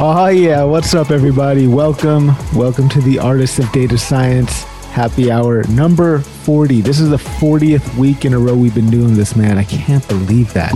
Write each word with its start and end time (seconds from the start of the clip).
Oh 0.00 0.28
yeah, 0.28 0.62
what's 0.62 0.94
up 0.94 1.10
everybody? 1.10 1.66
Welcome. 1.66 2.28
Welcome 2.54 2.88
to 2.90 3.00
the 3.00 3.18
Artists 3.18 3.58
of 3.58 3.68
Data 3.72 3.98
Science 3.98 4.62
Happy 4.92 5.28
Hour 5.28 5.64
number 5.64 6.20
40. 6.20 6.82
This 6.82 7.00
is 7.00 7.10
the 7.10 7.16
40th 7.16 7.98
week 7.98 8.24
in 8.24 8.32
a 8.32 8.38
row 8.38 8.54
we've 8.54 8.76
been 8.76 8.90
doing 8.90 9.14
this, 9.14 9.34
man. 9.34 9.58
I 9.58 9.64
can't 9.64 10.06
believe 10.06 10.52
that. 10.52 10.70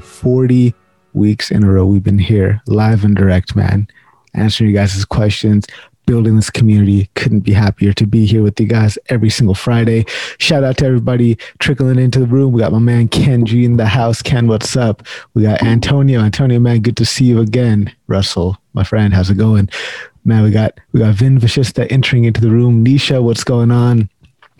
40 0.00 0.74
weeks 1.12 1.50
in 1.50 1.62
a 1.62 1.70
row 1.70 1.84
we've 1.84 2.02
been 2.02 2.18
here 2.18 2.62
live 2.66 3.04
and 3.04 3.14
direct, 3.14 3.54
man. 3.54 3.86
Answering 4.32 4.70
you 4.70 4.76
guys' 4.76 5.04
questions, 5.04 5.66
building 6.08 6.36
this 6.36 6.48
community. 6.48 7.10
Couldn't 7.16 7.40
be 7.40 7.52
happier 7.52 7.92
to 7.92 8.06
be 8.06 8.24
here 8.24 8.42
with 8.42 8.58
you 8.58 8.66
guys 8.66 8.98
every 9.10 9.28
single 9.28 9.54
Friday. 9.54 10.06
Shout 10.38 10.64
out 10.64 10.78
to 10.78 10.86
everybody 10.86 11.36
trickling 11.58 11.98
into 11.98 12.18
the 12.18 12.26
room. 12.26 12.54
We 12.54 12.60
got 12.62 12.72
my 12.72 12.78
man 12.78 13.08
Kenji 13.08 13.64
in 13.64 13.76
the 13.76 13.84
house. 13.84 14.22
Ken, 14.22 14.46
what's 14.46 14.74
up? 14.74 15.02
We 15.34 15.42
got 15.42 15.62
Antonio. 15.62 16.20
Antonio, 16.20 16.58
man, 16.60 16.80
good 16.80 16.96
to 16.96 17.04
see 17.04 17.26
you 17.26 17.40
again. 17.40 17.94
Russell, 18.06 18.56
my 18.72 18.84
friend, 18.84 19.12
how's 19.12 19.28
it 19.28 19.36
going? 19.36 19.68
Man, 20.24 20.42
we 20.44 20.50
got 20.50 20.80
we 20.92 21.00
got 21.00 21.14
Vin 21.14 21.38
Vashishta 21.38 21.86
entering 21.92 22.24
into 22.24 22.40
the 22.40 22.50
room. 22.50 22.82
Nisha, 22.82 23.22
what's 23.22 23.44
going 23.44 23.70
on? 23.70 24.08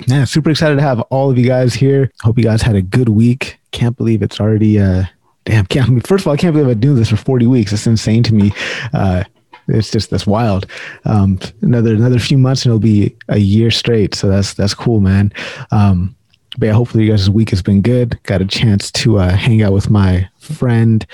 Man, 0.07 0.27
super 0.27 0.51
excited 0.51 0.77
to 0.77 0.83
have 0.83 1.01
all 1.01 1.31
of 1.31 1.39
you 1.39 1.47
guys 1.47 1.73
here. 1.73 2.13
Hope 2.21 2.37
you 2.37 2.45
guys 2.45 2.61
had 2.61 2.77
a 2.77 2.83
good 2.83 3.09
week. 3.09 3.59
Can't 3.71 3.97
believe 3.97 4.23
it's 4.23 4.39
already 4.39 4.79
uh 4.79 5.05
damn 5.47 5.65
can't 5.65 6.07
first 6.07 6.25
of 6.25 6.29
all, 6.29 6.35
I 6.35 6.37
can't 6.37 6.53
believe 6.53 6.69
I've 6.69 6.75
been 6.75 6.89
doing 6.89 6.97
this 6.97 7.09
for 7.09 7.17
40 7.17 7.47
weeks. 7.47 7.73
It's 7.73 7.87
insane 7.87 8.23
to 8.25 8.35
me. 8.35 8.53
Uh 8.93 9.25
it's 9.69 9.91
just 9.91 10.11
that's 10.11 10.27
wild. 10.27 10.67
Um, 11.05 11.39
another 11.63 11.95
another 11.95 12.19
few 12.19 12.39
months 12.39 12.65
and 12.65 12.71
it'll 12.71 12.81
be 12.81 13.17
a 13.29 13.39
year 13.39 13.71
straight. 13.71 14.15
So 14.15 14.29
that's 14.29 14.55
that's 14.55 14.75
cool, 14.75 15.01
man. 15.01 15.33
Um, 15.71 16.15
but 16.59 16.67
yeah, 16.67 16.73
hopefully 16.73 17.05
you 17.05 17.11
guys' 17.11 17.31
week 17.31 17.51
has 17.51 17.63
been 17.63 17.83
good. 17.83 18.21
Got 18.25 18.43
a 18.43 18.47
chance 18.47 18.91
to 18.93 19.19
uh, 19.19 19.31
hang 19.31 19.63
out 19.63 19.73
with 19.73 19.91
my 19.91 20.29
friend 20.39 21.07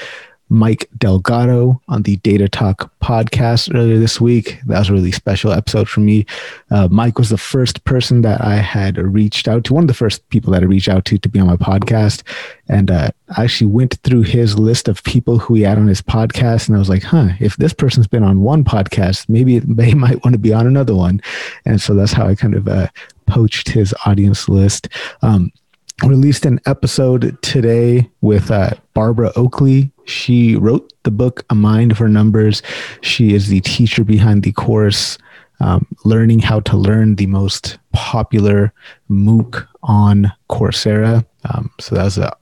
Mike 0.49 0.89
Delgado 0.99 1.81
on 1.89 2.03
the 2.03 2.17
Data 2.17 2.49
Talk 2.49 2.93
podcast 3.01 3.75
earlier 3.75 3.99
this 3.99 4.21
week. 4.21 4.61
That 4.67 4.79
was 4.79 4.91
a 4.91 4.93
really 4.93 5.13
special 5.13 5.53
episode 5.53 5.89
for 5.89 6.01
me. 6.01 6.27
Uh, 6.71 6.89
Mike 6.91 7.19
was 7.19 7.31
the 7.31 7.39
first 7.39 7.85
person 7.85 8.23
that 8.23 8.43
I 8.43 8.57
had 8.57 8.99
reached 8.99 9.49
out 9.49 9.65
to, 9.65 9.75
one 9.75 9.85
of 9.85 9.89
the 9.89 9.95
first 9.95 10.29
people 10.29 10.53
that 10.53 10.63
I 10.63 10.67
reached 10.67 10.89
out 10.89 11.05
to 11.07 11.19
to 11.19 11.29
be 11.29 11.41
on 11.41 11.47
my 11.47 11.57
podcast. 11.57 12.23
And 12.69 12.91
uh, 12.91 13.11
I 13.37 13.45
actually 13.45 13.69
went 13.69 13.99
through 14.05 14.23
his 14.23 14.59
list 14.59 14.87
of 14.89 15.03
people 15.05 15.39
who 15.39 15.55
he 15.55 15.63
had 15.63 15.79
on 15.79 15.87
his 15.87 16.03
podcast. 16.03 16.69
And 16.69 16.77
I 16.77 16.79
was 16.79 16.89
like, 16.89 17.03
huh, 17.03 17.31
if 17.41 17.57
this 17.57 17.73
person's 17.73 18.07
been 18.07 18.23
on 18.23 18.43
one 18.43 18.65
podcast, 18.65 19.29
maybe 19.29 19.59
they 19.61 19.95
might 19.95 20.25
want 20.25 20.35
to 20.35 20.39
be 20.39 20.53
on 20.53 20.67
another 20.67 20.95
one. 20.95 21.21
And 21.65 21.81
so 21.81 21.95
that's 21.95 22.13
how 22.13 22.27
I 22.27 22.35
kind 22.35 22.55
of 22.55 22.69
uh, 22.69 22.89
poached 23.27 23.69
his 23.69 23.95
audience 24.07 24.49
list. 24.49 24.89
Um, 25.23 25.53
released 26.03 26.45
an 26.45 26.61
episode 26.67 27.41
today 27.43 28.11
with 28.21 28.51
uh, 28.51 28.71
Barbara 28.95 29.33
Oakley. 29.37 29.93
She 30.05 30.57
wrote 30.57 30.93
the 31.05 31.11
book 31.11 31.45
A 31.51 31.55
Mind 31.55 31.97
for 31.97 32.09
Numbers. 32.09 32.63
She 33.01 33.35
is 33.35 33.49
the 33.49 33.61
teacher 33.61 34.05
behind 34.05 34.43
the 34.43 34.53
course 34.53 35.19
um, 35.61 35.87
Learning 36.05 36.41
How 36.41 36.61
to 36.61 36.77
Learn, 36.77 37.15
the 37.15 37.27
most 37.27 37.79
popular 37.93 38.73
MOOC 39.09 39.67
on 39.83 40.33
Coursera. 40.51 41.25
Um, 41.45 41.71
so 41.81 41.95
that 41.95 42.05
was 42.05 42.19
a 42.19 42.37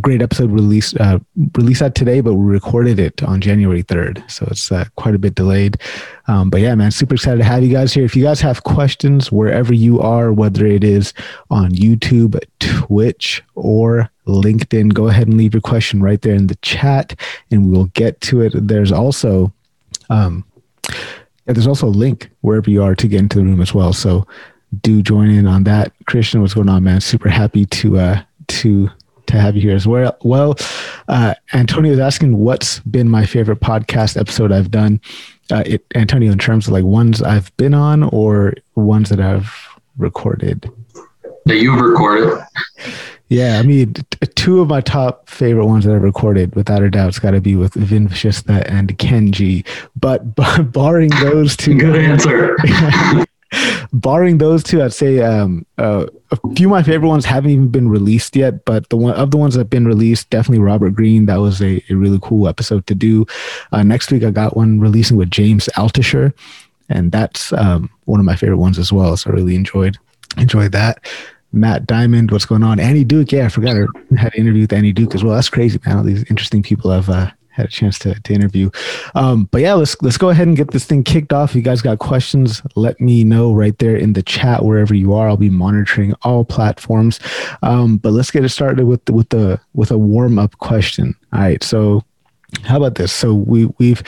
great 0.00 0.22
episode 0.22 0.50
released 0.50 0.98
uh, 1.00 1.18
released 1.56 1.80
that 1.80 1.94
today, 1.94 2.20
but 2.20 2.34
we 2.34 2.52
recorded 2.52 2.98
it 2.98 3.22
on 3.22 3.40
January 3.40 3.82
third, 3.82 4.22
so 4.28 4.46
it's 4.50 4.70
uh, 4.70 4.84
quite 4.96 5.14
a 5.14 5.18
bit 5.18 5.34
delayed. 5.34 5.78
Um, 6.28 6.50
but 6.50 6.60
yeah, 6.60 6.74
man, 6.74 6.90
super 6.90 7.14
excited 7.14 7.38
to 7.38 7.44
have 7.44 7.62
you 7.62 7.72
guys 7.72 7.92
here. 7.92 8.04
If 8.04 8.14
you 8.14 8.24
guys 8.24 8.40
have 8.40 8.64
questions 8.64 9.32
wherever 9.32 9.72
you 9.72 10.00
are, 10.00 10.32
whether 10.32 10.66
it 10.66 10.84
is 10.84 11.14
on 11.50 11.70
YouTube, 11.70 12.38
Twitch, 12.58 13.42
or 13.54 14.10
LinkedIn, 14.26 14.92
go 14.92 15.08
ahead 15.08 15.28
and 15.28 15.36
leave 15.36 15.54
your 15.54 15.62
question 15.62 16.02
right 16.02 16.20
there 16.20 16.34
in 16.34 16.48
the 16.48 16.56
chat, 16.56 17.18
and 17.50 17.66
we 17.66 17.72
will 17.72 17.86
get 17.86 18.20
to 18.22 18.42
it. 18.42 18.52
There's 18.54 18.92
also 18.92 19.52
um, 20.10 20.44
yeah, 21.46 21.54
there's 21.54 21.66
also 21.66 21.86
a 21.86 21.88
link 21.88 22.30
wherever 22.42 22.70
you 22.70 22.82
are 22.82 22.94
to 22.94 23.08
get 23.08 23.20
into 23.20 23.38
the 23.38 23.44
room 23.44 23.60
as 23.60 23.74
well. 23.74 23.92
So 23.92 24.26
do 24.82 25.02
join 25.02 25.30
in 25.30 25.46
on 25.46 25.64
that. 25.64 25.92
Christian, 26.06 26.40
what's 26.40 26.54
going 26.54 26.68
on, 26.68 26.84
man? 26.84 27.00
Super 27.00 27.28
happy 27.28 27.66
to 27.66 27.98
uh, 27.98 28.22
to 28.48 28.90
to 29.30 29.40
have 29.40 29.56
you 29.56 29.62
here 29.62 29.74
as 29.74 29.86
well. 29.86 30.16
Well, 30.22 30.56
uh, 31.08 31.34
Antonio 31.52 31.92
is 31.92 31.98
asking 31.98 32.36
what's 32.36 32.80
been 32.80 33.08
my 33.08 33.26
favorite 33.26 33.60
podcast 33.60 34.18
episode 34.18 34.52
I've 34.52 34.70
done. 34.70 35.00
Uh, 35.50 35.62
it, 35.66 35.84
Antonio, 35.94 36.30
in 36.30 36.38
terms 36.38 36.66
of 36.66 36.72
like 36.72 36.84
ones 36.84 37.22
I've 37.22 37.54
been 37.56 37.74
on 37.74 38.04
or 38.04 38.54
ones 38.74 39.08
that 39.08 39.20
I've 39.20 39.52
recorded. 39.98 40.70
That 41.46 41.56
you've 41.56 41.80
recorded. 41.80 42.38
Yeah, 43.28 43.60
I 43.60 43.62
mean, 43.62 43.94
t- 43.94 44.04
two 44.34 44.60
of 44.60 44.68
my 44.68 44.80
top 44.80 45.28
favorite 45.28 45.66
ones 45.66 45.84
that 45.84 45.94
I've 45.94 46.02
recorded, 46.02 46.54
without 46.56 46.82
a 46.82 46.90
doubt, 46.90 47.08
it's 47.08 47.20
got 47.20 47.30
to 47.30 47.40
be 47.40 47.54
with 47.54 47.74
Vin 47.74 48.08
Vashishta 48.08 48.68
and 48.68 48.98
Kenji. 48.98 49.64
But 49.98 50.34
b- 50.34 50.62
barring 50.64 51.10
those 51.22 51.56
two, 51.56 51.78
good 51.78 51.96
answer. 51.96 52.56
barring 53.92 54.38
those 54.38 54.62
two, 54.62 54.82
I'd 54.82 54.92
say 54.92 55.20
um, 55.20 55.66
uh, 55.78 56.06
a 56.30 56.54
few 56.54 56.68
of 56.68 56.70
my 56.70 56.82
favorite 56.82 57.08
ones 57.08 57.24
haven't 57.24 57.50
even 57.50 57.68
been 57.68 57.88
released 57.88 58.36
yet. 58.36 58.64
But 58.64 58.88
the 58.88 58.96
one 58.96 59.14
of 59.14 59.30
the 59.30 59.36
ones 59.36 59.54
that 59.54 59.60
have 59.60 59.70
been 59.70 59.86
released, 59.86 60.30
definitely 60.30 60.62
Robert 60.62 60.90
Greene. 60.90 61.26
That 61.26 61.40
was 61.40 61.60
a, 61.60 61.82
a 61.90 61.94
really 61.94 62.18
cool 62.22 62.48
episode 62.48 62.86
to 62.86 62.94
do. 62.94 63.26
Uh, 63.72 63.82
next 63.82 64.10
week, 64.10 64.22
I 64.22 64.30
got 64.30 64.56
one 64.56 64.80
releasing 64.80 65.16
with 65.16 65.30
James 65.30 65.68
Altucher, 65.76 66.32
and 66.88 67.12
that's 67.12 67.52
um, 67.52 67.90
one 68.04 68.20
of 68.20 68.26
my 68.26 68.36
favorite 68.36 68.58
ones 68.58 68.78
as 68.78 68.92
well. 68.92 69.16
So 69.16 69.30
I 69.30 69.34
really 69.34 69.54
enjoyed 69.54 69.96
enjoyed 70.36 70.72
that. 70.72 71.04
Matt 71.52 71.86
Diamond, 71.86 72.30
what's 72.30 72.44
going 72.44 72.62
on? 72.62 72.78
Annie 72.78 73.02
Duke, 73.02 73.32
yeah, 73.32 73.46
I 73.46 73.48
forgot 73.48 73.74
I 73.76 73.80
had 74.16 74.32
an 74.34 74.40
interview 74.40 74.62
with 74.62 74.72
Annie 74.72 74.92
Duke 74.92 75.16
as 75.16 75.24
well. 75.24 75.34
That's 75.34 75.48
crazy, 75.48 75.80
man. 75.84 75.96
All 75.96 76.04
these 76.04 76.22
interesting 76.30 76.62
people 76.62 76.92
I've 76.92 77.10
uh, 77.10 77.32
had 77.60 77.68
a 77.68 77.72
chance 77.72 77.98
to, 78.00 78.14
to 78.14 78.32
interview. 78.32 78.70
Um, 79.14 79.44
but 79.50 79.60
yeah, 79.60 79.74
let's 79.74 80.00
let's 80.02 80.18
go 80.18 80.30
ahead 80.30 80.48
and 80.48 80.56
get 80.56 80.70
this 80.70 80.84
thing 80.84 81.04
kicked 81.04 81.32
off. 81.32 81.50
If 81.50 81.56
you 81.56 81.62
guys 81.62 81.82
got 81.82 81.98
questions, 81.98 82.62
let 82.74 83.00
me 83.00 83.24
know 83.24 83.54
right 83.54 83.78
there 83.78 83.96
in 83.96 84.14
the 84.14 84.22
chat 84.22 84.64
wherever 84.64 84.94
you 84.94 85.12
are. 85.14 85.28
I'll 85.28 85.36
be 85.36 85.50
monitoring 85.50 86.14
all 86.22 86.44
platforms. 86.44 87.20
Um, 87.62 87.98
but 87.98 88.12
let's 88.12 88.30
get 88.30 88.44
it 88.44 88.48
started 88.50 88.86
with 88.86 89.04
the, 89.04 89.12
with 89.12 89.28
the 89.28 89.60
with 89.74 89.90
a 89.90 89.98
warm 89.98 90.38
up 90.38 90.58
question. 90.58 91.14
All 91.32 91.40
right, 91.40 91.62
so 91.62 92.04
how 92.64 92.76
about 92.76 92.96
this? 92.96 93.12
So 93.12 93.34
we 93.34 93.66
we've 93.78 94.02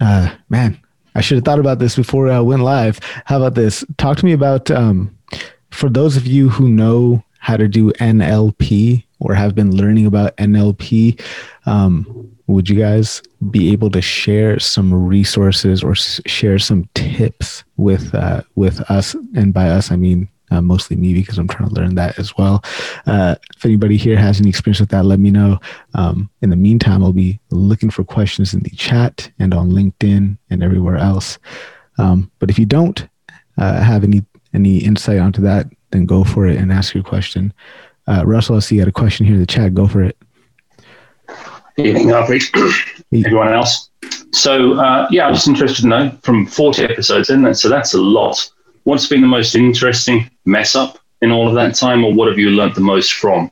uh, 0.00 0.34
man, 0.48 0.80
I 1.14 1.20
should 1.20 1.36
have 1.36 1.44
thought 1.44 1.58
about 1.58 1.78
this 1.78 1.96
before 1.96 2.30
I 2.30 2.40
went 2.40 2.62
live. 2.62 3.00
How 3.24 3.36
about 3.36 3.54
this? 3.54 3.84
Talk 3.98 4.16
to 4.18 4.24
me 4.24 4.32
about 4.32 4.70
um, 4.70 5.16
for 5.70 5.88
those 5.88 6.16
of 6.16 6.26
you 6.26 6.48
who 6.48 6.68
know 6.68 7.22
how 7.38 7.56
to 7.56 7.68
do 7.68 7.90
NLP 7.92 9.04
or 9.18 9.34
have 9.34 9.54
been 9.54 9.74
learning 9.74 10.06
about 10.06 10.36
NLP. 10.36 11.20
Um, 11.66 12.19
would 12.50 12.68
you 12.68 12.78
guys 12.78 13.22
be 13.50 13.72
able 13.72 13.90
to 13.90 14.02
share 14.02 14.58
some 14.58 14.92
resources 14.92 15.82
or 15.82 15.92
s- 15.92 16.20
share 16.26 16.58
some 16.58 16.88
tips 16.94 17.64
with 17.76 18.14
uh, 18.14 18.42
with 18.56 18.80
us? 18.90 19.14
And 19.34 19.54
by 19.54 19.68
us, 19.68 19.90
I 19.90 19.96
mean 19.96 20.28
uh, 20.50 20.60
mostly 20.60 20.96
me 20.96 21.14
because 21.14 21.38
I'm 21.38 21.48
trying 21.48 21.68
to 21.68 21.74
learn 21.74 21.94
that 21.94 22.18
as 22.18 22.36
well. 22.36 22.64
Uh, 23.06 23.36
if 23.56 23.64
anybody 23.64 23.96
here 23.96 24.16
has 24.16 24.40
any 24.40 24.48
experience 24.48 24.80
with 24.80 24.90
that, 24.90 25.04
let 25.04 25.20
me 25.20 25.30
know. 25.30 25.60
Um, 25.94 26.28
in 26.42 26.50
the 26.50 26.56
meantime, 26.56 27.02
I'll 27.04 27.12
be 27.12 27.38
looking 27.50 27.90
for 27.90 28.04
questions 28.04 28.52
in 28.52 28.60
the 28.60 28.70
chat 28.70 29.30
and 29.38 29.54
on 29.54 29.70
LinkedIn 29.70 30.36
and 30.50 30.62
everywhere 30.62 30.96
else. 30.96 31.38
Um, 31.98 32.30
but 32.40 32.50
if 32.50 32.58
you 32.58 32.66
don't 32.66 33.06
uh, 33.58 33.80
have 33.80 34.04
any 34.04 34.24
any 34.52 34.78
insight 34.78 35.18
onto 35.18 35.40
that, 35.42 35.66
then 35.92 36.06
go 36.06 36.24
for 36.24 36.46
it 36.46 36.56
and 36.56 36.72
ask 36.72 36.94
your 36.94 37.04
question. 37.04 37.52
Uh, 38.08 38.24
Russell, 38.26 38.56
I 38.56 38.58
see 38.58 38.74
you 38.76 38.80
got 38.80 38.88
a 38.88 38.92
question 38.92 39.24
here 39.24 39.36
in 39.36 39.40
the 39.40 39.46
chat. 39.46 39.74
Go 39.74 39.86
for 39.86 40.02
it. 40.02 40.16
Evening, 41.76 42.08
Harpreet. 42.08 42.50
Everyone 43.24 43.52
else. 43.52 43.90
So, 44.32 44.74
uh, 44.74 45.08
yeah, 45.10 45.26
I'm 45.26 45.34
just 45.34 45.48
interested 45.48 45.82
to 45.82 45.88
know 45.88 46.18
from 46.22 46.46
40 46.46 46.84
episodes 46.84 47.30
in 47.30 47.42
that, 47.42 47.56
so 47.56 47.68
that's 47.68 47.94
a 47.94 47.98
lot. 48.00 48.48
What's 48.84 49.06
been 49.06 49.20
the 49.20 49.26
most 49.26 49.54
interesting 49.54 50.30
mess 50.44 50.74
up 50.74 50.98
in 51.20 51.30
all 51.30 51.48
of 51.48 51.54
that 51.54 51.74
time, 51.74 52.04
or 52.04 52.12
what 52.12 52.28
have 52.28 52.38
you 52.38 52.50
learned 52.50 52.74
the 52.74 52.80
most 52.80 53.12
from? 53.14 53.50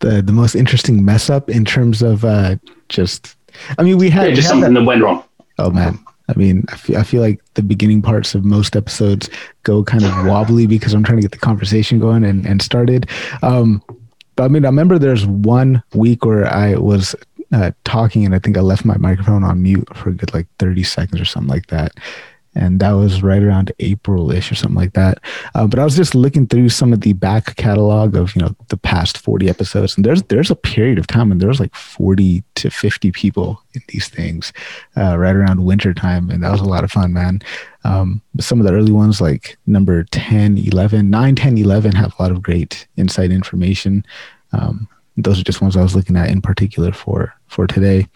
The 0.00 0.22
the 0.22 0.32
most 0.32 0.54
interesting 0.54 1.04
mess 1.04 1.28
up 1.30 1.50
in 1.50 1.64
terms 1.64 2.02
of 2.02 2.24
uh, 2.24 2.56
just, 2.88 3.36
I 3.78 3.82
mean, 3.82 3.98
we 3.98 4.10
had 4.10 4.22
Yeah, 4.24 4.28
we 4.30 4.34
just 4.36 4.46
had 4.46 4.50
something 4.54 4.74
that- 4.74 4.80
that 4.80 4.86
went 4.86 5.02
wrong. 5.02 5.24
Oh 5.58 5.70
man. 5.70 5.98
I 6.28 6.34
mean, 6.36 6.64
I 6.70 6.76
feel, 6.76 6.98
I 6.98 7.02
feel 7.04 7.22
like 7.22 7.40
the 7.54 7.62
beginning 7.62 8.02
parts 8.02 8.34
of 8.34 8.44
most 8.44 8.74
episodes 8.74 9.30
go 9.62 9.84
kind 9.84 10.04
of 10.04 10.26
wobbly 10.26 10.66
because 10.66 10.92
I'm 10.92 11.04
trying 11.04 11.18
to 11.18 11.22
get 11.22 11.30
the 11.30 11.38
conversation 11.38 12.00
going 12.00 12.24
and, 12.24 12.44
and 12.44 12.60
started. 12.60 13.08
Um, 13.42 13.80
but 14.34 14.44
I 14.44 14.48
mean, 14.48 14.64
I 14.64 14.68
remember 14.68 14.98
there's 14.98 15.24
one 15.24 15.84
week 15.94 16.24
where 16.24 16.46
I 16.52 16.74
was 16.74 17.14
uh, 17.52 17.70
talking 17.84 18.24
and 18.24 18.34
I 18.34 18.38
think 18.38 18.56
I 18.56 18.60
left 18.60 18.84
my 18.84 18.96
microphone 18.96 19.44
on 19.44 19.62
mute 19.62 19.88
for 19.96 20.10
a 20.10 20.14
good 20.14 20.34
like 20.34 20.46
30 20.58 20.82
seconds 20.82 21.20
or 21.20 21.24
something 21.24 21.50
like 21.50 21.66
that. 21.68 21.92
And 22.56 22.80
that 22.80 22.92
was 22.92 23.22
right 23.22 23.42
around 23.42 23.70
April 23.80 24.32
ish 24.32 24.50
or 24.50 24.54
something 24.54 24.76
like 24.76 24.94
that. 24.94 25.18
Uh, 25.54 25.66
but 25.66 25.78
I 25.78 25.84
was 25.84 25.94
just 25.94 26.14
looking 26.14 26.46
through 26.46 26.70
some 26.70 26.90
of 26.90 27.02
the 27.02 27.12
back 27.12 27.54
catalog 27.56 28.16
of, 28.16 28.34
you 28.34 28.40
know, 28.40 28.56
the 28.68 28.78
past 28.78 29.18
40 29.18 29.50
episodes. 29.50 29.94
And 29.94 30.06
there's, 30.06 30.22
there's 30.24 30.50
a 30.50 30.56
period 30.56 30.98
of 30.98 31.06
time 31.06 31.28
when 31.28 31.36
there's 31.36 31.60
like 31.60 31.74
40 31.74 32.42
to 32.54 32.70
50 32.70 33.12
people 33.12 33.62
in 33.74 33.82
these 33.88 34.08
things 34.08 34.54
uh, 34.96 35.18
right 35.18 35.36
around 35.36 35.66
winter 35.66 35.92
time. 35.92 36.30
And 36.30 36.42
that 36.42 36.50
was 36.50 36.62
a 36.62 36.64
lot 36.64 36.82
of 36.82 36.90
fun, 36.90 37.12
man. 37.12 37.42
Um, 37.84 38.22
some 38.40 38.58
of 38.58 38.66
the 38.66 38.72
early 38.72 38.92
ones 38.92 39.20
like 39.20 39.58
number 39.66 40.04
10, 40.04 40.56
11, 40.56 41.10
9, 41.10 41.34
10, 41.36 41.58
11 41.58 41.92
have 41.92 42.14
a 42.18 42.22
lot 42.22 42.32
of 42.32 42.42
great 42.42 42.88
insight 42.96 43.30
information. 43.30 44.04
Um, 44.52 44.88
those 45.16 45.40
are 45.40 45.44
just 45.44 45.62
ones 45.62 45.76
I 45.76 45.82
was 45.82 45.96
looking 45.96 46.16
at 46.16 46.30
in 46.30 46.42
particular 46.42 46.92
for 46.92 47.34
for 47.48 47.66
today. 47.66 48.06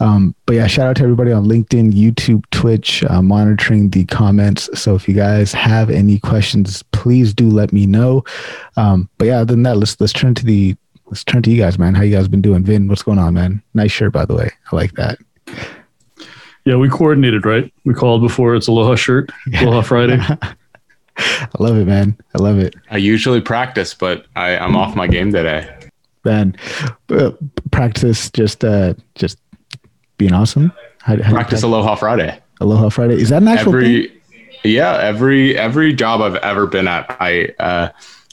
Um, 0.00 0.34
but 0.46 0.56
yeah, 0.56 0.66
shout 0.66 0.86
out 0.86 0.96
to 0.96 1.02
everybody 1.02 1.32
on 1.32 1.46
LinkedIn, 1.46 1.92
YouTube, 1.92 2.44
Twitch, 2.50 3.02
uh, 3.04 3.22
monitoring 3.22 3.90
the 3.90 4.04
comments. 4.04 4.68
So 4.80 4.94
if 4.94 5.08
you 5.08 5.14
guys 5.14 5.52
have 5.52 5.90
any 5.90 6.18
questions, 6.18 6.82
please 6.92 7.34
do 7.34 7.48
let 7.48 7.72
me 7.72 7.86
know. 7.86 8.24
Um, 8.76 9.08
but 9.18 9.26
yeah, 9.26 9.38
other 9.38 9.54
than 9.54 9.62
that, 9.64 9.76
let's 9.76 10.00
let's 10.00 10.12
turn 10.12 10.34
to 10.36 10.44
the 10.44 10.76
let's 11.06 11.24
turn 11.24 11.42
to 11.42 11.50
you 11.50 11.60
guys, 11.60 11.78
man. 11.78 11.94
How 11.94 12.02
you 12.02 12.14
guys 12.14 12.28
been 12.28 12.42
doing? 12.42 12.64
Vin, 12.64 12.88
what's 12.88 13.02
going 13.02 13.18
on, 13.18 13.34
man? 13.34 13.62
Nice 13.74 13.92
shirt, 13.92 14.12
by 14.12 14.24
the 14.24 14.34
way. 14.34 14.50
I 14.70 14.76
like 14.76 14.92
that. 14.92 15.18
Yeah, 16.64 16.76
we 16.76 16.88
coordinated, 16.88 17.46
right? 17.46 17.72
We 17.84 17.94
called 17.94 18.22
before 18.22 18.56
it's 18.56 18.66
Aloha 18.66 18.96
shirt, 18.96 19.30
Aloha 19.60 19.82
Friday. 19.82 20.18
I 21.18 21.48
love 21.58 21.76
it, 21.76 21.86
man. 21.86 22.16
I 22.34 22.42
love 22.42 22.58
it. 22.58 22.74
I 22.90 22.98
usually 22.98 23.40
practice, 23.40 23.94
but 23.94 24.26
I, 24.36 24.56
I'm 24.56 24.76
off 24.76 24.94
my 24.96 25.06
game 25.06 25.32
today. 25.32 25.72
Man, 26.26 26.56
uh, 27.10 27.30
practice 27.70 28.30
just 28.30 28.64
uh 28.64 28.94
just 29.14 29.38
being 30.18 30.32
awesome. 30.32 30.72
How, 31.02 31.22
how 31.22 31.30
practice 31.32 31.62
Aloha 31.62 31.94
Friday. 31.94 32.36
Aloha 32.60 32.88
Friday. 32.88 33.14
Is 33.14 33.28
that 33.28 33.42
an 33.42 33.48
actual 33.48 33.76
every, 33.76 34.08
thing? 34.08 34.20
Yeah, 34.64 34.98
every 34.98 35.56
every 35.56 35.92
job 35.92 36.20
I've 36.20 36.36
ever 36.36 36.66
been 36.66 36.88
at, 36.88 37.16
I 37.20 37.54
uh, 37.60 37.90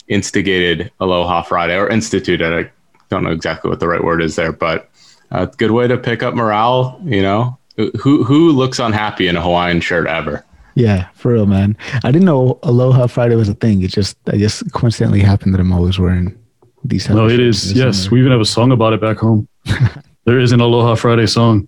instigated 0.07 0.91
Aloha 0.99 1.43
Friday 1.43 1.77
or 1.77 1.87
instituted. 1.87 2.51
I 2.65 2.71
don't 3.09 3.23
know 3.23 3.31
exactly 3.31 3.69
what 3.69 3.79
the 3.79 3.87
right 3.87 4.03
word 4.03 4.23
is 4.23 4.35
there, 4.35 4.51
but 4.51 4.89
a 5.29 5.45
good 5.45 5.71
way 5.71 5.87
to 5.87 5.97
pick 5.97 6.23
up 6.23 6.33
morale. 6.33 6.99
You 7.05 7.21
know, 7.21 7.59
who 7.77 8.23
who 8.23 8.51
looks 8.51 8.79
unhappy 8.79 9.27
in 9.27 9.35
a 9.35 9.41
Hawaiian 9.41 9.81
shirt 9.81 10.07
ever? 10.07 10.43
Yeah, 10.75 11.09
for 11.13 11.33
real, 11.33 11.45
man. 11.45 11.77
I 12.03 12.11
didn't 12.11 12.25
know 12.25 12.57
Aloha 12.63 13.05
Friday 13.05 13.35
was 13.35 13.47
a 13.47 13.53
thing. 13.53 13.83
It 13.83 13.91
just, 13.91 14.17
I 14.25 14.37
just 14.37 14.71
coincidentally 14.71 15.19
happened 15.19 15.53
that 15.53 15.61
I'm 15.61 15.71
always 15.71 15.99
wearing 15.99 16.35
these. 16.83 17.09
No, 17.09 17.27
it 17.27 17.39
is. 17.39 17.73
Yes, 17.73 18.03
summer. 18.03 18.11
we 18.13 18.19
even 18.19 18.31
have 18.31 18.41
a 18.41 18.45
song 18.45 18.71
about 18.71 18.93
it 18.93 19.01
back 19.01 19.17
home. 19.17 19.47
there 20.25 20.39
is 20.39 20.51
an 20.51 20.59
Aloha 20.59 20.95
Friday 20.95 21.27
song. 21.27 21.67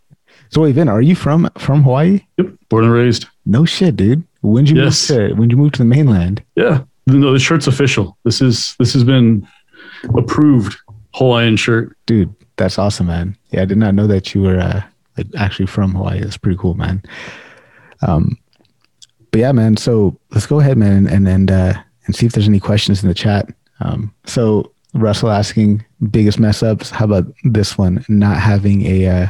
So 0.50 0.62
wait, 0.62 0.76
Vin, 0.76 0.88
are 0.90 1.02
you 1.02 1.16
from 1.16 1.50
from 1.58 1.84
Hawaii? 1.84 2.22
Yep, 2.38 2.48
born 2.70 2.86
and 2.86 2.94
raised. 2.94 3.28
No 3.46 3.66
shit, 3.66 3.96
dude. 3.96 4.24
When 4.42 4.66
did 4.66 4.76
you 4.76 4.84
yes. 4.84 5.10
move 5.10 5.30
to 5.30 5.36
when 5.36 5.50
you 5.50 5.58
move 5.58 5.72
to 5.74 5.80
the 5.80 5.86
mainland? 5.86 6.44
Yeah, 6.56 6.84
no, 7.08 7.34
the 7.34 7.40
shirt's 7.40 7.68
official. 7.68 8.18
This 8.24 8.42
is 8.42 8.76
this 8.80 8.94
has 8.94 9.04
been 9.04 9.48
approved 10.16 10.78
Hawaiian 11.14 11.58
shirt, 11.58 11.98
dude. 12.06 12.34
That's 12.58 12.78
awesome, 12.78 13.08
man. 13.08 13.38
Yeah, 13.52 13.64
I 13.64 13.66
did 13.66 13.78
not 13.78 13.96
know 13.96 14.08
that 14.08 14.34
you 14.34 14.44
were 14.44 14.60
uh, 14.60 14.84
like 15.18 15.28
actually 15.38 15.68
from 15.68 15.94
Hawaii. 15.94 16.22
That's 16.22 16.38
pretty 16.38 16.58
cool, 16.58 16.76
man. 16.76 17.04
Um, 18.08 18.38
but 19.32 19.42
yeah, 19.42 19.52
man. 19.52 19.78
So 19.78 20.18
let's 20.32 20.46
go 20.46 20.60
ahead, 20.60 20.78
man, 20.78 21.08
and 21.08 21.28
and 21.28 21.52
uh, 21.52 21.74
and 22.06 22.16
see 22.16 22.26
if 22.26 22.34
there's 22.34 22.48
any 22.48 22.60
questions 22.60 23.04
in 23.04 23.10
the 23.10 23.16
chat. 23.16 23.50
Um, 23.82 24.14
so 24.26 24.72
Russell 24.96 25.30
asking 25.30 25.86
biggest 26.10 26.40
mess 26.40 26.64
ups. 26.64 26.90
How 26.90 27.06
about 27.06 27.26
this 27.44 27.78
one? 27.78 28.04
Not 28.08 28.38
having 28.38 28.86
a 28.86 29.08
uh, 29.08 29.28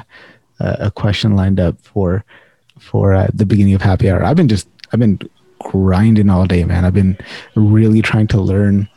a 0.59 0.91
question 0.91 1.35
lined 1.35 1.59
up 1.59 1.79
for 1.81 2.23
for 2.79 3.13
uh, 3.13 3.27
the 3.33 3.45
beginning 3.45 3.73
of 3.73 3.81
happy 3.81 4.09
hour. 4.09 4.23
I've 4.23 4.37
been 4.37 4.47
just 4.47 4.67
I've 4.93 4.99
been 4.99 5.19
grinding 5.59 6.29
all 6.29 6.45
day, 6.45 6.63
man. 6.63 6.85
I've 6.85 6.93
been 6.93 7.17
really 7.55 8.01
trying 8.01 8.27
to 8.27 8.39
learn 8.39 8.87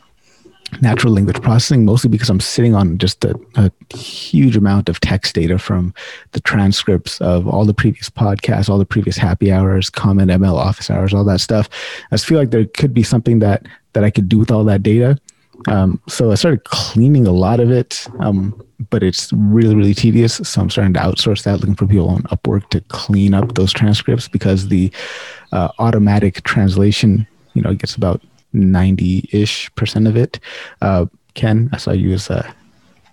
natural 0.81 1.11
language 1.13 1.41
processing, 1.41 1.83
mostly 1.83 2.11
because 2.11 2.29
I'm 2.29 2.39
sitting 2.39 2.75
on 2.75 2.99
just 2.99 3.25
a, 3.25 3.39
a, 3.55 3.71
huge 3.95 4.55
amount 4.55 4.87
of 4.87 4.99
text 4.99 5.33
data 5.33 5.57
from 5.57 5.95
the 6.33 6.39
transcripts 6.41 7.19
of 7.21 7.47
all 7.47 7.65
the 7.65 7.73
previous 7.73 8.07
podcasts, 8.07 8.69
all 8.69 8.77
the 8.77 8.85
previous 8.85 9.17
happy 9.17 9.51
hours, 9.51 9.89
Comet 9.89 10.29
ML 10.29 10.53
office 10.53 10.91
hours, 10.91 11.11
all 11.11 11.23
that 11.23 11.41
stuff. 11.41 11.67
I 12.11 12.15
just 12.15 12.27
feel 12.27 12.37
like 12.37 12.51
there 12.51 12.65
could 12.65 12.93
be 12.93 13.01
something 13.01 13.39
that 13.39 13.65
that 13.93 14.03
I 14.03 14.11
could 14.11 14.29
do 14.29 14.37
with 14.37 14.51
all 14.51 14.63
that 14.65 14.83
data. 14.83 15.17
Um, 15.67 16.01
so 16.07 16.31
I 16.31 16.35
started 16.35 16.63
cleaning 16.63 17.27
a 17.27 17.31
lot 17.31 17.59
of 17.59 17.71
it, 17.71 18.07
um, 18.19 18.59
but 18.89 19.03
it's 19.03 19.31
really, 19.33 19.75
really 19.75 19.93
tedious. 19.93 20.35
So 20.35 20.61
I'm 20.61 20.69
starting 20.69 20.93
to 20.93 20.99
outsource 20.99 21.43
that, 21.43 21.59
looking 21.59 21.75
for 21.75 21.85
people 21.85 22.09
on 22.09 22.23
Upwork 22.23 22.69
to 22.69 22.81
clean 22.81 23.33
up 23.33 23.55
those 23.55 23.73
transcripts 23.73 24.27
because 24.27 24.69
the 24.69 24.91
uh, 25.51 25.69
automatic 25.79 26.43
translation, 26.43 27.27
you 27.53 27.61
know, 27.61 27.73
gets 27.73 27.95
about 27.95 28.21
90 28.53 29.29
ish 29.31 29.73
percent 29.75 30.07
of 30.07 30.15
it. 30.15 30.39
Uh, 30.81 31.05
Ken, 31.33 31.69
I 31.73 31.77
saw 31.77 31.91
you 31.91 32.13
as 32.13 32.29
a. 32.29 32.53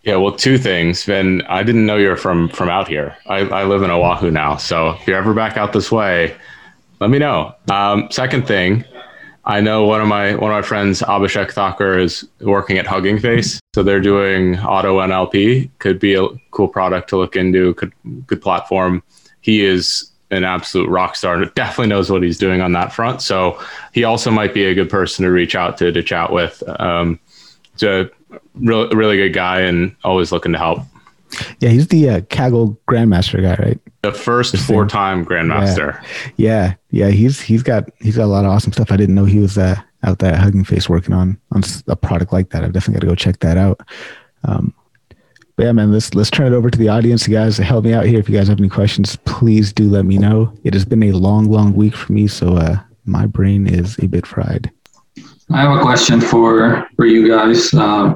Yeah, 0.02 0.16
well, 0.16 0.32
two 0.32 0.56
things. 0.56 1.04
Ben, 1.04 1.42
I 1.48 1.64
didn't 1.64 1.84
know 1.84 1.96
you're 1.96 2.16
from 2.16 2.48
from 2.48 2.68
out 2.68 2.86
here. 2.86 3.16
I, 3.26 3.38
I 3.40 3.64
live 3.64 3.82
in 3.82 3.90
Oahu 3.90 4.30
now, 4.30 4.56
so 4.56 4.90
if 4.90 5.06
you're 5.06 5.16
ever 5.16 5.34
back 5.34 5.56
out 5.56 5.72
this 5.72 5.90
way, 5.90 6.36
let 7.00 7.10
me 7.10 7.18
know. 7.18 7.54
Um, 7.70 8.08
second 8.10 8.46
thing, 8.46 8.84
I 9.46 9.60
know 9.60 9.84
one 9.84 10.00
of 10.00 10.08
my 10.08 10.34
one 10.34 10.50
of 10.50 10.56
my 10.56 10.66
friends, 10.66 11.02
Abhishek 11.02 11.52
Thakur, 11.52 11.98
is 11.98 12.28
working 12.40 12.78
at 12.78 12.86
Hugging 12.86 13.18
Face, 13.18 13.60
so 13.74 13.84
they're 13.84 14.00
doing 14.00 14.58
auto 14.58 14.98
NLP. 14.98 15.70
Could 15.78 16.00
be 16.00 16.14
a 16.14 16.26
cool 16.50 16.66
product 16.66 17.08
to 17.10 17.16
look 17.16 17.36
into. 17.36 17.74
Could 17.74 17.92
good 18.26 18.42
platform. 18.42 19.04
He 19.40 19.64
is 19.64 20.10
an 20.32 20.42
absolute 20.42 20.88
rock 20.88 21.14
star 21.14 21.44
definitely 21.44 21.86
knows 21.86 22.10
what 22.10 22.24
he's 22.24 22.38
doing 22.38 22.60
on 22.60 22.72
that 22.72 22.92
front. 22.92 23.22
So 23.22 23.62
he 23.92 24.02
also 24.02 24.32
might 24.32 24.52
be 24.52 24.64
a 24.64 24.74
good 24.74 24.90
person 24.90 25.24
to 25.24 25.30
reach 25.30 25.54
out 25.54 25.78
to 25.78 25.92
to 25.92 26.02
chat 26.02 26.32
with. 26.32 26.64
Um, 26.80 27.20
he's 27.72 27.84
a 27.84 28.10
really 28.56 28.94
really 28.96 29.16
good 29.16 29.32
guy 29.32 29.60
and 29.60 29.94
always 30.02 30.32
looking 30.32 30.52
to 30.52 30.58
help. 30.58 30.80
Yeah, 31.60 31.70
he's 31.70 31.88
the 31.88 32.08
uh, 32.08 32.20
Kaggle 32.22 32.76
Grandmaster 32.88 33.42
guy, 33.42 33.62
right? 33.62 33.80
The 34.02 34.12
first 34.12 34.56
four 34.56 34.86
time 34.86 35.24
Grandmaster. 35.24 36.00
Yeah. 36.36 36.74
yeah, 36.90 37.06
yeah. 37.06 37.10
He's 37.10 37.40
he's 37.40 37.62
got 37.62 37.88
he's 38.00 38.16
got 38.16 38.24
a 38.24 38.26
lot 38.26 38.44
of 38.44 38.50
awesome 38.50 38.72
stuff. 38.72 38.92
I 38.92 38.96
didn't 38.96 39.14
know 39.14 39.24
he 39.24 39.40
was 39.40 39.58
uh, 39.58 39.76
out 40.04 40.20
there 40.20 40.36
Hugging 40.36 40.64
Face 40.64 40.88
working 40.88 41.14
on 41.14 41.38
on 41.52 41.62
a 41.88 41.96
product 41.96 42.32
like 42.32 42.50
that. 42.50 42.64
I've 42.64 42.72
definitely 42.72 42.94
got 42.94 43.00
to 43.00 43.06
go 43.08 43.14
check 43.14 43.40
that 43.40 43.56
out. 43.56 43.80
Um, 44.44 44.72
but 45.56 45.64
yeah, 45.64 45.72
man, 45.72 45.90
let's 45.90 46.14
let's 46.14 46.30
turn 46.30 46.52
it 46.52 46.56
over 46.56 46.70
to 46.70 46.78
the 46.78 46.88
audience. 46.88 47.26
You 47.26 47.34
guys 47.34 47.56
help 47.56 47.84
me 47.84 47.94
out 47.94 48.04
here. 48.04 48.18
If 48.18 48.28
you 48.28 48.36
guys 48.36 48.48
have 48.48 48.60
any 48.60 48.68
questions, 48.68 49.16
please 49.24 49.72
do 49.72 49.88
let 49.88 50.04
me 50.04 50.18
know. 50.18 50.52
It 50.64 50.74
has 50.74 50.84
been 50.84 51.02
a 51.02 51.12
long, 51.12 51.50
long 51.50 51.72
week 51.74 51.96
for 51.96 52.12
me, 52.12 52.28
so 52.28 52.56
uh, 52.56 52.78
my 53.06 53.26
brain 53.26 53.66
is 53.66 53.98
a 53.98 54.06
bit 54.06 54.26
fried. 54.26 54.70
I 55.50 55.62
have 55.62 55.78
a 55.78 55.80
question 55.80 56.20
for 56.20 56.86
for 56.96 57.06
you 57.06 57.28
guys. 57.28 57.72
Uh, 57.72 58.14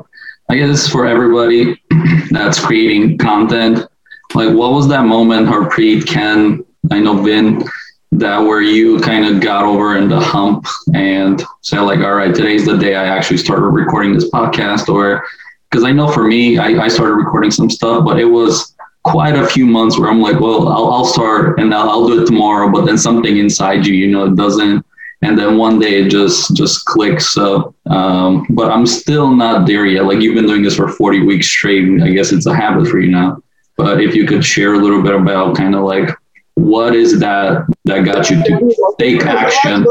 I 0.51 0.57
guess 0.57 0.89
for 0.89 1.07
everybody 1.07 1.81
that's 2.31 2.59
creating 2.59 3.19
content. 3.19 3.87
Like, 4.35 4.53
what 4.53 4.73
was 4.73 4.89
that 4.89 5.05
moment, 5.05 5.47
Harpreet, 5.47 6.09
Ken, 6.09 6.65
I 6.91 6.99
know 6.99 7.23
Vin, 7.23 7.63
that 8.11 8.39
where 8.41 8.61
you 8.61 8.99
kind 8.99 9.25
of 9.25 9.41
got 9.41 9.65
over 9.65 9.97
in 9.97 10.09
the 10.09 10.19
hump 10.19 10.67
and 10.93 11.41
said 11.61 11.83
like, 11.83 12.01
all 12.01 12.15
right, 12.15 12.35
today's 12.35 12.67
the 12.67 12.77
day 12.77 12.97
I 12.97 13.07
actually 13.07 13.37
started 13.37 13.67
recording 13.67 14.13
this 14.13 14.29
podcast, 14.29 14.93
or 14.93 15.25
because 15.71 15.85
I 15.85 15.93
know 15.93 16.11
for 16.11 16.25
me, 16.25 16.59
I, 16.59 16.83
I 16.83 16.89
started 16.89 17.15
recording 17.15 17.53
some 17.53 17.71
stuff, 17.71 18.05
but 18.05 18.19
it 18.19 18.25
was 18.25 18.75
quite 19.05 19.37
a 19.37 19.47
few 19.47 19.67
months 19.67 20.01
where 20.01 20.11
I'm 20.11 20.21
like, 20.21 20.41
well, 20.41 20.67
I'll, 20.67 20.93
I'll 20.93 21.05
start 21.05 21.61
and 21.61 21.73
I'll, 21.73 21.89
I'll, 21.89 22.09
do 22.09 22.23
it 22.23 22.27
tomorrow, 22.27 22.73
but 22.73 22.87
then 22.87 22.99
something 22.99 23.37
inside 23.37 23.87
you, 23.87 23.95
you 23.95 24.09
know, 24.09 24.25
it 24.25 24.35
doesn't. 24.35 24.85
And 25.23 25.39
then 25.39 25.59
one 25.59 25.79
day 25.79 26.03
it 26.03 26.11
just 26.11 26.57
just 26.57 26.85
clicks. 26.87 27.33
So, 27.35 27.75
um, 27.91 28.47
but 28.51 28.73
I'm 28.73 28.87
still 28.87 29.35
not 29.35 29.67
there 29.67 29.85
yet. 29.85 30.05
Like 30.05 30.21
you've 30.21 30.35
been 30.35 30.47
doing 30.47 30.63
this 30.63 30.77
for 30.77 30.89
40 30.89 31.23
weeks 31.23 31.47
straight. 31.47 32.03
I 32.03 32.11
guess 32.11 32.33
it's 32.33 32.47
a 32.47 32.55
habit 32.55 32.89
for 32.89 33.01
you 33.01 33.11
now. 33.11 33.43
But 33.77 34.01
if 34.01 34.15
you 34.15 34.27
could 34.27 34.45
share 34.45 34.75
a 34.75 34.79
little 34.79 35.03
bit 35.03 35.15
about 35.15 35.57
kind 35.57 35.75
of 35.75 35.83
like 35.85 36.11
what 36.55 36.95
is 36.95 37.21
that 37.21 37.67
that 37.85 38.05
got 38.05 38.31
you 38.31 38.43
to 38.43 38.95
take 38.99 39.25
action? 39.25 39.87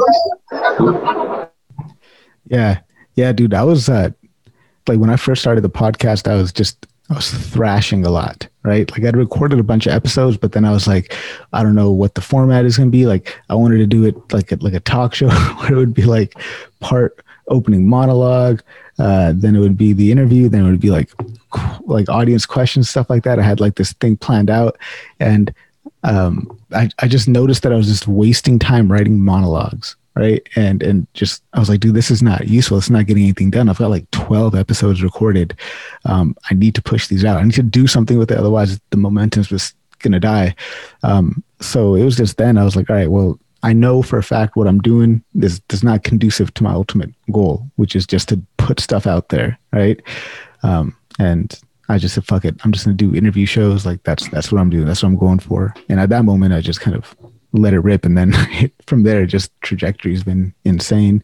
Yeah, 2.46 2.80
yeah, 3.16 3.32
dude. 3.32 3.54
I 3.54 3.64
was 3.64 3.90
uh, 3.90 4.10
like 4.88 5.00
when 5.00 5.10
I 5.12 5.16
first 5.16 5.42
started 5.42 5.62
the 5.62 5.70
podcast, 5.70 6.28
I 6.28 6.36
was 6.36 6.52
just 6.52 6.88
I 7.10 7.16
was 7.16 7.30
thrashing 7.32 8.06
a 8.06 8.10
lot, 8.10 8.48
right? 8.64 8.90
Like 8.92 9.04
I'd 9.04 9.16
recorded 9.16 9.60
a 9.60 9.64
bunch 9.64 9.88
of 9.88 9.94
episodes, 9.94 10.38
but 10.38 10.52
then 10.52 10.66
I 10.66 10.72
was 10.72 10.88
like, 10.88 11.16
I 11.54 11.64
don't 11.64 11.76
know 11.76 11.92
what 11.92 12.16
the 12.16 12.22
format 12.22 12.66
is 12.66 12.78
going 12.78 12.90
to 12.90 12.98
be. 12.98 13.06
Like 13.06 13.40
I 13.50 13.56
wanted 13.56 13.78
to 13.78 13.88
do 13.88 14.04
it 14.06 14.16
like 14.34 14.52
a, 14.52 14.56
like 14.58 14.74
a 14.74 14.80
talk 14.80 15.16
show 15.16 15.30
where 15.58 15.74
it 15.74 15.76
would 15.76 15.94
be 15.94 16.04
like 16.04 16.34
part 16.80 17.24
opening 17.48 17.88
monologue, 17.88 18.62
uh, 19.00 19.34
then 19.36 19.56
it 19.56 19.60
would 19.60 19.78
be 19.78 19.94
the 19.94 20.12
interview, 20.12 20.50
then 20.50 20.66
it 20.66 20.70
would 20.70 20.80
be 20.80 20.92
like 20.92 21.12
like 21.86 22.10
audience 22.10 22.46
questions, 22.46 22.90
stuff 22.90 23.10
like 23.10 23.24
that. 23.24 23.40
I 23.40 23.44
had 23.44 23.60
like 23.60 23.76
this 23.76 23.94
thing 23.94 24.18
planned 24.18 24.50
out, 24.50 24.78
and 25.20 25.54
um, 26.04 26.60
I 26.74 26.90
I 27.00 27.08
just 27.08 27.28
noticed 27.28 27.64
that 27.64 27.72
I 27.72 27.76
was 27.76 27.88
just 27.88 28.08
wasting 28.08 28.60
time 28.60 28.92
writing 28.92 29.24
monologues 29.24 29.96
right 30.16 30.48
and 30.56 30.82
and 30.84 31.08
just 31.14 31.44
i 31.54 31.60
was 31.60 31.70
like 31.70 31.80
dude 31.80 31.96
this 31.96 32.12
is 32.12 32.22
not 32.22 32.48
useful 32.48 32.78
it's 32.78 32.90
not 32.90 33.06
getting 33.06 33.24
anything 33.24 33.50
done 33.50 33.70
i've 33.70 33.78
got 33.78 33.90
like 33.90 34.10
12 34.12 34.56
episodes 34.56 35.04
recorded 35.04 35.56
um, 36.06 36.36
i 36.50 36.54
need 36.54 36.76
to 36.76 36.82
push 36.82 37.08
these 37.08 37.24
out 37.24 37.38
i 37.38 37.44
need 37.44 37.54
to 37.54 37.64
do 37.64 37.88
something 37.88 38.18
with 38.18 38.32
it 38.32 38.38
otherwise 38.38 38.80
the 38.90 38.98
momentum's 38.98 39.48
just 39.48 39.76
gonna 40.00 40.20
die 40.20 40.54
um, 41.04 41.44
so 41.60 41.96
it 41.96 42.04
was 42.04 42.16
just 42.16 42.38
then 42.38 42.58
i 42.58 42.64
was 42.64 42.76
like 42.76 42.90
all 42.90 42.96
right 42.96 43.12
well 43.12 43.40
i 43.64 43.74
know 43.74 44.02
for 44.02 44.18
a 44.18 44.24
fact 44.24 44.56
what 44.56 44.68
i'm 44.68 44.80
doing 44.80 45.24
is 45.42 45.62
is 45.72 45.84
not 45.84 46.04
conducive 46.04 46.54
to 46.54 46.64
my 46.64 46.72
ultimate 46.72 47.14
goal 47.32 47.70
which 47.76 47.96
is 47.96 48.08
just 48.08 48.30
to 48.30 48.42
put 48.58 48.80
stuff 48.80 49.06
out 49.06 49.30
there 49.30 49.58
right 49.74 50.02
um, 50.64 50.96
and 51.20 51.60
I 51.90 51.98
just 51.98 52.14
said, 52.14 52.26
fuck 52.26 52.46
it. 52.46 52.56
I'm 52.64 52.72
just 52.72 52.86
gonna 52.86 52.96
do 52.96 53.16
interview 53.16 53.48
shows. 53.48 53.86
Like 53.86 54.04
that's 54.04 54.30
that's 54.30 54.52
what 54.52 54.62
I'm 54.62 54.70
doing. 54.70 54.86
That's 54.86 55.02
what 55.02 55.10
I'm 55.10 55.18
going 55.18 55.40
for. 55.40 55.74
And 55.90 56.00
at 56.00 56.10
that 56.10 56.24
moment, 56.24 56.54
I 56.54 56.62
just 56.62 56.82
kind 56.82 56.96
of 56.96 57.16
let 57.54 57.74
it 57.74 57.80
rip, 57.80 58.06
and 58.06 58.18
then 58.18 58.34
from 58.86 59.04
there, 59.04 59.26
just 59.26 59.52
trajectory's 59.62 60.24
been 60.24 60.54
insane. 60.66 61.24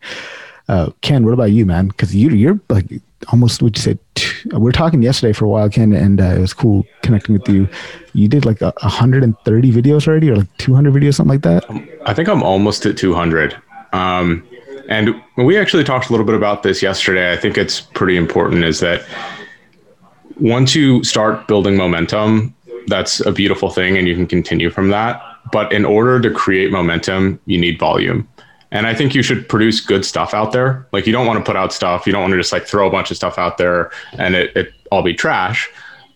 Uh, 0.67 0.89
Ken, 1.01 1.25
what 1.25 1.33
about 1.33 1.51
you, 1.51 1.65
man? 1.65 1.87
Because 1.87 2.15
you 2.15 2.29
you're 2.29 2.59
like 2.69 2.85
almost 3.31 3.61
would 3.61 3.77
you 3.77 3.81
say 3.81 3.97
two, 4.15 4.49
we 4.57 4.69
are 4.69 4.73
talking 4.73 5.01
yesterday 5.01 5.33
for 5.33 5.45
a 5.45 5.49
while, 5.49 5.69
Ken, 5.69 5.93
and 5.93 6.21
uh, 6.21 6.35
it 6.35 6.39
was 6.39 6.53
cool 6.53 6.85
connecting 7.01 7.33
with 7.37 7.47
you. 7.47 7.67
You 8.13 8.27
did 8.27 8.45
like 8.45 8.61
a 8.61 8.73
130 8.81 9.71
videos 9.71 10.07
already, 10.07 10.29
or 10.29 10.37
like 10.37 10.57
200 10.57 10.93
videos, 10.93 11.15
something 11.15 11.33
like 11.33 11.41
that. 11.41 11.65
I 12.05 12.13
think 12.13 12.29
I'm 12.29 12.43
almost 12.43 12.85
at 12.85 12.97
200. 12.97 13.57
Um, 13.93 14.47
and 14.89 15.21
we 15.37 15.57
actually 15.57 15.83
talked 15.83 16.09
a 16.09 16.11
little 16.11 16.25
bit 16.25 16.35
about 16.35 16.63
this 16.63 16.81
yesterday. 16.81 17.31
I 17.31 17.37
think 17.37 17.57
it's 17.57 17.81
pretty 17.81 18.17
important 18.17 18.63
is 18.63 18.79
that 18.81 19.05
once 20.39 20.75
you 20.75 21.03
start 21.03 21.47
building 21.47 21.75
momentum, 21.75 22.53
that's 22.87 23.19
a 23.25 23.31
beautiful 23.31 23.69
thing 23.69 23.97
and 23.97 24.07
you 24.07 24.15
can 24.15 24.27
continue 24.27 24.69
from 24.69 24.89
that. 24.89 25.21
But 25.51 25.71
in 25.71 25.85
order 25.85 26.19
to 26.19 26.31
create 26.31 26.71
momentum, 26.71 27.39
you 27.45 27.57
need 27.57 27.79
volume. 27.79 28.27
And 28.71 28.87
I 28.87 28.93
think 28.93 29.15
you 29.15 29.23
should 29.23 29.47
produce 29.47 29.79
good 29.79 30.03
stuff 30.03 30.33
out 30.33 30.51
there. 30.51 30.85
Like 30.91 31.07
you 31.07 31.13
don't 31.13 31.25
want 31.25 31.39
to 31.39 31.45
put 31.45 31.55
out 31.55 31.71
stuff, 31.71 32.05
you 32.05 32.11
don't 32.11 32.21
want 32.21 32.31
to 32.31 32.37
just 32.37 32.51
like 32.51 32.65
throw 32.65 32.87
a 32.87 32.91
bunch 32.91 33.09
of 33.11 33.17
stuff 33.17 33.37
out 33.37 33.57
there 33.57 33.91
and 34.17 34.35
it, 34.35 34.55
it 34.55 34.73
all 34.91 35.01
be 35.01 35.13
trash. 35.13 35.69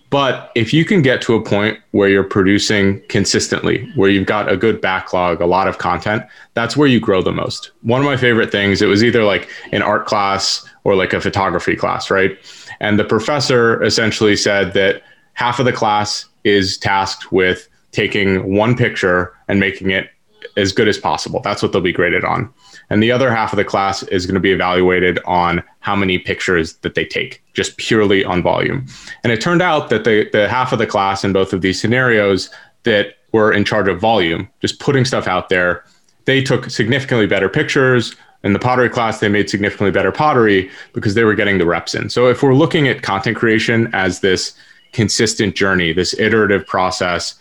But 0.09 0.51
if 0.55 0.73
you 0.73 0.85
can 0.85 1.03
get 1.03 1.21
to 1.21 1.35
a 1.35 1.43
point 1.43 1.77
where 1.91 2.09
you're 2.09 2.23
producing 2.23 3.01
consistently, 3.09 3.89
where 3.95 4.09
you've 4.09 4.25
got 4.25 4.51
a 4.51 4.57
good 4.57 4.81
backlog, 4.81 5.39
a 5.39 5.45
lot 5.45 5.67
of 5.67 5.77
content, 5.77 6.23
that's 6.55 6.75
where 6.75 6.87
you 6.87 6.99
grow 6.99 7.21
the 7.21 7.31
most. 7.31 7.71
One 7.83 8.01
of 8.01 8.05
my 8.05 8.17
favorite 8.17 8.51
things, 8.51 8.81
it 8.81 8.87
was 8.87 9.03
either 9.03 9.23
like 9.23 9.49
an 9.71 9.83
art 9.83 10.07
class 10.07 10.67
or 10.83 10.95
like 10.95 11.13
a 11.13 11.21
photography 11.21 11.75
class, 11.75 12.09
right? 12.09 12.37
And 12.79 12.97
the 12.97 13.03
professor 13.03 13.83
essentially 13.83 14.35
said 14.35 14.73
that 14.73 15.03
half 15.33 15.59
of 15.59 15.65
the 15.65 15.73
class 15.73 16.25
is 16.43 16.77
tasked 16.77 17.31
with 17.31 17.68
taking 17.91 18.55
one 18.55 18.75
picture 18.75 19.33
and 19.47 19.59
making 19.59 19.91
it 19.91 20.09
as 20.57 20.71
good 20.71 20.87
as 20.87 20.97
possible. 20.97 21.41
That's 21.41 21.61
what 21.61 21.71
they'll 21.71 21.81
be 21.81 21.93
graded 21.93 22.23
on. 22.23 22.51
And 22.89 23.03
the 23.03 23.11
other 23.11 23.31
half 23.31 23.53
of 23.53 23.57
the 23.57 23.65
class 23.65 24.03
is 24.03 24.25
going 24.25 24.35
to 24.35 24.39
be 24.39 24.51
evaluated 24.51 25.19
on 25.25 25.63
how 25.79 25.95
many 25.95 26.17
pictures 26.17 26.75
that 26.77 26.95
they 26.95 27.05
take, 27.05 27.43
just 27.53 27.77
purely 27.77 28.25
on 28.25 28.41
volume. 28.41 28.85
And 29.23 29.31
it 29.31 29.41
turned 29.41 29.61
out 29.61 29.89
that 29.89 30.03
the, 30.03 30.29
the 30.31 30.47
half 30.49 30.71
of 30.71 30.79
the 30.79 30.87
class 30.87 31.23
in 31.23 31.33
both 31.33 31.53
of 31.53 31.61
these 31.61 31.79
scenarios 31.79 32.49
that 32.83 33.15
were 33.31 33.51
in 33.51 33.63
charge 33.63 33.87
of 33.87 33.99
volume, 33.99 34.49
just 34.59 34.79
putting 34.79 35.05
stuff 35.05 35.27
out 35.27 35.49
there, 35.49 35.83
they 36.25 36.41
took 36.43 36.69
significantly 36.69 37.27
better 37.27 37.49
pictures. 37.49 38.15
In 38.43 38.53
the 38.53 38.59
pottery 38.59 38.89
class, 38.89 39.19
they 39.19 39.29
made 39.29 39.49
significantly 39.49 39.91
better 39.91 40.11
pottery 40.11 40.69
because 40.93 41.13
they 41.13 41.23
were 41.23 41.35
getting 41.35 41.57
the 41.57 41.65
reps 41.65 41.93
in. 41.93 42.09
So 42.09 42.27
if 42.27 42.41
we're 42.41 42.55
looking 42.55 42.87
at 42.87 43.01
content 43.01 43.37
creation 43.37 43.89
as 43.93 44.21
this 44.21 44.53
consistent 44.93 45.55
journey, 45.55 45.93
this 45.93 46.17
iterative 46.17 46.65
process, 46.65 47.35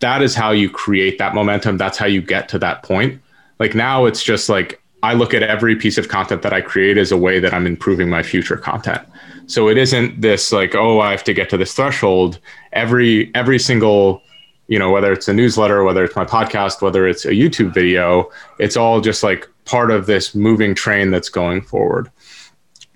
that 0.00 0.22
is 0.22 0.34
how 0.34 0.50
you 0.50 0.68
create 0.68 1.18
that 1.18 1.34
momentum. 1.34 1.76
That's 1.78 1.98
how 1.98 2.06
you 2.06 2.20
get 2.20 2.48
to 2.50 2.58
that 2.58 2.82
point. 2.82 3.20
Like 3.58 3.74
now 3.74 4.06
it's 4.06 4.22
just 4.22 4.48
like 4.48 4.82
I 5.02 5.14
look 5.14 5.32
at 5.32 5.42
every 5.42 5.76
piece 5.76 5.96
of 5.96 6.08
content 6.08 6.42
that 6.42 6.52
I 6.52 6.60
create 6.60 6.98
as 6.98 7.12
a 7.12 7.16
way 7.16 7.38
that 7.38 7.54
I'm 7.54 7.66
improving 7.66 8.10
my 8.10 8.22
future 8.22 8.56
content. 8.56 9.02
So 9.46 9.68
it 9.68 9.78
isn't 9.78 10.20
this 10.20 10.52
like, 10.52 10.74
oh, 10.74 11.00
I 11.00 11.10
have 11.10 11.24
to 11.24 11.34
get 11.34 11.48
to 11.50 11.56
this 11.56 11.74
threshold. 11.74 12.38
Every 12.72 13.30
every 13.34 13.58
single, 13.58 14.22
you 14.68 14.78
know, 14.78 14.90
whether 14.90 15.12
it's 15.12 15.28
a 15.28 15.34
newsletter, 15.34 15.84
whether 15.84 16.04
it's 16.04 16.16
my 16.16 16.24
podcast, 16.24 16.82
whether 16.82 17.06
it's 17.06 17.24
a 17.24 17.32
YouTube 17.32 17.72
video, 17.72 18.30
it's 18.58 18.76
all 18.76 19.00
just 19.00 19.22
like 19.22 19.48
part 19.64 19.90
of 19.90 20.06
this 20.06 20.34
moving 20.34 20.74
train 20.74 21.10
that's 21.10 21.28
going 21.28 21.62
forward. 21.62 22.10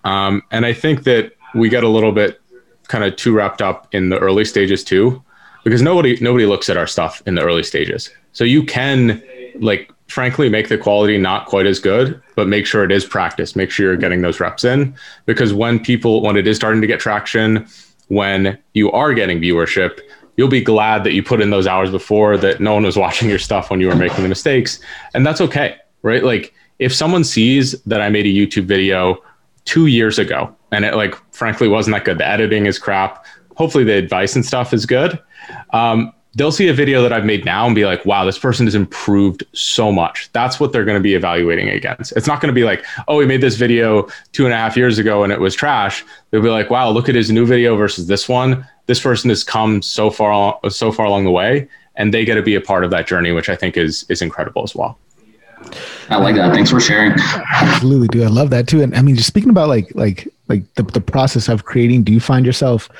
Um, 0.04 0.42
and 0.50 0.66
I 0.66 0.72
think 0.72 1.04
that 1.04 1.32
we 1.54 1.68
get 1.68 1.84
a 1.84 1.88
little 1.88 2.12
bit 2.12 2.40
kind 2.88 3.04
of 3.04 3.16
too 3.16 3.34
wrapped 3.34 3.62
up 3.62 3.88
in 3.92 4.10
the 4.10 4.18
early 4.18 4.44
stages 4.44 4.84
too 4.84 5.23
because 5.64 5.82
nobody 5.82 6.16
nobody 6.20 6.46
looks 6.46 6.68
at 6.68 6.76
our 6.76 6.86
stuff 6.86 7.22
in 7.26 7.34
the 7.34 7.42
early 7.42 7.62
stages. 7.64 8.10
So 8.32 8.44
you 8.44 8.62
can 8.64 9.22
like 9.56 9.90
frankly 10.08 10.48
make 10.48 10.68
the 10.68 10.78
quality 10.78 11.18
not 11.18 11.46
quite 11.46 11.66
as 11.66 11.80
good, 11.80 12.22
but 12.36 12.46
make 12.46 12.66
sure 12.66 12.84
it 12.84 12.92
is 12.92 13.04
practice. 13.04 13.56
Make 13.56 13.70
sure 13.70 13.86
you're 13.86 13.96
getting 13.96 14.22
those 14.22 14.38
reps 14.38 14.64
in 14.64 14.94
because 15.26 15.52
when 15.52 15.80
people 15.80 16.22
when 16.22 16.36
it 16.36 16.46
is 16.46 16.56
starting 16.56 16.80
to 16.80 16.86
get 16.86 17.00
traction, 17.00 17.66
when 18.08 18.58
you 18.74 18.92
are 18.92 19.14
getting 19.14 19.40
viewership, 19.40 20.00
you'll 20.36 20.48
be 20.48 20.60
glad 20.60 21.04
that 21.04 21.12
you 21.12 21.22
put 21.22 21.40
in 21.40 21.50
those 21.50 21.66
hours 21.66 21.90
before 21.90 22.36
that 22.36 22.60
no 22.60 22.74
one 22.74 22.84
was 22.84 22.96
watching 23.04 23.28
your 23.28 23.38
stuff 23.38 23.70
when 23.70 23.80
you 23.80 23.88
were 23.88 23.96
making 23.96 24.22
the 24.22 24.28
mistakes, 24.28 24.78
and 25.14 25.26
that's 25.26 25.40
okay, 25.40 25.76
right? 26.02 26.22
Like 26.22 26.54
if 26.78 26.94
someone 26.94 27.24
sees 27.24 27.80
that 27.82 28.00
I 28.00 28.10
made 28.10 28.26
a 28.26 28.28
YouTube 28.28 28.66
video 28.66 29.22
2 29.64 29.86
years 29.86 30.18
ago 30.18 30.54
and 30.72 30.84
it 30.84 30.94
like 30.94 31.14
frankly 31.32 31.68
wasn't 31.68 31.96
that 31.96 32.04
good, 32.04 32.18
the 32.18 32.26
editing 32.26 32.66
is 32.66 32.78
crap, 32.78 33.24
hopefully 33.54 33.84
the 33.84 33.94
advice 33.94 34.34
and 34.34 34.44
stuff 34.44 34.74
is 34.74 34.84
good 34.84 35.18
um, 35.70 36.12
they'll 36.34 36.52
see 36.52 36.68
a 36.68 36.74
video 36.74 37.02
that 37.02 37.12
I've 37.12 37.24
made 37.24 37.44
now 37.44 37.66
and 37.66 37.74
be 37.74 37.84
like, 37.84 38.04
wow, 38.04 38.24
this 38.24 38.38
person 38.38 38.66
has 38.66 38.74
improved 38.74 39.44
so 39.52 39.92
much. 39.92 40.30
That's 40.32 40.58
what 40.58 40.72
they're 40.72 40.84
going 40.84 40.98
to 40.98 41.02
be 41.02 41.14
evaluating 41.14 41.68
against. 41.68 42.12
It's 42.12 42.26
not 42.26 42.40
going 42.40 42.52
to 42.52 42.54
be 42.54 42.64
like, 42.64 42.84
oh, 43.08 43.20
he 43.20 43.26
made 43.26 43.40
this 43.40 43.56
video 43.56 44.08
two 44.32 44.44
and 44.44 44.52
a 44.52 44.56
half 44.56 44.76
years 44.76 44.98
ago 44.98 45.22
and 45.22 45.32
it 45.32 45.40
was 45.40 45.54
trash. 45.54 46.04
They'll 46.30 46.42
be 46.42 46.48
like, 46.48 46.70
wow, 46.70 46.90
look 46.90 47.08
at 47.08 47.14
his 47.14 47.30
new 47.30 47.46
video 47.46 47.76
versus 47.76 48.06
this 48.06 48.28
one. 48.28 48.66
This 48.86 49.00
person 49.00 49.30
has 49.30 49.44
come 49.44 49.80
so 49.80 50.10
far, 50.10 50.58
so 50.68 50.92
far 50.92 51.06
along 51.06 51.24
the 51.24 51.30
way, 51.30 51.68
and 51.96 52.12
they 52.12 52.24
get 52.24 52.34
to 52.34 52.42
be 52.42 52.54
a 52.54 52.60
part 52.60 52.84
of 52.84 52.90
that 52.90 53.06
journey, 53.06 53.32
which 53.32 53.48
I 53.48 53.56
think 53.56 53.78
is 53.78 54.04
is 54.10 54.20
incredible 54.20 54.62
as 54.62 54.74
well. 54.74 54.98
I 56.10 56.16
like 56.16 56.34
that. 56.34 56.52
Thanks 56.52 56.70
for 56.70 56.80
sharing. 56.80 57.12
Absolutely, 57.50 58.08
dude. 58.08 58.24
I 58.24 58.28
love 58.28 58.50
that 58.50 58.68
too. 58.68 58.82
And 58.82 58.94
I 58.94 59.00
mean, 59.00 59.16
just 59.16 59.28
speaking 59.28 59.48
about 59.48 59.70
like 59.70 59.90
like 59.94 60.28
like 60.48 60.62
the, 60.74 60.82
the 60.82 61.00
process 61.00 61.48
of 61.48 61.64
creating, 61.64 62.02
do 62.02 62.12
you 62.12 62.20
find 62.20 62.44
yourself 62.44 62.90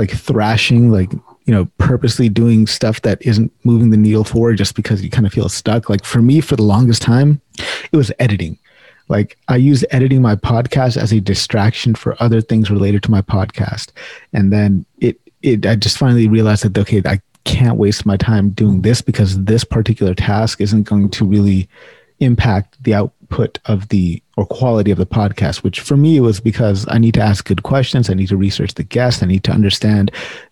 like 0.00 0.10
thrashing, 0.12 0.90
like 0.90 1.12
you 1.44 1.54
know, 1.54 1.68
purposely 1.76 2.30
doing 2.30 2.66
stuff 2.66 3.02
that 3.02 3.20
isn't 3.20 3.52
moving 3.64 3.90
the 3.90 3.98
needle 3.98 4.24
forward 4.24 4.56
just 4.56 4.74
because 4.74 5.02
you 5.02 5.10
kind 5.10 5.26
of 5.26 5.32
feel 5.32 5.50
stuck. 5.50 5.90
Like 5.90 6.06
for 6.06 6.22
me, 6.22 6.40
for 6.40 6.56
the 6.56 6.62
longest 6.62 7.02
time, 7.02 7.38
it 7.92 7.96
was 7.96 8.10
editing. 8.18 8.58
Like 9.08 9.36
I 9.48 9.56
used 9.56 9.84
editing 9.90 10.22
my 10.22 10.36
podcast 10.36 10.96
as 10.96 11.12
a 11.12 11.20
distraction 11.20 11.94
for 11.94 12.16
other 12.18 12.40
things 12.40 12.70
related 12.70 13.02
to 13.02 13.10
my 13.10 13.20
podcast, 13.20 13.90
and 14.32 14.50
then 14.50 14.86
it 15.00 15.20
it 15.42 15.66
I 15.66 15.76
just 15.76 15.98
finally 15.98 16.28
realized 16.28 16.64
that 16.64 16.78
okay, 16.78 17.02
I 17.04 17.20
can't 17.44 17.76
waste 17.76 18.06
my 18.06 18.16
time 18.16 18.50
doing 18.50 18.80
this 18.80 19.02
because 19.02 19.44
this 19.44 19.64
particular 19.64 20.14
task 20.14 20.62
isn't 20.62 20.84
going 20.84 21.10
to 21.10 21.26
really 21.26 21.68
impact 22.20 22.82
the 22.84 23.10
output 23.30 23.58
of 23.66 23.88
the 23.88 24.22
or 24.36 24.46
quality 24.46 24.90
of 24.90 24.98
the 24.98 25.06
podcast 25.06 25.62
which 25.62 25.80
for 25.80 25.96
me 25.96 26.20
was 26.20 26.40
because 26.40 26.86
i 26.88 26.98
need 26.98 27.14
to 27.14 27.20
ask 27.20 27.46
good 27.46 27.62
questions 27.62 28.10
i 28.10 28.14
need 28.14 28.28
to 28.28 28.36
research 28.36 28.74
the 28.74 28.82
guest 28.82 29.22
i 29.22 29.26
need 29.26 29.44
to 29.44 29.52
understand 29.52 30.10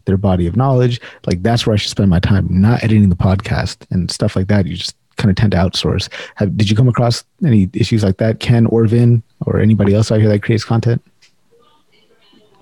their 0.09 0.17
body 0.17 0.47
of 0.47 0.57
knowledge. 0.57 1.01
Like 1.27 1.43
that's 1.43 1.67
where 1.67 1.75
i 1.75 1.77
should 1.77 1.91
spend 1.91 2.11
my 2.11 2.19
time 2.19 2.47
not 2.51 2.83
editing 2.83 3.11
the 3.11 3.17
podcast 3.17 3.87
and 3.91 4.11
stuff 4.11 4.35
like 4.35 4.49
that. 4.49 4.67
You 4.67 4.75
just 4.75 4.97
kind 5.17 5.31
of 5.31 5.37
tend 5.37 5.53
to 5.53 5.59
outsource. 5.59 6.09
Have, 6.37 6.57
did 6.57 6.71
you 6.71 6.77
come 6.77 6.89
across 6.89 7.25
any 7.45 7.69
issues 7.75 8.03
like 8.03 8.17
that 8.19 8.41
ken 8.41 8.67
or 8.67 8.87
vin 8.87 9.23
or 9.45 9.61
anybody 9.61 9.95
else 9.95 10.11
out 10.11 10.21
here 10.21 10.29
that 10.29 10.43
creates 10.43 10.65
content? 10.65 11.05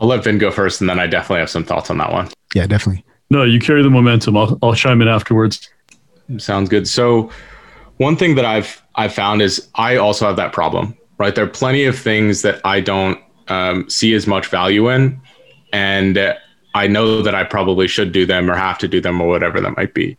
I'll 0.00 0.08
let 0.08 0.24
vin 0.24 0.38
go 0.38 0.50
first 0.50 0.80
and 0.80 0.90
then 0.90 0.98
i 0.98 1.06
definitely 1.06 1.40
have 1.40 1.50
some 1.50 1.64
thoughts 1.64 1.88
on 1.90 1.98
that 1.98 2.12
one. 2.12 2.28
Yeah 2.54 2.66
definitely. 2.66 3.04
No 3.30 3.44
you 3.44 3.60
carry 3.60 3.82
the 3.82 3.90
momentum. 3.90 4.36
I'll, 4.36 4.58
I'll 4.62 4.74
chime 4.74 5.00
in 5.00 5.08
afterwards. 5.08 5.70
Sounds 6.38 6.68
good. 6.68 6.88
So 6.88 7.30
one 7.98 8.16
thing 8.16 8.34
that 8.34 8.44
I've 8.44 8.82
I've 8.94 9.14
found 9.14 9.42
is 9.42 9.68
I 9.74 9.96
also 9.96 10.26
have 10.26 10.36
that 10.36 10.52
problem, 10.52 10.96
right? 11.18 11.34
There 11.34 11.44
are 11.44 11.48
plenty 11.48 11.84
of 11.84 11.98
things 11.98 12.42
that 12.42 12.60
I 12.64 12.80
don't 12.80 13.20
um, 13.48 13.88
see 13.88 14.14
as 14.14 14.26
much 14.26 14.46
value 14.48 14.88
in, 14.90 15.20
and 15.72 16.36
I 16.74 16.86
know 16.86 17.22
that 17.22 17.34
I 17.34 17.44
probably 17.44 17.88
should 17.88 18.12
do 18.12 18.26
them 18.26 18.50
or 18.50 18.54
have 18.54 18.78
to 18.78 18.88
do 18.88 19.00
them 19.00 19.20
or 19.20 19.28
whatever 19.28 19.60
that 19.60 19.76
might 19.76 19.94
be. 19.94 20.16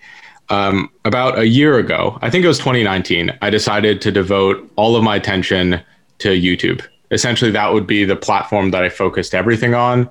Um, 0.49 0.89
about 1.05 1.37
a 1.37 1.47
year 1.47 1.77
ago, 1.77 2.17
I 2.21 2.29
think 2.29 2.45
it 2.45 2.47
was 2.47 2.57
2019, 2.57 3.37
I 3.41 3.49
decided 3.49 4.01
to 4.01 4.11
devote 4.11 4.71
all 4.75 4.95
of 4.95 5.03
my 5.03 5.17
attention 5.17 5.81
to 6.19 6.29
YouTube. 6.29 6.85
Essentially, 7.11 7.51
that 7.51 7.73
would 7.73 7.85
be 7.85 8.05
the 8.05 8.15
platform 8.15 8.71
that 8.71 8.83
I 8.83 8.89
focused 8.89 9.35
everything 9.35 9.73
on, 9.73 10.09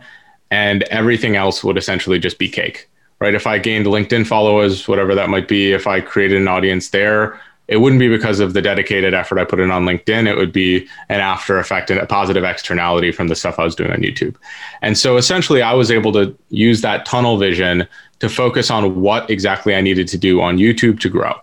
and 0.50 0.82
everything 0.84 1.36
else 1.36 1.64
would 1.64 1.76
essentially 1.76 2.18
just 2.18 2.38
be 2.38 2.48
cake, 2.48 2.88
right? 3.18 3.34
If 3.34 3.46
I 3.46 3.58
gained 3.58 3.86
LinkedIn 3.86 4.26
followers, 4.26 4.86
whatever 4.86 5.14
that 5.14 5.30
might 5.30 5.48
be, 5.48 5.72
if 5.72 5.86
I 5.86 6.00
created 6.00 6.40
an 6.40 6.48
audience 6.48 6.90
there, 6.90 7.40
it 7.68 7.78
wouldn't 7.78 7.98
be 7.98 8.08
because 8.08 8.38
of 8.40 8.52
the 8.52 8.62
dedicated 8.62 9.12
effort 9.12 9.38
I 9.38 9.44
put 9.44 9.60
in 9.60 9.70
on 9.70 9.84
LinkedIn. 9.84 10.28
It 10.28 10.36
would 10.36 10.52
be 10.52 10.86
an 11.08 11.20
after 11.20 11.58
effect 11.58 11.90
and 11.90 11.98
a 11.98 12.06
positive 12.06 12.44
externality 12.44 13.10
from 13.10 13.28
the 13.28 13.34
stuff 13.34 13.58
I 13.58 13.64
was 13.64 13.74
doing 13.74 13.90
on 13.90 13.98
YouTube. 13.98 14.36
And 14.82 14.96
so 14.96 15.16
essentially, 15.16 15.62
I 15.62 15.72
was 15.72 15.90
able 15.90 16.12
to 16.12 16.36
use 16.50 16.80
that 16.82 17.04
tunnel 17.06 17.38
vision 17.38 17.88
to 18.20 18.28
focus 18.28 18.70
on 18.70 19.00
what 19.00 19.28
exactly 19.28 19.74
I 19.74 19.80
needed 19.80 20.08
to 20.08 20.18
do 20.18 20.40
on 20.40 20.58
YouTube 20.58 21.00
to 21.00 21.08
grow. 21.08 21.34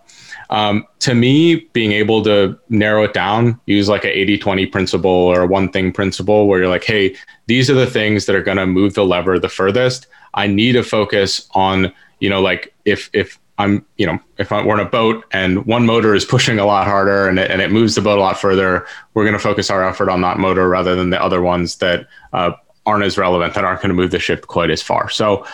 Um, 0.50 0.86
to 1.00 1.14
me, 1.14 1.56
being 1.72 1.92
able 1.92 2.22
to 2.24 2.58
narrow 2.68 3.04
it 3.04 3.12
down, 3.12 3.60
use 3.66 3.88
like 3.88 4.04
a 4.04 4.18
80 4.18 4.38
20 4.38 4.66
principle 4.66 5.10
or 5.10 5.42
a 5.42 5.46
one 5.46 5.70
thing 5.70 5.92
principle 5.92 6.46
where 6.46 6.60
you're 6.60 6.68
like, 6.68 6.84
hey, 6.84 7.16
these 7.46 7.70
are 7.70 7.74
the 7.74 7.86
things 7.86 8.26
that 8.26 8.36
are 8.36 8.42
going 8.42 8.58
to 8.58 8.66
move 8.66 8.94
the 8.94 9.04
lever 9.04 9.38
the 9.38 9.48
furthest. 9.48 10.06
I 10.34 10.46
need 10.46 10.72
to 10.72 10.82
focus 10.82 11.48
on, 11.52 11.92
you 12.20 12.28
know, 12.28 12.40
like 12.40 12.74
if, 12.84 13.10
if 13.12 13.38
I'm, 13.58 13.84
you 13.96 14.06
know, 14.06 14.18
if 14.38 14.50
I, 14.50 14.64
we're 14.64 14.80
in 14.80 14.86
a 14.86 14.90
boat 14.90 15.24
and 15.30 15.64
one 15.66 15.86
motor 15.86 16.14
is 16.14 16.24
pushing 16.24 16.58
a 16.58 16.66
lot 16.66 16.86
harder 16.86 17.28
and 17.28 17.38
it, 17.38 17.50
and 17.50 17.62
it 17.62 17.70
moves 17.70 17.94
the 17.94 18.00
boat 18.00 18.18
a 18.18 18.20
lot 18.20 18.38
further, 18.38 18.86
we're 19.14 19.24
going 19.24 19.34
to 19.34 19.38
focus 19.38 19.70
our 19.70 19.86
effort 19.86 20.10
on 20.10 20.22
that 20.22 20.38
motor 20.38 20.68
rather 20.68 20.96
than 20.96 21.10
the 21.10 21.22
other 21.22 21.40
ones 21.40 21.76
that 21.76 22.08
uh, 22.32 22.52
aren't 22.84 23.04
as 23.04 23.16
relevant, 23.16 23.54
that 23.54 23.64
aren't 23.64 23.80
going 23.80 23.90
to 23.90 23.94
move 23.94 24.10
the 24.10 24.18
ship 24.18 24.46
quite 24.48 24.70
as 24.70 24.82
far. 24.82 25.08
So 25.08 25.46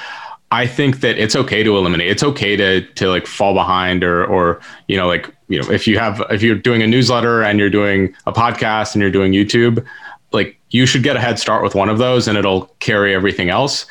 I 0.52 0.66
think 0.66 1.00
that 1.00 1.18
it's 1.18 1.36
okay 1.36 1.62
to 1.62 1.76
eliminate. 1.76 2.08
It's 2.08 2.22
okay 2.24 2.56
to 2.56 2.80
to 2.80 3.08
like 3.08 3.26
fall 3.26 3.54
behind 3.54 4.02
or 4.02 4.24
or 4.24 4.60
you 4.88 4.96
know 4.96 5.06
like 5.06 5.32
you 5.48 5.62
know 5.62 5.70
if 5.70 5.86
you 5.86 5.98
have 5.98 6.24
if 6.30 6.42
you're 6.42 6.56
doing 6.56 6.82
a 6.82 6.88
newsletter 6.88 7.42
and 7.42 7.58
you're 7.58 7.70
doing 7.70 8.14
a 8.26 8.32
podcast 8.32 8.94
and 8.94 9.02
you're 9.02 9.12
doing 9.12 9.32
YouTube, 9.32 9.84
like 10.32 10.58
you 10.70 10.86
should 10.86 11.04
get 11.04 11.16
a 11.16 11.20
head 11.20 11.38
start 11.38 11.62
with 11.62 11.74
one 11.74 11.88
of 11.88 11.98
those 11.98 12.26
and 12.26 12.36
it'll 12.36 12.66
carry 12.80 13.14
everything 13.14 13.48
else. 13.48 13.86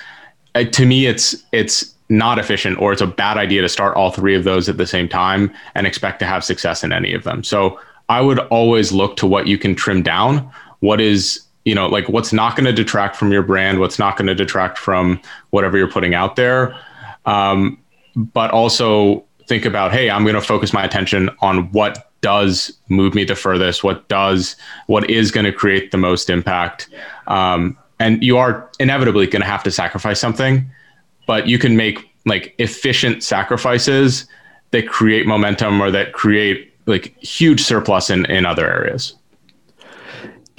Uh, 0.54 0.66
to 0.66 0.86
me, 0.86 1.06
it's 1.06 1.36
it's 1.54 1.96
not 2.10 2.40
efficient 2.40 2.80
or 2.80 2.92
it's 2.92 3.02
a 3.02 3.08
bad 3.08 3.38
idea 3.38 3.62
to 3.62 3.70
start 3.70 3.96
all 3.96 4.12
three 4.12 4.36
of 4.36 4.44
those 4.44 4.68
at 4.68 4.78
the 4.78 4.88
same 4.88 5.08
time 5.08 5.54
and 5.76 5.86
expect 5.86 6.20
to 6.20 6.26
have 6.26 6.44
success 6.44 6.84
in 6.84 6.92
any 6.92 7.14
of 7.14 7.24
them. 7.24 7.44
So 7.44 7.80
I 8.10 8.22
would 8.22 8.40
always 8.40 8.92
look 8.92 9.16
to 9.18 9.28
what 9.28 9.48
you 9.48 9.58
can 9.58 9.76
trim 9.76 10.02
down. 10.02 10.52
What 10.80 11.00
is 11.00 11.46
you 11.66 11.76
know 11.76 11.88
like 11.88 12.08
what's 12.10 12.34
not 12.34 12.56
going 12.56 12.66
to 12.66 12.74
detract 12.74 13.16
from 13.16 13.32
your 13.32 13.44
brand 13.44 13.80
what's 13.80 14.00
not 14.00 14.18
going 14.18 14.28
to 14.28 14.34
detract 14.34 14.78
from 14.78 15.22
whatever 15.52 15.78
you're 15.78 15.92
putting 15.92 16.14
out 16.14 16.36
there 16.36 16.76
um, 17.26 17.78
but 18.16 18.50
also 18.52 19.24
think 19.46 19.66
about 19.66 19.92
hey 19.92 20.10
i'm 20.10 20.24
going 20.24 20.36
to 20.36 20.42
focus 20.42 20.74
my 20.74 20.84
attention 20.84 21.30
on 21.42 21.70
what 21.72 22.12
does 22.22 22.72
move 22.88 23.14
me 23.14 23.24
the 23.24 23.36
furthest 23.36 23.84
what 23.84 24.08
does 24.08 24.56
what 24.88 25.08
is 25.10 25.32
going 25.32 25.46
to 25.46 25.52
create 25.52 25.92
the 25.92 25.98
most 25.98 26.30
impact 26.30 26.90
um, 27.28 27.78
and 28.00 28.24
you 28.24 28.38
are 28.38 28.70
inevitably 28.80 29.28
going 29.28 29.42
to 29.42 29.48
have 29.48 29.62
to 29.62 29.70
sacrifice 29.70 30.20
something 30.20 30.70
but 31.30 31.48
you 31.48 31.60
can 31.60 31.78
make 31.78 32.10
like 32.26 32.56
efficient 32.58 33.22
sacrifices 33.24 34.26
that 34.72 34.88
create 34.88 35.28
momentum 35.28 35.80
or 35.80 35.92
that 35.92 36.12
create 36.14 36.74
like 36.88 37.16
huge 37.20 37.62
surplus 37.62 38.10
in 38.10 38.26
in 38.26 38.48
other 38.48 38.68
areas 38.68 39.14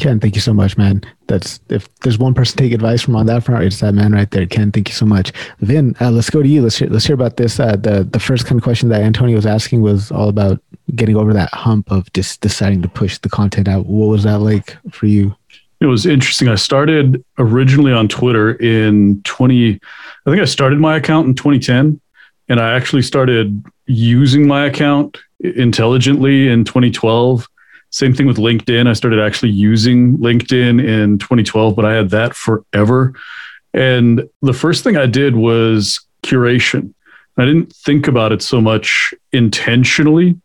Ken, 0.01 0.19
thank 0.19 0.35
you 0.35 0.41
so 0.41 0.55
much, 0.55 0.79
man. 0.79 1.03
That's 1.27 1.61
if 1.69 1.87
there's 1.97 2.19
one 2.19 2.33
person 2.33 2.57
to 2.57 2.65
take 2.65 2.73
advice 2.73 3.03
from 3.03 3.17
on 3.17 3.27
that 3.27 3.45
front, 3.45 3.65
it's 3.65 3.81
that 3.81 3.93
man 3.93 4.13
right 4.13 4.31
there. 4.31 4.47
Ken, 4.47 4.73
thank 4.73 4.89
you 4.89 4.95
so 4.95 5.05
much. 5.05 5.31
Vin, 5.59 5.95
uh, 6.01 6.11
let's 6.11 6.31
go 6.31 6.43
to 6.43 6.49
you. 6.49 6.63
Let's 6.63 6.79
hear, 6.79 6.89
let's 6.89 7.05
hear 7.05 7.13
about 7.13 7.37
this. 7.37 7.61
Uh, 7.61 7.77
the 7.77 8.09
the 8.11 8.19
first 8.19 8.47
kind 8.47 8.59
of 8.59 8.63
question 8.63 8.89
that 8.89 9.03
Antonio 9.03 9.37
was 9.37 9.45
asking 9.45 9.83
was 9.83 10.11
all 10.11 10.31
about 10.31 10.59
getting 10.95 11.17
over 11.17 11.35
that 11.35 11.53
hump 11.53 11.93
of 11.93 12.11
just 12.15 12.41
deciding 12.41 12.81
to 12.81 12.89
push 12.89 13.19
the 13.19 13.29
content 13.29 13.69
out. 13.69 13.85
What 13.85 14.07
was 14.07 14.23
that 14.23 14.39
like 14.39 14.75
for 14.91 15.05
you? 15.05 15.37
It 15.81 15.87
was 15.87 16.05
interesting. 16.07 16.49
I 16.49 16.57
started 16.57 17.25
originally 17.39 17.93
on 17.93 18.09
Twitter 18.09 18.53
in 18.53 19.23
20. 19.23 19.75
I 19.75 20.31
think 20.31 20.43
I 20.43 20.45
started 20.45 20.79
my 20.79 20.97
account 20.97 21.27
in 21.27 21.35
2010, 21.35 22.01
and 22.49 22.61
I 22.61 22.75
actually 22.75 23.03
started 23.03 23.65
using 23.87 24.47
my 24.47 24.67
account 24.67 25.19
intelligently 25.41 26.49
in 26.49 26.65
2012 26.65 27.49
same 27.91 28.15
thing 28.15 28.27
with 28.27 28.37
LinkedIn. 28.37 28.87
I 28.87 28.93
started 28.93 29.21
actually 29.21 29.51
using 29.51 30.17
LinkedIn 30.19 30.83
in 30.83 31.19
2012, 31.19 31.75
but 31.75 31.85
I 31.85 31.95
had 31.95 32.11
that 32.11 32.35
forever. 32.35 33.15
And 33.75 34.29
the 34.43 34.53
first 34.53 34.85
thing 34.85 34.97
I 34.97 35.07
did 35.07 35.35
was 35.35 36.01
curation. 36.23 36.95
I 37.37 37.45
didn't 37.45 37.73
think 37.73 38.07
about 38.07 38.33
it 38.33 38.43
so 38.43 38.61
much 38.61 39.13
intentionally 39.33 40.41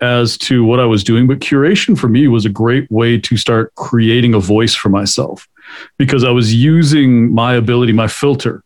as 0.00 0.38
to 0.38 0.64
what 0.64 0.80
I 0.80 0.84
was 0.84 1.04
doing, 1.04 1.26
but 1.26 1.40
curation 1.40 1.98
for 1.98 2.08
me 2.08 2.28
was 2.28 2.44
a 2.44 2.50
great 2.50 2.90
way 2.90 3.18
to 3.18 3.36
start 3.36 3.74
creating 3.74 4.34
a 4.34 4.40
voice 4.40 4.74
for 4.74 4.88
myself 4.88 5.48
because 5.96 6.24
I 6.24 6.30
was 6.30 6.54
using 6.54 7.32
my 7.34 7.54
ability, 7.54 7.92
my 7.92 8.08
filter, 8.08 8.62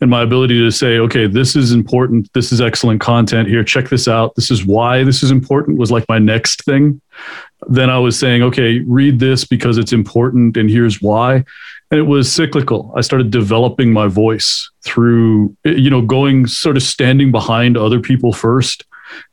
and 0.00 0.10
my 0.10 0.22
ability 0.22 0.58
to 0.58 0.70
say, 0.70 0.98
okay, 0.98 1.26
this 1.26 1.56
is 1.56 1.72
important. 1.72 2.30
This 2.34 2.52
is 2.52 2.60
excellent 2.60 3.00
content 3.00 3.48
here. 3.48 3.64
Check 3.64 3.88
this 3.88 4.06
out. 4.06 4.34
This 4.34 4.50
is 4.50 4.66
why 4.66 5.04
this 5.04 5.22
is 5.22 5.30
important 5.30 5.78
was 5.78 5.90
like 5.90 6.04
my 6.08 6.18
next 6.18 6.64
thing. 6.64 7.00
Then 7.68 7.88
I 7.88 7.98
was 7.98 8.18
saying, 8.18 8.42
okay, 8.42 8.80
read 8.80 9.18
this 9.18 9.44
because 9.44 9.78
it's 9.78 9.94
important 9.94 10.56
and 10.56 10.68
here's 10.68 11.00
why. 11.00 11.44
And 11.90 11.98
it 11.98 12.02
was 12.02 12.30
cyclical. 12.30 12.92
I 12.96 13.00
started 13.00 13.30
developing 13.30 13.92
my 13.92 14.06
voice 14.06 14.70
through, 14.84 15.56
you 15.64 15.88
know, 15.88 16.02
going 16.02 16.46
sort 16.46 16.76
of 16.76 16.82
standing 16.82 17.30
behind 17.30 17.76
other 17.76 18.00
people 18.00 18.32
first 18.32 18.84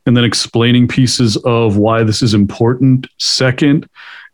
and 0.06 0.16
then 0.16 0.24
explaining 0.24 0.88
pieces 0.88 1.36
of 1.38 1.76
why 1.76 2.02
this 2.02 2.22
is 2.22 2.34
important. 2.34 3.06
Second 3.18 3.88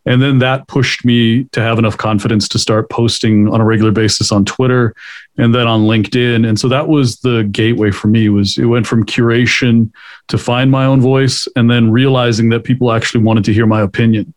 and 0.05 0.21
then 0.21 0.39
that 0.39 0.67
pushed 0.67 1.05
me 1.05 1.43
to 1.45 1.61
have 1.61 1.77
enough 1.77 1.97
confidence 1.97 2.47
to 2.49 2.59
start 2.59 2.89
posting 2.89 3.47
on 3.49 3.61
a 3.61 3.65
regular 3.65 3.91
basis 3.91 4.31
on 4.31 4.45
twitter 4.45 4.95
and 5.37 5.53
then 5.53 5.67
on 5.67 5.81
linkedin. 5.81 6.47
And 6.47 6.59
so 6.59 6.67
that 6.69 6.87
was 6.87 7.19
the 7.19 7.43
gateway 7.51 7.91
for 7.91 8.07
me 8.07 8.29
was 8.29 8.57
it 8.57 8.65
went 8.65 8.87
from 8.87 9.05
curation 9.05 9.91
to 10.29 10.37
find 10.37 10.71
my 10.71 10.85
own 10.85 11.01
voice 11.01 11.47
and 11.55 11.69
then 11.69 11.91
realizing 11.91 12.49
that 12.49 12.63
people 12.63 12.91
actually 12.91 13.23
wanted 13.23 13.45
to 13.45 13.53
hear 13.53 13.67
my 13.67 13.81
opinion. 13.81 14.33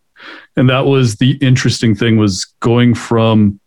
And 0.56 0.68
that 0.68 0.86
was 0.86 1.16
the 1.16 1.32
interesting 1.40 1.94
thing 1.94 2.16
was 2.16 2.44
going 2.60 2.94
from 2.94 3.58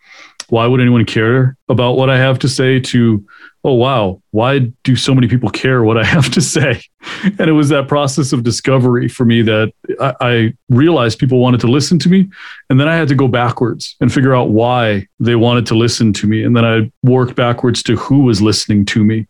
why 0.49 0.65
would 0.65 0.79
anyone 0.79 1.03
care 1.03 1.57
about 1.67 1.97
what 1.97 2.09
i 2.09 2.17
have 2.17 2.39
to 2.39 2.47
say? 2.47 2.79
to 2.79 3.25
oh 3.67 3.73
wow 3.73 4.21
why 4.31 4.59
do 4.83 4.95
so 4.95 5.13
many 5.13 5.27
people 5.27 5.49
care 5.49 5.83
what 5.83 5.97
i 5.97 6.03
have 6.03 6.29
to 6.31 6.41
say? 6.41 6.81
And 7.23 7.49
it 7.49 7.53
was 7.53 7.69
that 7.69 7.87
process 7.87 8.33
of 8.33 8.43
discovery 8.43 9.07
for 9.07 9.25
me 9.25 9.41
that 9.43 9.71
I, 9.99 10.13
I, 10.21 10.53
realized 10.69 11.19
people 11.19 11.39
wanted 11.39 11.61
to 11.61 11.67
listen 11.67 11.97
to 11.99 12.09
me 12.09 12.29
and 12.69 12.79
then 12.79 12.87
i 12.87 12.95
had 12.95 13.07
to 13.07 13.15
go 13.15 13.27
backwards 13.27 13.95
and 14.01 14.13
figure 14.13 14.35
out 14.35 14.49
why 14.49 15.07
they 15.19 15.35
wanted 15.35 15.65
to 15.67 15.75
listen 15.75 16.13
to 16.13 16.27
me. 16.27 16.43
And 16.43 16.55
then 16.55 16.65
i 16.65 16.91
worked 17.03 17.35
backwards 17.35 17.83
to 17.83 17.95
who 17.95 18.23
was 18.23 18.41
listening 18.41 18.85
to 18.85 19.03
me. 19.03 19.27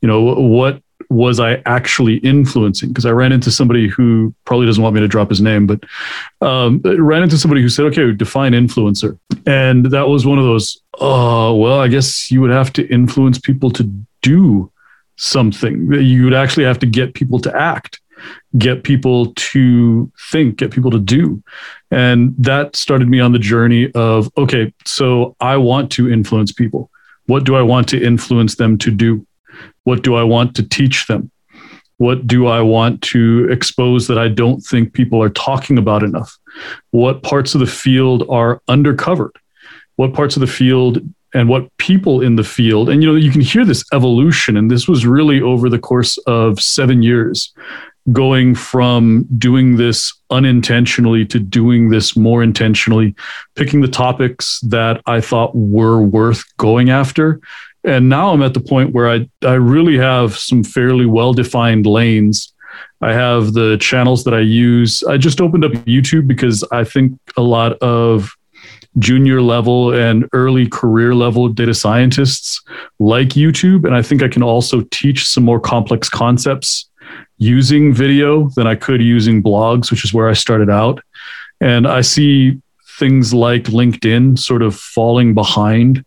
You 0.00 0.08
know 0.08 0.22
what 0.22 0.82
was 1.10 1.40
I 1.40 1.60
actually 1.66 2.18
influencing? 2.18 2.90
Because 2.90 3.04
I 3.04 3.10
ran 3.10 3.32
into 3.32 3.50
somebody 3.50 3.88
who 3.88 4.32
probably 4.44 4.66
doesn't 4.66 4.82
want 4.82 4.94
me 4.94 5.00
to 5.00 5.08
drop 5.08 5.28
his 5.28 5.40
name, 5.40 5.66
but 5.66 5.84
um, 6.40 6.80
ran 6.84 7.24
into 7.24 7.36
somebody 7.36 7.60
who 7.60 7.68
said, 7.68 7.86
okay, 7.86 8.12
define 8.12 8.52
influencer. 8.52 9.18
And 9.44 9.86
that 9.86 10.08
was 10.08 10.24
one 10.24 10.38
of 10.38 10.44
those, 10.44 10.80
oh, 11.00 11.56
well, 11.56 11.80
I 11.80 11.88
guess 11.88 12.30
you 12.30 12.40
would 12.40 12.52
have 12.52 12.72
to 12.74 12.88
influence 12.88 13.38
people 13.40 13.70
to 13.72 13.84
do 14.22 14.70
something. 15.16 15.92
You 15.92 16.24
would 16.24 16.34
actually 16.34 16.64
have 16.64 16.78
to 16.78 16.86
get 16.86 17.14
people 17.14 17.40
to 17.40 17.54
act, 17.54 18.00
get 18.56 18.84
people 18.84 19.32
to 19.34 20.10
think, 20.30 20.58
get 20.58 20.70
people 20.70 20.92
to 20.92 21.00
do. 21.00 21.42
And 21.90 22.36
that 22.38 22.76
started 22.76 23.08
me 23.08 23.18
on 23.18 23.32
the 23.32 23.38
journey 23.40 23.90
of, 23.92 24.30
okay, 24.38 24.72
so 24.84 25.34
I 25.40 25.56
want 25.56 25.90
to 25.92 26.10
influence 26.10 26.52
people. 26.52 26.88
What 27.26 27.44
do 27.44 27.56
I 27.56 27.62
want 27.62 27.88
to 27.88 28.00
influence 28.00 28.54
them 28.54 28.78
to 28.78 28.92
do? 28.92 29.26
What 29.84 30.02
do 30.02 30.14
I 30.14 30.22
want 30.22 30.54
to 30.56 30.68
teach 30.68 31.06
them? 31.06 31.30
What 31.96 32.26
do 32.26 32.46
I 32.46 32.62
want 32.62 33.02
to 33.02 33.46
expose 33.50 34.06
that 34.08 34.18
I 34.18 34.28
don't 34.28 34.60
think 34.60 34.94
people 34.94 35.22
are 35.22 35.28
talking 35.28 35.76
about 35.76 36.02
enough? 36.02 36.38
What 36.92 37.22
parts 37.22 37.54
of 37.54 37.60
the 37.60 37.66
field 37.66 38.24
are 38.30 38.62
undercovered? 38.68 39.32
What 39.96 40.14
parts 40.14 40.36
of 40.36 40.40
the 40.40 40.46
field 40.46 41.02
and 41.34 41.48
what 41.48 41.76
people 41.76 42.22
in 42.22 42.36
the 42.36 42.44
field 42.44 42.88
and 42.88 43.02
you 43.02 43.08
know 43.08 43.14
you 43.14 43.30
can 43.30 43.40
hear 43.40 43.64
this 43.64 43.84
evolution 43.92 44.56
and 44.56 44.70
this 44.70 44.88
was 44.88 45.06
really 45.06 45.40
over 45.40 45.68
the 45.68 45.78
course 45.78 46.18
of 46.26 46.60
7 46.60 47.02
years 47.02 47.52
going 48.10 48.54
from 48.54 49.28
doing 49.38 49.76
this 49.76 50.12
unintentionally 50.30 51.24
to 51.26 51.38
doing 51.38 51.90
this 51.90 52.16
more 52.16 52.42
intentionally 52.42 53.14
picking 53.54 53.80
the 53.80 53.88
topics 53.88 54.58
that 54.60 55.00
I 55.06 55.20
thought 55.20 55.54
were 55.54 56.00
worth 56.00 56.44
going 56.56 56.90
after 56.90 57.40
and 57.84 58.08
now 58.08 58.30
I'm 58.30 58.42
at 58.42 58.54
the 58.54 58.60
point 58.60 58.92
where 58.92 59.08
I 59.08 59.28
I 59.44 59.54
really 59.54 59.96
have 59.98 60.36
some 60.36 60.62
fairly 60.62 61.06
well 61.06 61.32
defined 61.32 61.86
lanes. 61.86 62.52
I 63.00 63.12
have 63.12 63.54
the 63.54 63.78
channels 63.78 64.24
that 64.24 64.34
I 64.34 64.40
use. 64.40 65.02
I 65.04 65.16
just 65.16 65.40
opened 65.40 65.64
up 65.64 65.72
YouTube 65.72 66.26
because 66.26 66.62
I 66.70 66.84
think 66.84 67.18
a 67.36 67.42
lot 67.42 67.72
of 67.78 68.30
junior 68.98 69.40
level 69.40 69.94
and 69.94 70.28
early 70.32 70.68
career 70.68 71.14
level 71.14 71.48
data 71.48 71.72
scientists 71.72 72.60
like 72.98 73.28
YouTube. 73.28 73.84
And 73.84 73.94
I 73.94 74.02
think 74.02 74.22
I 74.22 74.28
can 74.28 74.42
also 74.42 74.82
teach 74.90 75.26
some 75.26 75.44
more 75.44 75.60
complex 75.60 76.08
concepts 76.08 76.90
using 77.38 77.94
video 77.94 78.50
than 78.50 78.66
I 78.66 78.74
could 78.74 79.00
using 79.00 79.42
blogs, 79.42 79.90
which 79.90 80.04
is 80.04 80.12
where 80.12 80.28
I 80.28 80.34
started 80.34 80.68
out. 80.68 81.02
And 81.60 81.86
I 81.86 82.02
see 82.02 82.60
things 82.98 83.32
like 83.32 83.64
LinkedIn 83.64 84.38
sort 84.38 84.62
of 84.62 84.74
falling 84.74 85.32
behind 85.32 86.04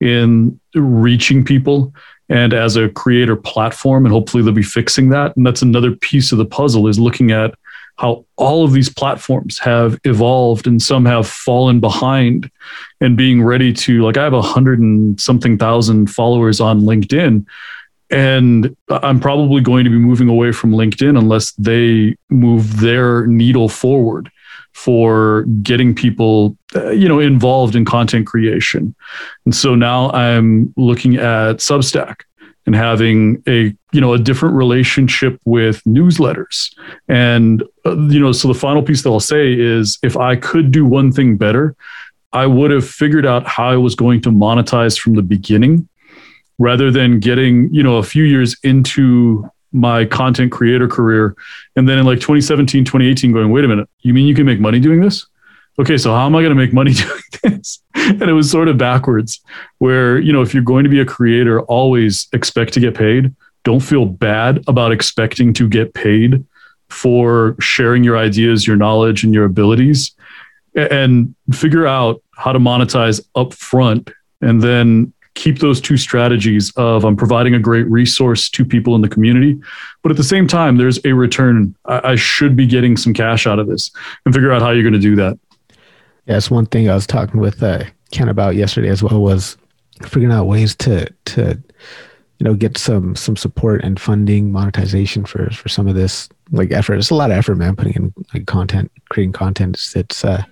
in 0.00 0.58
reaching 0.74 1.44
people 1.44 1.92
and 2.28 2.52
as 2.52 2.76
a 2.76 2.88
creator 2.88 3.36
platform 3.36 4.06
and 4.06 4.12
hopefully 4.12 4.42
they'll 4.42 4.52
be 4.52 4.62
fixing 4.62 5.10
that. 5.10 5.36
And 5.36 5.46
that's 5.46 5.62
another 5.62 5.92
piece 5.92 6.32
of 6.32 6.38
the 6.38 6.44
puzzle 6.44 6.88
is 6.88 6.98
looking 6.98 7.30
at 7.30 7.54
how 7.96 8.24
all 8.36 8.64
of 8.64 8.72
these 8.72 8.88
platforms 8.88 9.58
have 9.58 9.98
evolved 10.04 10.66
and 10.66 10.82
some 10.82 11.04
have 11.04 11.26
fallen 11.28 11.80
behind 11.80 12.50
and 13.00 13.16
being 13.16 13.42
ready 13.42 13.72
to 13.72 14.02
like 14.02 14.16
i 14.16 14.24
have 14.24 14.32
a 14.32 14.42
hundred 14.42 14.80
and 14.80 15.20
something 15.20 15.56
thousand 15.56 16.10
followers 16.10 16.60
on 16.60 16.80
linkedin 16.80 17.46
and 18.10 18.76
i'm 18.88 19.20
probably 19.20 19.60
going 19.60 19.84
to 19.84 19.90
be 19.90 19.98
moving 19.98 20.28
away 20.28 20.50
from 20.50 20.72
linkedin 20.72 21.16
unless 21.16 21.52
they 21.52 22.16
move 22.30 22.80
their 22.80 23.26
needle 23.26 23.68
forward 23.68 24.30
for 24.72 25.42
getting 25.62 25.94
people 25.94 26.56
uh, 26.74 26.90
you 26.90 27.08
know 27.08 27.18
involved 27.18 27.76
in 27.76 27.84
content 27.84 28.26
creation. 28.26 28.94
And 29.44 29.54
so 29.54 29.74
now 29.74 30.10
i'm 30.10 30.72
looking 30.76 31.16
at 31.16 31.56
substack 31.56 32.22
and 32.66 32.74
having 32.74 33.42
a 33.46 33.74
you 33.92 34.00
know 34.00 34.12
a 34.12 34.18
different 34.18 34.54
relationship 34.54 35.40
with 35.44 35.82
newsletters. 35.84 36.74
And 37.08 37.62
uh, 37.86 37.96
you 38.08 38.20
know 38.20 38.32
so 38.32 38.48
the 38.48 38.54
final 38.54 38.82
piece 38.82 39.02
that 39.02 39.10
i'll 39.10 39.20
say 39.20 39.52
is 39.52 39.98
if 40.02 40.16
i 40.16 40.36
could 40.36 40.70
do 40.70 40.84
one 40.84 41.12
thing 41.12 41.36
better 41.36 41.76
i 42.32 42.46
would 42.46 42.70
have 42.70 42.88
figured 42.88 43.26
out 43.26 43.46
how 43.46 43.68
i 43.68 43.76
was 43.76 43.94
going 43.94 44.20
to 44.22 44.30
monetize 44.30 44.98
from 44.98 45.14
the 45.14 45.22
beginning 45.22 45.88
rather 46.58 46.90
than 46.90 47.20
getting 47.20 47.72
you 47.72 47.82
know 47.82 47.96
a 47.96 48.02
few 48.02 48.24
years 48.24 48.56
into 48.62 49.48
my 49.72 50.04
content 50.04 50.52
creator 50.52 50.86
career 50.86 51.34
and 51.76 51.88
then 51.88 51.98
in 51.98 52.06
like 52.06 52.20
2017 52.20 52.84
2018 52.84 53.32
going 53.32 53.50
wait 53.50 53.64
a 53.64 53.68
minute. 53.68 53.88
You 54.00 54.14
mean 54.14 54.26
you 54.26 54.34
can 54.34 54.46
make 54.46 54.60
money 54.60 54.80
doing 54.80 55.00
this 55.00 55.26
okay, 55.78 55.96
so 55.96 56.12
how 56.12 56.26
am 56.26 56.34
I 56.36 56.40
going 56.40 56.50
to 56.50 56.60
make 56.60 56.72
money 56.72 56.92
doing 57.42 57.54
this? 57.56 57.80
And 57.94 58.22
it 58.22 58.32
was 58.32 58.50
sort 58.50 58.68
of 58.68 58.78
backwards, 58.78 59.40
where, 59.78 60.18
you 60.18 60.32
know, 60.32 60.42
if 60.42 60.54
you're 60.54 60.62
going 60.62 60.84
to 60.84 60.90
be 60.90 61.00
a 61.00 61.04
creator, 61.04 61.62
always 61.62 62.28
expect 62.32 62.72
to 62.74 62.80
get 62.80 62.94
paid. 62.94 63.34
Don't 63.64 63.80
feel 63.80 64.04
bad 64.04 64.62
about 64.68 64.92
expecting 64.92 65.52
to 65.54 65.68
get 65.68 65.94
paid 65.94 66.44
for 66.90 67.56
sharing 67.60 68.04
your 68.04 68.16
ideas, 68.16 68.66
your 68.66 68.76
knowledge, 68.76 69.24
and 69.24 69.32
your 69.32 69.44
abilities, 69.44 70.12
and 70.74 71.34
figure 71.52 71.86
out 71.86 72.22
how 72.36 72.52
to 72.52 72.58
monetize 72.58 73.20
upfront 73.36 74.12
and 74.40 74.62
then 74.62 75.12
keep 75.34 75.58
those 75.58 75.80
two 75.80 75.96
strategies 75.96 76.72
of 76.76 77.04
I'm 77.04 77.16
providing 77.16 77.54
a 77.54 77.58
great 77.58 77.86
resource 77.88 78.48
to 78.50 78.64
people 78.64 78.94
in 78.94 79.00
the 79.00 79.08
community, 79.08 79.60
but 80.02 80.10
at 80.10 80.16
the 80.16 80.24
same 80.24 80.46
time, 80.46 80.76
there's 80.76 81.04
a 81.04 81.12
return. 81.12 81.74
I, 81.86 82.14
should 82.14 82.54
be 82.54 82.66
getting 82.66 82.96
some 82.96 83.12
cash 83.12 83.46
out 83.46 83.58
of 83.58 83.66
this 83.66 83.90
and 84.24 84.34
figure 84.34 84.52
out 84.52 84.62
how 84.62 84.70
you're 84.70 84.82
going 84.82 84.92
to 84.92 84.98
do 84.98 85.16
that. 85.16 85.38
Yeah, 86.26 86.34
that's 86.34 86.50
one 86.50 86.66
thing 86.66 86.88
I 86.88 86.94
was 86.94 87.06
talking 87.06 87.40
with 87.40 87.62
uh, 87.62 87.84
Ken 88.10 88.28
about 88.28 88.56
yesterday 88.56 88.88
as 88.88 89.02
well 89.02 89.20
was 89.20 89.56
figuring 90.02 90.32
out 90.32 90.46
ways 90.46 90.74
to 90.76 91.06
to 91.26 91.62
you 92.38 92.44
know 92.44 92.54
get 92.54 92.78
some 92.78 93.14
some 93.14 93.36
support 93.36 93.82
and 93.84 94.00
funding 94.00 94.50
monetization 94.50 95.24
for 95.24 95.50
for 95.50 95.68
some 95.68 95.86
of 95.86 95.94
this 95.94 96.28
like 96.50 96.72
effort. 96.72 96.94
It's 96.94 97.10
a 97.10 97.14
lot 97.14 97.30
of 97.30 97.36
effort, 97.36 97.56
man. 97.56 97.76
Putting 97.76 97.94
in 97.94 98.14
like 98.32 98.46
content, 98.46 98.90
creating 99.10 99.32
content. 99.32 99.76
It's, 99.76 99.96
it's 99.96 100.24
uh, 100.24 100.42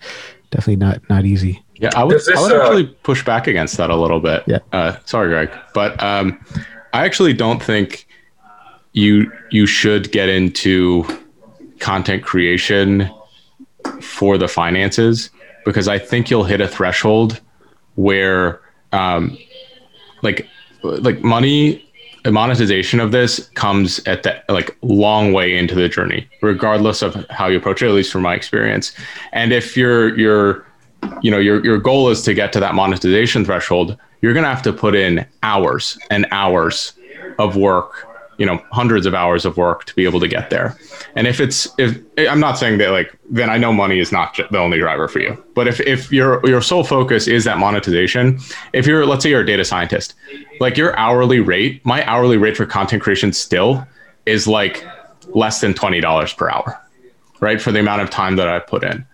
definitely 0.50 0.76
not 0.76 1.00
not 1.08 1.24
easy. 1.24 1.62
Yeah, 1.76 1.90
I 1.96 2.04
would, 2.04 2.16
this, 2.16 2.28
I 2.28 2.40
would 2.40 2.52
uh, 2.52 2.62
actually 2.62 2.86
push 3.02 3.24
back 3.24 3.46
against 3.46 3.76
that 3.78 3.90
a 3.90 3.96
little 3.96 4.20
bit. 4.20 4.44
Yeah. 4.46 4.58
Uh, 4.72 4.96
sorry, 5.04 5.28
Greg, 5.28 5.50
but 5.74 6.00
um, 6.02 6.38
I 6.92 7.04
actually 7.04 7.32
don't 7.32 7.62
think 7.62 8.06
you 8.92 9.32
you 9.50 9.66
should 9.66 10.12
get 10.12 10.28
into 10.28 11.04
content 11.80 12.22
creation 12.22 13.10
for 14.00 14.38
the 14.38 14.46
finances 14.46 15.30
because 15.64 15.88
I 15.88 15.98
think 15.98 16.30
you'll 16.30 16.44
hit 16.44 16.60
a 16.60 16.68
threshold 16.68 17.40
where 17.94 18.60
um, 18.92 19.36
like 20.22 20.46
like 20.82 21.22
money 21.22 21.88
monetization 22.30 23.00
of 23.00 23.10
this 23.10 23.48
comes 23.54 24.00
at 24.06 24.22
that 24.22 24.44
like 24.48 24.76
long 24.82 25.32
way 25.32 25.56
into 25.56 25.74
the 25.74 25.88
journey 25.88 26.28
regardless 26.40 27.02
of 27.02 27.26
how 27.30 27.48
you 27.48 27.56
approach 27.56 27.82
it 27.82 27.88
at 27.88 27.92
least 27.92 28.12
from 28.12 28.22
my 28.22 28.34
experience. 28.34 28.92
And 29.32 29.52
if 29.52 29.76
you're 29.76 30.16
you're 30.18 30.64
you 31.20 31.30
know 31.30 31.38
your 31.38 31.64
your 31.64 31.78
goal 31.78 32.08
is 32.08 32.22
to 32.22 32.34
get 32.34 32.52
to 32.52 32.60
that 32.60 32.74
monetization 32.74 33.44
threshold 33.44 33.96
you're 34.20 34.32
to 34.34 34.42
have 34.42 34.62
to 34.62 34.72
put 34.72 34.94
in 34.94 35.26
hours 35.42 35.98
and 36.10 36.26
hours 36.30 36.92
of 37.38 37.56
work 37.56 38.06
you 38.38 38.46
know 38.46 38.62
hundreds 38.70 39.04
of 39.06 39.14
hours 39.14 39.44
of 39.44 39.56
work 39.56 39.84
to 39.84 39.94
be 39.94 40.04
able 40.04 40.20
to 40.20 40.28
get 40.28 40.50
there 40.50 40.76
and 41.14 41.26
if 41.26 41.40
it's 41.40 41.68
if 41.78 41.98
i'm 42.28 42.40
not 42.40 42.58
saying 42.58 42.78
that 42.78 42.90
like 42.90 43.16
then 43.30 43.50
i 43.50 43.56
know 43.58 43.72
money 43.72 43.98
is 43.98 44.12
not 44.12 44.38
the 44.50 44.58
only 44.58 44.78
driver 44.78 45.08
for 45.08 45.20
you. 45.20 45.42
But 45.54 45.68
if 45.68 45.80
if 45.80 46.12
your 46.12 46.44
your 46.46 46.62
sole 46.62 46.84
focus 46.84 47.28
is 47.28 47.44
that 47.44 47.58
monetization 47.58 48.38
if 48.72 48.86
you're 48.86 49.06
let's 49.06 49.22
say 49.22 49.30
you're 49.30 49.42
a 49.42 49.46
data 49.46 49.64
scientist 49.64 50.14
like 50.60 50.76
your 50.76 50.96
hourly 50.98 51.40
rate 51.40 51.84
my 51.84 52.04
hourly 52.06 52.36
rate 52.36 52.56
for 52.56 52.66
content 52.66 53.02
creation 53.02 53.32
still 53.32 53.86
is 54.26 54.46
like 54.46 54.86
less 55.34 55.60
than 55.60 55.72
$20 55.72 56.36
per 56.36 56.50
hour 56.50 56.80
right 57.40 57.60
for 57.60 57.72
the 57.72 57.80
amount 57.80 58.02
of 58.02 58.10
time 58.10 58.36
that 58.36 58.48
i 58.48 58.58
put 58.58 58.84
in. 58.84 59.06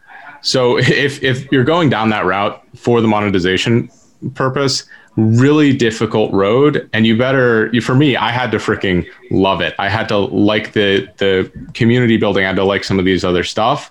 So 0.43 0.79
if 1.07 1.23
if 1.23 1.51
you're 1.51 1.65
going 1.65 1.91
down 1.91 2.11
that 2.11 2.25
route 2.25 2.63
for 2.77 3.01
the 3.01 3.09
monetization 3.09 3.91
purpose 4.35 4.85
really 5.17 5.77
difficult 5.77 6.33
road 6.33 6.89
and 6.93 7.07
you 7.07 7.17
better 7.17 7.73
for 7.81 7.95
me 7.95 8.17
i 8.17 8.31
had 8.31 8.51
to 8.51 8.59
freaking 8.59 9.07
love 9.31 9.61
it. 9.61 9.75
I 9.79 9.89
had 9.89 10.09
to 10.09 10.19
like 10.19 10.73
the 10.73 11.09
the 11.19 11.51
community 11.75 12.17
building 12.17 12.45
i 12.45 12.49
had 12.49 12.57
to 12.57 12.65
like 12.65 12.85
some 12.85 12.99
of 12.99 13.05
these 13.05 13.25
other 13.25 13.45
stuff 13.45 13.91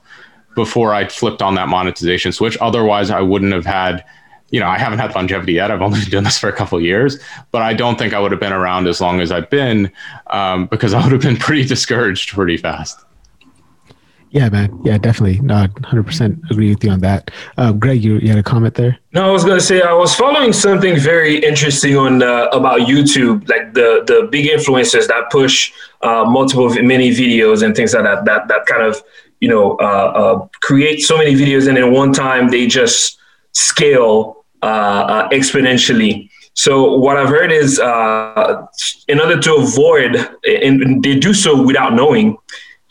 before 0.55 0.93
i 0.93 1.07
flipped 1.07 1.41
on 1.41 1.55
that 1.55 1.67
monetization 1.67 2.31
switch. 2.31 2.57
Otherwise 2.61 3.09
i 3.09 3.21
wouldn't 3.21 3.53
have 3.53 3.65
had 3.65 4.05
you 4.51 4.59
know 4.59 4.67
i 4.67 4.77
haven't 4.77 4.99
had 4.99 5.13
longevity 5.15 5.53
yet. 5.53 5.69
I've 5.69 5.81
only 5.81 5.99
been 6.01 6.09
doing 6.09 6.23
this 6.23 6.39
for 6.39 6.49
a 6.49 6.53
couple 6.53 6.79
years 6.79 7.19
but 7.51 7.61
i 7.61 7.73
don't 7.73 7.97
think 7.97 8.13
i 8.13 8.19
would 8.19 8.31
have 8.31 8.41
been 8.41 8.53
around 8.53 8.87
as 8.87 9.01
long 9.01 9.19
as 9.19 9.31
i've 9.31 9.49
been 9.49 9.91
um, 10.27 10.67
because 10.67 10.93
i 10.93 11.03
would 11.03 11.11
have 11.11 11.21
been 11.21 11.37
pretty 11.37 11.65
discouraged 11.65 12.29
pretty 12.29 12.57
fast 12.57 13.06
yeah, 14.37 14.49
man. 14.49 14.79
Yeah, 14.83 14.99
definitely. 14.99 15.39
No, 15.39 15.65
100% 15.65 16.51
agree 16.51 16.69
with 16.69 16.83
you 16.83 16.91
on 16.91 16.99
that. 16.99 17.31
Uh, 17.57 17.71
Greg, 17.71 18.03
you, 18.03 18.17
you 18.19 18.29
had 18.29 18.37
a 18.37 18.43
comment 18.43 18.75
there? 18.75 18.99
No, 19.13 19.27
I 19.27 19.31
was 19.31 19.43
going 19.43 19.57
to 19.57 19.65
say 19.65 19.81
I 19.81 19.93
was 19.93 20.13
following 20.13 20.53
something 20.53 20.95
very 20.95 21.37
interesting 21.43 21.97
on 21.97 22.21
uh, 22.21 22.47
about 22.53 22.81
YouTube, 22.81 23.49
like 23.49 23.73
the 23.73 24.03
the 24.05 24.27
big 24.31 24.45
influencers 24.45 25.07
that 25.07 25.31
push 25.31 25.73
uh, 26.03 26.23
multiple 26.25 26.69
many 26.69 27.09
videos 27.09 27.63
and 27.63 27.75
things 27.75 27.95
like 27.95 28.03
that. 28.03 28.25
That 28.25 28.47
that 28.47 28.67
kind 28.67 28.83
of 28.83 29.03
you 29.39 29.49
know 29.49 29.75
uh, 29.77 30.09
uh, 30.21 30.47
create 30.61 30.99
so 31.01 31.17
many 31.17 31.33
videos 31.33 31.67
and 31.67 31.75
in 31.75 31.91
one 31.91 32.13
time 32.13 32.49
they 32.49 32.67
just 32.67 33.17
scale 33.53 34.45
uh, 34.61 35.27
exponentially. 35.29 36.29
So 36.53 36.95
what 36.97 37.17
I've 37.17 37.29
heard 37.29 37.51
is, 37.51 37.79
in 37.79 39.19
order 39.19 39.39
to 39.39 39.55
avoid, 39.55 40.15
and 40.45 41.03
they 41.03 41.17
do 41.17 41.33
so 41.33 41.59
without 41.63 41.93
knowing 41.93 42.37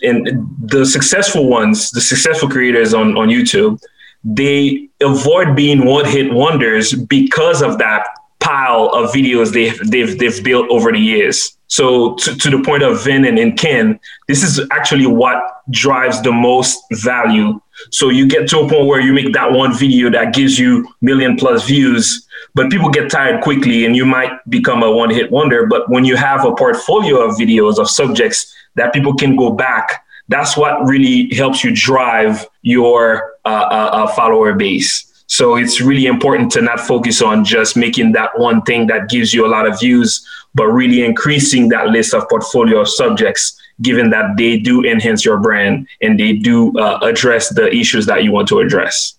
and 0.02 0.46
the 0.60 0.84
successful 0.84 1.48
ones, 1.48 1.90
the 1.90 2.00
successful 2.00 2.48
creators 2.48 2.94
on, 2.94 3.16
on 3.16 3.28
YouTube, 3.28 3.80
they 4.24 4.88
avoid 5.00 5.54
being 5.54 5.84
one 5.84 6.04
hit 6.04 6.32
wonders 6.32 6.92
because 6.92 7.62
of 7.62 7.78
that 7.78 8.06
pile 8.40 8.90
of 8.92 9.10
videos 9.10 9.52
they've 9.52 9.78
they've 9.90 10.18
they've 10.18 10.44
built 10.44 10.68
over 10.70 10.92
the 10.92 10.98
years. 10.98 11.56
So 11.68 12.14
to, 12.16 12.36
to 12.36 12.50
the 12.50 12.62
point 12.62 12.82
of 12.82 13.02
Vin 13.02 13.24
and, 13.24 13.38
and 13.38 13.58
Ken, 13.58 13.98
this 14.28 14.42
is 14.44 14.60
actually 14.70 15.06
what 15.06 15.42
drives 15.70 16.22
the 16.22 16.32
most 16.32 16.78
value. 16.92 17.60
So 17.90 18.08
you 18.08 18.28
get 18.28 18.48
to 18.50 18.60
a 18.60 18.68
point 18.68 18.86
where 18.86 19.00
you 19.00 19.12
make 19.12 19.32
that 19.32 19.50
one 19.50 19.76
video 19.76 20.10
that 20.10 20.32
gives 20.32 20.58
you 20.58 20.86
million 21.00 21.36
plus 21.36 21.66
views, 21.66 22.26
but 22.54 22.70
people 22.70 22.88
get 22.88 23.10
tired 23.10 23.42
quickly 23.42 23.84
and 23.84 23.96
you 23.96 24.06
might 24.06 24.30
become 24.48 24.82
a 24.82 24.90
one 24.90 25.10
hit 25.10 25.30
wonder. 25.32 25.66
But 25.66 25.90
when 25.90 26.04
you 26.04 26.16
have 26.16 26.44
a 26.44 26.54
portfolio 26.54 27.20
of 27.28 27.36
videos 27.36 27.78
of 27.78 27.90
subjects 27.90 28.54
that 28.76 28.92
people 28.92 29.14
can 29.14 29.36
go 29.36 29.50
back. 29.50 30.04
That's 30.28 30.56
what 30.56 30.84
really 30.84 31.32
helps 31.34 31.62
you 31.62 31.74
drive 31.74 32.46
your 32.62 33.34
uh, 33.44 33.48
uh, 33.48 33.90
uh, 33.92 34.06
follower 34.08 34.54
base. 34.54 35.04
So 35.28 35.56
it's 35.56 35.80
really 35.80 36.06
important 36.06 36.52
to 36.52 36.62
not 36.62 36.80
focus 36.80 37.20
on 37.20 37.44
just 37.44 37.76
making 37.76 38.12
that 38.12 38.38
one 38.38 38.62
thing 38.62 38.86
that 38.86 39.08
gives 39.08 39.34
you 39.34 39.44
a 39.44 39.48
lot 39.48 39.66
of 39.66 39.78
views, 39.78 40.24
but 40.54 40.68
really 40.68 41.04
increasing 41.04 41.68
that 41.70 41.88
list 41.88 42.14
of 42.14 42.28
portfolio 42.28 42.80
of 42.80 42.88
subjects, 42.88 43.60
given 43.82 44.10
that 44.10 44.36
they 44.36 44.58
do 44.58 44.84
enhance 44.84 45.24
your 45.24 45.38
brand 45.38 45.88
and 46.00 46.18
they 46.18 46.32
do 46.32 46.76
uh, 46.78 47.00
address 47.02 47.48
the 47.50 47.72
issues 47.74 48.06
that 48.06 48.22
you 48.22 48.30
want 48.30 48.48
to 48.48 48.60
address. 48.60 49.18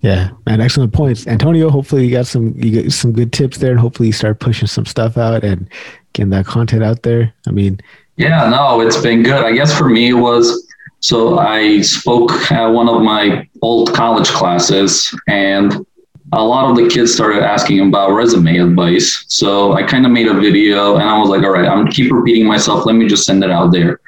Yeah, 0.00 0.30
man, 0.46 0.60
excellent 0.60 0.92
points, 0.92 1.26
Antonio. 1.26 1.70
Hopefully, 1.70 2.04
you 2.04 2.10
got 2.10 2.26
some 2.26 2.54
you 2.58 2.70
get 2.70 2.92
some 2.92 3.12
good 3.12 3.32
tips 3.32 3.58
there, 3.58 3.70
and 3.70 3.80
hopefully, 3.80 4.08
you 4.08 4.12
start 4.12 4.38
pushing 4.38 4.68
some 4.68 4.84
stuff 4.84 5.16
out 5.16 5.44
and 5.44 5.66
getting 6.12 6.30
that 6.30 6.44
content 6.44 6.82
out 6.82 7.04
there. 7.04 7.32
I 7.46 7.52
mean, 7.52 7.80
yeah, 8.16 8.48
no, 8.48 8.80
it's 8.80 9.00
been 9.00 9.22
good. 9.22 9.44
I 9.44 9.52
guess 9.52 9.76
for 9.76 9.88
me 9.88 10.10
it 10.10 10.14
was 10.14 10.66
so 11.00 11.38
I 11.38 11.82
spoke 11.82 12.30
at 12.50 12.66
one 12.66 12.88
of 12.88 13.02
my 13.02 13.46
old 13.60 13.92
college 13.92 14.28
classes 14.28 15.14
and 15.28 15.84
a 16.32 16.42
lot 16.42 16.70
of 16.70 16.76
the 16.76 16.88
kids 16.88 17.12
started 17.12 17.42
asking 17.42 17.80
about 17.80 18.12
resume 18.12 18.56
advice. 18.58 19.24
So 19.28 19.74
I 19.74 19.82
kind 19.82 20.06
of 20.06 20.12
made 20.12 20.28
a 20.28 20.34
video 20.34 20.94
and 20.94 21.04
I 21.04 21.18
was 21.18 21.28
like, 21.28 21.42
all 21.42 21.50
right, 21.50 21.68
I'm 21.68 21.88
keep 21.88 22.10
repeating 22.10 22.46
myself. 22.46 22.86
Let 22.86 22.94
me 22.94 23.06
just 23.06 23.26
send 23.26 23.44
it 23.44 23.50
out 23.50 23.70
there. 23.70 24.00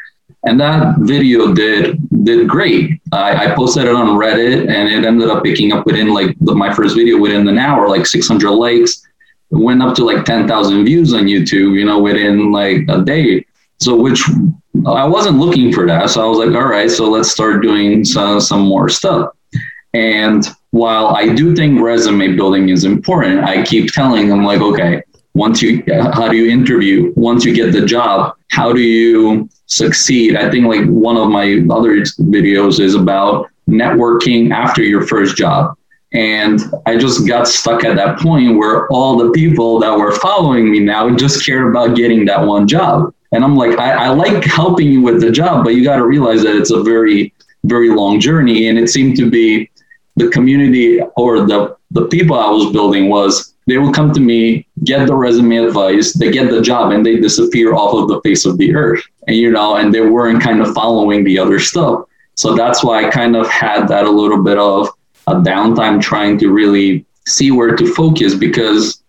And 0.44 0.58
that 0.60 0.96
video 1.00 1.52
did 1.52 1.98
did 2.24 2.48
great. 2.48 3.00
I, 3.12 3.46
I 3.46 3.54
posted 3.54 3.84
it 3.84 3.94
on 3.94 4.16
Reddit 4.18 4.68
and 4.68 4.88
it 4.88 5.04
ended 5.04 5.28
up 5.28 5.44
picking 5.44 5.72
up 5.72 5.84
within 5.84 6.14
like 6.14 6.34
the, 6.40 6.54
my 6.54 6.72
first 6.72 6.96
video 6.96 7.18
within 7.18 7.46
an 7.46 7.58
hour, 7.58 7.88
like 7.88 8.06
600 8.06 8.50
likes. 8.50 9.06
It 9.50 9.56
went 9.56 9.82
up 9.82 9.94
to 9.96 10.04
like 10.04 10.24
10,000 10.24 10.84
views 10.84 11.12
on 11.12 11.24
YouTube, 11.24 11.78
you 11.78 11.84
know, 11.84 12.00
within 12.00 12.52
like 12.52 12.86
a 12.88 13.02
day. 13.02 13.44
So, 13.78 13.94
which 13.94 14.22
I 14.86 15.04
wasn't 15.04 15.38
looking 15.38 15.72
for 15.72 15.86
that. 15.86 16.10
So 16.10 16.24
I 16.24 16.28
was 16.28 16.38
like, 16.38 16.54
all 16.54 16.68
right, 16.68 16.90
so 16.90 17.10
let's 17.10 17.30
start 17.30 17.62
doing 17.62 18.04
some, 18.04 18.40
some 18.40 18.62
more 18.62 18.88
stuff. 18.88 19.32
And 19.94 20.46
while 20.70 21.08
I 21.08 21.34
do 21.34 21.54
think 21.54 21.80
resume 21.80 22.36
building 22.36 22.68
is 22.68 22.84
important, 22.84 23.44
I 23.44 23.62
keep 23.62 23.92
telling 23.92 24.28
them, 24.28 24.44
like, 24.44 24.60
okay, 24.60 25.02
once 25.34 25.62
you, 25.62 25.82
how 26.12 26.28
do 26.28 26.36
you 26.36 26.50
interview? 26.50 27.12
Once 27.16 27.44
you 27.44 27.54
get 27.54 27.72
the 27.72 27.84
job, 27.84 28.34
how 28.50 28.72
do 28.72 28.80
you 28.80 29.48
succeed? 29.66 30.36
I 30.36 30.50
think 30.50 30.66
like 30.66 30.86
one 30.86 31.16
of 31.16 31.28
my 31.28 31.64
other 31.70 32.00
videos 32.00 32.80
is 32.80 32.94
about 32.94 33.50
networking 33.68 34.52
after 34.52 34.82
your 34.82 35.06
first 35.06 35.36
job. 35.36 35.76
And 36.12 36.60
I 36.86 36.96
just 36.96 37.26
got 37.26 37.48
stuck 37.48 37.84
at 37.84 37.96
that 37.96 38.18
point 38.18 38.56
where 38.56 38.88
all 38.88 39.16
the 39.18 39.30
people 39.32 39.78
that 39.80 39.96
were 39.96 40.12
following 40.12 40.70
me 40.70 40.80
now 40.80 41.14
just 41.16 41.44
cared 41.44 41.68
about 41.68 41.96
getting 41.96 42.24
that 42.26 42.46
one 42.46 42.68
job. 42.68 43.12
And 43.32 43.44
I'm 43.44 43.56
like, 43.56 43.78
I, 43.78 44.06
I 44.06 44.08
like 44.08 44.44
helping 44.44 44.90
you 44.90 45.02
with 45.02 45.20
the 45.20 45.30
job, 45.30 45.64
but 45.64 45.74
you 45.74 45.84
got 45.84 45.96
to 45.96 46.06
realize 46.06 46.42
that 46.42 46.56
it's 46.56 46.70
a 46.70 46.82
very, 46.82 47.34
very 47.64 47.90
long 47.90 48.20
journey. 48.20 48.68
And 48.68 48.78
it 48.78 48.88
seemed 48.88 49.16
to 49.16 49.28
be 49.28 49.70
the 50.16 50.28
community 50.28 51.00
or 51.16 51.40
the, 51.40 51.76
the 51.90 52.06
people 52.06 52.38
I 52.38 52.50
was 52.50 52.72
building 52.72 53.08
was 53.08 53.54
they 53.66 53.78
will 53.78 53.92
come 53.92 54.12
to 54.12 54.20
me, 54.20 54.66
get 54.84 55.06
the 55.06 55.14
resume 55.14 55.56
advice, 55.56 56.12
they 56.12 56.30
get 56.30 56.50
the 56.50 56.62
job, 56.62 56.92
and 56.92 57.04
they 57.04 57.16
disappear 57.16 57.74
off 57.74 57.94
of 57.94 58.08
the 58.08 58.20
face 58.22 58.46
of 58.46 58.58
the 58.58 58.74
earth. 58.74 59.02
And 59.26 59.36
you 59.36 59.50
know, 59.50 59.76
and 59.76 59.92
they 59.92 60.02
weren't 60.02 60.42
kind 60.42 60.62
of 60.62 60.72
following 60.72 61.24
the 61.24 61.38
other 61.38 61.58
stuff. 61.58 62.04
So 62.34 62.54
that's 62.54 62.84
why 62.84 63.04
I 63.04 63.10
kind 63.10 63.34
of 63.34 63.48
had 63.48 63.88
that 63.88 64.04
a 64.04 64.10
little 64.10 64.42
bit 64.42 64.58
of 64.58 64.90
a 65.26 65.34
downtime 65.34 66.00
trying 66.00 66.38
to 66.38 66.52
really 66.52 67.04
see 67.26 67.50
where 67.50 67.74
to 67.74 67.92
focus 67.94 68.34
because 68.34 69.02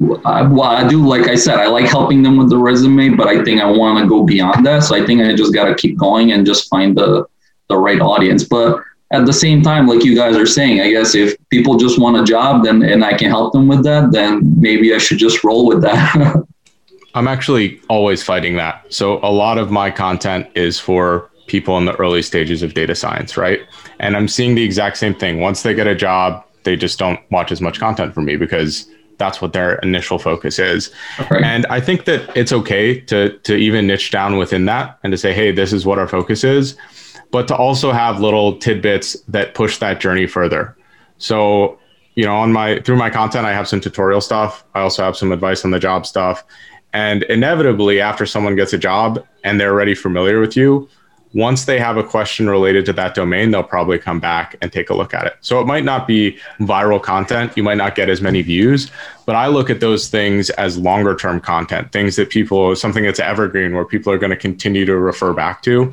Well, 0.00 0.62
I 0.62 0.88
do, 0.88 1.06
like 1.06 1.28
I 1.28 1.34
said, 1.34 1.58
I 1.58 1.66
like 1.66 1.84
helping 1.84 2.22
them 2.22 2.38
with 2.38 2.48
the 2.48 2.56
resume, 2.56 3.10
but 3.10 3.28
I 3.28 3.44
think 3.44 3.60
I 3.60 3.66
want 3.66 4.02
to 4.02 4.08
go 4.08 4.24
beyond 4.24 4.64
that. 4.64 4.82
So 4.82 4.96
I 4.96 5.04
think 5.04 5.20
I 5.20 5.36
just 5.36 5.52
got 5.52 5.64
to 5.66 5.74
keep 5.74 5.98
going 5.98 6.32
and 6.32 6.46
just 6.46 6.70
find 6.70 6.96
the, 6.96 7.26
the 7.68 7.76
right 7.76 8.00
audience. 8.00 8.44
But 8.44 8.82
at 9.12 9.26
the 9.26 9.32
same 9.32 9.60
time, 9.60 9.86
like 9.86 10.02
you 10.02 10.14
guys 10.14 10.36
are 10.36 10.46
saying, 10.46 10.80
I 10.80 10.90
guess 10.90 11.14
if 11.14 11.36
people 11.50 11.76
just 11.76 11.98
want 11.98 12.16
a 12.16 12.24
job 12.24 12.64
then 12.64 12.82
and 12.82 13.04
I 13.04 13.12
can 13.12 13.28
help 13.28 13.52
them 13.52 13.68
with 13.68 13.84
that, 13.84 14.10
then 14.10 14.58
maybe 14.58 14.94
I 14.94 14.98
should 14.98 15.18
just 15.18 15.44
roll 15.44 15.66
with 15.66 15.82
that. 15.82 16.46
I'm 17.14 17.28
actually 17.28 17.80
always 17.88 18.22
fighting 18.22 18.56
that. 18.56 18.86
So 18.92 19.18
a 19.22 19.30
lot 19.30 19.58
of 19.58 19.70
my 19.70 19.90
content 19.90 20.46
is 20.54 20.78
for 20.78 21.28
people 21.46 21.76
in 21.76 21.84
the 21.84 21.96
early 21.96 22.22
stages 22.22 22.62
of 22.62 22.72
data 22.72 22.94
science, 22.94 23.36
right? 23.36 23.60
And 23.98 24.16
I'm 24.16 24.28
seeing 24.28 24.54
the 24.54 24.62
exact 24.62 24.96
same 24.96 25.14
thing. 25.14 25.40
Once 25.40 25.62
they 25.62 25.74
get 25.74 25.88
a 25.88 25.94
job, 25.94 26.44
they 26.62 26.76
just 26.76 26.98
don't 26.98 27.20
watch 27.30 27.50
as 27.52 27.60
much 27.60 27.80
content 27.80 28.14
from 28.14 28.24
me 28.26 28.36
because 28.36 28.88
that's 29.20 29.40
what 29.40 29.52
their 29.52 29.76
initial 29.76 30.18
focus 30.18 30.58
is. 30.58 30.90
Right. 31.30 31.44
And 31.44 31.66
I 31.66 31.78
think 31.78 32.06
that 32.06 32.36
it's 32.36 32.52
okay 32.52 33.00
to 33.02 33.38
to 33.38 33.54
even 33.54 33.86
niche 33.86 34.10
down 34.10 34.38
within 34.38 34.64
that 34.64 34.98
and 35.04 35.12
to 35.12 35.18
say, 35.18 35.32
hey, 35.32 35.52
this 35.52 35.72
is 35.72 35.86
what 35.86 35.98
our 36.00 36.08
focus 36.08 36.42
is, 36.42 36.76
but 37.30 37.46
to 37.48 37.54
also 37.54 37.92
have 37.92 38.18
little 38.20 38.58
tidbits 38.58 39.20
that 39.28 39.54
push 39.54 39.78
that 39.78 40.00
journey 40.00 40.26
further. 40.26 40.76
So, 41.18 41.78
you 42.16 42.24
know, 42.24 42.34
on 42.34 42.50
my 42.52 42.80
through 42.80 42.96
my 42.96 43.10
content, 43.10 43.46
I 43.46 43.52
have 43.52 43.68
some 43.68 43.80
tutorial 43.80 44.20
stuff. 44.20 44.64
I 44.74 44.80
also 44.80 45.04
have 45.04 45.16
some 45.16 45.30
advice 45.30 45.64
on 45.64 45.70
the 45.70 45.78
job 45.78 46.06
stuff. 46.06 46.42
And 46.92 47.22
inevitably, 47.24 48.00
after 48.00 48.26
someone 48.26 48.56
gets 48.56 48.72
a 48.72 48.78
job 48.78 49.24
and 49.44 49.60
they're 49.60 49.72
already 49.72 49.94
familiar 49.94 50.40
with 50.40 50.56
you, 50.56 50.88
once 51.32 51.64
they 51.64 51.78
have 51.78 51.96
a 51.96 52.02
question 52.02 52.50
related 52.50 52.84
to 52.86 52.92
that 52.92 53.14
domain, 53.14 53.50
they'll 53.50 53.62
probably 53.62 53.98
come 53.98 54.18
back 54.18 54.56
and 54.60 54.72
take 54.72 54.90
a 54.90 54.94
look 54.94 55.14
at 55.14 55.26
it. 55.26 55.36
So 55.40 55.60
it 55.60 55.66
might 55.66 55.84
not 55.84 56.06
be 56.06 56.38
viral 56.58 57.00
content. 57.00 57.56
You 57.56 57.62
might 57.62 57.76
not 57.76 57.94
get 57.94 58.08
as 58.08 58.20
many 58.20 58.42
views, 58.42 58.90
but 59.26 59.36
I 59.36 59.46
look 59.46 59.70
at 59.70 59.80
those 59.80 60.08
things 60.08 60.50
as 60.50 60.76
longer 60.76 61.14
term 61.14 61.40
content, 61.40 61.92
things 61.92 62.16
that 62.16 62.30
people, 62.30 62.74
something 62.74 63.04
that's 63.04 63.20
evergreen 63.20 63.74
where 63.74 63.84
people 63.84 64.12
are 64.12 64.18
going 64.18 64.30
to 64.30 64.36
continue 64.36 64.84
to 64.86 64.96
refer 64.98 65.32
back 65.32 65.62
to. 65.62 65.92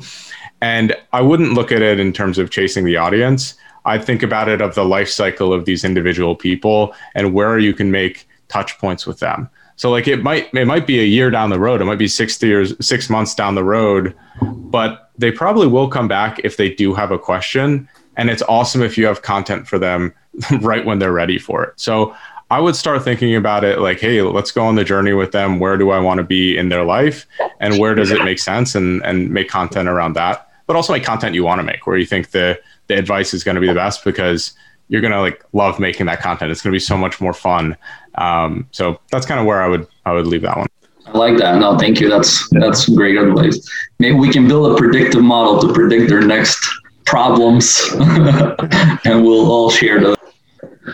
And 0.60 0.96
I 1.12 1.22
wouldn't 1.22 1.54
look 1.54 1.70
at 1.70 1.82
it 1.82 2.00
in 2.00 2.12
terms 2.12 2.38
of 2.38 2.50
chasing 2.50 2.84
the 2.84 2.96
audience. 2.96 3.54
I 3.84 3.98
think 3.98 4.24
about 4.24 4.48
it 4.48 4.60
of 4.60 4.74
the 4.74 4.84
life 4.84 5.08
cycle 5.08 5.52
of 5.52 5.64
these 5.66 5.84
individual 5.84 6.34
people 6.34 6.94
and 7.14 7.32
where 7.32 7.58
you 7.58 7.74
can 7.74 7.92
make 7.92 8.28
touch 8.48 8.76
points 8.78 9.06
with 9.06 9.20
them. 9.20 9.48
So 9.76 9.90
like 9.90 10.08
it 10.08 10.24
might 10.24 10.52
it 10.52 10.66
might 10.66 10.88
be 10.88 10.98
a 10.98 11.04
year 11.04 11.30
down 11.30 11.50
the 11.50 11.60
road, 11.60 11.80
it 11.80 11.84
might 11.84 11.98
be 11.98 12.08
six 12.08 12.42
years, 12.42 12.74
six 12.84 13.08
months 13.08 13.36
down 13.36 13.54
the 13.54 13.62
road, 13.62 14.12
but 14.42 15.07
they 15.18 15.32
probably 15.32 15.66
will 15.66 15.88
come 15.88 16.08
back 16.08 16.40
if 16.44 16.56
they 16.56 16.72
do 16.72 16.94
have 16.94 17.10
a 17.10 17.18
question. 17.18 17.88
And 18.16 18.30
it's 18.30 18.42
awesome 18.48 18.82
if 18.82 18.96
you 18.96 19.06
have 19.06 19.22
content 19.22 19.68
for 19.68 19.78
them 19.78 20.14
right 20.60 20.84
when 20.84 20.98
they're 20.98 21.12
ready 21.12 21.38
for 21.38 21.64
it. 21.64 21.74
So 21.76 22.14
I 22.50 22.60
would 22.60 22.76
start 22.76 23.02
thinking 23.02 23.36
about 23.36 23.62
it 23.62 23.78
like, 23.80 24.00
hey, 24.00 24.22
let's 24.22 24.50
go 24.50 24.64
on 24.64 24.76
the 24.76 24.84
journey 24.84 25.12
with 25.12 25.32
them. 25.32 25.58
Where 25.58 25.76
do 25.76 25.90
I 25.90 25.98
want 25.98 26.18
to 26.18 26.24
be 26.24 26.56
in 26.56 26.70
their 26.70 26.84
life? 26.84 27.26
And 27.60 27.78
where 27.78 27.94
does 27.94 28.10
it 28.10 28.24
make 28.24 28.38
sense? 28.38 28.74
And 28.74 29.04
and 29.04 29.30
make 29.30 29.48
content 29.48 29.88
around 29.88 30.14
that. 30.14 30.50
But 30.66 30.76
also 30.76 30.92
make 30.92 31.04
content 31.04 31.34
you 31.34 31.44
want 31.44 31.58
to 31.58 31.62
make 31.62 31.86
where 31.86 31.98
you 31.98 32.06
think 32.06 32.30
the 32.30 32.58
the 32.86 32.96
advice 32.96 33.34
is 33.34 33.44
going 33.44 33.56
to 33.56 33.60
be 33.60 33.66
the 33.66 33.74
best 33.74 34.02
because 34.02 34.54
you're 34.88 35.02
gonna 35.02 35.20
like 35.20 35.44
love 35.52 35.78
making 35.78 36.06
that 36.06 36.20
content. 36.20 36.50
It's 36.50 36.62
gonna 36.62 36.72
be 36.72 36.78
so 36.80 36.96
much 36.96 37.20
more 37.20 37.34
fun. 37.34 37.76
Um, 38.14 38.66
so 38.70 38.98
that's 39.10 39.26
kind 39.26 39.38
of 39.38 39.46
where 39.46 39.62
I 39.62 39.68
would 39.68 39.86
I 40.06 40.12
would 40.12 40.26
leave 40.26 40.42
that 40.42 40.56
one. 40.56 40.66
I 41.14 41.18
like 41.18 41.38
that. 41.38 41.58
No, 41.58 41.78
thank 41.78 42.00
you. 42.00 42.08
That's 42.08 42.48
that's 42.50 42.88
great 42.88 43.16
advice. 43.16 43.66
Maybe 43.98 44.16
we 44.16 44.30
can 44.30 44.46
build 44.46 44.72
a 44.72 44.76
predictive 44.76 45.22
model 45.22 45.60
to 45.60 45.72
predict 45.72 46.10
their 46.10 46.20
next 46.20 46.64
problems, 47.06 47.80
and 47.98 49.24
we'll 49.24 49.50
all 49.50 49.70
share 49.70 50.00
those. 50.00 50.16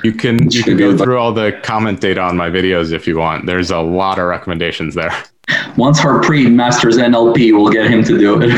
You 0.03 0.13
can 0.13 0.51
you 0.51 0.63
can 0.63 0.77
go 0.77 0.97
through 0.97 1.19
all 1.19 1.33
the 1.33 1.59
comment 1.63 2.01
data 2.01 2.21
on 2.21 2.37
my 2.37 2.49
videos 2.49 2.93
if 2.93 3.07
you 3.07 3.19
want. 3.19 3.47
There's 3.47 3.71
a 3.71 3.81
lot 3.81 4.19
of 4.19 4.27
recommendations 4.27 4.95
there. 4.95 5.13
Once 5.77 6.01
Harpreet 6.01 6.53
masters 6.53 6.97
NLP, 6.97 7.53
we'll 7.53 7.71
get 7.71 7.91
him 7.91 8.03
to 8.05 8.17
do 8.17 8.41
it. 8.41 8.49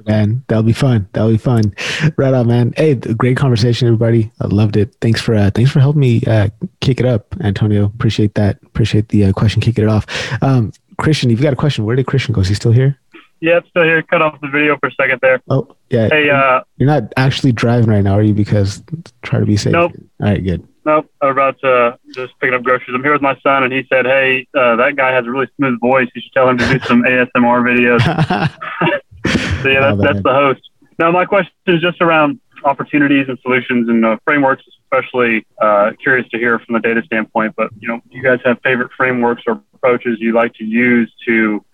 man, 0.06 0.44
that'll 0.46 0.62
be 0.62 0.72
fun. 0.72 1.08
That'll 1.12 1.30
be 1.30 1.38
fun. 1.38 1.74
Right 2.16 2.32
on, 2.32 2.46
man. 2.46 2.72
Hey, 2.76 2.94
great 2.94 3.36
conversation, 3.36 3.88
everybody. 3.88 4.30
I 4.40 4.46
loved 4.46 4.76
it. 4.76 4.94
Thanks 5.00 5.20
for 5.20 5.34
uh, 5.34 5.50
thanks 5.50 5.70
for 5.70 5.80
helping 5.80 6.00
me 6.00 6.22
uh, 6.26 6.50
kick 6.80 7.00
it 7.00 7.06
up, 7.06 7.34
Antonio. 7.40 7.86
Appreciate 7.86 8.34
that. 8.34 8.62
Appreciate 8.62 9.08
the 9.08 9.24
uh, 9.24 9.32
question 9.32 9.60
kicking 9.60 9.84
it 9.84 9.90
off. 9.90 10.06
Um, 10.42 10.72
Christian, 10.98 11.30
you've 11.30 11.42
got 11.42 11.52
a 11.52 11.56
question. 11.56 11.84
Where 11.84 11.96
did 11.96 12.06
Christian 12.06 12.32
go? 12.34 12.40
Is 12.40 12.48
he 12.48 12.54
still 12.54 12.72
here? 12.72 12.98
Yeah, 13.40 13.60
still 13.68 13.82
here. 13.82 14.02
Cut 14.02 14.22
off 14.22 14.40
the 14.40 14.48
video 14.48 14.78
for 14.78 14.88
a 14.88 14.92
second 14.92 15.18
there. 15.20 15.42
Oh, 15.50 15.76
yeah. 15.90 16.08
Hey, 16.08 16.30
uh, 16.30 16.62
you're 16.78 16.88
not 16.88 17.12
actually 17.16 17.52
driving 17.52 17.90
right 17.90 18.02
now, 18.02 18.14
are 18.14 18.22
you? 18.22 18.32
Because 18.32 18.82
try 19.22 19.40
to 19.40 19.46
be 19.46 19.56
safe. 19.56 19.72
Nope. 19.72 19.92
All 20.20 20.28
right, 20.28 20.42
good. 20.42 20.66
Nope. 20.86 21.10
I'm 21.20 21.30
about 21.30 21.60
to 21.60 21.98
just 22.14 22.32
picking 22.40 22.54
up 22.54 22.62
groceries. 22.62 22.94
I'm 22.94 23.02
here 23.02 23.12
with 23.12 23.22
my 23.22 23.38
son, 23.40 23.64
and 23.64 23.72
he 23.72 23.84
said, 23.92 24.06
"Hey, 24.06 24.46
uh, 24.54 24.76
that 24.76 24.96
guy 24.96 25.12
has 25.12 25.26
a 25.26 25.30
really 25.30 25.48
smooth 25.56 25.80
voice. 25.80 26.08
You 26.14 26.22
should 26.22 26.32
tell 26.32 26.48
him 26.48 26.58
to 26.58 26.66
do 26.66 26.78
some 26.86 27.02
ASMR 27.06 27.62
videos." 27.62 28.00
so 29.62 29.68
yeah, 29.68 29.80
that's, 29.80 30.00
that's 30.00 30.22
the 30.22 30.32
host. 30.32 30.60
Now, 30.98 31.10
my 31.10 31.26
question 31.26 31.52
is 31.66 31.82
just 31.82 32.00
around 32.00 32.40
opportunities 32.66 33.26
and 33.28 33.38
solutions 33.40 33.88
and 33.88 34.04
uh, 34.04 34.18
frameworks, 34.24 34.64
especially 34.84 35.46
uh, 35.60 35.92
curious 36.02 36.28
to 36.30 36.38
hear 36.38 36.58
from 36.58 36.74
the 36.74 36.80
data 36.80 37.02
standpoint. 37.06 37.54
But 37.56 37.70
you 37.78 37.88
know, 37.88 38.00
you 38.10 38.22
guys 38.22 38.40
have 38.44 38.60
favorite 38.62 38.90
frameworks 38.96 39.42
or 39.46 39.62
approaches 39.74 40.18
you 40.20 40.32
like 40.32 40.52
to 40.54 40.64
use 40.64 41.12
to, 41.26 41.64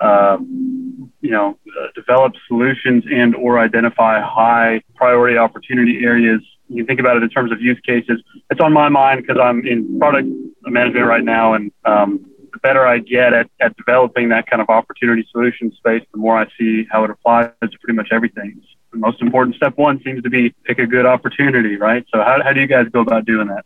um, 0.00 1.10
you 1.20 1.30
know, 1.30 1.58
uh, 1.80 1.86
develop 1.94 2.34
solutions 2.46 3.04
and 3.10 3.34
or 3.34 3.58
identify 3.58 4.20
high 4.20 4.82
priority 4.94 5.36
opportunity 5.36 6.04
areas 6.04 6.40
you 6.74 6.84
think 6.84 7.00
about 7.00 7.16
it 7.16 7.22
in 7.22 7.28
terms 7.28 7.52
of 7.52 7.60
use 7.60 7.78
cases. 7.86 8.22
It's 8.50 8.60
on 8.60 8.72
my 8.72 8.88
mind 8.88 9.22
because 9.22 9.40
I'm 9.42 9.66
in 9.66 9.98
product 9.98 10.28
management 10.62 11.06
right 11.06 11.24
now, 11.24 11.54
and 11.54 11.70
um, 11.84 12.24
the 12.52 12.58
better 12.60 12.86
I 12.86 12.98
get 12.98 13.32
at, 13.32 13.50
at 13.60 13.76
developing 13.76 14.28
that 14.30 14.46
kind 14.46 14.62
of 14.62 14.68
opportunity 14.68 15.26
solution 15.30 15.72
space, 15.72 16.02
the 16.12 16.18
more 16.18 16.36
I 16.36 16.46
see 16.58 16.86
how 16.90 17.04
it 17.04 17.10
applies 17.10 17.50
to 17.60 17.78
pretty 17.80 17.96
much 17.96 18.08
everything. 18.12 18.62
The 18.92 18.98
most 18.98 19.22
important 19.22 19.56
step 19.56 19.76
one 19.76 20.02
seems 20.02 20.22
to 20.22 20.30
be 20.30 20.50
pick 20.64 20.78
a 20.78 20.86
good 20.86 21.06
opportunity, 21.06 21.76
right? 21.76 22.04
So 22.12 22.22
how, 22.22 22.42
how 22.42 22.52
do 22.52 22.60
you 22.60 22.66
guys 22.66 22.88
go 22.88 23.00
about 23.00 23.24
doing 23.24 23.48
that? 23.48 23.64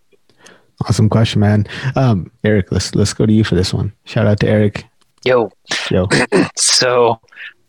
Awesome 0.85 1.09
question, 1.09 1.41
man. 1.41 1.67
Um, 1.97 2.31
Eric, 2.45 2.71
let's 2.71 2.95
let's 2.95 3.15
go 3.15 3.27
to 3.27 3.33
you 3.33 3.45
for 3.45 3.55
this 3.55 3.73
one. 3.73 3.93
Shout 4.05 4.27
out 4.27 4.41
to 4.41 4.49
Eric. 4.49 4.85
Yo. 5.25 5.51
Yo. 5.91 6.07
so 6.57 7.21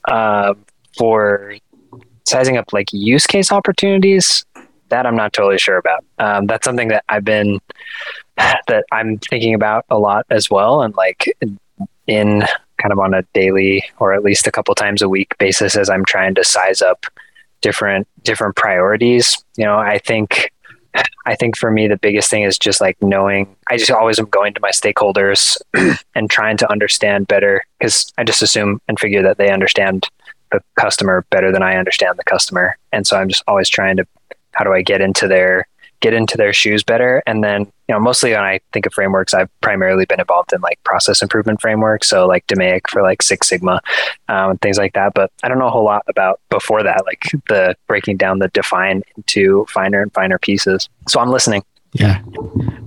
uh, 0.08 0.54
for 0.98 1.56
sizing 2.28 2.58
up 2.58 2.74
like 2.74 2.91
use 2.91 3.26
case 3.26 3.52
opportunities, 3.52 4.46
that 4.89 5.06
I'm 5.06 5.15
not 5.15 5.34
totally 5.34 5.58
sure 5.58 5.78
about. 5.78 6.04
Um, 6.20 6.48
that's 6.48 6.65
something 6.65 6.89
that 6.89 7.04
I've 7.10 7.24
been 7.24 7.60
that 8.38 8.84
I'm 8.91 9.17
thinking 9.20 9.54
about 9.54 9.86
a 9.89 9.98
lot 9.98 10.26
as 10.30 10.50
well, 10.50 10.82
and 10.82 10.93
like 10.96 11.36
in 12.08 12.43
kind 12.78 12.91
of 12.91 13.00
on 13.00 13.13
a 13.13 13.24
daily 13.34 13.84
or 14.00 14.13
at 14.13 14.24
least 14.24 14.48
a 14.48 14.52
couple 14.52 14.76
times 14.76 15.02
a 15.02 15.10
week 15.10 15.36
basis 15.39 15.76
as 15.76 15.89
I'm 15.89 16.06
trying 16.06 16.36
to 16.36 16.43
size 16.43 16.82
up 16.82 17.06
different 17.62 18.08
different 18.24 18.56
priorities. 18.56 19.43
You 19.58 19.65
know, 19.65 19.78
I 19.78 20.00
think 20.00 20.52
I 21.26 21.36
think 21.36 21.58
for 21.58 21.70
me 21.70 21.88
the 21.88 21.98
biggest 21.98 22.30
thing 22.30 22.43
is 22.43 22.58
just 22.58 22.82
like 22.82 23.02
knowing 23.02 23.56
I 23.70 23.78
just 23.78 23.91
always 23.91 24.20
am 24.20 24.26
going 24.26 24.54
to 24.54 24.62
my 24.62 24.72
stakeholders 24.72 25.58
and 26.15 26.30
trying 26.30 26.58
to 26.58 26.72
understand 26.72 27.28
better 27.28 27.63
because 27.80 28.12
I 28.17 28.24
just 28.24 28.41
assume 28.41 28.82
and 28.88 29.00
figure 29.00 29.24
that 29.24 29.38
they 29.38 29.52
understand 29.52 30.08
the 30.52 30.62
customer 30.80 31.26
better 31.30 31.52
than 31.52 31.62
I 31.62 31.76
understand 31.76 32.17
the 32.17 32.24
customer. 32.24 32.78
And 32.93 33.06
so 33.06 33.17
I'm 33.17 33.30
just 33.30 33.43
always 33.48 33.70
trying 33.70 33.98
to 33.98 34.08
how 34.54 34.63
do 34.63 34.74
I 34.74 34.82
get 34.82 35.02
into 35.02 35.28
their 35.28 35.67
get 36.00 36.14
into 36.14 36.38
their 36.38 36.54
shoes 36.54 36.84
better. 36.84 37.24
And 37.26 37.44
then 37.44 37.72
you 37.88 37.96
know 37.96 38.00
mostly 38.00 38.32
when 38.32 38.44
i 38.44 38.60
think 38.74 38.86
of 38.86 38.94
frameworks 38.94 39.34
i've 39.34 39.50
primarily 39.62 40.06
been 40.06 40.20
involved 40.20 40.52
in 40.52 40.60
like 40.62 40.82
process 40.84 41.22
improvement 41.22 41.62
frameworks 41.62 42.10
so 42.10 42.28
like 42.28 42.46
DMAIC 42.48 42.82
for 42.90 43.02
like 43.02 43.22
six 43.22 43.48
sigma 43.48 43.82
um, 44.28 44.52
and 44.52 44.62
things 44.62 44.78
like 44.78 44.94
that. 44.94 45.14
But 45.14 45.32
i 45.44 45.48
don't 45.48 45.60
know 45.60 45.68
a 45.68 45.72
whole 45.72 45.86
lot 45.86 46.04
about 46.08 46.40
before 46.50 46.84
that 46.84 47.04
like 47.06 47.24
the 47.48 47.76
breaking 47.88 48.18
down 48.18 48.40
the 48.40 48.50
define 48.50 49.04
into 49.16 49.66
finer 49.70 50.02
and 50.02 50.14
finer 50.14 50.38
pieces. 50.38 50.90
So 51.08 51.20
i'm 51.20 51.30
listening. 51.30 51.64
Yeah. 51.94 52.22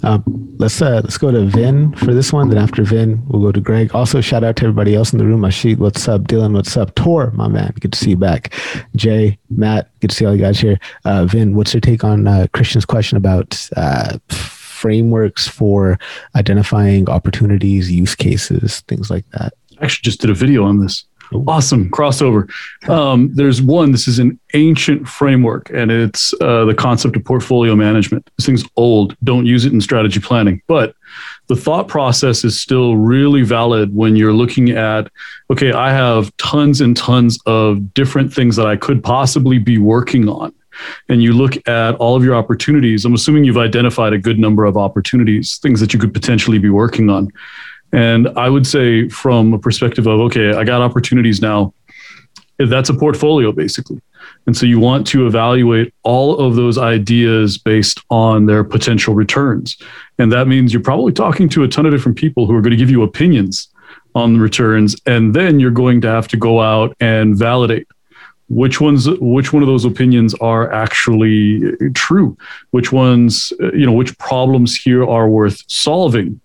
Um, 0.03 0.55
let's 0.59 0.81
uh, 0.81 1.01
let's 1.03 1.19
go 1.19 1.31
to 1.31 1.45
Vin 1.47 1.95
for 1.95 2.15
this 2.15 2.33
one. 2.33 2.49
Then 2.49 2.59
after 2.59 2.83
Vin, 2.83 3.23
we'll 3.29 3.43
go 3.43 3.53
to 3.53 3.61
Greg. 3.61 3.95
Also, 3.95 4.21
shout 4.21 4.45
out 4.45 4.57
to 4.57 4.65
everybody 4.65 4.95
else 4.95 5.13
in 5.13 5.19
the 5.19 5.27
room. 5.27 5.43
Ashit, 5.43 5.79
what's 5.79 6.09
up? 6.09 6.23
Dylan, 6.23 6.55
what's 6.55 6.77
up? 6.77 6.95
Tor, 6.95 7.31
my 7.33 7.49
man, 7.49 7.75
good 7.81 7.93
to 7.93 7.99
see 7.99 8.11
you 8.11 8.17
back. 8.17 8.55
Jay, 8.97 9.39
Matt, 9.51 9.91
good 10.01 10.11
to 10.11 10.17
see 10.17 10.25
all 10.25 10.35
you 10.35 10.43
guys 10.43 10.59
here. 10.59 10.79
Uh, 11.05 11.25
Vin, 11.27 11.55
what's 11.55 11.75
your 11.75 11.81
take 11.81 12.05
on 12.05 12.27
uh, 12.27 12.47
Christian's 12.53 12.87
question 12.87 13.17
about 13.17 13.69
uh, 13.77 14.19
frameworks 14.29 15.47
for 15.47 15.99
identifying 16.35 17.09
opportunities, 17.09 17.91
use 17.91 18.15
cases, 18.15 18.81
things 18.83 19.11
like 19.11 19.29
that? 19.31 19.53
I 19.81 19.85
actually 19.85 20.05
just 20.05 20.21
did 20.21 20.31
a 20.31 20.35
video 20.35 20.65
on 20.65 20.81
this. 20.81 21.05
Awesome 21.33 21.91
crossover. 21.91 22.51
Um, 22.89 23.33
there's 23.35 23.63
one. 23.63 23.93
This 23.93 24.09
is 24.09 24.19
an 24.19 24.39
ancient 24.55 25.07
framework, 25.07 25.71
and 25.71 25.91
it's 25.91 26.35
uh, 26.41 26.65
the 26.65 26.75
concept 26.75 27.17
of 27.17 27.25
portfolio 27.25 27.77
management. 27.77 28.29
This 28.37 28.47
thing's 28.47 28.65
old. 28.77 29.17
Don't 29.23 29.47
use 29.47 29.65
it 29.65 29.73
in 29.73 29.81
strategy 29.81 30.19
planning, 30.19 30.61
but 30.67 30.95
the 31.47 31.57
thought 31.57 31.89
process 31.89 32.45
is 32.45 32.61
still 32.61 32.97
really 32.97 33.43
valid 33.43 33.95
when 33.95 34.17
you're 34.17 34.33
looking 34.33 34.71
at 34.71 35.11
okay, 35.51 35.73
I 35.73 35.93
have 35.93 36.37
tons 36.37 36.81
and 36.81 36.97
tons 36.97 37.39
of 37.47 37.95
different 37.95 38.33
things 38.33 38.57
that 38.57 38.67
I 38.67 38.77
could 38.77 39.03
possibly 39.03 39.59
be 39.59 39.79
working 39.79 40.29
on. 40.29 40.53
And 41.09 41.23
you 41.23 41.33
look 41.33 41.57
at 41.69 41.95
all 41.97 42.17
of 42.17 42.25
your 42.25 42.35
opportunities. 42.35 43.05
I'm 43.05 43.15
assuming 43.15 43.45
you've 43.45 43.59
identified 43.59 44.13
a 44.13 44.19
good 44.19 44.39
number 44.39 44.65
of 44.65 44.77
opportunities, 44.77 45.59
things 45.59 45.81
that 45.81 45.93
you 45.93 45.99
could 45.99 46.15
potentially 46.15 46.59
be 46.59 46.71
working 46.71 47.11
on 47.11 47.29
and 47.93 48.29
I 48.39 48.49
would 48.49 48.67
say, 48.67 49.09
from 49.09 49.53
a 49.53 49.59
perspective 49.59 50.07
of, 50.07 50.21
okay, 50.21 50.53
I 50.53 50.65
got 50.65 50.81
opportunities 50.81 51.41
now, 51.41 51.75
that's 52.59 52.89
a 52.89 52.95
portfolio 52.95 53.53
basically. 53.53 54.01
And 54.47 54.57
so 54.57 54.67
you 54.67 54.79
want 54.79 55.07
to 55.09 55.27
evaluate 55.27 55.95
all 56.03 56.39
of 56.39 56.57
those 56.57 56.79
ideas 56.79 57.59
based 57.59 58.01
on 58.11 58.47
their 58.47 58.65
potential 58.65 59.15
returns. 59.15 59.77
And 60.19 60.31
that 60.33 60.47
means 60.47 60.73
you're 60.73 60.83
probably 60.83 61.13
talking 61.13 61.49
to 61.51 61.63
a 61.63 61.69
ton 61.69 61.87
of 61.87 61.93
different 61.93 62.19
people 62.19 62.47
who 62.47 62.55
are 62.55 62.61
going 62.61 62.73
to 62.73 62.77
give 62.77 62.91
you 62.91 63.03
opinions 63.03 63.69
on 64.15 64.35
the 64.35 64.41
returns. 64.41 64.97
And 65.07 65.35
then 65.35 65.61
you're 65.61 65.71
going 65.71 66.01
to 66.03 66.09
have 66.09 66.29
to 66.29 66.37
go 66.37 66.61
out 66.61 66.97
and 67.01 67.37
validate 67.37 67.87
which 68.49 68.81
ones 68.81 69.09
which 69.21 69.53
one 69.53 69.63
of 69.63 69.69
those 69.69 69.85
opinions 69.85 70.35
are 70.41 70.73
actually 70.73 71.73
uh, 71.75 71.87
true 71.95 72.37
which 72.73 72.91
ones 72.91 73.53
uh, 73.63 73.71
you 73.73 73.87
know 73.87 73.93
which 73.93 74.19
problems 74.19 74.75
here 74.75 75.09
are 75.09 75.29
worth 75.29 75.63
solving 75.69 76.41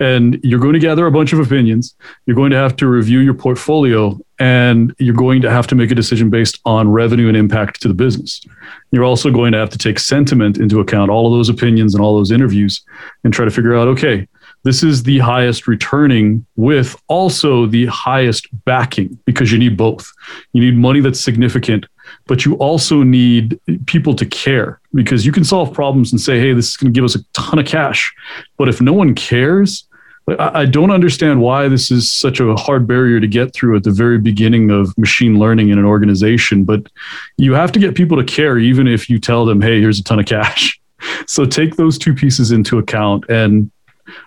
and 0.00 0.38
you're 0.42 0.60
going 0.60 0.74
to 0.74 0.78
gather 0.78 1.06
a 1.06 1.10
bunch 1.10 1.32
of 1.32 1.38
opinions. 1.38 1.94
You're 2.26 2.36
going 2.36 2.50
to 2.50 2.56
have 2.56 2.76
to 2.76 2.86
review 2.86 3.20
your 3.20 3.34
portfolio 3.34 4.18
and 4.38 4.94
you're 4.98 5.14
going 5.14 5.40
to 5.42 5.50
have 5.50 5.66
to 5.68 5.74
make 5.74 5.90
a 5.90 5.94
decision 5.94 6.28
based 6.28 6.60
on 6.64 6.90
revenue 6.90 7.28
and 7.28 7.36
impact 7.36 7.80
to 7.82 7.88
the 7.88 7.94
business. 7.94 8.44
You're 8.90 9.04
also 9.04 9.30
going 9.30 9.52
to 9.52 9.58
have 9.58 9.70
to 9.70 9.78
take 9.78 9.98
sentiment 9.98 10.58
into 10.58 10.80
account, 10.80 11.10
all 11.10 11.26
of 11.26 11.32
those 11.32 11.48
opinions 11.48 11.94
and 11.94 12.04
all 12.04 12.16
those 12.16 12.30
interviews, 12.30 12.84
and 13.24 13.32
try 13.32 13.44
to 13.44 13.50
figure 13.50 13.74
out 13.74 13.88
okay, 13.88 14.28
this 14.64 14.82
is 14.82 15.04
the 15.04 15.20
highest 15.20 15.68
returning 15.68 16.44
with 16.56 17.00
also 17.06 17.66
the 17.66 17.86
highest 17.86 18.48
backing 18.64 19.16
because 19.24 19.52
you 19.52 19.58
need 19.58 19.76
both. 19.76 20.10
You 20.52 20.60
need 20.60 20.76
money 20.76 21.00
that's 21.00 21.20
significant, 21.20 21.86
but 22.26 22.44
you 22.44 22.54
also 22.54 23.02
need 23.02 23.58
people 23.86 24.14
to 24.14 24.26
care 24.26 24.80
because 24.94 25.24
you 25.24 25.32
can 25.32 25.44
solve 25.44 25.72
problems 25.72 26.12
and 26.12 26.20
say, 26.20 26.40
hey, 26.40 26.52
this 26.52 26.70
is 26.70 26.76
going 26.76 26.92
to 26.92 26.96
give 26.96 27.04
us 27.04 27.14
a 27.14 27.24
ton 27.32 27.58
of 27.58 27.66
cash. 27.66 28.12
But 28.56 28.68
if 28.68 28.80
no 28.80 28.92
one 28.92 29.14
cares, 29.14 29.86
I 30.40 30.66
don't 30.66 30.90
understand 30.90 31.40
why 31.40 31.68
this 31.68 31.92
is 31.92 32.12
such 32.12 32.40
a 32.40 32.56
hard 32.56 32.88
barrier 32.88 33.20
to 33.20 33.28
get 33.28 33.54
through 33.54 33.76
at 33.76 33.84
the 33.84 33.92
very 33.92 34.18
beginning 34.18 34.72
of 34.72 34.96
machine 34.98 35.38
learning 35.38 35.68
in 35.68 35.78
an 35.78 35.84
organization. 35.84 36.64
But 36.64 36.88
you 37.36 37.52
have 37.52 37.70
to 37.72 37.78
get 37.78 37.94
people 37.94 38.16
to 38.16 38.24
care, 38.24 38.58
even 38.58 38.88
if 38.88 39.08
you 39.08 39.20
tell 39.20 39.46
them, 39.46 39.60
hey, 39.60 39.80
here's 39.80 40.00
a 40.00 40.04
ton 40.04 40.18
of 40.18 40.26
cash. 40.26 40.80
So 41.26 41.44
take 41.44 41.76
those 41.76 41.98
two 41.98 42.14
pieces 42.14 42.50
into 42.52 42.78
account 42.78 43.26
and 43.28 43.70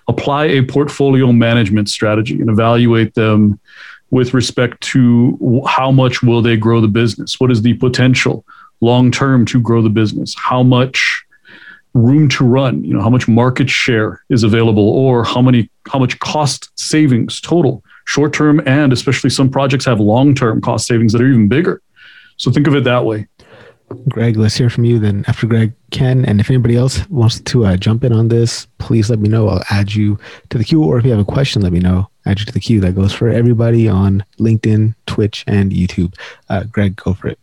apply 0.07 0.45
a 0.45 0.63
portfolio 0.63 1.31
management 1.31 1.89
strategy 1.89 2.39
and 2.39 2.49
evaluate 2.49 3.15
them 3.15 3.59
with 4.12 4.34
respect 4.34 4.82
to 4.82 5.63
how 5.67 5.91
much 5.91 6.22
will 6.22 6.41
they 6.41 6.58
grow 6.58 6.82
the 6.82 6.88
business? 6.88 7.39
What 7.39 7.52
is 7.52 7.62
the 7.62 7.74
potential 7.76 8.45
long 8.82 9.12
term 9.12 9.45
to 9.45 9.62
grow 9.62 9.82
the 9.82 9.89
business? 9.89 10.36
How 10.38 10.63
much 10.63 11.26
room 11.93 12.30
to 12.30 12.45
run 12.45 12.84
you 12.84 12.93
know 12.93 13.02
how 13.02 13.10
much 13.10 13.28
market 13.28 13.69
share 13.69 14.24
is 14.30 14.43
available 14.43 14.88
or 14.89 15.24
how 15.24 15.41
many 15.41 15.69
how 15.88 15.98
much 15.98 16.19
cost 16.19 16.69
savings 16.76 17.41
total 17.41 17.84
short 18.06 18.32
term 18.32 18.62
and 18.67 18.93
especially 18.93 19.30
some 19.30 19.50
projects 19.50 19.86
have 19.86 20.00
long 20.00 20.36
term 20.36 20.62
cost 20.62 20.86
savings 20.86 21.12
that 21.12 21.22
are 21.22 21.28
even 21.28 21.48
bigger 21.48 21.82
so 22.38 22.52
think 22.52 22.67
of 22.67 22.76
it 22.76 22.84
that 22.84 23.06
way 23.06 23.28
greg 24.08 24.38
let's 24.38 24.56
hear 24.56 24.69
from 24.69 24.86
you 24.86 24.99
then 24.99 25.23
after 25.28 25.47
greg 25.47 25.73
ken 25.91 26.25
and 26.25 26.39
if 26.39 26.49
anybody 26.49 26.75
else 26.75 27.08
wants 27.10 27.39
to 27.41 27.65
uh, 27.65 27.75
jump 27.75 28.04
in 28.04 28.13
on 28.13 28.28
this 28.28 28.67
please 28.78 29.10
let 29.10 29.19
me 29.19 29.30
know. 29.30 29.47
I'll 29.47 29.63
add 29.69 29.93
you 29.93 30.17
to 30.49 30.58
the 30.58 30.63
queue. 30.63 30.84
Or 30.84 30.97
if 30.97 31.06
you 31.06 31.12
have 31.12 31.19
a 31.19 31.25
question 31.25 31.62
let 31.62 31.73
me 31.73 31.80
know. 31.80 32.10
Add 32.25 32.39
you 32.39 32.45
to 32.45 32.52
the 32.52 32.60
queue. 32.60 32.80
That 32.80 32.95
goes 32.95 33.13
for 33.13 33.30
everybody 33.30 33.88
on 33.88 34.23
linkedin 34.39 34.95
twitch 35.06 35.43
and 35.47 35.71
youtube. 35.71 36.15
Uh, 36.49 36.63
greg 36.63 36.95
go 36.95 37.13
for 37.13 37.28
it. 37.28 37.39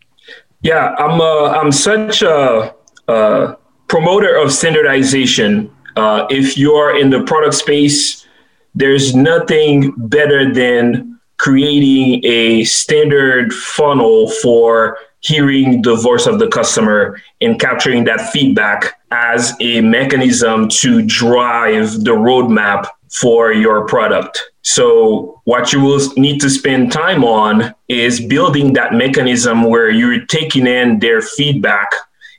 Yeah 0.62 0.94
i'm 0.98 1.20
uh, 1.20 1.50
i'm 1.50 1.72
such 1.72 2.22
a 2.22 2.74
uh, 3.08 3.54
promoter 3.88 4.34
of 4.36 4.52
standardization. 4.52 5.70
Uh, 5.96 6.26
if 6.28 6.58
you're 6.58 6.98
in 6.98 7.10
the 7.10 7.22
product 7.22 7.54
space, 7.54 8.26
there's 8.74 9.14
nothing 9.14 9.92
better 9.96 10.52
than 10.52 11.18
creating 11.38 12.24
a 12.24 12.64
standard 12.64 13.52
funnel 13.52 14.28
for 14.42 14.98
hearing 15.20 15.82
the 15.82 15.96
voice 15.96 16.26
of 16.26 16.38
the 16.38 16.48
customer 16.48 17.20
and 17.40 17.58
capturing 17.60 18.04
that 18.04 18.30
feedback 18.30 19.00
as 19.10 19.54
a 19.60 19.80
mechanism 19.80 20.68
to 20.68 21.02
drive 21.02 21.92
the 22.04 22.12
roadmap 22.12 22.86
for 23.20 23.52
your 23.52 23.86
product. 23.86 24.50
So, 24.62 25.40
what 25.44 25.72
you 25.72 25.80
will 25.80 26.00
need 26.16 26.40
to 26.40 26.50
spend 26.50 26.90
time 26.90 27.22
on 27.22 27.74
is 27.88 28.20
building 28.20 28.72
that 28.72 28.94
mechanism 28.94 29.62
where 29.62 29.90
you're 29.90 30.26
taking 30.26 30.66
in 30.66 30.98
their 30.98 31.20
feedback 31.20 31.90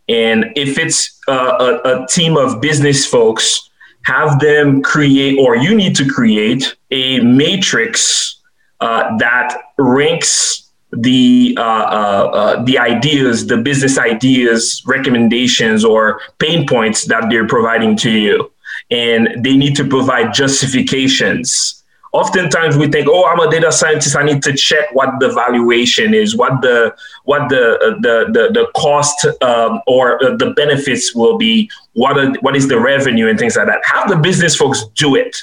and 0.09 0.53
if 0.55 0.77
it's 0.77 1.19
a, 1.27 1.33
a, 1.33 2.03
a 2.03 2.07
team 2.07 2.37
of 2.37 2.61
business 2.61 3.05
folks, 3.05 3.69
have 4.03 4.39
them 4.39 4.81
create, 4.81 5.37
or 5.37 5.55
you 5.55 5.75
need 5.75 5.95
to 5.97 6.07
create 6.07 6.75
a 6.91 7.19
matrix 7.19 8.41
uh, 8.79 9.17
that 9.17 9.57
ranks 9.77 10.66
the 10.91 11.55
uh, 11.59 11.61
uh, 11.61 12.31
uh, 12.33 12.63
the 12.63 12.77
ideas, 12.77 13.47
the 13.47 13.57
business 13.57 13.97
ideas, 13.97 14.81
recommendations, 14.85 15.83
or 15.83 16.21
pain 16.39 16.65
points 16.65 17.05
that 17.05 17.29
they're 17.29 17.47
providing 17.47 17.97
to 17.97 18.11
you, 18.11 18.51
and 18.89 19.43
they 19.43 19.57
need 19.57 19.75
to 19.75 19.87
provide 19.87 20.33
justifications 20.33 21.77
oftentimes 22.17 22.77
we 22.77 22.87
think, 22.87 23.07
oh, 23.07 23.25
I'm 23.25 23.39
a 23.39 23.49
data 23.49 23.71
scientist. 23.71 24.15
I 24.15 24.23
need 24.23 24.41
to 24.43 24.53
check 24.53 24.93
what 24.93 25.19
the 25.19 25.29
valuation 25.29 26.13
is, 26.13 26.35
what 26.35 26.61
the 26.61 26.95
what 27.23 27.49
the 27.49 27.63
uh, 27.79 27.95
the 28.01 28.15
the, 28.31 28.43
the 28.53 28.67
cost 28.75 29.25
um, 29.41 29.81
or 29.87 30.23
uh, 30.23 30.35
the 30.35 30.51
benefits 30.51 31.15
will 31.15 31.37
be, 31.37 31.69
what 31.93 32.17
are, 32.17 32.31
what 32.41 32.55
is 32.55 32.67
the 32.67 32.79
revenue 32.79 33.27
and 33.29 33.37
things 33.37 33.55
like 33.55 33.67
that. 33.67 33.81
Have 33.85 34.09
the 34.09 34.17
business 34.17 34.55
folks 34.55 34.85
do 34.95 35.15
it. 35.15 35.35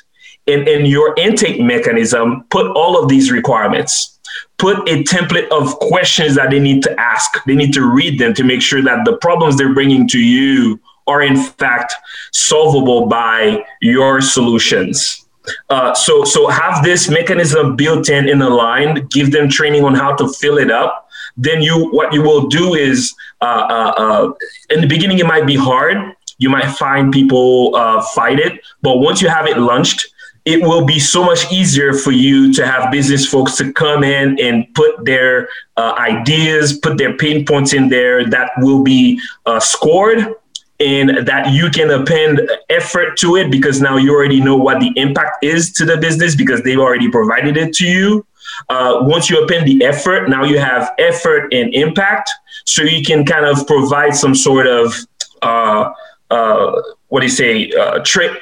In, 0.47 0.69
in 0.69 0.85
your 0.85 1.15
intake 1.17 1.59
mechanism, 1.59 2.45
put 2.51 2.67
all 2.77 3.03
of 3.03 3.09
these 3.09 3.33
requirements. 3.33 4.14
Put 4.59 4.89
a 4.89 5.03
template 5.05 5.49
of 5.49 5.79
questions 5.81 6.37
that 6.37 6.51
they 6.51 6.61
need 6.61 6.83
to 6.85 7.01
ask. 7.01 7.43
They 7.45 7.57
need 7.57 7.73
to 7.75 7.85
read 7.85 8.19
them 8.19 8.35
to 8.35 8.45
make 8.45 8.63
sure 8.63 8.83
that 8.83 9.05
the 9.05 9.17
problems 9.17 9.57
they're 9.57 9.75
bringing 9.75 10.09
to 10.09 10.19
you 10.19 10.81
are 11.07 11.23
in 11.23 11.37
fact 11.37 11.93
solvable 12.33 13.07
by 13.07 13.65
your 13.81 14.21
solutions 14.21 15.25
uh, 15.69 15.95
so 15.95 16.25
so 16.25 16.49
have 16.49 16.83
this 16.83 17.09
mechanism 17.09 17.77
built 17.77 18.09
in 18.09 18.29
in 18.29 18.39
the 18.39 18.49
line. 18.49 19.07
Give 19.11 19.31
them 19.31 19.49
training 19.49 19.85
on 19.85 19.95
how 19.95 20.15
to 20.17 20.29
fill 20.29 20.59
it 20.59 20.71
up. 20.71 21.09
Then 21.37 21.61
you 21.61 21.91
what 21.91 22.13
you 22.13 22.23
will 22.23 22.47
do 22.49 22.75
is 22.75 23.15
uh, 23.41 23.67
uh, 23.69 23.95
uh 23.97 24.33
in 24.71 24.81
the 24.81 24.87
beginning 24.87 25.19
it 25.19 25.27
might 25.27 25.47
be 25.47 25.57
hard. 25.57 26.15
You 26.39 26.51
might 26.51 26.67
find 26.67 27.13
people 27.13 27.77
uh, 27.77 28.03
fight 28.15 28.41
it, 28.41 28.61
but 28.83 28.99
once 28.99 29.23
you 29.23 29.29
have 29.29 29.47
it 29.47 29.59
launched, 29.59 30.07
it 30.45 30.61
will 30.61 30.85
be 30.85 30.99
so 30.99 31.25
much 31.25 31.51
easier 31.51 31.95
for 31.95 32.13
you 32.13 32.53
to 32.53 32.67
have 32.67 32.93
business 32.93 33.27
folks 33.27 33.57
to 33.57 33.73
come 33.73 34.05
in 34.05 34.39
and 34.39 34.73
put 34.75 35.05
their 35.05 35.49
uh, 35.77 35.95
ideas, 35.99 36.79
put 36.79 36.99
their 36.99 37.17
pain 37.17 37.47
points 37.47 37.73
in 37.73 37.89
there 37.89 38.29
that 38.29 38.51
will 38.59 38.83
be 38.83 39.19
uh, 39.47 39.59
scored 39.59 40.35
and 40.81 41.27
that 41.27 41.53
you 41.53 41.71
can 41.71 41.91
append 41.91 42.41
effort 42.69 43.17
to 43.17 43.37
it 43.37 43.51
because 43.51 43.81
now 43.81 43.97
you 43.97 44.13
already 44.13 44.41
know 44.41 44.57
what 44.57 44.81
the 44.81 44.93
impact 44.97 45.43
is 45.43 45.73
to 45.73 45.85
the 45.85 45.97
business 45.97 46.35
because 46.35 46.63
they've 46.63 46.79
already 46.79 47.11
provided 47.11 47.57
it 47.57 47.73
to 47.75 47.87
you. 47.87 48.27
Uh, 48.69 48.99
once 49.03 49.31
you 49.31 49.43
append 49.43 49.67
the 49.67 49.83
effort, 49.85 50.29
now 50.29 50.45
you 50.45 50.59
have 50.59 50.93
effort 50.99 51.53
and 51.55 51.73
impact. 51.75 52.29
So 52.67 52.83
you 52.83 53.03
can 53.03 53.25
kind 53.25 53.47
of 53.47 53.67
provide 53.67 54.15
some 54.15 54.35
sort 54.35 54.67
of, 54.67 54.95
uh, 55.43 55.93
uh, 56.31 56.83
what 57.09 57.21
do 57.21 57.27
you 57.27 57.33
say, 57.33 57.71
uh, 57.73 58.01
trade. 58.01 58.37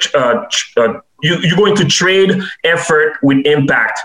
Uh, 1.24 1.28
uh, 1.28 1.38
you, 1.40 1.48
you're 1.48 1.56
going 1.56 1.76
to 1.76 1.84
trade 1.84 2.40
effort 2.64 3.16
with 3.22 3.44
impact 3.46 4.00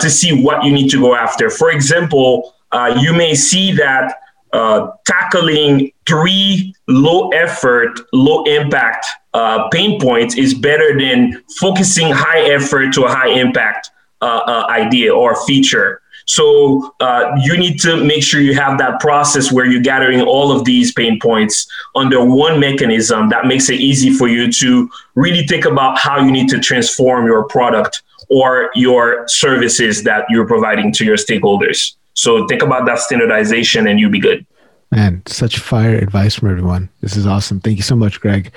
to 0.00 0.10
see 0.10 0.42
what 0.42 0.64
you 0.64 0.72
need 0.72 0.90
to 0.90 1.00
go 1.00 1.14
after. 1.14 1.50
For 1.50 1.70
example, 1.70 2.54
you 3.00 3.12
may 3.12 3.34
see 3.34 3.72
that 3.72 4.14
uh, 4.52 4.88
tackling 5.06 5.92
three 6.06 6.74
low 6.86 7.30
effort, 7.30 7.98
low 8.12 8.44
impact 8.44 9.06
uh, 9.32 9.68
pain 9.70 9.98
points 9.98 10.36
is 10.36 10.52
better 10.52 10.98
than 10.98 11.42
focusing 11.58 12.10
high 12.10 12.50
effort 12.50 12.92
to 12.92 13.04
a 13.04 13.08
high 13.08 13.30
impact 13.30 13.90
uh, 14.20 14.42
uh 14.46 14.66
idea 14.68 15.12
or 15.12 15.34
feature. 15.46 16.01
So 16.32 16.94
uh, 17.00 17.36
you 17.42 17.58
need 17.58 17.78
to 17.80 18.02
make 18.02 18.22
sure 18.22 18.40
you 18.40 18.54
have 18.54 18.78
that 18.78 19.00
process 19.00 19.52
where 19.52 19.66
you're 19.66 19.82
gathering 19.82 20.22
all 20.22 20.50
of 20.50 20.64
these 20.64 20.90
pain 20.90 21.20
points 21.20 21.66
under 21.94 22.24
one 22.24 22.58
mechanism 22.58 23.28
that 23.28 23.44
makes 23.44 23.68
it 23.68 23.78
easy 23.80 24.14
for 24.14 24.28
you 24.28 24.50
to 24.50 24.88
really 25.14 25.46
think 25.46 25.66
about 25.66 25.98
how 25.98 26.24
you 26.24 26.32
need 26.32 26.48
to 26.48 26.58
transform 26.58 27.26
your 27.26 27.44
product 27.48 28.02
or 28.30 28.70
your 28.74 29.28
services 29.28 30.04
that 30.04 30.24
you're 30.30 30.46
providing 30.46 30.90
to 30.92 31.04
your 31.04 31.18
stakeholders. 31.18 31.96
So 32.14 32.46
think 32.46 32.62
about 32.62 32.86
that 32.86 33.00
standardization 33.00 33.86
and 33.86 34.00
you'll 34.00 34.10
be 34.10 34.18
good. 34.18 34.46
Man, 34.90 35.20
such 35.26 35.58
fire 35.58 35.96
advice 35.96 36.36
from 36.36 36.48
everyone. 36.48 36.88
This 37.02 37.14
is 37.14 37.26
awesome. 37.26 37.60
Thank 37.60 37.76
you 37.76 37.82
so 37.82 37.94
much, 37.94 38.22
Greg. 38.22 38.50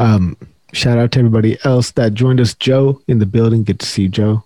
Um, 0.00 0.36
shout 0.72 0.98
out 0.98 1.12
to 1.12 1.20
everybody 1.20 1.58
else 1.62 1.92
that 1.92 2.14
joined 2.14 2.40
us. 2.40 2.54
Joe 2.54 3.00
in 3.06 3.20
the 3.20 3.26
building. 3.26 3.62
Good 3.62 3.78
to 3.78 3.86
see 3.86 4.02
you, 4.02 4.08
Joe. 4.08 4.42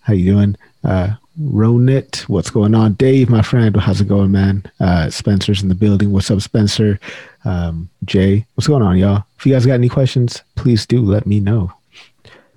How 0.00 0.14
you 0.14 0.32
doing? 0.32 0.56
Uh, 0.82 1.16
Ronit, 1.40 2.20
what's 2.28 2.50
going 2.50 2.74
on? 2.74 2.92
Dave, 2.94 3.30
my 3.30 3.42
friend, 3.42 3.74
how's 3.76 4.00
it 4.00 4.08
going, 4.08 4.32
man? 4.32 4.64
Uh, 4.80 5.08
Spencer's 5.08 5.62
in 5.62 5.68
the 5.68 5.74
building. 5.74 6.12
What's 6.12 6.30
up, 6.30 6.40
Spencer? 6.42 7.00
Um, 7.44 7.88
Jay, 8.04 8.46
what's 8.54 8.68
going 8.68 8.82
on, 8.82 8.98
y'all? 8.98 9.24
If 9.38 9.46
you 9.46 9.52
guys 9.52 9.64
got 9.64 9.74
any 9.74 9.88
questions, 9.88 10.42
please 10.56 10.86
do 10.86 11.00
let 11.00 11.26
me 11.26 11.40
know. 11.40 11.72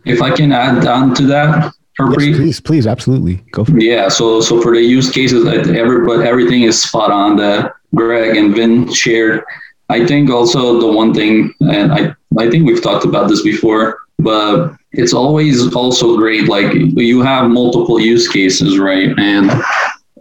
If 0.06 0.22
I 0.22 0.36
can 0.36 0.52
add 0.52 0.86
on 0.86 1.16
to 1.16 1.26
that, 1.28 1.74
yes, 2.00 2.14
please, 2.16 2.60
please, 2.60 2.86
absolutely, 2.86 3.36
go 3.52 3.64
for 3.64 3.76
it. 3.78 3.84
Yeah, 3.84 4.10
so 4.10 4.42
so 4.42 4.62
for 4.62 4.76
the 4.76 4.82
use 4.82 5.10
cases, 5.10 5.48
every 5.48 6.06
but 6.06 6.26
everything 6.26 6.64
is 6.64 6.82
spot 6.82 7.12
on 7.12 7.38
that 7.38 7.74
Greg 7.96 8.36
and 8.36 8.54
Vin 8.54 8.94
shared. 8.94 9.44
I 9.90 10.06
think 10.06 10.30
also 10.30 10.80
the 10.80 10.88
one 10.88 11.14
thing, 11.14 11.54
and 11.62 11.92
I 11.92 12.16
I 12.38 12.52
think 12.52 12.68
we've 12.68 12.84
talked 12.84 13.06
about 13.06 13.30
this 13.30 13.42
before, 13.42 14.00
but 14.20 14.76
it's 14.98 15.14
always 15.14 15.74
also 15.76 16.18
great. 16.18 16.48
Like 16.48 16.74
you 16.74 17.22
have 17.22 17.50
multiple 17.50 18.00
use 18.00 18.28
cases, 18.28 18.80
right? 18.80 19.14
And 19.18 19.52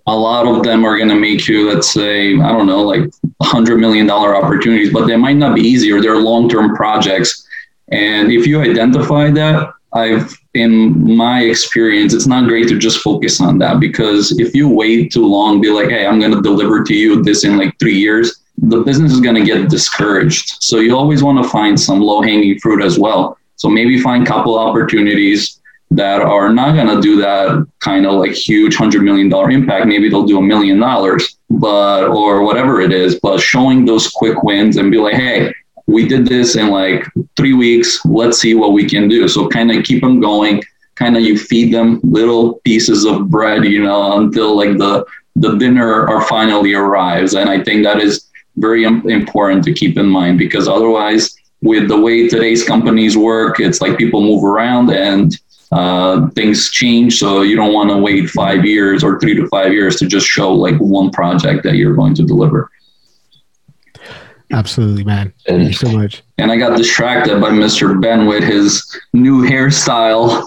a 0.07 0.15
lot 0.15 0.47
of 0.47 0.63
them 0.63 0.85
are 0.85 0.97
going 0.97 1.09
to 1.09 1.15
make 1.15 1.49
you, 1.49 1.73
let's 1.73 1.93
say, 1.93 2.39
I 2.39 2.49
don't 2.49 2.67
know, 2.67 2.83
like 2.83 3.03
$100 3.43 3.79
million 3.81 4.11
opportunities, 4.11 4.93
but 4.93 5.07
they 5.07 5.17
might 5.17 5.37
not 5.37 5.55
be 5.55 5.63
easy 5.63 5.91
or 5.93 6.03
they're 6.03 6.17
long 6.17 6.49
term 6.49 6.75
projects. 6.75 7.47
And 7.89 8.31
if 8.31 8.47
you 8.47 8.61
identify 8.61 9.31
that, 9.31 9.73
I've, 9.93 10.37
in 10.55 11.17
my 11.17 11.43
experience, 11.43 12.13
it's 12.15 12.27
not 12.27 12.49
great 12.49 12.69
to 12.69 12.79
just 12.79 12.99
focus 12.99 13.41
on 13.41 13.59
that 13.59 13.81
because 13.81 14.39
if 14.39 14.55
you 14.55 14.69
wait 14.69 15.13
too 15.13 15.25
long, 15.25 15.61
be 15.61 15.71
like, 15.71 15.89
hey, 15.89 16.07
I'm 16.07 16.19
going 16.19 16.33
to 16.33 16.43
deliver 16.43 16.83
to 16.83 16.95
you 16.95 17.23
this 17.23 17.45
in 17.45 17.57
like 17.57 17.79
three 17.79 17.97
years, 17.97 18.43
the 18.59 18.81
business 18.81 19.13
is 19.13 19.21
going 19.21 19.37
to 19.37 19.45
get 19.45 19.71
discouraged. 19.71 20.63
So 20.63 20.79
you 20.79 20.97
always 20.97 21.23
want 21.23 21.43
to 21.43 21.49
find 21.49 21.79
some 21.79 22.01
low 22.01 22.23
hanging 22.23 22.59
fruit 22.59 22.83
as 22.83 22.99
well. 22.99 23.39
So 23.65 23.71
maybe 23.71 23.99
find 23.99 24.27
couple 24.27 24.59
opportunities 24.59 25.59
that 25.91 26.21
are 26.21 26.53
not 26.53 26.75
going 26.75 26.95
to 26.95 27.01
do 27.01 27.17
that 27.17 27.67
kind 27.81 28.05
of 28.05 28.13
like 28.13 28.33
huge 28.33 28.77
hundred 28.77 29.05
million 29.05 29.31
dollar 29.31 29.51
impact. 29.51 29.87
Maybe 29.87 30.11
they'll 30.11 30.27
do 30.27 30.37
a 30.37 30.43
million 30.43 30.79
dollars, 30.79 31.39
but 31.49 32.09
or 32.09 32.43
whatever 32.43 32.83
it 32.83 32.93
is. 32.93 33.19
But 33.19 33.41
showing 33.41 33.87
those 33.87 34.11
quick 34.11 34.43
wins 34.43 34.77
and 34.77 34.91
be 34.91 34.99
like, 34.99 35.15
hey, 35.15 35.51
we 35.87 36.07
did 36.07 36.27
this 36.27 36.57
in 36.57 36.69
like 36.69 37.07
three 37.39 37.55
weeks. 37.55 38.05
Let's 38.05 38.39
see 38.39 38.53
what 38.55 38.75
we 38.75 38.87
can 38.87 39.09
do. 39.09 39.29
So 39.29 39.49
kind 39.49 39.73
of 39.73 39.83
keep 39.83 40.03
them 40.03 40.21
going. 40.21 40.63
Kind 40.97 41.17
of 41.17 41.23
you 41.23 41.39
feed 41.39 41.73
them 41.73 42.01
little 42.03 42.61
pieces 42.67 43.07
of 43.07 43.31
bread, 43.31 43.65
you 43.65 43.83
know, 43.83 44.19
until 44.19 44.55
like 44.55 44.77
the 44.77 45.07
the 45.37 45.57
dinner 45.57 46.07
or 46.07 46.21
finally 46.27 46.75
arrives. 46.75 47.33
And 47.33 47.49
I 47.49 47.65
think 47.65 47.83
that 47.85 47.99
is 47.99 48.31
very 48.57 48.85
important 48.85 49.65
to 49.65 49.73
keep 49.73 49.97
in 49.97 50.07
mind 50.07 50.37
because 50.37 50.69
otherwise 50.69 51.35
with 51.65 51.89
the 51.89 51.99
way 51.99 52.29
today's 52.29 52.63
companies 52.63 53.17
work, 53.17 53.59
it's 53.59 53.81
like 53.81 53.97
people 53.97 54.21
move 54.21 54.45
around 54.45 54.91
and 54.91 55.35
uh, 55.73 56.29
things 56.31 56.71
change. 56.71 57.19
So 57.19 57.41
you 57.41 57.57
don't 57.57 57.73
want 57.73 57.91
to 57.91 57.97
wait 57.97 58.29
five 58.29 58.65
years 58.65 59.03
or 59.03 59.19
three 59.19 59.35
to 59.35 59.49
five 59.49 59.73
years 59.73 59.97
to 59.97 60.07
just 60.07 60.27
show 60.27 60.53
like 60.53 60.77
one 60.77 61.11
project 61.11 61.65
that 61.65 61.75
you're 61.75 61.95
going 61.95 62.15
to 62.15 62.23
deliver. 62.23 62.71
Absolutely, 64.53 65.05
man. 65.05 65.33
And, 65.49 65.63
Thank 65.63 65.69
you 65.69 65.73
so 65.73 65.89
much. 65.91 66.23
And 66.39 66.53
I 66.53 66.57
got 66.57 66.77
distracted 66.77 67.41
by 67.41 67.51
Mr. 67.51 68.01
Ben 68.01 68.27
with 68.27 68.45
his 68.45 69.01
new 69.15 69.43
hairstyle. 69.43 70.47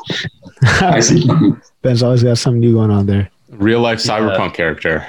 I 0.82 0.99
see. 0.99 1.28
Ben's 1.82 2.03
always 2.03 2.24
got 2.24 2.38
something 2.38 2.59
new 2.59 2.74
going 2.74 2.91
on 2.91 3.07
there. 3.07 3.30
Real 3.49 3.82
life 3.82 3.99
cyberpunk 3.99 4.49
yeah. 4.49 4.55
character. 4.55 5.07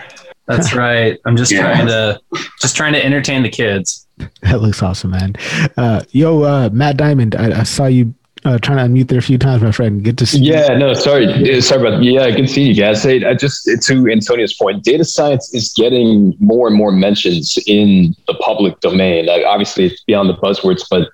That's 0.48 0.74
right. 0.74 1.18
I'm 1.26 1.36
just 1.36 1.52
yeah. 1.52 1.60
trying 1.60 1.86
to 1.86 2.20
just 2.60 2.74
trying 2.74 2.94
to 2.94 3.04
entertain 3.04 3.42
the 3.42 3.50
kids. 3.50 4.06
That 4.42 4.60
looks 4.60 4.82
awesome, 4.82 5.12
man. 5.12 5.36
Uh, 5.76 6.02
yo, 6.10 6.42
uh, 6.42 6.70
Matt 6.72 6.96
Diamond, 6.96 7.36
I, 7.36 7.60
I 7.60 7.62
saw 7.62 7.86
you 7.86 8.14
uh, 8.44 8.58
trying 8.58 8.78
to 8.78 8.92
unmute 8.92 9.08
there 9.08 9.18
a 9.18 9.22
few 9.22 9.38
times, 9.38 9.62
my 9.62 9.70
friend. 9.70 10.02
Good 10.02 10.18
to 10.18 10.26
see. 10.26 10.40
Yeah, 10.40 10.72
you. 10.72 10.78
no, 10.78 10.94
sorry, 10.94 11.60
sorry 11.60 11.86
about. 11.86 12.02
Yeah, 12.02 12.28
good 12.30 12.46
to 12.46 12.48
see 12.48 12.62
you 12.62 12.74
guys. 12.74 13.02
Hey, 13.02 13.24
I 13.24 13.34
just 13.34 13.64
to 13.64 14.10
Antonio's 14.10 14.54
point, 14.54 14.82
data 14.82 15.04
science 15.04 15.54
is 15.54 15.72
getting 15.76 16.34
more 16.40 16.66
and 16.66 16.76
more 16.76 16.90
mentions 16.90 17.58
in 17.66 18.14
the 18.26 18.34
public 18.34 18.80
domain. 18.80 19.26
Like, 19.26 19.44
obviously, 19.46 19.86
it's 19.86 20.02
beyond 20.04 20.28
the 20.28 20.34
buzzwords, 20.34 20.84
but 20.90 21.08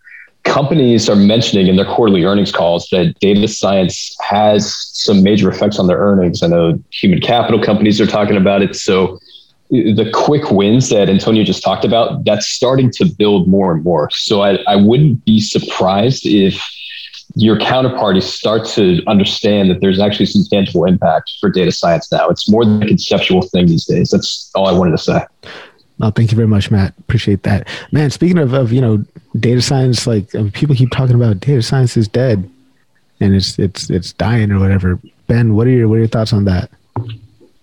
companies 0.45 1.09
are 1.09 1.17
mentioning 1.17 1.67
in 1.67 1.77
their 1.77 1.87
quarterly 1.87 2.25
earnings 2.25 2.53
calls 2.53 2.89
that 2.91 3.19
data 3.21 3.49
science 3.49 4.15
has 4.21 4.75
some 4.93 5.23
major 5.23 5.51
effects 5.51 5.79
on 5.79 5.87
their 5.87 5.99
earnings. 5.99 6.43
I 6.43 6.49
know 6.49 6.79
human 6.91 7.21
capital 7.21 7.61
companies 7.61 8.01
are 8.01 8.07
talking 8.07 8.37
about 8.37 8.63
it. 8.63 8.77
So 8.77 9.19
the 9.71 10.11
quick 10.13 10.51
wins 10.51 10.89
that 10.91 11.09
Antonio 11.09 11.43
just 11.45 11.63
talked 11.63 11.85
about, 11.85 12.25
that's 12.25 12.47
starting 12.47 12.91
to 12.93 13.05
build 13.05 13.49
more 13.49 13.73
and 13.73 13.83
more. 13.83 14.11
So 14.11 14.43
I, 14.43 14.59
I 14.67 14.77
wouldn't 14.77 15.25
be 15.25 15.41
surprised 15.41 16.27
if 16.27 16.63
your 17.37 17.59
counterparties 17.59 18.25
start 18.25 18.67
to 18.69 19.03
understand 19.07 19.71
that 19.71 19.81
there's 19.81 19.99
actually 19.99 20.27
some 20.27 20.43
tangible 20.51 20.85
impact 20.85 21.33
for 21.41 21.51
data 21.51 21.73
science 21.73 22.11
now. 22.13 22.29
It's 22.29 22.49
more 22.49 22.65
than 22.65 22.83
a 22.83 22.87
conceptual 22.87 23.43
thing 23.43 23.67
these 23.67 23.87
days. 23.87 24.11
That's 24.11 24.51
all 24.55 24.69
I 24.69 24.73
wanted 24.73 24.93
to 24.93 24.99
say. 24.99 25.25
Oh, 26.01 26.11
thank 26.11 26.31
you 26.31 26.37
very 26.37 26.49
much, 26.49 26.71
Matt. 26.71 26.95
Appreciate 26.99 27.43
that. 27.45 27.69
Man, 27.91 28.11
speaking 28.11 28.39
of, 28.39 28.53
of 28.53 28.73
you 28.73 28.81
know, 28.81 29.05
data 29.39 29.63
science, 29.63 30.07
like 30.07 30.35
uh, 30.35 30.45
people 30.53 30.75
keep 30.75 30.91
talking 30.91 31.17
about 31.17 31.41
data 31.41 31.63
science 31.63 31.97
is 31.97 32.09
dead 32.09 32.49
and 33.21 33.35
it's 33.35 33.59
it's 33.59 33.91
it's 33.91 34.13
dying 34.13 34.51
or 34.51 34.59
whatever. 34.59 34.99
Ben, 35.27 35.55
what 35.55 35.67
are 35.67 35.71
your 35.71 35.89
what 35.89 35.97
are 35.97 36.01
your 36.01 36.09
thoughts 36.09 36.33
on 36.33 36.45
that? 36.45 36.71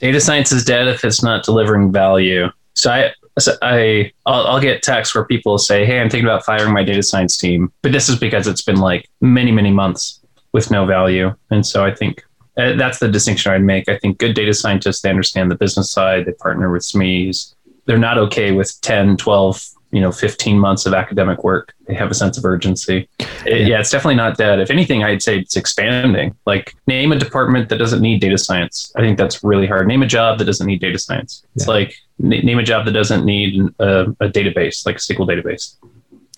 Data 0.02 0.20
science 0.20 0.52
is 0.52 0.66
dead 0.66 0.88
if 0.88 1.06
it's 1.06 1.22
not 1.22 1.46
delivering 1.46 1.92
value. 1.92 2.50
So 2.74 2.92
I 2.92 3.12
so 3.38 3.54
I 3.62 4.12
I'll, 4.26 4.48
I'll, 4.48 4.60
get 4.60 4.82
texts 4.82 5.14
where 5.14 5.26
people 5.26 5.60
say, 5.60 5.86
"Hey, 5.86 6.00
I'm 6.00 6.10
thinking 6.10 6.26
about 6.26 6.44
firing 6.44 6.74
my 6.74 6.84
data 6.84 7.04
science 7.04 7.38
team," 7.38 7.72
but 7.84 7.92
this 7.92 8.10
is 8.10 8.18
because 8.18 8.48
it's 8.48 8.64
been 8.64 8.78
like 8.78 9.08
many 9.22 9.52
many 9.52 9.72
months 9.72 10.20
with 10.54 10.72
no 10.72 10.86
value, 10.86 11.34
and 11.52 11.66
so 11.66 11.86
I 11.86 11.94
think 11.94 12.24
uh, 12.58 12.74
that's 12.74 12.98
the 12.98 13.08
distinction 13.08 13.52
I'd 13.52 13.64
make. 13.64 13.88
I 13.88 13.98
think 14.00 14.18
good 14.18 14.34
data 14.34 14.54
scientists 14.56 15.02
they 15.02 15.10
understand 15.10 15.52
the 15.52 15.56
business 15.56 15.92
side, 15.92 16.26
they 16.26 16.34
partner 16.34 16.72
with 16.72 16.82
SMEs. 16.82 17.54
They're 17.86 17.98
not 17.98 18.18
okay 18.18 18.52
with 18.52 18.80
10, 18.82 19.18
12, 19.18 19.70
you 19.92 20.00
know 20.00 20.12
15 20.12 20.58
months 20.58 20.86
of 20.86 20.94
academic 20.94 21.44
work 21.44 21.74
they 21.88 21.94
have 21.94 22.10
a 22.10 22.14
sense 22.14 22.38
of 22.38 22.46
urgency 22.46 23.08
it, 23.46 23.68
yeah. 23.68 23.80
it's 23.80 23.92
definitely 23.92 24.16
not 24.16 24.38
dead 24.38 24.60
if 24.60 24.70
anything 24.70 25.04
i'd 25.04 25.22
say 25.22 25.40
it's 25.40 25.56
expanding 25.56 26.36
like 26.46 26.74
name 26.88 27.12
a 27.12 27.20
department 27.20 27.70
that 27.70 27.78
doesn't 27.78 28.02
need 28.02 28.22
data 28.22 28.38
science 28.38 28.92
i 28.96 29.02
think 29.02 29.18
that's 29.18 29.44
really 29.44 29.68
hard 29.68 29.88
name 29.88 30.02
a 30.02 30.08
job 30.08 30.40
that 30.40 30.46
doesn't 30.46 30.68
need 30.68 30.80
data 30.80 30.98
science 30.98 31.46
it's 31.56 31.68
yeah. 31.68 31.74
like 31.74 31.96
n- 32.24 32.30
name 32.30 32.60
a 32.60 32.64
job 32.64 32.86
that 32.86 32.92
doesn't 32.92 33.26
need 33.26 33.62
a, 33.80 34.02
a 34.20 34.30
database 34.30 34.86
like 34.86 34.96
a 34.96 35.00
sql 35.00 35.28
database 35.28 35.76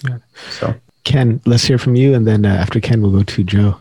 yeah. 0.08 0.18
so 0.50 0.74
ken 1.04 1.40
let's 1.46 1.66
hear 1.66 1.78
from 1.78 1.96
you 1.96 2.14
and 2.14 2.28
then 2.28 2.46
uh, 2.46 2.50
after 2.50 2.80
ken 2.80 3.02
we'll 3.02 3.12
go 3.12 3.24
to 3.24 3.44
joe 3.44 3.80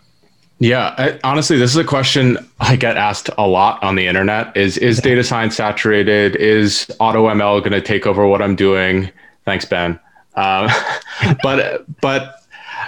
yeah, 0.58 0.94
I, 0.96 1.18
honestly, 1.24 1.56
this 1.56 1.72
is 1.72 1.76
a 1.76 1.82
question 1.82 2.38
I 2.60 2.76
get 2.76 2.96
asked 2.96 3.28
a 3.36 3.48
lot 3.48 3.82
on 3.82 3.96
the 3.96 4.06
internet. 4.06 4.56
Is 4.56 4.78
is 4.78 5.00
data 5.00 5.24
science 5.24 5.56
saturated? 5.56 6.36
Is 6.36 6.86
AutoML 7.00 7.58
going 7.62 7.72
to 7.72 7.80
take 7.80 8.06
over 8.06 8.28
what 8.28 8.40
I'm 8.40 8.54
doing? 8.54 9.10
Thanks, 9.44 9.64
Ben. 9.64 9.98
Um, 10.34 10.68
but 11.42 11.84
but 12.00 12.42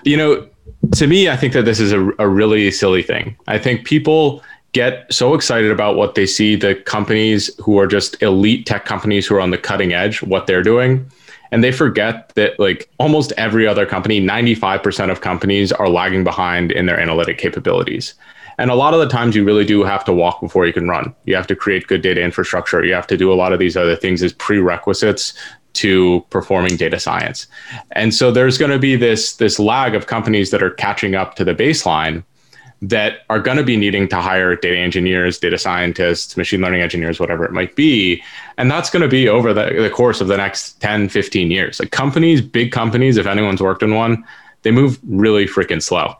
you 0.04 0.16
know, 0.16 0.48
to 0.94 1.06
me, 1.06 1.28
I 1.28 1.36
think 1.36 1.52
that 1.54 1.64
this 1.64 1.80
is 1.80 1.92
a, 1.92 2.10
a 2.18 2.28
really 2.28 2.70
silly 2.70 3.02
thing. 3.02 3.36
I 3.46 3.58
think 3.58 3.86
people 3.86 4.42
get 4.74 5.10
so 5.12 5.34
excited 5.34 5.70
about 5.70 5.96
what 5.96 6.16
they 6.16 6.26
see 6.26 6.56
the 6.56 6.74
companies 6.74 7.50
who 7.60 7.78
are 7.78 7.86
just 7.86 8.20
elite 8.22 8.66
tech 8.66 8.84
companies 8.84 9.26
who 9.26 9.36
are 9.36 9.40
on 9.40 9.50
the 9.50 9.58
cutting 9.58 9.92
edge 9.92 10.20
what 10.22 10.46
they're 10.46 10.64
doing 10.64 11.08
and 11.52 11.62
they 11.62 11.70
forget 11.70 12.32
that 12.34 12.58
like 12.58 12.90
almost 12.98 13.32
every 13.36 13.66
other 13.68 13.86
company 13.86 14.20
95% 14.20 15.10
of 15.12 15.20
companies 15.20 15.70
are 15.70 15.88
lagging 15.88 16.24
behind 16.24 16.72
in 16.72 16.86
their 16.86 16.98
analytic 16.98 17.38
capabilities 17.38 18.14
and 18.58 18.70
a 18.70 18.74
lot 18.74 18.94
of 18.94 19.00
the 19.00 19.08
times 19.08 19.36
you 19.36 19.44
really 19.44 19.64
do 19.64 19.84
have 19.84 20.04
to 20.04 20.12
walk 20.12 20.40
before 20.40 20.66
you 20.66 20.72
can 20.72 20.88
run 20.88 21.14
you 21.24 21.36
have 21.36 21.46
to 21.46 21.54
create 21.54 21.86
good 21.86 22.02
data 22.02 22.20
infrastructure 22.20 22.84
you 22.84 22.92
have 22.92 23.06
to 23.06 23.16
do 23.16 23.32
a 23.32 23.34
lot 23.34 23.52
of 23.52 23.60
these 23.60 23.76
other 23.76 23.94
things 23.94 24.24
as 24.24 24.32
prerequisites 24.32 25.34
to 25.74 26.24
performing 26.30 26.76
data 26.76 26.98
science. 26.98 27.46
And 27.92 28.14
so 28.14 28.30
there's 28.30 28.58
going 28.58 28.70
to 28.70 28.78
be 28.78 28.96
this 28.96 29.36
this 29.36 29.58
lag 29.58 29.94
of 29.94 30.06
companies 30.06 30.50
that 30.50 30.62
are 30.62 30.70
catching 30.70 31.14
up 31.14 31.34
to 31.36 31.44
the 31.44 31.54
baseline 31.54 32.24
that 32.82 33.20
are 33.30 33.40
going 33.40 33.56
to 33.56 33.64
be 33.64 33.76
needing 33.76 34.08
to 34.08 34.16
hire 34.16 34.54
data 34.56 34.76
engineers, 34.76 35.38
data 35.38 35.56
scientists, 35.56 36.36
machine 36.36 36.60
learning 36.60 36.82
engineers, 36.82 37.18
whatever 37.18 37.44
it 37.44 37.52
might 37.52 37.74
be. 37.76 38.22
And 38.58 38.70
that's 38.70 38.90
going 38.90 39.02
to 39.02 39.08
be 39.08 39.26
over 39.28 39.54
the, 39.54 39.80
the 39.80 39.90
course 39.90 40.20
of 40.20 40.28
the 40.28 40.36
next 40.36 40.80
10, 40.80 41.08
15 41.08 41.50
years. 41.50 41.80
Like 41.80 41.92
companies, 41.92 42.42
big 42.42 42.72
companies, 42.72 43.16
if 43.16 43.26
anyone's 43.26 43.62
worked 43.62 43.82
in 43.82 43.94
one, 43.94 44.22
they 44.62 44.70
move 44.70 44.98
really 45.04 45.46
freaking 45.46 45.82
slow. 45.82 46.16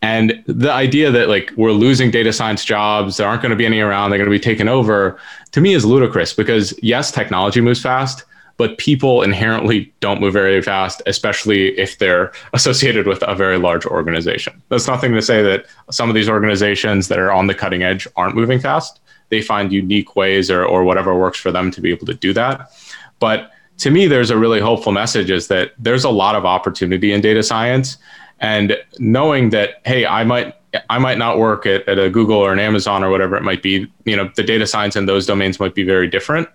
And 0.00 0.42
the 0.46 0.72
idea 0.72 1.12
that 1.12 1.28
like 1.28 1.52
we're 1.56 1.70
losing 1.70 2.10
data 2.10 2.32
science 2.32 2.64
jobs, 2.64 3.16
there 3.16 3.28
aren't 3.28 3.40
going 3.40 3.50
to 3.50 3.56
be 3.56 3.66
any 3.66 3.78
around, 3.78 4.10
they're 4.10 4.18
going 4.18 4.30
to 4.30 4.36
be 4.36 4.40
taken 4.40 4.68
over, 4.68 5.18
to 5.52 5.60
me 5.60 5.74
is 5.74 5.84
ludicrous 5.84 6.34
because 6.34 6.76
yes, 6.82 7.12
technology 7.12 7.60
moves 7.60 7.80
fast, 7.80 8.24
but 8.56 8.78
people 8.78 9.22
inherently 9.22 9.92
don't 10.00 10.20
move 10.20 10.32
very 10.32 10.60
fast, 10.62 11.02
especially 11.06 11.78
if 11.78 11.98
they're 11.98 12.32
associated 12.52 13.06
with 13.06 13.22
a 13.22 13.34
very 13.34 13.58
large 13.58 13.86
organization. 13.86 14.62
That's 14.68 14.86
nothing 14.86 15.12
to 15.14 15.22
say 15.22 15.42
that 15.42 15.66
some 15.90 16.08
of 16.08 16.14
these 16.14 16.28
organizations 16.28 17.08
that 17.08 17.18
are 17.18 17.32
on 17.32 17.46
the 17.46 17.54
cutting 17.54 17.82
edge 17.82 18.06
aren't 18.16 18.34
moving 18.34 18.58
fast. 18.58 19.00
They 19.30 19.42
find 19.42 19.72
unique 19.72 20.14
ways 20.16 20.50
or, 20.50 20.64
or 20.64 20.84
whatever 20.84 21.18
works 21.18 21.38
for 21.38 21.50
them 21.50 21.70
to 21.70 21.80
be 21.80 21.90
able 21.90 22.06
to 22.06 22.14
do 22.14 22.32
that. 22.34 22.70
But 23.18 23.50
to 23.78 23.90
me, 23.90 24.06
there's 24.06 24.30
a 24.30 24.36
really 24.36 24.60
hopeful 24.60 24.92
message 24.92 25.30
is 25.30 25.48
that 25.48 25.72
there's 25.78 26.04
a 26.04 26.10
lot 26.10 26.34
of 26.34 26.44
opportunity 26.44 27.12
in 27.12 27.20
data 27.20 27.42
science. 27.42 27.96
And 28.40 28.76
knowing 28.98 29.50
that, 29.50 29.80
hey, 29.84 30.04
I 30.06 30.24
might 30.24 30.54
I 30.88 30.98
might 30.98 31.18
not 31.18 31.38
work 31.38 31.66
at, 31.66 31.86
at 31.88 31.98
a 31.98 32.08
Google 32.08 32.38
or 32.38 32.52
an 32.52 32.58
Amazon 32.58 33.04
or 33.04 33.10
whatever 33.10 33.36
it 33.36 33.42
might 33.42 33.62
be, 33.62 33.90
you 34.04 34.16
know, 34.16 34.30
the 34.36 34.42
data 34.42 34.66
science 34.66 34.96
in 34.96 35.06
those 35.06 35.26
domains 35.26 35.60
might 35.60 35.74
be 35.74 35.84
very 35.84 36.08
different. 36.08 36.48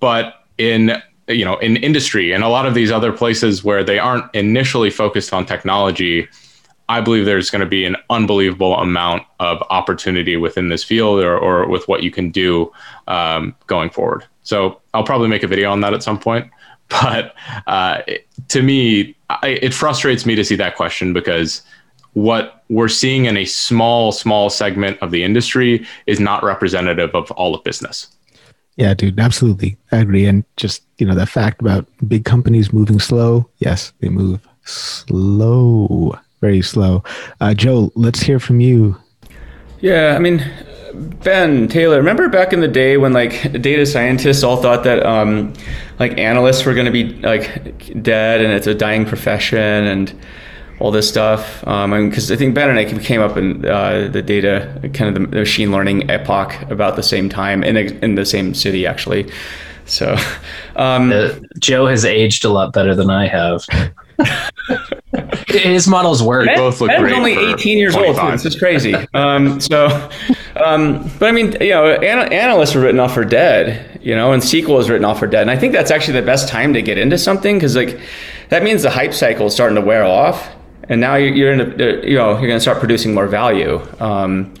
But 0.00 0.44
in 0.58 1.02
you 1.28 1.44
know 1.44 1.56
in 1.58 1.76
industry 1.76 2.32
and 2.32 2.42
a 2.42 2.48
lot 2.48 2.66
of 2.66 2.74
these 2.74 2.90
other 2.90 3.12
places 3.12 3.62
where 3.62 3.84
they 3.84 3.98
aren't 3.98 4.32
initially 4.34 4.90
focused 4.90 5.32
on 5.32 5.44
technology 5.44 6.26
i 6.88 7.00
believe 7.00 7.24
there's 7.24 7.50
going 7.50 7.60
to 7.60 7.66
be 7.66 7.84
an 7.84 7.96
unbelievable 8.10 8.76
amount 8.78 9.22
of 9.40 9.62
opportunity 9.70 10.36
within 10.36 10.68
this 10.68 10.82
field 10.82 11.22
or, 11.22 11.38
or 11.38 11.68
with 11.68 11.86
what 11.86 12.02
you 12.02 12.10
can 12.10 12.30
do 12.30 12.72
um, 13.08 13.54
going 13.66 13.90
forward. 13.90 14.24
So 14.42 14.80
i'll 14.94 15.04
probably 15.04 15.28
make 15.28 15.42
a 15.42 15.48
video 15.48 15.70
on 15.70 15.80
that 15.82 15.94
at 15.94 16.02
some 16.02 16.18
point 16.18 16.50
but 16.88 17.34
uh, 17.66 18.02
to 18.48 18.62
me 18.62 19.14
I, 19.28 19.48
it 19.48 19.74
frustrates 19.74 20.24
me 20.24 20.34
to 20.34 20.44
see 20.44 20.56
that 20.56 20.76
question 20.76 21.12
because 21.12 21.62
what 22.14 22.64
we're 22.70 22.88
seeing 22.88 23.26
in 23.26 23.36
a 23.36 23.44
small 23.44 24.10
small 24.10 24.48
segment 24.48 24.98
of 25.02 25.10
the 25.10 25.22
industry 25.22 25.86
is 26.06 26.18
not 26.18 26.42
representative 26.42 27.14
of 27.14 27.30
all 27.32 27.54
of 27.54 27.62
business 27.62 28.08
yeah, 28.78 28.94
dude, 28.94 29.18
absolutely. 29.18 29.76
I 29.90 29.98
agree. 29.98 30.24
And 30.24 30.44
just, 30.56 30.84
you 30.98 31.06
know, 31.06 31.14
that 31.16 31.28
fact 31.28 31.60
about 31.60 31.86
big 32.06 32.24
companies 32.24 32.72
moving 32.72 33.00
slow. 33.00 33.50
Yes, 33.58 33.92
they 33.98 34.08
move 34.08 34.40
slow, 34.64 36.16
very 36.40 36.62
slow. 36.62 37.02
Uh, 37.40 37.54
Joe, 37.54 37.90
let's 37.96 38.20
hear 38.20 38.38
from 38.38 38.60
you. 38.60 38.96
Yeah, 39.80 40.14
I 40.14 40.20
mean, 40.20 40.48
Ben 40.94 41.66
Taylor, 41.66 41.96
remember 41.96 42.28
back 42.28 42.52
in 42.52 42.60
the 42.60 42.68
day 42.68 42.96
when 42.96 43.12
like 43.12 43.60
data 43.60 43.84
scientists 43.84 44.44
all 44.44 44.58
thought 44.62 44.84
that 44.84 45.04
um, 45.04 45.52
like 45.98 46.16
analysts 46.16 46.64
were 46.64 46.74
going 46.74 46.86
to 46.86 46.92
be 46.92 47.14
like 47.20 48.00
dead 48.00 48.40
and 48.40 48.52
it's 48.52 48.68
a 48.68 48.74
dying 48.74 49.04
profession 49.04 49.58
and 49.58 50.16
all 50.80 50.90
this 50.90 51.08
stuff. 51.08 51.66
Um, 51.66 52.08
because 52.08 52.30
I 52.30 52.36
think 52.36 52.54
Ben 52.54 52.70
and 52.70 52.78
I 52.78 52.84
came 52.84 53.20
up 53.20 53.36
in 53.36 53.64
uh, 53.64 54.08
the 54.12 54.22
data, 54.22 54.80
kind 54.94 55.16
of 55.16 55.30
the 55.30 55.38
machine 55.38 55.72
learning 55.72 56.10
epoch 56.10 56.60
about 56.70 56.96
the 56.96 57.02
same 57.02 57.28
time 57.28 57.64
in, 57.64 57.76
a, 57.76 57.84
in 58.02 58.14
the 58.14 58.24
same 58.24 58.54
city, 58.54 58.86
actually. 58.86 59.30
So, 59.86 60.16
um, 60.76 61.12
uh, 61.12 61.30
Joe 61.58 61.86
has 61.86 62.04
aged 62.04 62.44
a 62.44 62.50
lot 62.50 62.72
better 62.72 62.94
than 62.94 63.10
I 63.10 63.26
have. 63.26 63.64
His 65.48 65.88
models 65.88 66.22
work. 66.22 66.46
Ben, 66.46 66.56
both 66.56 66.80
look 66.80 66.90
Ben's 66.90 67.12
only 67.12 67.32
18 67.32 67.78
years 67.78 67.94
25. 67.94 68.18
old. 68.18 68.30
Too. 68.30 68.36
This 68.36 68.44
is 68.54 68.58
crazy. 68.58 68.94
Um, 69.14 69.60
so, 69.60 69.86
um, 70.56 71.10
but 71.18 71.28
I 71.28 71.32
mean, 71.32 71.56
you 71.60 71.70
know, 71.70 71.86
an- 71.86 72.32
analysts 72.32 72.76
are 72.76 72.80
written 72.80 73.00
off 73.00 73.14
for 73.14 73.24
dead, 73.24 74.00
you 74.02 74.14
know, 74.14 74.32
and 74.32 74.42
SQL 74.42 74.78
is 74.80 74.90
written 74.90 75.04
off 75.04 75.18
for 75.18 75.26
dead. 75.26 75.42
And 75.42 75.50
I 75.50 75.56
think 75.56 75.72
that's 75.72 75.90
actually 75.90 76.20
the 76.20 76.26
best 76.26 76.48
time 76.48 76.74
to 76.74 76.82
get 76.82 76.98
into 76.98 77.16
something 77.16 77.56
because, 77.56 77.74
like, 77.74 77.98
that 78.50 78.62
means 78.62 78.82
the 78.82 78.90
hype 78.90 79.14
cycle 79.14 79.46
is 79.46 79.54
starting 79.54 79.76
to 79.76 79.82
wear 79.82 80.04
off 80.04 80.50
and 80.88 81.00
now 81.00 81.14
you're 81.16 81.52
in 81.52 81.60
a, 81.60 82.06
you 82.06 82.16
know 82.16 82.30
you're 82.32 82.48
going 82.48 82.56
to 82.56 82.60
start 82.60 82.78
producing 82.78 83.14
more 83.14 83.26
value. 83.26 83.80
Um, 84.00 84.54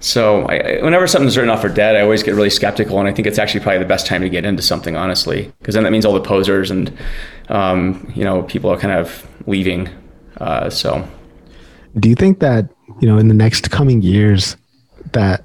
so 0.00 0.46
I, 0.46 0.82
whenever 0.82 1.06
something's 1.06 1.36
written 1.36 1.50
off 1.50 1.60
for 1.60 1.68
dead, 1.68 1.94
I 1.94 2.00
always 2.00 2.22
get 2.22 2.34
really 2.34 2.50
skeptical, 2.50 2.98
and 2.98 3.08
I 3.08 3.12
think 3.12 3.26
it's 3.26 3.38
actually 3.38 3.60
probably 3.60 3.78
the 3.78 3.84
best 3.84 4.06
time 4.06 4.20
to 4.22 4.28
get 4.28 4.44
into 4.44 4.62
something, 4.62 4.96
honestly, 4.96 5.52
because 5.60 5.74
then 5.74 5.84
that 5.84 5.92
means 5.92 6.04
all 6.04 6.14
the 6.14 6.20
posers 6.20 6.70
and 6.70 6.92
um, 7.48 8.10
you 8.14 8.24
know 8.24 8.42
people 8.42 8.70
are 8.70 8.78
kind 8.78 8.98
of 8.98 9.26
leaving. 9.46 9.88
Uh, 10.38 10.68
so, 10.70 11.06
do 11.98 12.08
you 12.08 12.14
think 12.14 12.40
that 12.40 12.68
you 13.00 13.08
know 13.08 13.18
in 13.18 13.28
the 13.28 13.34
next 13.34 13.70
coming 13.70 14.02
years 14.02 14.56
that 15.12 15.44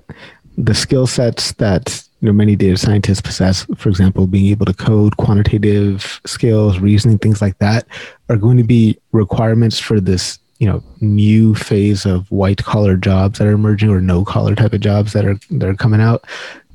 the 0.58 0.74
skill 0.74 1.06
sets 1.06 1.54
that 1.54 2.07
you 2.20 2.26
know 2.26 2.34
many 2.34 2.56
data 2.56 2.78
scientists 2.78 3.22
possess 3.22 3.66
for 3.76 3.90
example 3.90 4.26
being 4.28 4.48
able 4.48 4.66
to 4.66 4.74
code 4.74 5.18
quantitative 5.18 6.20
skills 6.26 6.80
reasoning 6.80 7.18
things 7.18 7.42
like 7.42 7.58
that 7.60 7.88
are 8.30 8.38
going 8.38 8.58
to 8.58 8.64
be 8.64 8.98
requirements 9.12 9.80
for 9.80 10.00
this 10.00 10.40
you 10.60 10.68
know 10.68 10.84
new 11.02 11.54
phase 11.56 12.06
of 12.06 12.30
white 12.32 12.64
collar 12.64 12.96
jobs 12.96 13.40
that 13.40 13.48
are 13.48 13.52
emerging 13.52 13.90
or 13.90 14.02
no 14.02 14.26
collar 14.26 14.56
type 14.56 14.74
of 14.74 14.82
jobs 14.82 15.14
that 15.14 15.26
are 15.26 15.40
that 15.52 15.70
are 15.70 15.76
coming 15.76 16.02
out. 16.02 16.26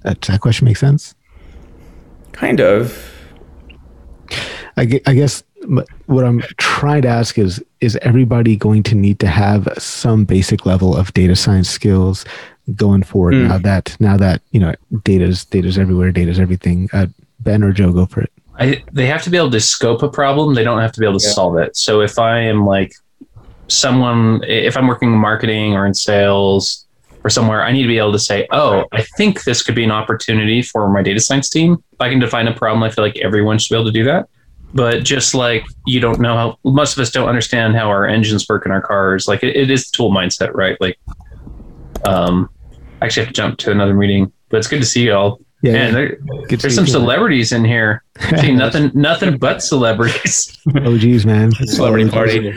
Uh, 0.04 0.14
does 0.20 0.28
that 0.28 0.40
question 0.40 0.64
make 0.64 0.76
sense? 0.76 1.14
Kind 2.32 2.60
of. 2.60 3.10
I, 4.76 5.00
I 5.06 5.14
guess 5.14 5.42
what 6.06 6.24
i'm 6.24 6.40
trying 6.56 7.02
to 7.02 7.08
ask 7.08 7.38
is 7.38 7.62
is 7.80 7.96
everybody 8.02 8.56
going 8.56 8.82
to 8.82 8.96
need 8.96 9.20
to 9.20 9.28
have 9.28 9.68
some 9.78 10.24
basic 10.24 10.66
level 10.66 10.96
of 10.96 11.12
data 11.14 11.36
science 11.36 11.68
skills 11.68 12.24
going 12.76 13.02
forward 13.02 13.34
mm. 13.34 13.48
now 13.48 13.58
that 13.58 13.96
now 13.98 14.16
that 14.16 14.40
you 14.52 14.60
know 14.60 14.74
data's 15.02 15.44
data's 15.44 15.78
everywhere 15.78 16.12
data's 16.12 16.38
everything 16.38 16.88
uh, 16.92 17.06
ben 17.40 17.62
or 17.62 17.72
joe 17.72 17.92
go 17.92 18.06
for 18.06 18.20
it. 18.20 18.32
I, 18.58 18.84
they 18.92 19.06
have 19.06 19.22
to 19.22 19.30
be 19.30 19.38
able 19.38 19.50
to 19.52 19.60
scope 19.60 20.02
a 20.02 20.08
problem. 20.10 20.54
They 20.54 20.62
don't 20.62 20.80
have 20.80 20.92
to 20.92 21.00
be 21.00 21.06
able 21.06 21.18
to 21.18 21.26
yeah. 21.26 21.32
solve 21.32 21.56
it. 21.58 21.76
So 21.76 22.00
if 22.00 22.18
i 22.18 22.38
am 22.38 22.64
like 22.66 22.92
someone 23.68 24.42
if 24.44 24.76
i'm 24.76 24.86
working 24.86 25.12
in 25.12 25.18
marketing 25.18 25.74
or 25.74 25.86
in 25.86 25.94
sales 25.94 26.86
or 27.24 27.30
somewhere 27.30 27.62
i 27.62 27.72
need 27.72 27.82
to 27.82 27.88
be 27.88 27.96
able 27.96 28.12
to 28.12 28.18
say 28.18 28.46
oh 28.50 28.84
i 28.92 29.02
think 29.16 29.44
this 29.44 29.62
could 29.62 29.74
be 29.74 29.84
an 29.84 29.90
opportunity 29.90 30.60
for 30.60 30.88
my 30.90 31.02
data 31.02 31.20
science 31.20 31.48
team. 31.48 31.82
If 31.92 32.00
i 32.00 32.10
can 32.10 32.18
define 32.18 32.48
a 32.48 32.54
problem 32.54 32.82
i 32.82 32.90
feel 32.90 33.04
like 33.04 33.16
everyone 33.18 33.58
should 33.58 33.74
be 33.74 33.80
able 33.80 33.90
to 33.90 33.92
do 33.92 34.04
that. 34.04 34.28
But 34.74 35.04
just 35.04 35.34
like 35.34 35.64
you 35.86 36.00
don't 36.00 36.20
know 36.20 36.34
how 36.34 36.58
most 36.64 36.96
of 36.96 37.00
us 37.00 37.10
don't 37.10 37.28
understand 37.28 37.74
how 37.74 37.88
our 37.88 38.06
engines 38.06 38.48
work 38.48 38.64
in 38.66 38.72
our 38.72 38.80
cars. 38.80 39.28
Like 39.28 39.42
it, 39.42 39.56
it 39.56 39.70
is 39.70 39.90
tool 39.90 40.10
mindset 40.10 40.54
right? 40.54 40.80
Like 40.80 40.98
um, 42.06 42.48
I 43.00 43.06
actually 43.06 43.26
have 43.26 43.34
to 43.34 43.36
jump 43.36 43.58
to 43.58 43.70
another 43.70 43.94
meeting, 43.94 44.32
but 44.48 44.58
it's 44.58 44.68
good 44.68 44.80
to 44.80 44.86
see 44.86 45.04
you 45.04 45.14
all. 45.14 45.40
Yeah, 45.62 45.72
Man, 45.74 45.94
there, 45.94 46.18
there's 46.48 46.74
some 46.74 46.88
celebrities 46.88 47.52
in 47.52 47.64
here. 47.64 48.02
Actually, 48.18 48.56
nothing, 48.56 48.90
nothing 48.94 49.38
but 49.38 49.62
celebrities. 49.62 50.58
oh, 50.74 50.98
geez, 50.98 51.24
man! 51.24 51.52
Celebrity 51.66 52.10
party. 52.10 52.52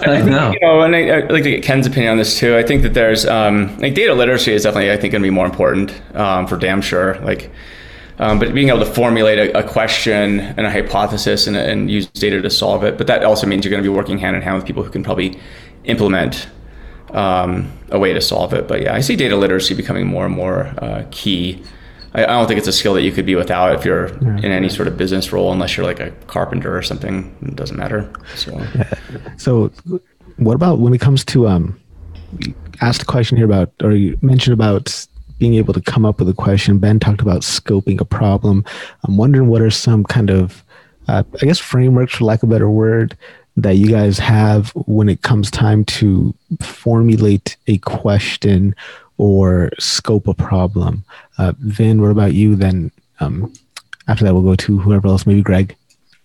I 0.00 0.22
know. 0.22 0.52
You 0.52 0.60
know, 0.62 0.80
and 0.80 0.96
I, 0.96 1.08
I, 1.10 1.18
like 1.26 1.42
to 1.42 1.50
get 1.50 1.62
Ken's 1.62 1.86
opinion 1.86 2.12
on 2.12 2.16
this 2.16 2.38
too. 2.38 2.56
I 2.56 2.62
think 2.62 2.82
that 2.84 2.94
there's 2.94 3.26
um, 3.26 3.76
like 3.80 3.92
data 3.92 4.14
literacy 4.14 4.52
is 4.54 4.62
definitely, 4.62 4.90
I 4.90 4.96
think, 4.96 5.12
going 5.12 5.20
to 5.20 5.26
be 5.26 5.30
more 5.30 5.44
important 5.44 5.92
um, 6.16 6.46
for 6.46 6.56
damn 6.56 6.80
sure. 6.80 7.18
Like, 7.20 7.50
um, 8.18 8.38
but 8.38 8.54
being 8.54 8.70
able 8.70 8.80
to 8.80 8.90
formulate 8.90 9.38
a, 9.38 9.58
a 9.58 9.68
question 9.68 10.40
and 10.40 10.60
a 10.60 10.70
hypothesis 10.70 11.46
and, 11.46 11.54
and, 11.54 11.90
use 11.90 12.06
data 12.06 12.40
to 12.40 12.50
solve 12.50 12.82
it. 12.82 12.96
But 12.96 13.06
that 13.08 13.24
also 13.24 13.46
means 13.46 13.64
you're 13.64 13.70
going 13.70 13.82
to 13.82 13.88
be 13.88 13.94
working 13.94 14.16
hand 14.16 14.34
in 14.36 14.42
hand 14.42 14.56
with 14.56 14.64
people 14.64 14.82
who 14.82 14.90
can 14.90 15.04
probably 15.04 15.38
implement 15.84 16.48
um, 17.10 17.70
a 17.90 17.98
way 17.98 18.12
to 18.12 18.20
solve 18.20 18.52
it. 18.54 18.68
But 18.68 18.82
yeah, 18.82 18.94
I 18.94 19.00
see 19.00 19.16
data 19.16 19.36
literacy 19.36 19.74
becoming 19.74 20.06
more 20.06 20.26
and 20.26 20.34
more 20.34 20.66
uh, 20.78 21.04
key. 21.10 21.62
I, 22.14 22.24
I, 22.24 22.26
don't 22.26 22.46
think 22.46 22.58
it's 22.58 22.68
a 22.68 22.72
skill 22.72 22.94
that 22.94 23.02
you 23.02 23.12
could 23.12 23.26
be 23.26 23.34
without 23.34 23.74
if 23.74 23.84
you're 23.84 24.08
yeah. 24.22 24.38
in 24.38 24.46
any 24.46 24.68
sort 24.68 24.88
of 24.88 24.96
business 24.96 25.32
role, 25.32 25.52
unless 25.52 25.76
you're 25.76 25.86
like 25.86 26.00
a 26.00 26.10
carpenter 26.26 26.76
or 26.76 26.82
something. 26.82 27.34
It 27.42 27.56
doesn't 27.56 27.76
matter. 27.76 28.10
So, 28.34 28.56
yeah. 28.74 29.36
so 29.36 29.70
what 30.36 30.54
about 30.54 30.78
when 30.78 30.94
it 30.94 31.00
comes 31.00 31.24
to 31.26 31.48
um, 31.48 31.78
asked 32.80 33.02
a 33.02 33.06
question 33.06 33.36
here 33.36 33.46
about, 33.46 33.72
or 33.82 33.92
you 33.92 34.18
mentioned 34.22 34.54
about 34.54 35.06
being 35.38 35.54
able 35.54 35.72
to 35.72 35.80
come 35.80 36.04
up 36.04 36.18
with 36.18 36.28
a 36.28 36.34
question. 36.34 36.78
Ben 36.78 36.98
talked 36.98 37.20
about 37.20 37.42
scoping 37.42 38.00
a 38.00 38.04
problem. 38.04 38.64
I'm 39.04 39.16
wondering 39.16 39.48
what 39.48 39.62
are 39.62 39.70
some 39.70 40.04
kind 40.04 40.30
of, 40.30 40.64
uh, 41.06 41.22
I 41.40 41.46
guess, 41.46 41.58
frameworks, 41.58 42.14
for 42.14 42.24
lack 42.24 42.42
of 42.42 42.48
a 42.48 42.52
better 42.52 42.68
word, 42.68 43.16
that 43.58 43.76
you 43.76 43.88
guys 43.88 44.18
have 44.18 44.70
when 44.86 45.08
it 45.08 45.22
comes 45.22 45.50
time 45.50 45.84
to 45.84 46.32
formulate 46.60 47.56
a 47.66 47.78
question 47.78 48.74
or 49.16 49.70
scope 49.78 50.28
a 50.28 50.34
problem. 50.34 51.04
Uh, 51.38 51.52
Vin, 51.58 52.00
what 52.00 52.10
about 52.10 52.34
you? 52.34 52.54
Then 52.54 52.92
um, 53.18 53.52
after 54.06 54.24
that, 54.24 54.32
we'll 54.32 54.44
go 54.44 54.54
to 54.54 54.78
whoever 54.78 55.08
else, 55.08 55.26
maybe 55.26 55.42
Greg. 55.42 55.76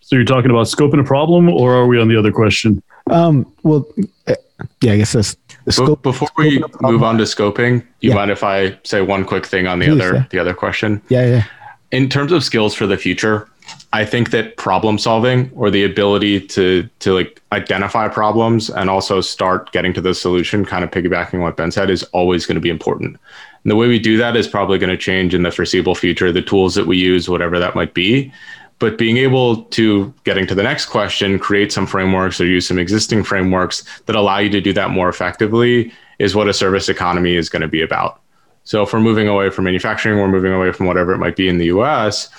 So 0.01 0.15
you're 0.15 0.25
talking 0.25 0.51
about 0.51 0.67
scoping 0.67 0.99
a 0.99 1.03
problem, 1.03 1.49
or 1.49 1.73
are 1.73 1.87
we 1.87 1.99
on 1.99 2.07
the 2.07 2.17
other 2.17 2.31
question? 2.31 2.83
Um, 3.09 3.51
well, 3.63 3.87
uh, 4.27 4.35
yeah, 4.81 4.93
I 4.93 4.97
guess 4.97 5.13
that's 5.13 5.35
the 5.65 5.71
scope. 5.71 6.03
Before 6.03 6.29
we 6.37 6.63
move 6.81 7.01
on 7.01 7.17
to 7.17 7.23
scoping, 7.23 7.79
do 7.79 7.85
you 8.01 8.09
yeah. 8.09 8.15
mind 8.15 8.29
if 8.29 8.43
I 8.43 8.77
say 8.83 9.01
one 9.01 9.25
quick 9.25 9.45
thing 9.45 9.65
on 9.65 9.79
the 9.79 9.87
Please, 9.87 10.01
other 10.01 10.13
yeah. 10.15 10.25
the 10.29 10.39
other 10.39 10.53
question? 10.53 11.01
Yeah, 11.09 11.25
yeah. 11.25 11.43
In 11.91 12.09
terms 12.09 12.31
of 12.31 12.43
skills 12.43 12.75
for 12.75 12.85
the 12.85 12.97
future, 12.97 13.49
I 13.93 14.05
think 14.05 14.31
that 14.31 14.57
problem 14.57 14.97
solving 14.97 15.51
or 15.55 15.69
the 15.69 15.83
ability 15.83 16.47
to 16.47 16.89
to 16.99 17.13
like 17.13 17.41
identify 17.51 18.07
problems 18.07 18.71
and 18.71 18.89
also 18.89 19.21
start 19.21 19.71
getting 19.71 19.93
to 19.93 20.01
the 20.01 20.15
solution, 20.15 20.65
kind 20.65 20.83
of 20.83 20.89
piggybacking 20.89 21.39
what 21.39 21.57
Ben 21.57 21.71
said, 21.71 21.91
is 21.91 22.01
always 22.05 22.47
going 22.47 22.55
to 22.55 22.61
be 22.61 22.71
important. 22.71 23.17
And 23.63 23.71
the 23.71 23.75
way 23.75 23.87
we 23.87 23.99
do 23.99 24.17
that 24.17 24.35
is 24.35 24.47
probably 24.47 24.79
going 24.79 24.89
to 24.89 24.97
change 24.97 25.35
in 25.35 25.43
the 25.43 25.51
foreseeable 25.51 25.93
future. 25.93 26.31
The 26.31 26.41
tools 26.41 26.73
that 26.73 26.87
we 26.87 26.97
use, 26.97 27.29
whatever 27.29 27.59
that 27.59 27.75
might 27.75 27.93
be, 27.93 28.33
but 28.79 28.97
being 28.97 29.17
able 29.17 29.63
to 29.65 30.11
getting 30.23 30.47
to 30.47 30.55
the 30.55 30.63
next 30.63 30.87
question, 30.87 31.37
create 31.37 31.71
some 31.71 31.85
frameworks 31.85 32.41
or 32.41 32.45
use 32.47 32.67
some 32.67 32.79
existing 32.79 33.23
frameworks 33.23 33.85
that 34.07 34.15
allow 34.15 34.39
you 34.39 34.49
to 34.49 34.59
do 34.59 34.73
that 34.73 34.89
more 34.89 35.07
effectively 35.07 35.93
is 36.17 36.35
what 36.35 36.47
a 36.47 36.53
service 36.53 36.89
economy 36.89 37.35
is 37.35 37.47
going 37.47 37.61
to 37.61 37.67
be 37.67 37.83
about. 37.83 38.19
So 38.63 38.81
if 38.81 38.91
we're 38.91 39.01
moving 39.01 39.27
away 39.27 39.51
from 39.51 39.65
manufacturing, 39.65 40.19
we're 40.19 40.27
moving 40.27 40.51
away 40.51 40.71
from 40.71 40.87
whatever 40.87 41.13
it 41.13 41.19
might 41.19 41.35
be 41.35 41.47
in 41.47 41.59
the 41.59 41.65
U.S. 41.65 42.29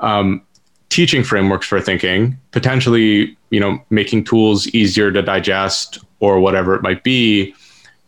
Um, 0.00 0.42
teaching 0.98 1.22
frameworks 1.22 1.64
for 1.64 1.80
thinking, 1.80 2.36
potentially, 2.50 3.38
you 3.50 3.60
know, 3.60 3.78
making 3.88 4.24
tools 4.24 4.66
easier 4.70 5.12
to 5.12 5.22
digest 5.22 6.00
or 6.18 6.40
whatever 6.40 6.74
it 6.74 6.82
might 6.82 7.04
be, 7.04 7.54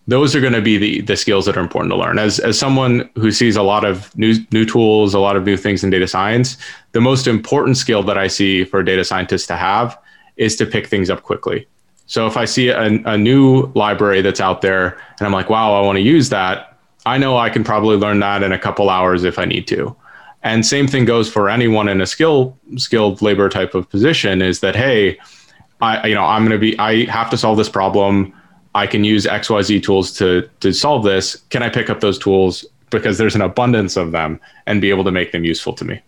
those 0.09 0.35
are 0.35 0.41
going 0.41 0.53
to 0.53 0.61
be 0.61 0.77
the, 0.77 1.01
the 1.03 1.17
skills 1.17 1.47
that 1.47 1.57
are 1.57 1.61
important 1.61 1.93
to 1.93 1.97
learn. 1.97 2.19
As, 2.19 2.41
as 2.41 2.59
someone 2.59 3.09
who 3.15 3.31
sees 3.31 3.55
a 3.55 3.63
lot 3.63 3.85
of 3.85 4.13
new, 4.19 4.35
new 4.51 4.65
tools, 4.65 5.15
a 5.15 5.21
lot 5.21 5.37
of 5.37 5.45
new 5.45 5.57
things 5.57 5.85
in 5.85 5.91
data 5.91 6.09
science, 6.09 6.57
the 6.91 7.01
most 7.01 7.29
important 7.29 7.77
skill 7.77 8.03
that 8.03 8.19
I 8.19 8.27
see 8.27 8.65
for 8.65 8.81
a 8.81 8.85
data 8.85 9.05
scientist 9.05 9.47
to 9.47 9.57
have 9.57 9.97
is 10.37 10.57
to 10.57 10.67
pick 10.67 10.89
things 10.89 11.11
up 11.11 11.23
quickly. 11.23 11.69
So 12.07 12.27
if 12.27 12.37
I 12.37 12.45
see 12.45 12.71
a, 12.71 12.87
a 13.05 13.17
new 13.17 13.71
library 13.77 14.21
that's 14.21 14.41
out 14.41 14.63
there 14.63 14.99
and 15.21 15.29
I'm 15.29 15.33
like, 15.33 15.49
wow, 15.49 15.81
I 15.81 15.87
want 15.87 15.95
to 15.99 16.03
use 16.03 16.31
that, 16.31 16.77
I 17.07 17.19
know 17.19 17.39
I 17.39 17.51
can 17.51 17.63
probably 17.63 17.97
learn 17.97 18.19
that 18.19 18.43
in 18.43 18.51
a 18.51 18.59
couple 18.59 18.91
hours 18.91 19.23
if 19.23 19.39
I 19.39 19.45
need 19.45 19.69
to. 19.69 19.95
And 20.43 20.65
same 20.65 20.87
thing 20.87 21.05
goes 21.05 21.31
for 21.31 21.49
anyone 21.49 21.89
in 21.89 22.01
a 22.01 22.07
skill 22.07 22.57
skilled 22.77 23.21
labor 23.21 23.49
type 23.49 23.75
of 23.75 23.89
position 23.91 24.41
is 24.41 24.61
that 24.61 24.75
hey, 24.75 25.19
I 25.81 26.07
you 26.07 26.15
know 26.15 26.25
I'm 26.25 26.43
going 26.43 26.53
to 26.53 26.59
be 26.59 26.79
I 26.79 27.05
have 27.07 27.31
to 27.31 27.37
solve 27.37 27.59
this 27.59 27.69
problem. 27.69 28.33
I 28.75 28.87
can 28.87 29.03
use 29.05 29.27
XYZ 29.27 29.83
tools 29.83 30.13
to 30.19 30.49
to 30.61 30.73
solve 30.73 31.05
this. 31.05 31.37
Can 31.51 31.63
I 31.63 31.69
pick 31.69 31.91
up 31.91 32.01
those 32.01 32.19
tools 32.19 32.65
because 32.91 33.19
there's 33.19 33.35
an 33.35 33.43
abundance 33.43 33.97
of 33.97 34.13
them 34.13 34.41
and 34.67 34.81
be 34.81 34.91
able 34.91 35.05
to 35.05 35.13
make 35.13 35.33
them 35.33 35.45
useful 35.45 35.73
to 35.75 35.85
me? 35.85 36.01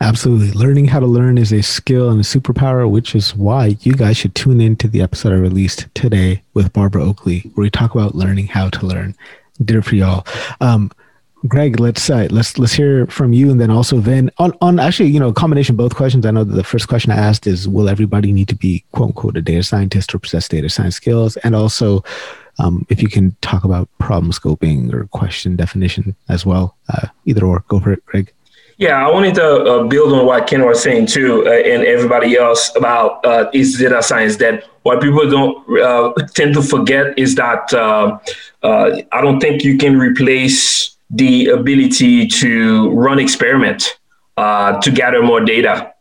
Absolutely. 0.00 0.52
Learning 0.52 0.86
how 0.86 1.00
to 1.00 1.06
learn 1.06 1.38
is 1.38 1.52
a 1.52 1.62
skill 1.62 2.10
and 2.10 2.20
a 2.20 2.24
superpower, 2.24 2.88
which 2.88 3.14
is 3.14 3.34
why 3.34 3.76
you 3.80 3.94
guys 3.94 4.16
should 4.16 4.34
tune 4.34 4.60
in 4.60 4.76
to 4.76 4.88
the 4.88 5.00
episode 5.00 5.32
I 5.32 5.36
released 5.36 5.86
today 5.94 6.42
with 6.54 6.72
Barbara 6.72 7.04
Oakley, 7.04 7.40
where 7.54 7.62
we 7.62 7.70
talk 7.70 7.94
about 7.94 8.14
learning 8.14 8.46
how 8.46 8.68
to 8.70 8.86
learn. 8.86 9.16
Did 9.64 9.76
it 9.76 9.82
for 9.82 9.96
y'all. 9.96 10.24
Um, 10.60 10.92
Greg, 11.46 11.78
let's 11.78 12.10
uh, 12.10 12.26
let's 12.30 12.58
let's 12.58 12.72
hear 12.72 13.06
from 13.06 13.32
you, 13.32 13.50
and 13.50 13.60
then 13.60 13.70
also 13.70 14.00
then 14.00 14.30
on 14.38 14.52
on 14.60 14.80
actually 14.80 15.10
you 15.10 15.20
know 15.20 15.32
combination 15.32 15.76
both 15.76 15.94
questions. 15.94 16.26
I 16.26 16.32
know 16.32 16.42
that 16.42 16.54
the 16.54 16.64
first 16.64 16.88
question 16.88 17.12
I 17.12 17.16
asked 17.16 17.46
is, 17.46 17.68
will 17.68 17.88
everybody 17.88 18.32
need 18.32 18.48
to 18.48 18.56
be 18.56 18.84
quote 18.90 19.08
unquote 19.08 19.36
a 19.36 19.42
data 19.42 19.62
scientist 19.62 20.12
or 20.14 20.18
possess 20.18 20.48
data 20.48 20.68
science 20.68 20.96
skills, 20.96 21.36
and 21.38 21.54
also 21.54 22.02
um, 22.58 22.84
if 22.88 23.00
you 23.00 23.08
can 23.08 23.36
talk 23.40 23.62
about 23.62 23.88
problem 23.98 24.32
scoping 24.32 24.92
or 24.92 25.06
question 25.06 25.54
definition 25.54 26.16
as 26.28 26.44
well, 26.44 26.76
uh, 26.88 27.06
either 27.24 27.44
or, 27.46 27.64
go 27.68 27.78
for 27.78 27.92
it, 27.92 28.04
Greg. 28.06 28.32
Yeah, 28.78 29.04
I 29.04 29.10
wanted 29.10 29.34
to 29.36 29.44
uh, 29.44 29.82
build 29.84 30.12
on 30.12 30.24
what 30.24 30.46
Ken 30.46 30.64
was 30.64 30.80
saying 30.80 31.06
too, 31.06 31.44
uh, 31.46 31.50
and 31.50 31.84
everybody 31.84 32.36
else 32.36 32.74
about 32.76 33.24
uh, 33.24 33.50
is 33.52 33.76
data 33.76 34.02
science. 34.02 34.36
That 34.36 34.64
what 34.82 35.00
people 35.00 35.28
don't 35.28 35.80
uh, 35.80 36.12
tend 36.34 36.54
to 36.54 36.62
forget 36.62 37.18
is 37.18 37.34
that 37.34 37.72
uh, 37.74 38.18
uh, 38.62 39.02
I 39.10 39.20
don't 39.20 39.40
think 39.40 39.64
you 39.64 39.78
can 39.78 39.98
replace 39.98 40.87
the 41.10 41.46
ability 41.46 42.26
to 42.26 42.90
run 42.90 43.18
experiment 43.18 43.98
to 44.36 44.90
gather 44.94 45.22
more 45.22 45.40
data. 45.40 45.92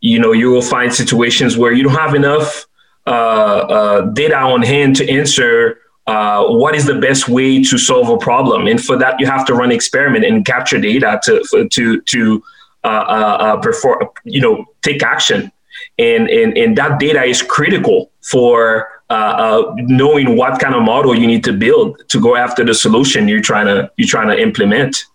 you 0.00 0.18
know, 0.18 0.32
you 0.32 0.50
will 0.50 0.62
find 0.62 0.94
situations 0.94 1.56
where 1.56 1.72
you 1.72 1.82
don't 1.82 1.94
have 1.94 2.14
enough 2.14 2.66
data 3.06 4.36
on 4.36 4.62
hand 4.62 4.96
to 4.96 5.08
answer 5.10 5.78
uh, 6.08 6.46
what 6.46 6.74
is 6.74 6.86
the 6.86 6.94
best 6.94 7.28
way 7.28 7.62
to 7.62 7.76
solve 7.76 8.08
a 8.08 8.16
problem 8.16 8.66
and 8.66 8.82
for 8.82 8.96
that 8.96 9.20
you 9.20 9.26
have 9.26 9.44
to 9.44 9.52
run 9.52 9.70
experiment 9.70 10.24
and 10.24 10.46
capture 10.46 10.80
data 10.80 11.20
to 11.22 11.68
to 11.70 12.00
to 12.00 12.42
uh, 12.82 12.86
uh, 12.86 13.36
uh, 13.40 13.56
perform 13.60 14.08
you 14.24 14.40
know 14.40 14.64
take 14.80 15.02
action 15.02 15.52
and 15.98 16.30
and 16.30 16.56
and 16.56 16.78
that 16.78 16.98
data 16.98 17.22
is 17.22 17.42
critical 17.42 18.10
for 18.22 18.88
uh, 19.10 19.12
uh, 19.14 19.74
knowing 19.76 20.36
what 20.36 20.60
kind 20.60 20.74
of 20.74 20.82
model 20.82 21.14
you 21.14 21.26
need 21.26 21.42
to 21.44 21.52
build 21.52 22.02
to 22.08 22.20
go 22.20 22.36
after 22.36 22.64
the 22.64 22.74
solution 22.74 23.28
you're 23.28 23.40
trying 23.40 23.66
to 23.66 23.90
you're 23.96 24.08
trying 24.08 24.28
to 24.28 24.40
implement 24.40 25.06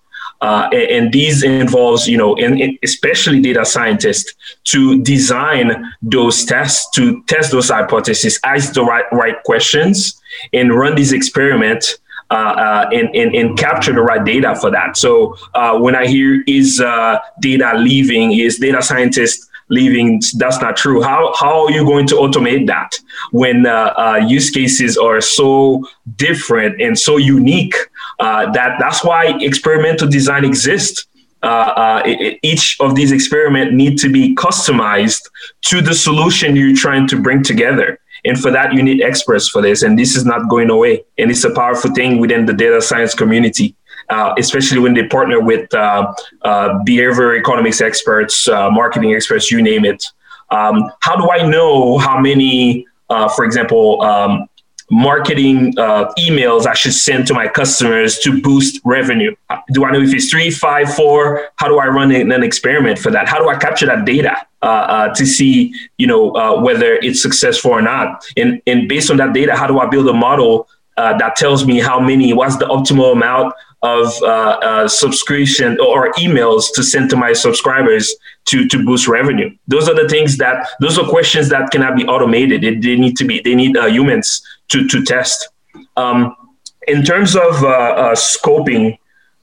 uh, 0.44 0.68
and, 0.74 0.90
and, 1.06 1.14
these 1.14 1.42
involves, 1.42 2.06
you 2.06 2.18
know, 2.18 2.36
in, 2.36 2.60
in 2.60 2.78
especially 2.84 3.40
data 3.40 3.64
scientists 3.64 4.34
to 4.66 5.02
design 5.02 5.90
those 6.02 6.44
tests, 6.44 6.90
to 6.90 7.24
test 7.28 7.52
those 7.52 7.70
hypotheses, 7.70 8.42
ask 8.44 8.74
the 8.74 8.84
right 8.84 9.06
right 9.14 9.42
questions, 9.44 10.22
and 10.52 10.76
run 10.76 10.96
these 10.96 11.14
experiments 11.14 11.98
uh, 12.30 12.34
uh, 12.34 12.90
and, 12.92 13.16
and, 13.16 13.34
and, 13.36 13.58
capture 13.58 13.94
the 13.94 14.02
right 14.02 14.26
data 14.26 14.54
for 14.56 14.70
that. 14.70 14.98
So 14.98 15.38
uh, 15.54 15.80
when 15.80 15.96
I 15.96 16.08
hear 16.08 16.44
is 16.46 16.82
uh, 16.82 17.20
data 17.40 17.78
leaving, 17.78 18.34
is 18.34 18.58
data 18.58 18.82
scientist 18.82 19.50
leaving, 19.78 20.22
that's 20.38 20.60
not 20.62 20.74
true. 20.78 21.02
How, 21.02 21.34
how 21.42 21.66
are 21.66 21.72
you 21.72 21.84
going 21.92 22.08
to 22.08 22.16
automate 22.16 22.68
that 22.68 22.92
when 23.32 23.66
uh, 23.66 23.94
uh, 24.04 24.20
use 24.28 24.50
cases 24.50 24.98
are 24.98 25.22
so 25.22 25.84
different 26.16 26.82
and 26.82 26.98
so 26.98 27.18
unique 27.18 27.76
uh, 28.20 28.52
that 28.52 28.78
that's 28.80 29.04
why 29.04 29.38
experimental 29.42 30.08
design 30.08 30.46
exists. 30.46 31.06
Uh, 31.42 31.74
uh, 31.86 32.38
each 32.42 32.78
of 32.80 32.96
these 32.96 33.12
experiments 33.12 33.74
need 33.74 33.98
to 33.98 34.10
be 34.10 34.34
customized 34.36 35.24
to 35.62 35.82
the 35.82 35.94
solution 35.94 36.56
you're 36.56 36.76
trying 36.76 37.06
to 37.08 37.22
bring 37.22 37.44
together. 37.44 38.00
And 38.26 38.40
for 38.40 38.52
that, 38.52 38.74
you 38.74 38.82
need 38.82 39.02
experts 39.02 39.50
for 39.50 39.62
this. 39.62 39.84
And 39.84 40.00
this 40.00 40.16
is 40.16 40.26
not 40.26 40.50
going 40.50 40.70
away. 40.70 41.04
And 41.18 41.30
it's 41.30 41.44
a 41.44 41.54
powerful 41.54 41.94
thing 41.94 42.20
within 42.20 42.46
the 42.46 42.54
data 42.54 42.82
science 42.82 43.14
community. 43.14 43.76
Uh, 44.10 44.34
especially 44.38 44.80
when 44.80 44.94
they 44.94 45.08
partner 45.08 45.40
with 45.40 45.74
uh, 45.74 46.14
uh, 46.42 46.84
behavior 46.84 47.36
economics 47.36 47.82
experts, 47.82 48.48
marketing 48.48 49.14
experts, 49.14 49.50
you 49.50 49.62
name 49.62 49.86
it. 49.86 50.04
Um, 50.52 50.92
how 51.02 51.16
do 51.16 51.32
I 51.32 51.48
know 51.48 51.98
how 51.98 52.20
many, 52.20 52.86
for 53.08 53.46
example, 53.46 54.02
um, 54.02 54.48
marketing 54.92 55.74
emails 56.20 56.68
I 56.68 56.74
should 56.74 56.94
send 56.94 57.26
to 57.28 57.34
my 57.34 57.48
customers 57.48 58.20
to 58.20 58.42
boost 58.42 58.82
revenue? 58.84 59.36
Do 59.72 59.86
I 59.86 59.92
know 59.92 60.02
if 60.02 60.14
it's 60.14 60.30
three, 60.30 60.52
five, 60.52 60.94
four? 60.94 61.48
How 61.56 61.68
do 61.68 61.80
I 61.80 61.88
run 61.88 62.12
an 62.12 62.44
experiment 62.44 63.00
for 63.00 63.10
that? 63.12 63.28
How 63.28 63.40
do 63.40 63.50
I 63.50 63.56
capture 63.56 63.86
that 63.88 64.06
data 64.06 64.36
uh, 64.62 64.66
uh, 64.66 65.14
to 65.16 65.26
see, 65.26 65.74
you 65.98 66.08
know, 66.08 66.32
uh, 66.36 66.62
whether 66.62 66.96
it's 66.96 67.22
successful 67.22 67.72
or 67.72 67.82
not? 67.82 68.24
And 68.36 68.62
and 68.68 68.88
based 68.88 69.10
on 69.10 69.18
that 69.18 69.34
data, 69.34 69.56
how 69.56 69.66
do 69.66 69.80
I 69.80 69.88
build 69.88 70.08
a 70.10 70.14
model 70.14 70.68
uh, 70.98 71.18
that 71.18 71.36
tells 71.36 71.66
me 71.66 71.80
how 71.80 72.00
many, 72.00 72.34
what's 72.34 72.58
the 72.58 72.66
optimal 72.66 73.14
amount 73.14 73.54
of 73.84 74.14
uh, 74.24 74.26
uh, 74.26 74.88
subscription 74.88 75.78
or 75.80 76.14
emails 76.14 76.68
to 76.74 76.82
send 76.82 77.10
to 77.10 77.18
my 77.18 77.34
subscribers 77.34 78.16
to 78.46 78.66
to 78.70 78.84
boost 78.84 79.08
revenue. 79.10 79.50
Those 79.68 79.90
are 79.90 79.94
the 79.94 80.08
things 80.08 80.38
that 80.38 80.70
those 80.80 80.98
are 80.98 81.06
questions 81.06 81.50
that 81.50 81.70
cannot 81.70 81.98
be 81.98 82.06
automated. 82.06 82.62
They, 82.62 82.76
they 82.76 82.96
need 82.96 83.18
to 83.18 83.26
be 83.26 83.42
they 83.42 83.56
need 83.56 83.76
uh, 83.76 83.88
humans 83.88 84.42
to 84.70 84.88
to 84.88 85.04
test. 85.04 85.50
Um, 85.98 86.36
in 86.88 87.04
terms 87.04 87.36
of 87.36 87.64
uh, 87.64 87.68
uh, 87.68 88.16
scoping, 88.16 88.98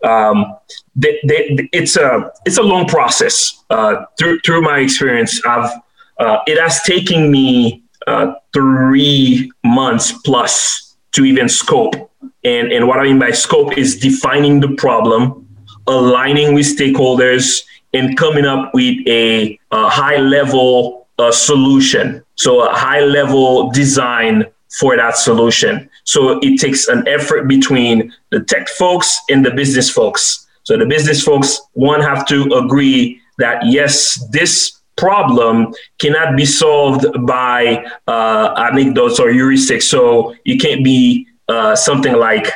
um, 0.04 0.56
they, 0.96 1.20
they, 1.26 1.68
it's 1.72 1.96
a 1.96 2.32
it's 2.46 2.56
a 2.56 2.62
long 2.62 2.86
process. 2.86 3.62
Through 4.18 4.40
through 4.40 4.62
my 4.62 4.78
experience, 4.78 5.44
I've 5.44 5.70
it 6.46 6.58
has 6.58 6.82
taken 6.82 7.30
me 7.30 7.82
three 8.54 9.52
months 9.64 10.12
plus 10.24 10.89
to 11.12 11.24
even 11.24 11.48
scope 11.48 12.10
and, 12.44 12.72
and 12.72 12.88
what 12.88 12.98
I 12.98 13.04
mean 13.04 13.18
by 13.18 13.32
scope 13.32 13.76
is 13.76 13.98
defining 13.98 14.60
the 14.60 14.74
problem, 14.76 15.46
aligning 15.86 16.54
with 16.54 16.66
stakeholders, 16.66 17.62
and 17.92 18.16
coming 18.16 18.46
up 18.46 18.72
with 18.72 18.96
a, 19.06 19.58
a 19.72 19.88
high 19.88 20.16
level 20.16 21.08
uh, 21.18 21.32
solution. 21.32 22.22
So, 22.36 22.66
a 22.66 22.72
high 22.72 23.00
level 23.00 23.70
design 23.70 24.46
for 24.78 24.96
that 24.96 25.16
solution. 25.16 25.90
So, 26.04 26.38
it 26.42 26.58
takes 26.58 26.88
an 26.88 27.06
effort 27.06 27.46
between 27.46 28.12
the 28.30 28.40
tech 28.40 28.68
folks 28.68 29.18
and 29.28 29.44
the 29.44 29.50
business 29.50 29.90
folks. 29.90 30.46
So, 30.62 30.78
the 30.78 30.86
business 30.86 31.22
folks, 31.22 31.60
one, 31.74 32.00
have 32.00 32.26
to 32.28 32.44
agree 32.54 33.20
that 33.38 33.66
yes, 33.66 34.24
this 34.30 34.79
problem 35.00 35.74
cannot 35.98 36.36
be 36.36 36.44
solved 36.44 37.06
by 37.26 37.84
uh, 38.06 38.68
anecdotes 38.70 39.18
or 39.18 39.28
heuristics. 39.28 39.84
So, 39.84 40.34
you 40.44 40.56
can't 40.58 40.84
be 40.84 41.26
uh, 41.50 41.74
something 41.74 42.14
like, 42.14 42.46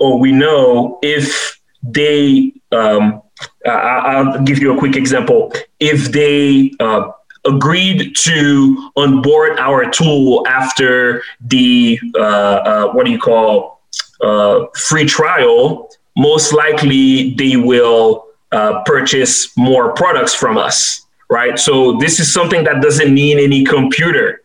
oh, 0.00 0.16
we 0.16 0.32
know 0.32 0.98
if 1.02 1.60
they, 1.82 2.52
um, 2.72 3.22
I'll 3.64 4.42
give 4.42 4.58
you 4.58 4.74
a 4.74 4.78
quick 4.78 4.96
example. 4.96 5.52
If 5.78 6.10
they 6.10 6.72
uh, 6.80 7.12
agreed 7.46 8.16
to 8.16 8.90
onboard 8.96 9.58
our 9.58 9.88
tool 9.90 10.44
after 10.48 11.22
the, 11.40 12.00
uh, 12.16 12.20
uh 12.20 12.92
what 12.92 13.06
do 13.06 13.12
you 13.12 13.20
call, 13.20 13.80
uh, 14.20 14.66
free 14.88 15.04
trial, 15.04 15.88
most 16.16 16.52
likely 16.52 17.34
they 17.34 17.56
will 17.56 18.26
purchase 18.84 19.56
more 19.56 19.92
products 19.94 20.34
from 20.34 20.58
us, 20.58 20.99
right? 21.30 21.58
So 21.58 21.96
this 21.98 22.20
is 22.20 22.32
something 22.32 22.64
that 22.64 22.82
doesn't 22.82 23.14
need 23.14 23.38
any 23.38 23.64
computer 23.64 24.40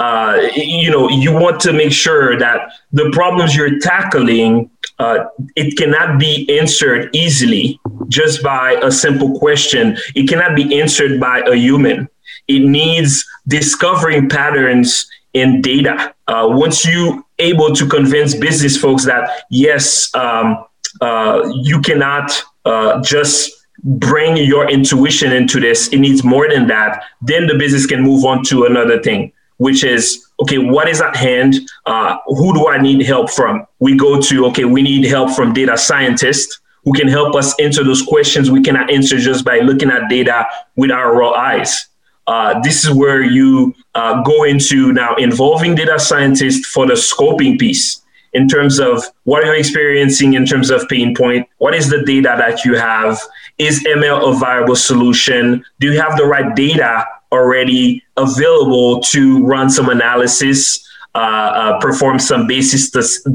uh, 0.00 0.48
you 0.54 0.90
know, 0.90 1.10
you 1.10 1.30
want 1.30 1.60
to 1.60 1.74
make 1.74 1.92
sure 1.92 2.34
that 2.38 2.72
the 2.90 3.10
problems 3.12 3.54
you're 3.54 3.78
tackling, 3.80 4.70
uh, 4.98 5.26
it 5.56 5.76
cannot 5.76 6.18
be 6.18 6.48
answered 6.58 7.14
easily 7.14 7.78
just 8.08 8.42
by 8.42 8.80
a 8.82 8.90
simple 8.90 9.38
question. 9.38 9.98
It 10.14 10.26
cannot 10.26 10.56
be 10.56 10.80
answered 10.80 11.20
by 11.20 11.40
a 11.40 11.54
human. 11.54 12.08
It 12.48 12.60
needs 12.60 13.26
discovering 13.46 14.30
patterns 14.30 15.06
in 15.34 15.60
data. 15.60 16.14
Uh, 16.26 16.46
once 16.48 16.86
you 16.86 17.22
able 17.38 17.74
to 17.74 17.86
convince 17.86 18.34
business 18.34 18.78
folks 18.78 19.04
that 19.04 19.44
yes, 19.50 20.12
um, 20.14 20.64
uh, 21.02 21.42
you 21.62 21.78
cannot 21.82 22.42
uh, 22.64 23.02
just 23.02 23.59
bring 23.84 24.36
your 24.36 24.68
intuition 24.68 25.32
into 25.32 25.60
this. 25.60 25.88
It 25.88 25.98
needs 25.98 26.24
more 26.24 26.48
than 26.48 26.66
that. 26.68 27.04
Then 27.22 27.46
the 27.46 27.54
business 27.54 27.86
can 27.86 28.02
move 28.02 28.24
on 28.24 28.44
to 28.44 28.64
another 28.64 29.02
thing, 29.02 29.32
which 29.58 29.84
is 29.84 30.26
okay, 30.40 30.58
what 30.58 30.88
is 30.88 31.00
at 31.00 31.16
hand? 31.16 31.56
Uh, 31.86 32.16
who 32.26 32.54
do 32.54 32.68
I 32.68 32.80
need 32.80 33.02
help 33.02 33.30
from? 33.30 33.66
We 33.78 33.96
go 33.96 34.20
to, 34.20 34.46
okay, 34.46 34.64
we 34.64 34.82
need 34.82 35.04
help 35.04 35.34
from 35.36 35.52
data 35.52 35.76
scientists 35.76 36.60
who 36.84 36.92
can 36.92 37.08
help 37.08 37.34
us 37.34 37.58
answer 37.60 37.84
those 37.84 38.02
questions 38.02 38.50
we 38.50 38.62
cannot 38.62 38.90
answer 38.90 39.18
just 39.18 39.44
by 39.44 39.58
looking 39.58 39.90
at 39.90 40.08
data 40.08 40.46
with 40.76 40.90
our 40.90 41.14
raw 41.14 41.32
eyes. 41.32 41.88
Uh, 42.26 42.58
this 42.60 42.84
is 42.84 42.94
where 42.94 43.22
you 43.22 43.74
uh, 43.94 44.22
go 44.22 44.44
into 44.44 44.92
now 44.92 45.14
involving 45.16 45.74
data 45.74 45.98
scientists 45.98 46.66
for 46.66 46.86
the 46.86 46.94
scoping 46.94 47.58
piece 47.58 48.02
in 48.32 48.48
terms 48.48 48.78
of 48.78 49.04
what 49.24 49.42
are 49.42 49.54
you 49.54 49.58
experiencing 49.58 50.34
in 50.34 50.46
terms 50.46 50.70
of 50.70 50.88
pain 50.88 51.14
point? 51.14 51.46
What 51.58 51.74
is 51.74 51.90
the 51.90 52.02
data 52.04 52.34
that 52.38 52.64
you 52.64 52.76
have? 52.76 53.20
Is 53.60 53.84
ML 53.84 54.26
a 54.26 54.38
viable 54.38 54.74
solution? 54.74 55.62
Do 55.80 55.92
you 55.92 56.00
have 56.00 56.16
the 56.16 56.24
right 56.24 56.56
data 56.56 57.04
already 57.30 58.02
available 58.16 59.02
to 59.12 59.44
run 59.44 59.68
some 59.68 59.90
analysis, 59.90 60.82
uh, 61.14 61.18
uh, 61.18 61.78
perform 61.78 62.18
some 62.18 62.46
basic, 62.46 62.80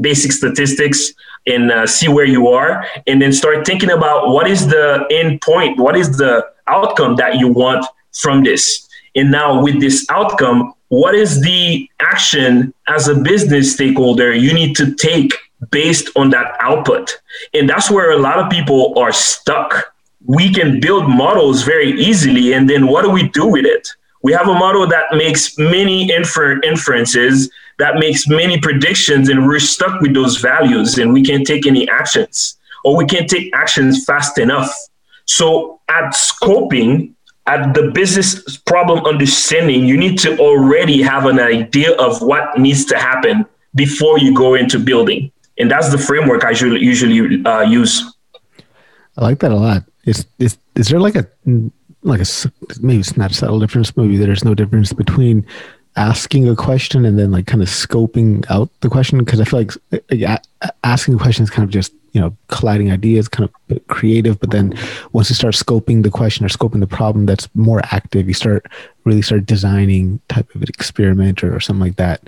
basic 0.00 0.32
statistics, 0.32 1.12
and 1.46 1.70
uh, 1.70 1.86
see 1.86 2.08
where 2.08 2.24
you 2.24 2.48
are? 2.48 2.84
And 3.06 3.22
then 3.22 3.32
start 3.32 3.64
thinking 3.64 3.88
about 3.88 4.30
what 4.30 4.50
is 4.50 4.66
the 4.66 5.06
end 5.12 5.42
point? 5.42 5.78
What 5.78 5.96
is 5.96 6.18
the 6.18 6.44
outcome 6.66 7.14
that 7.16 7.38
you 7.38 7.46
want 7.46 7.86
from 8.12 8.42
this? 8.42 8.88
And 9.14 9.30
now, 9.30 9.62
with 9.62 9.78
this 9.78 10.04
outcome, 10.10 10.74
what 10.88 11.14
is 11.14 11.40
the 11.40 11.88
action 12.00 12.74
as 12.88 13.06
a 13.06 13.14
business 13.14 13.74
stakeholder 13.74 14.34
you 14.34 14.52
need 14.52 14.74
to 14.74 14.92
take 14.92 15.34
based 15.70 16.10
on 16.16 16.30
that 16.30 16.56
output? 16.58 17.16
And 17.54 17.70
that's 17.70 17.92
where 17.92 18.10
a 18.10 18.18
lot 18.18 18.40
of 18.40 18.50
people 18.50 18.98
are 18.98 19.12
stuck. 19.12 19.92
We 20.26 20.52
can 20.52 20.80
build 20.80 21.08
models 21.08 21.62
very 21.62 21.92
easily, 21.92 22.52
and 22.52 22.68
then 22.68 22.88
what 22.88 23.02
do 23.02 23.10
we 23.10 23.28
do 23.28 23.46
with 23.46 23.64
it? 23.64 23.88
We 24.22 24.32
have 24.32 24.48
a 24.48 24.54
model 24.54 24.86
that 24.88 25.14
makes 25.14 25.56
many 25.56 26.12
infer- 26.12 26.60
inferences, 26.62 27.48
that 27.78 27.96
makes 27.96 28.26
many 28.26 28.58
predictions, 28.58 29.28
and 29.28 29.46
we're 29.46 29.60
stuck 29.60 30.00
with 30.00 30.14
those 30.14 30.38
values, 30.38 30.98
and 30.98 31.12
we 31.12 31.22
can't 31.22 31.46
take 31.46 31.66
any 31.66 31.88
actions, 31.88 32.58
or 32.84 32.96
we 32.96 33.06
can't 33.06 33.30
take 33.30 33.54
actions 33.54 34.04
fast 34.04 34.38
enough. 34.38 34.74
So, 35.26 35.80
at 35.88 36.12
scoping, 36.12 37.12
at 37.46 37.74
the 37.74 37.90
business 37.92 38.56
problem 38.56 39.04
understanding, 39.04 39.86
you 39.86 39.96
need 39.96 40.18
to 40.20 40.36
already 40.38 41.02
have 41.02 41.26
an 41.26 41.38
idea 41.38 41.92
of 41.96 42.20
what 42.20 42.58
needs 42.58 42.84
to 42.86 42.98
happen 42.98 43.46
before 43.76 44.18
you 44.18 44.34
go 44.34 44.54
into 44.54 44.78
building. 44.78 45.30
And 45.58 45.70
that's 45.70 45.90
the 45.90 45.98
framework 45.98 46.44
I 46.44 46.50
usually, 46.50 47.44
uh, 47.44 47.60
use. 47.60 48.02
I 49.16 49.22
like 49.22 49.38
that 49.40 49.52
a 49.52 49.56
lot. 49.56 49.84
Is, 50.06 50.26
is, 50.38 50.56
is 50.74 50.88
there 50.88 51.00
like 51.00 51.16
a, 51.16 51.26
like 52.02 52.20
a, 52.20 52.26
maybe 52.80 53.00
it's 53.00 53.16
not 53.16 53.32
a 53.32 53.34
subtle 53.34 53.60
difference, 53.60 53.96
maybe 53.96 54.16
there's 54.16 54.44
no 54.44 54.54
difference 54.54 54.92
between 54.92 55.44
asking 55.96 56.48
a 56.48 56.56
question 56.56 57.04
and 57.04 57.18
then 57.18 57.32
like 57.32 57.46
kind 57.46 57.62
of 57.62 57.68
scoping 57.68 58.44
out 58.50 58.70
the 58.80 58.88
question? 58.88 59.18
Because 59.18 59.40
I 59.40 59.44
feel 59.44 59.60
like, 59.60 60.40
asking 60.84 61.14
a 61.14 61.18
question 61.18 61.42
is 61.42 61.50
kind 61.50 61.64
of 61.64 61.70
just 61.70 61.92
you 62.12 62.20
know 62.22 62.34
colliding 62.48 62.90
ideas 62.90 63.28
kind 63.28 63.48
of 63.70 63.86
creative 63.88 64.40
but 64.40 64.50
then 64.50 64.72
once 65.12 65.28
you 65.28 65.34
start 65.34 65.54
scoping 65.54 66.02
the 66.02 66.10
question 66.10 66.46
or 66.46 66.48
scoping 66.48 66.80
the 66.80 66.86
problem 66.86 67.26
that's 67.26 67.46
more 67.54 67.82
active 67.92 68.26
you 68.26 68.32
start 68.32 68.64
really 69.04 69.20
start 69.20 69.44
designing 69.44 70.18
type 70.28 70.48
of 70.54 70.62
an 70.62 70.68
experiment 70.68 71.44
or, 71.44 71.54
or 71.54 71.60
something 71.60 71.82
like 71.82 71.96
that 71.96 72.26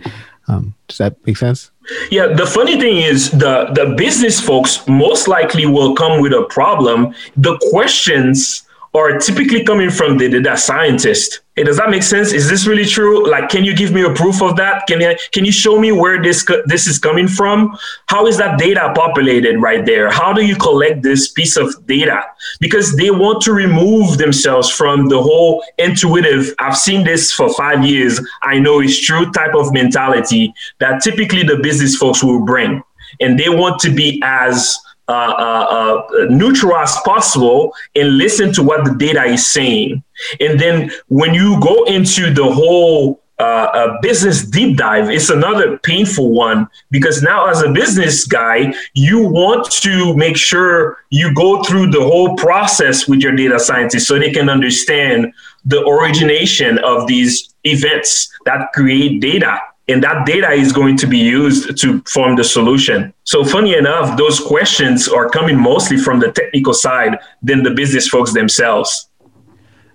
um, 0.49 0.75
does 0.89 0.99
that 0.99 1.17
make 1.27 1.37
sense? 1.37 1.71
Yeah 2.11 2.27
the 2.27 2.47
funny 2.47 2.79
thing 2.79 2.99
is 2.99 3.31
the 3.31 3.71
the 3.75 3.95
business 3.97 4.41
folks 4.41 4.87
most 4.87 5.29
likely 5.29 5.67
will 5.67 5.95
come 5.95 6.21
with 6.21 6.33
a 6.33 6.45
problem. 6.51 7.15
The 7.37 7.59
questions 7.71 8.68
are 8.95 9.19
typically 9.19 9.65
coming 9.65 9.91
from 9.91 10.19
the 10.19 10.29
data 10.29 10.57
scientist. 10.57 11.41
Hey, 11.55 11.65
does 11.65 11.77
that 11.77 11.91
make 11.91 12.03
sense? 12.03 12.33
Is 12.33 12.49
this 12.49 12.67
really 12.67 12.85
true? 12.85 13.29
Like, 13.29 13.49
can 13.49 13.65
you 13.65 13.75
give 13.75 13.93
me 13.93 14.03
a 14.03 14.13
proof 14.15 14.41
of 14.43 14.57
that? 14.57 14.87
Can 14.87 15.01
you 15.01 15.17
can 15.33 15.45
you 15.45 15.53
show 15.53 15.79
me 15.79 15.93
where 15.93 16.23
this 16.23 16.47
this 16.67 16.87
is 16.87 16.99
coming 16.99 17.29
from? 17.29 17.77
How 18.07 18.27
is 18.27 18.39
that 18.39 18.59
data 18.59 18.93
populated 18.95 19.59
right 19.59 19.85
there? 19.85 20.11
How 20.11 20.33
do 20.33 20.45
you 20.45 20.57
collect 20.57 21.03
this 21.03 21.29
piece 21.33 21.57
of 21.57 21.87
data? 21.87 22.23
Because 22.61 22.97
they 22.97 23.11
want 23.11 23.43
to 23.43 23.53
remove 23.53 24.19
themselves 24.19 24.71
from 24.71 25.09
the 25.09 25.21
whole 25.21 25.65
intuitive. 25.79 26.55
I've 26.59 26.77
seen 26.77 27.05
this 27.05 27.33
for 27.33 27.53
five 27.55 27.85
years. 27.85 28.21
I 28.43 28.59
know 28.61 28.81
it's 28.81 28.99
true 29.01 29.31
type 29.33 29.55
of 29.55 29.73
mentality 29.73 30.55
that 30.79 31.03
typically 31.03 31.43
the 31.43 31.57
business 31.57 31.97
folks 31.97 32.23
will 32.23 32.45
bring, 32.45 32.83
and 33.21 33.39
they 33.39 33.49
want 33.49 33.81
to 33.81 33.91
be 33.91 34.21
as 34.25 34.79
uh, 35.09 35.13
uh, 35.13 36.07
uh, 36.11 36.27
neutral 36.29 36.77
as 36.77 36.95
possible 37.05 37.75
and 37.97 38.19
listen 38.19 38.53
to 38.53 38.63
what 38.63 38.85
the 38.85 38.95
data 38.95 39.25
is 39.25 39.51
saying. 39.51 40.03
And 40.39 40.61
then 40.61 40.91
when 41.09 41.33
you 41.33 41.59
go 41.61 41.85
into 41.85 42.33
the 42.33 42.45
whole 42.45 43.21
uh, 43.39 43.97
business 44.03 44.45
deep 44.45 44.77
dive, 44.77 45.09
it's 45.09 45.31
another 45.31 45.79
painful 45.79 46.33
one 46.33 46.69
because 46.91 47.23
now, 47.23 47.49
as 47.49 47.63
a 47.63 47.71
business 47.71 48.27
guy, 48.27 48.75
you 48.95 49.27
want 49.27 49.71
to 49.71 50.15
make 50.17 50.37
sure 50.37 50.99
you 51.11 51.33
go 51.35 51.63
through 51.63 51.91
the 51.91 52.03
whole 52.03 52.37
process 52.37 53.09
with 53.09 53.21
your 53.21 53.35
data 53.35 53.59
scientists 53.59 54.09
so 54.09 54.19
they 54.19 54.33
can 54.33 54.51
understand 54.51 55.33
the 55.65 55.83
origination 55.87 56.79
of 56.81 57.07
these 57.07 57.55
events 57.65 58.29
that 58.45 58.73
create 58.75 59.21
data 59.21 59.59
and 59.89 60.03
that 60.03 60.27
data 60.27 60.51
is 60.51 60.73
going 60.73 60.97
to 60.99 61.07
be 61.07 61.19
used 61.19 61.79
to 61.79 62.03
form 62.03 62.37
the 62.37 62.45
solution. 62.45 63.13
So 63.25 63.45
funny 63.45 63.75
enough, 63.75 64.17
those 64.19 64.39
questions 64.39 65.09
are 65.09 65.29
coming 65.29 65.59
mostly 65.59 65.97
from 65.97 66.21
the 66.21 66.31
technical 66.33 66.75
side 66.75 67.19
than 67.43 67.63
the 67.63 67.71
business 67.71 68.09
folks 68.09 68.33
themselves. 68.33 69.09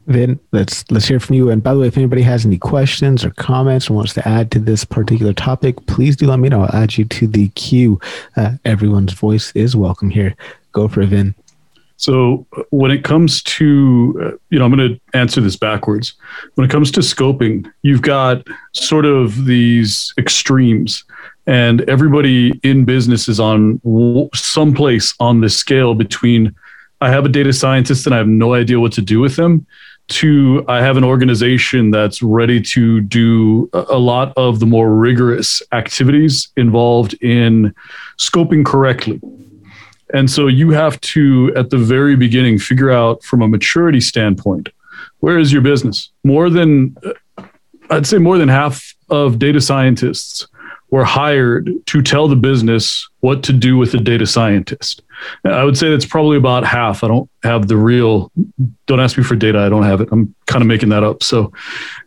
Vin, 0.08 0.38
let's 0.52 0.84
let's 0.92 1.08
hear 1.08 1.20
from 1.20 1.36
you. 1.38 1.50
And 1.50 1.64
by 1.64 1.74
the 1.74 1.80
way, 1.80 1.88
if 1.88 1.98
anybody 1.98 2.24
has 2.24 2.46
any 2.46 2.58
questions 2.58 3.24
or 3.24 3.32
comments 3.32 3.90
or 3.90 3.94
wants 3.94 4.14
to 4.16 4.28
add 4.28 4.52
to 4.52 4.60
this 4.60 4.84
particular 4.84 5.32
topic, 5.32 5.86
please 5.86 6.18
do 6.18 6.28
let 6.28 6.40
me 6.40 6.50
know. 6.50 6.64
I'll 6.64 6.84
add 6.84 6.98
you 6.98 7.06
to 7.06 7.28
the 7.28 7.48
queue. 7.50 8.02
Uh, 8.36 8.54
everyone's 8.66 9.14
voice 9.14 9.54
is 9.56 9.78
welcome 9.78 10.10
here. 10.10 10.36
Go 10.74 10.90
for 10.90 11.02
it, 11.02 11.08
Vin. 11.08 11.36
So 12.04 12.46
when 12.72 12.92
it 12.92 13.06
comes 13.06 13.42
to, 13.44 14.20
uh, 14.22 14.38
you 14.50 14.60
know, 14.60 14.66
I'm 14.66 14.76
going 14.76 14.94
to 14.94 15.18
answer 15.18 15.40
this 15.40 15.56
backwards. 15.56 16.16
When 16.56 16.66
it 16.66 16.70
comes 16.70 16.92
to 16.92 17.00
scoping, 17.00 17.72
you've 17.82 18.02
got 18.02 18.46
sort 18.74 19.06
of 19.06 19.46
these 19.46 20.14
extremes, 20.18 21.06
and 21.48 21.80
everybody 21.90 22.60
in 22.64 22.84
business 22.84 23.30
is 23.30 23.40
on 23.40 23.80
someplace 24.34 25.14
on 25.22 25.40
this 25.40 25.56
scale 25.56 25.94
between 25.94 26.54
I 27.00 27.10
have 27.10 27.24
a 27.24 27.30
data 27.30 27.54
scientist 27.54 28.06
and 28.06 28.14
I 28.14 28.18
have 28.18 28.28
no 28.28 28.54
idea 28.54 28.82
what 28.82 28.92
to 28.94 29.02
do 29.02 29.22
with 29.22 29.38
them 29.38 29.66
to 30.10 30.66
I 30.68 30.82
have 30.82 30.98
an 30.98 31.06
organization 31.06 31.92
that's 31.92 32.22
ready 32.22 32.62
to 32.62 33.00
do 33.00 33.70
a 33.74 33.98
lot 33.98 34.34
of 34.36 34.60
the 34.60 34.66
more 34.66 34.94
rigorous 34.94 35.62
activities 35.72 36.50
involved 36.58 37.14
in 37.22 37.74
scoping 38.20 38.66
correctly 38.66 39.22
and 40.14 40.30
so 40.30 40.48
you 40.48 40.70
have 40.72 41.00
to, 41.02 41.52
at 41.56 41.70
the 41.70 41.78
very 41.78 42.16
beginning, 42.16 42.60
figure 42.60 42.92
out 42.92 43.24
from 43.24 43.42
a 43.42 43.48
maturity 43.48 44.00
standpoint, 44.00 44.70
where 45.20 45.40
is 45.40 45.52
your 45.52 45.62
business? 45.62 46.12
More 46.24 46.50
than, 46.50 46.96
I'd 47.90 48.08
say 48.08 48.18
more 48.18 48.38
than 48.38 48.50
half 48.50 48.94
of 49.10 49.40
data 49.40 49.60
scientists 49.60 50.48
were 50.92 51.04
hired 51.04 51.72
to 51.88 52.04
tell 52.04 52.28
the 52.28 52.36
business 52.36 53.10
what 53.22 53.42
to 53.42 53.52
do 53.52 53.78
with 53.78 53.92
the 53.92 53.98
data 53.98 54.28
scientist. 54.28 55.02
I 55.44 55.64
would 55.64 55.76
say 55.76 55.90
that's 55.90 56.06
probably 56.06 56.38
about 56.38 56.64
half. 56.64 57.04
I 57.04 57.08
don't 57.08 57.28
have 57.42 57.68
the 57.68 57.78
real, 57.78 58.32
don't 58.86 59.00
ask 59.00 59.18
me 59.18 59.24
for 59.24 59.36
data. 59.36 59.60
I 59.60 59.70
don't 59.70 59.84
have 59.84 60.02
it. 60.02 60.10
I'm 60.12 60.36
kind 60.46 60.62
of 60.62 60.68
making 60.68 60.90
that 60.90 61.04
up. 61.04 61.24
So 61.24 61.52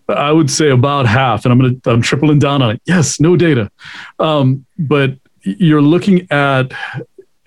I 0.08 0.30
would 0.30 0.50
say 0.50 0.70
about 0.70 1.06
half, 1.06 1.44
and 1.44 1.50
I'm 1.50 1.58
going 1.58 1.80
to, 1.80 1.90
I'm 1.90 2.02
tripling 2.02 2.38
down 2.38 2.62
on 2.62 2.76
it. 2.76 2.82
Yes, 2.84 3.18
no 3.18 3.34
data. 3.34 3.72
Um, 4.20 4.64
but 4.78 5.14
you're 5.42 5.82
looking 5.82 6.28
at 6.30 6.72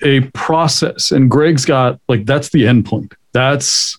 a 0.01 0.21
process 0.31 1.11
and 1.11 1.29
greg's 1.29 1.65
got 1.65 1.99
like 2.07 2.25
that's 2.25 2.49
the 2.49 2.67
end 2.67 2.85
point. 2.85 3.13
That's 3.33 3.97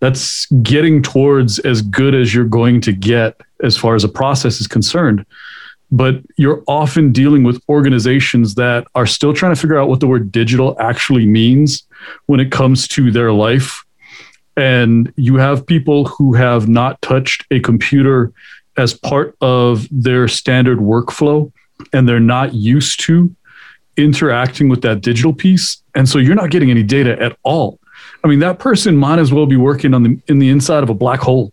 that's 0.00 0.46
getting 0.62 1.02
towards 1.02 1.58
as 1.60 1.82
good 1.82 2.14
as 2.14 2.34
you're 2.34 2.44
going 2.44 2.80
to 2.82 2.92
get 2.92 3.40
as 3.62 3.76
far 3.76 3.94
as 3.94 4.04
a 4.04 4.08
process 4.08 4.60
is 4.60 4.66
concerned. 4.66 5.24
But 5.92 6.22
you're 6.36 6.62
often 6.66 7.12
dealing 7.12 7.42
with 7.42 7.62
organizations 7.68 8.54
that 8.54 8.86
are 8.94 9.06
still 9.06 9.34
trying 9.34 9.54
to 9.54 9.60
figure 9.60 9.78
out 9.78 9.88
what 9.88 10.00
the 10.00 10.06
word 10.06 10.32
digital 10.32 10.76
actually 10.80 11.26
means 11.26 11.82
when 12.26 12.40
it 12.40 12.50
comes 12.50 12.88
to 12.88 13.10
their 13.10 13.32
life. 13.32 13.84
And 14.56 15.12
you 15.16 15.36
have 15.36 15.66
people 15.66 16.06
who 16.06 16.34
have 16.34 16.68
not 16.68 17.00
touched 17.02 17.44
a 17.50 17.60
computer 17.60 18.32
as 18.76 18.94
part 18.94 19.36
of 19.40 19.86
their 19.90 20.28
standard 20.28 20.78
workflow 20.78 21.52
and 21.92 22.08
they're 22.08 22.20
not 22.20 22.54
used 22.54 23.00
to 23.00 23.34
interacting 23.96 24.68
with 24.68 24.82
that 24.82 25.00
digital 25.00 25.32
piece. 25.32 25.82
And 25.94 26.08
so 26.08 26.18
you're 26.18 26.34
not 26.34 26.50
getting 26.50 26.70
any 26.70 26.82
data 26.82 27.20
at 27.20 27.36
all. 27.42 27.78
I 28.24 28.28
mean, 28.28 28.38
that 28.40 28.58
person 28.58 28.96
might 28.96 29.18
as 29.18 29.32
well 29.32 29.46
be 29.46 29.56
working 29.56 29.94
on 29.94 30.02
the 30.02 30.18
in 30.28 30.38
the 30.38 30.50
inside 30.50 30.82
of 30.82 30.90
a 30.90 30.94
black 30.94 31.20
hole. 31.20 31.52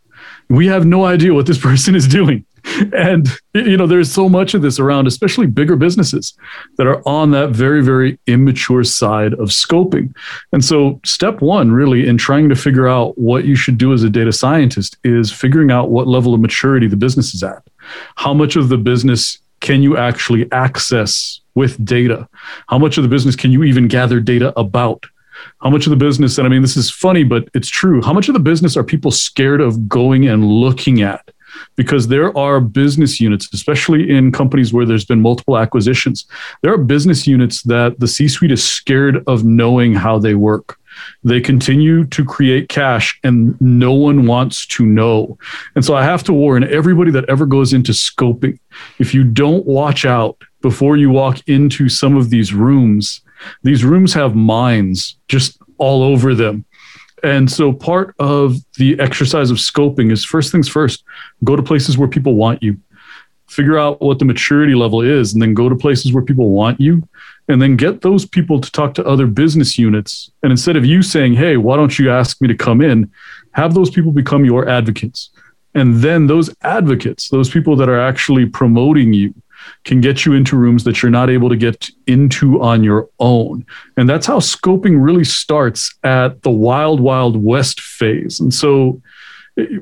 We 0.49 0.67
have 0.67 0.85
no 0.85 1.05
idea 1.05 1.33
what 1.33 1.45
this 1.45 1.57
person 1.61 1.95
is 1.95 2.07
doing. 2.07 2.45
and 2.93 3.29
you 3.53 3.77
know, 3.77 3.87
there's 3.87 4.11
so 4.11 4.27
much 4.27 4.53
of 4.53 4.61
this 4.61 4.77
around, 4.77 5.07
especially 5.07 5.47
bigger 5.47 5.75
businesses 5.75 6.33
that 6.77 6.85
are 6.85 7.01
on 7.07 7.31
that 7.31 7.51
very, 7.51 7.81
very 7.81 8.19
immature 8.27 8.83
side 8.83 9.33
of 9.33 9.49
scoping. 9.49 10.13
And 10.51 10.63
so, 10.63 10.99
step 11.05 11.41
one, 11.41 11.71
really, 11.71 12.07
in 12.07 12.17
trying 12.17 12.49
to 12.49 12.55
figure 12.55 12.87
out 12.87 13.17
what 13.17 13.45
you 13.45 13.55
should 13.55 13.77
do 13.77 13.93
as 13.93 14.03
a 14.03 14.09
data 14.09 14.33
scientist 14.33 14.97
is 15.03 15.31
figuring 15.31 15.71
out 15.71 15.89
what 15.89 16.07
level 16.07 16.33
of 16.33 16.41
maturity 16.41 16.87
the 16.87 16.97
business 16.97 17.33
is 17.33 17.41
at. 17.41 17.63
How 18.15 18.33
much 18.33 18.57
of 18.57 18.67
the 18.67 18.77
business 18.77 19.39
can 19.59 19.81
you 19.81 19.97
actually 19.97 20.51
access 20.51 21.41
with 21.55 21.83
data? 21.83 22.27
How 22.67 22.77
much 22.77 22.97
of 22.97 23.03
the 23.03 23.09
business 23.09 23.35
can 23.35 23.51
you 23.51 23.63
even 23.63 23.87
gather 23.87 24.19
data 24.19 24.57
about? 24.59 25.05
How 25.61 25.69
much 25.69 25.85
of 25.85 25.91
the 25.91 25.95
business, 25.95 26.37
and 26.37 26.47
I 26.47 26.49
mean, 26.49 26.61
this 26.61 26.77
is 26.77 26.89
funny, 26.89 27.23
but 27.23 27.47
it's 27.53 27.69
true. 27.69 28.01
How 28.01 28.13
much 28.13 28.27
of 28.27 28.33
the 28.33 28.39
business 28.39 28.75
are 28.77 28.83
people 28.83 29.11
scared 29.11 29.61
of 29.61 29.87
going 29.87 30.27
and 30.27 30.45
looking 30.45 31.01
at? 31.01 31.29
Because 31.75 32.07
there 32.07 32.37
are 32.37 32.59
business 32.59 33.19
units, 33.19 33.49
especially 33.53 34.15
in 34.15 34.31
companies 34.31 34.73
where 34.73 34.85
there's 34.85 35.05
been 35.05 35.21
multiple 35.21 35.57
acquisitions, 35.57 36.25
there 36.61 36.73
are 36.73 36.77
business 36.77 37.25
units 37.25 37.63
that 37.63 37.99
the 37.99 38.07
C 38.07 38.27
suite 38.27 38.51
is 38.51 38.63
scared 38.63 39.23
of 39.27 39.43
knowing 39.43 39.93
how 39.95 40.19
they 40.19 40.35
work. 40.35 40.79
They 41.23 41.41
continue 41.41 42.05
to 42.05 42.25
create 42.25 42.69
cash 42.69 43.19
and 43.23 43.59
no 43.61 43.93
one 43.93 44.25
wants 44.25 44.65
to 44.67 44.85
know. 44.85 45.37
And 45.75 45.83
so 45.83 45.95
I 45.95 46.03
have 46.03 46.23
to 46.25 46.33
warn 46.33 46.63
everybody 46.63 47.11
that 47.11 47.29
ever 47.29 47.45
goes 47.45 47.73
into 47.73 47.91
scoping 47.91 48.59
if 48.99 49.13
you 49.13 49.23
don't 49.23 49.65
watch 49.65 50.05
out 50.05 50.41
before 50.61 50.97
you 50.97 51.09
walk 51.09 51.39
into 51.47 51.89
some 51.89 52.15
of 52.17 52.29
these 52.29 52.53
rooms, 52.53 53.21
these 53.63 53.83
rooms 53.83 54.13
have 54.13 54.35
minds 54.35 55.17
just 55.27 55.57
all 55.77 56.03
over 56.03 56.33
them. 56.33 56.65
And 57.23 57.51
so 57.51 57.73
part 57.73 58.15
of 58.19 58.57
the 58.77 58.99
exercise 58.99 59.49
of 59.49 59.57
scoping 59.57 60.11
is 60.11 60.23
first 60.23 60.51
things 60.51 60.67
first, 60.67 61.03
go 61.43 61.55
to 61.55 61.63
places 61.63 61.97
where 61.97 62.07
people 62.07 62.35
want 62.35 62.61
you. 62.61 62.77
Figure 63.49 63.77
out 63.77 64.01
what 64.01 64.19
the 64.19 64.25
maturity 64.25 64.75
level 64.75 65.01
is, 65.01 65.33
and 65.33 65.41
then 65.41 65.53
go 65.53 65.69
to 65.69 65.75
places 65.75 66.13
where 66.13 66.23
people 66.23 66.51
want 66.51 66.81
you, 66.81 67.07
and 67.47 67.61
then 67.61 67.75
get 67.75 68.01
those 68.01 68.25
people 68.25 68.59
to 68.59 68.71
talk 68.71 68.93
to 68.95 69.05
other 69.05 69.27
business 69.27 69.77
units. 69.77 70.31
And 70.43 70.51
instead 70.51 70.75
of 70.75 70.85
you 70.85 71.01
saying, 71.01 71.33
Hey, 71.33 71.57
why 71.57 71.77
don't 71.77 71.97
you 71.97 72.11
ask 72.11 72.41
me 72.41 72.47
to 72.47 72.55
come 72.55 72.81
in? 72.81 73.11
Have 73.51 73.73
those 73.73 73.89
people 73.89 74.11
become 74.11 74.45
your 74.45 74.67
advocates. 74.67 75.29
And 75.73 75.95
then 75.95 76.27
those 76.27 76.53
advocates, 76.61 77.29
those 77.29 77.49
people 77.49 77.75
that 77.77 77.89
are 77.89 77.99
actually 77.99 78.45
promoting 78.45 79.13
you, 79.13 79.33
can 79.83 80.01
get 80.01 80.25
you 80.25 80.33
into 80.33 80.55
rooms 80.55 80.83
that 80.83 81.01
you're 81.01 81.11
not 81.11 81.29
able 81.29 81.49
to 81.49 81.55
get 81.55 81.89
into 82.05 82.61
on 82.61 82.83
your 82.83 83.09
own. 83.19 83.65
And 83.97 84.09
that's 84.09 84.25
how 84.25 84.39
scoping 84.39 85.03
really 85.03 85.23
starts 85.23 85.95
at 86.03 86.41
the 86.43 86.51
wild, 86.51 86.99
wild 86.99 87.41
west 87.41 87.81
phase. 87.81 88.39
And 88.39 88.53
so, 88.53 89.01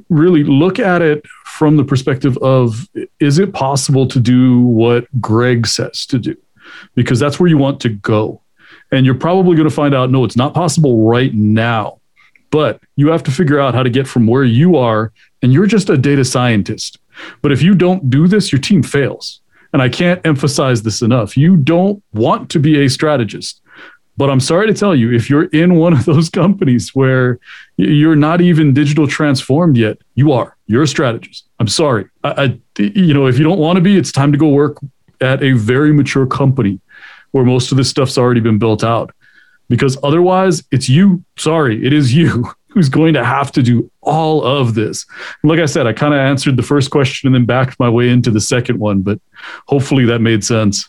really 0.10 0.44
look 0.44 0.80
at 0.80 1.02
it 1.02 1.26
from 1.46 1.76
the 1.76 1.84
perspective 1.84 2.38
of 2.38 2.88
is 3.20 3.40
it 3.40 3.54
possible 3.54 4.08
to 4.08 4.20
do 4.20 4.62
what 4.62 5.06
Greg 5.20 5.68
says 5.68 6.06
to 6.08 6.18
do? 6.18 6.36
Because 6.94 7.20
that's 7.20 7.40
where 7.40 7.50
you 7.50 7.58
want 7.58 7.80
to 7.82 7.90
go. 7.90 8.42
And 8.92 9.06
you're 9.06 9.16
probably 9.16 9.56
going 9.56 9.70
to 9.70 9.74
find 9.74 9.96
out 9.96 10.12
no, 10.12 10.24
it's 10.24 10.38
not 10.38 10.54
possible 10.54 11.08
right 11.08 11.34
now. 11.34 12.00
But 12.52 12.82
you 12.96 13.08
have 13.08 13.24
to 13.24 13.32
figure 13.32 13.60
out 13.60 13.74
how 13.74 13.84
to 13.84 13.90
get 13.90 14.08
from 14.08 14.28
where 14.28 14.44
you 14.44 14.78
are, 14.78 15.12
and 15.42 15.52
you're 15.52 15.66
just 15.66 15.90
a 15.90 15.98
data 15.98 16.24
scientist. 16.24 17.00
But 17.42 17.52
if 17.52 17.62
you 17.62 17.76
don't 17.76 18.10
do 18.10 18.28
this, 18.28 18.52
your 18.52 18.62
team 18.62 18.84
fails. 18.84 19.42
And 19.74 19.82
I 19.82 19.90
can't 19.90 20.26
emphasize 20.26 20.84
this 20.84 21.02
enough. 21.02 21.36
You 21.36 21.58
don't 21.58 22.02
want 22.14 22.50
to 22.52 22.60
be 22.60 22.86
a 22.86 22.90
strategist. 22.90 23.62
But 24.18 24.30
I'm 24.30 24.40
sorry 24.40 24.68
to 24.68 24.74
tell 24.74 24.96
you, 24.96 25.12
if 25.12 25.30
you're 25.30 25.46
in 25.46 25.76
one 25.76 25.94
of 25.94 26.06
those 26.06 26.30
companies 26.42 26.96
where 26.96 27.40
you're 27.78 28.16
not 28.16 28.42
even 28.42 28.74
digital 28.74 29.08
transformed 29.08 29.78
yet, 29.78 29.98
you 30.16 30.32
are. 30.32 30.56
You're 30.68 30.84
a 30.84 30.88
strategist. 30.88 31.46
I'm 31.60 31.68
sorry. 31.68 32.06
I, 32.24 32.60
I, 32.78 32.82
you 32.82 33.14
know, 33.14 33.28
if 33.28 33.38
you 33.38 33.44
don't 33.44 33.60
want 33.60 33.78
to 33.78 33.82
be, 33.82 33.98
it's 33.98 34.12
time 34.12 34.32
to 34.32 34.38
go 34.38 34.48
work 34.48 34.78
at 35.26 35.44
a 35.44 35.54
very 35.54 35.92
mature 35.92 36.28
company 36.28 36.80
where 37.32 37.44
most 37.44 37.72
of 37.72 37.78
this 37.78 37.90
stuff's 37.90 38.18
already 38.18 38.40
been 38.40 38.60
built 38.60 38.84
out. 38.84 39.14
Because 39.68 39.98
otherwise, 40.04 40.64
it's 40.72 40.88
you. 40.88 41.24
Sorry, 41.38 41.84
it 41.86 41.92
is 41.92 42.14
you 42.14 42.48
who's 42.70 42.88
going 42.88 43.14
to 43.16 43.26
have 43.26 43.52
to 43.54 43.64
do 43.64 43.90
all 44.02 44.44
of 44.44 44.76
this. 44.76 45.06
And 45.42 45.50
like 45.50 45.60
I 45.60 45.66
said, 45.66 45.88
I 45.88 45.94
kind 45.94 46.14
of 46.14 46.20
answered 46.20 46.56
the 46.56 46.64
first 46.64 46.92
question 46.92 47.28
and 47.28 47.36
then 47.36 47.46
backed 47.46 47.80
my 47.80 47.90
way 47.90 48.10
into 48.10 48.30
the 48.30 48.42
second 48.42 48.80
one, 48.80 49.02
but 49.02 49.20
hopefully 49.68 50.06
that 50.06 50.20
made 50.20 50.44
sense. 50.44 50.88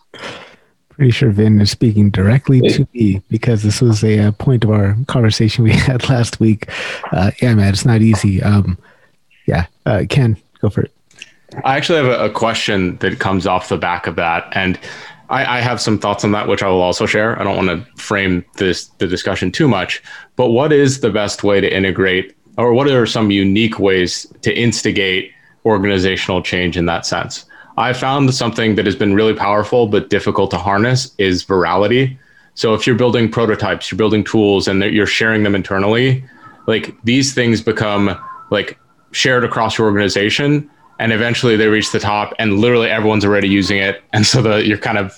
Pretty 0.90 1.10
sure 1.10 1.30
Vin 1.30 1.60
is 1.60 1.70
speaking 1.70 2.10
directly 2.10 2.60
to 2.60 2.88
me 2.92 3.22
because 3.30 3.62
this 3.62 3.80
was 3.80 4.02
a, 4.02 4.18
a 4.18 4.32
point 4.32 4.64
of 4.64 4.70
our 4.70 4.96
conversation 5.06 5.64
we 5.64 5.72
had 5.88 6.08
last 6.08 6.40
week. 6.40 6.68
Uh, 7.12 7.30
yeah, 7.40 7.54
man, 7.54 7.72
it's 7.72 7.84
not 7.84 8.02
easy. 8.02 8.42
Um, 8.42 8.78
yeah, 9.46 9.66
uh, 9.84 10.04
Ken, 10.08 10.36
go 10.60 10.70
for 10.70 10.82
it. 10.82 10.92
I 11.64 11.76
actually 11.76 11.98
have 11.98 12.20
a, 12.20 12.24
a 12.26 12.30
question 12.30 12.96
that 12.98 13.18
comes 13.18 13.46
off 13.46 13.68
the 13.68 13.78
back 13.78 14.06
of 14.06 14.16
that, 14.16 14.48
and 14.52 14.78
I, 15.28 15.58
I, 15.58 15.60
have 15.60 15.80
some 15.80 15.98
thoughts 15.98 16.24
on 16.24 16.32
that, 16.32 16.48
which 16.48 16.62
I 16.62 16.68
will 16.68 16.82
also 16.82 17.06
share. 17.06 17.38
I 17.40 17.44
don't 17.44 17.56
want 17.56 17.86
to 17.86 18.02
frame 18.02 18.44
this 18.56 18.86
the 18.98 19.06
discussion 19.06 19.50
too 19.50 19.68
much, 19.68 20.02
but 20.36 20.50
what 20.50 20.72
is 20.72 21.00
the 21.00 21.10
best 21.10 21.42
way 21.42 21.60
to 21.60 21.74
integrate, 21.74 22.36
or 22.58 22.72
what 22.72 22.88
are 22.88 23.06
some 23.06 23.30
unique 23.30 23.78
ways 23.78 24.26
to 24.42 24.56
instigate 24.56 25.32
organizational 25.64 26.42
change 26.42 26.76
in 26.76 26.86
that 26.86 27.06
sense? 27.06 27.44
I 27.78 27.92
found 27.92 28.32
something 28.34 28.76
that 28.76 28.86
has 28.86 28.96
been 28.96 29.14
really 29.14 29.34
powerful 29.34 29.86
but 29.86 30.08
difficult 30.08 30.50
to 30.52 30.58
harness 30.58 31.14
is 31.18 31.44
virality. 31.44 32.16
So 32.54 32.72
if 32.72 32.86
you're 32.86 32.96
building 32.96 33.30
prototypes, 33.30 33.90
you're 33.90 33.98
building 33.98 34.24
tools, 34.24 34.68
and 34.68 34.82
you're 34.82 35.06
sharing 35.06 35.42
them 35.42 35.54
internally, 35.54 36.24
like 36.66 36.94
these 37.04 37.34
things 37.34 37.60
become 37.60 38.18
like 38.50 38.78
shared 39.12 39.44
across 39.44 39.78
your 39.78 39.86
organization 39.86 40.70
and 40.98 41.12
eventually 41.12 41.56
they 41.56 41.68
reach 41.68 41.92
the 41.92 42.00
top 42.00 42.34
and 42.38 42.58
literally 42.58 42.88
everyone's 42.88 43.24
already 43.24 43.48
using 43.48 43.78
it 43.78 44.02
and 44.12 44.26
so 44.26 44.42
the 44.42 44.66
you're 44.66 44.78
kind 44.78 44.98
of 44.98 45.14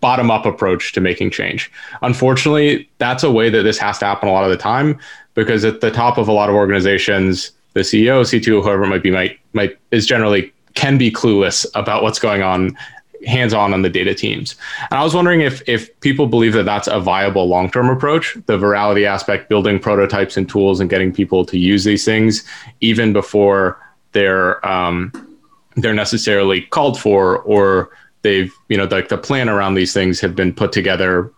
bottom 0.00 0.30
up 0.30 0.46
approach 0.46 0.92
to 0.92 1.00
making 1.00 1.30
change 1.30 1.70
unfortunately 2.02 2.88
that's 2.98 3.22
a 3.22 3.30
way 3.30 3.48
that 3.48 3.62
this 3.62 3.78
has 3.78 3.98
to 3.98 4.04
happen 4.04 4.28
a 4.28 4.32
lot 4.32 4.44
of 4.44 4.50
the 4.50 4.56
time 4.56 4.98
because 5.34 5.64
at 5.64 5.80
the 5.80 5.90
top 5.90 6.18
of 6.18 6.28
a 6.28 6.32
lot 6.32 6.48
of 6.48 6.54
organizations 6.54 7.50
the 7.72 7.80
ceo 7.80 8.22
cto 8.22 8.62
whoever 8.62 8.84
it 8.84 8.88
might 8.88 9.02
be 9.02 9.10
might 9.10 9.38
might 9.52 9.76
is 9.90 10.06
generally 10.06 10.52
can 10.74 10.98
be 10.98 11.10
clueless 11.10 11.66
about 11.74 12.02
what's 12.02 12.18
going 12.18 12.42
on 12.42 12.76
hands 13.26 13.52
on 13.52 13.72
on 13.72 13.82
the 13.82 13.88
data 13.88 14.14
teams. 14.14 14.56
And 14.90 14.98
I 14.98 15.02
was 15.02 15.14
wondering 15.14 15.40
if 15.40 15.66
if 15.68 15.98
people 16.00 16.26
believe 16.26 16.52
that 16.52 16.64
that's 16.64 16.86
a 16.86 17.00
viable 17.00 17.48
long 17.48 17.70
term 17.70 17.88
approach, 17.88 18.34
the 18.46 18.58
virality 18.58 19.06
aspect, 19.06 19.48
building 19.48 19.78
prototypes 19.78 20.36
and 20.36 20.48
tools 20.48 20.80
and 20.80 20.90
getting 20.90 21.12
people 21.12 21.44
to 21.46 21.58
use 21.58 21.84
these 21.84 22.04
things 22.04 22.44
even 22.80 23.12
before 23.12 23.80
they're 24.16 24.66
um, 24.66 25.12
they're 25.76 25.94
necessarily 25.94 26.62
called 26.62 26.98
for 26.98 27.40
or 27.42 27.90
they've 28.22 28.52
you 28.70 28.76
know 28.76 28.84
like 28.84 29.08
the 29.08 29.18
plan 29.18 29.48
around 29.48 29.74
these 29.74 29.92
things 29.92 30.20
have 30.20 30.34
been 30.34 30.54
put 30.54 30.72
together 30.72 31.30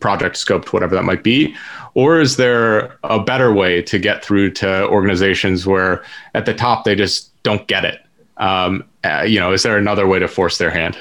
project 0.00 0.36
scoped 0.36 0.72
whatever 0.72 0.94
that 0.94 1.02
might 1.02 1.22
be 1.22 1.54
or 1.94 2.20
is 2.20 2.36
there 2.36 2.98
a 3.04 3.20
better 3.20 3.52
way 3.52 3.82
to 3.82 3.98
get 3.98 4.24
through 4.24 4.50
to 4.50 4.86
organizations 4.88 5.66
where 5.66 6.02
at 6.34 6.46
the 6.46 6.54
top 6.54 6.84
they 6.84 6.94
just 6.94 7.30
don't 7.42 7.66
get 7.68 7.84
it? 7.84 8.00
Um, 8.38 8.84
uh, 9.04 9.24
you 9.28 9.38
know 9.38 9.52
is 9.52 9.62
there 9.62 9.76
another 9.76 10.06
way 10.06 10.18
to 10.18 10.26
force 10.26 10.56
their 10.56 10.70
hand? 10.70 10.96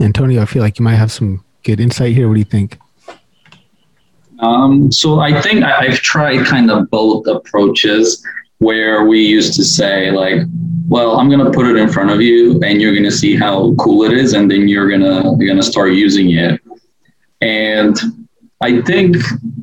Antonio 0.00 0.42
i 0.42 0.44
feel 0.44 0.62
like 0.62 0.78
you 0.78 0.84
might 0.84 0.94
have 0.94 1.10
some 1.10 1.44
good 1.64 1.80
insight 1.80 2.14
here. 2.14 2.28
What 2.28 2.34
do 2.34 2.40
you 2.40 2.44
think? 2.44 2.78
Um, 4.38 4.92
so 4.92 5.18
i 5.18 5.40
think 5.42 5.64
I, 5.64 5.86
i've 5.86 5.98
tried 5.98 6.46
kind 6.46 6.70
of 6.70 6.88
both 6.88 7.26
approaches 7.26 8.24
where 8.58 9.04
we 9.06 9.20
used 9.20 9.54
to 9.54 9.64
say 9.64 10.10
like 10.10 10.42
well 10.88 11.18
i'm 11.18 11.28
going 11.28 11.44
to 11.44 11.50
put 11.50 11.66
it 11.66 11.76
in 11.76 11.88
front 11.88 12.10
of 12.10 12.20
you 12.20 12.60
and 12.62 12.80
you're 12.80 12.92
going 12.92 13.04
to 13.04 13.10
see 13.10 13.36
how 13.36 13.74
cool 13.74 14.04
it 14.04 14.12
is 14.12 14.32
and 14.32 14.50
then 14.50 14.66
you're 14.68 14.88
going 14.88 15.00
to 15.00 15.36
you're 15.38 15.46
going 15.46 15.56
to 15.56 15.62
start 15.62 15.92
using 15.92 16.30
it. 16.32 16.60
And 17.40 17.96
i 18.60 18.80
think 18.82 19.16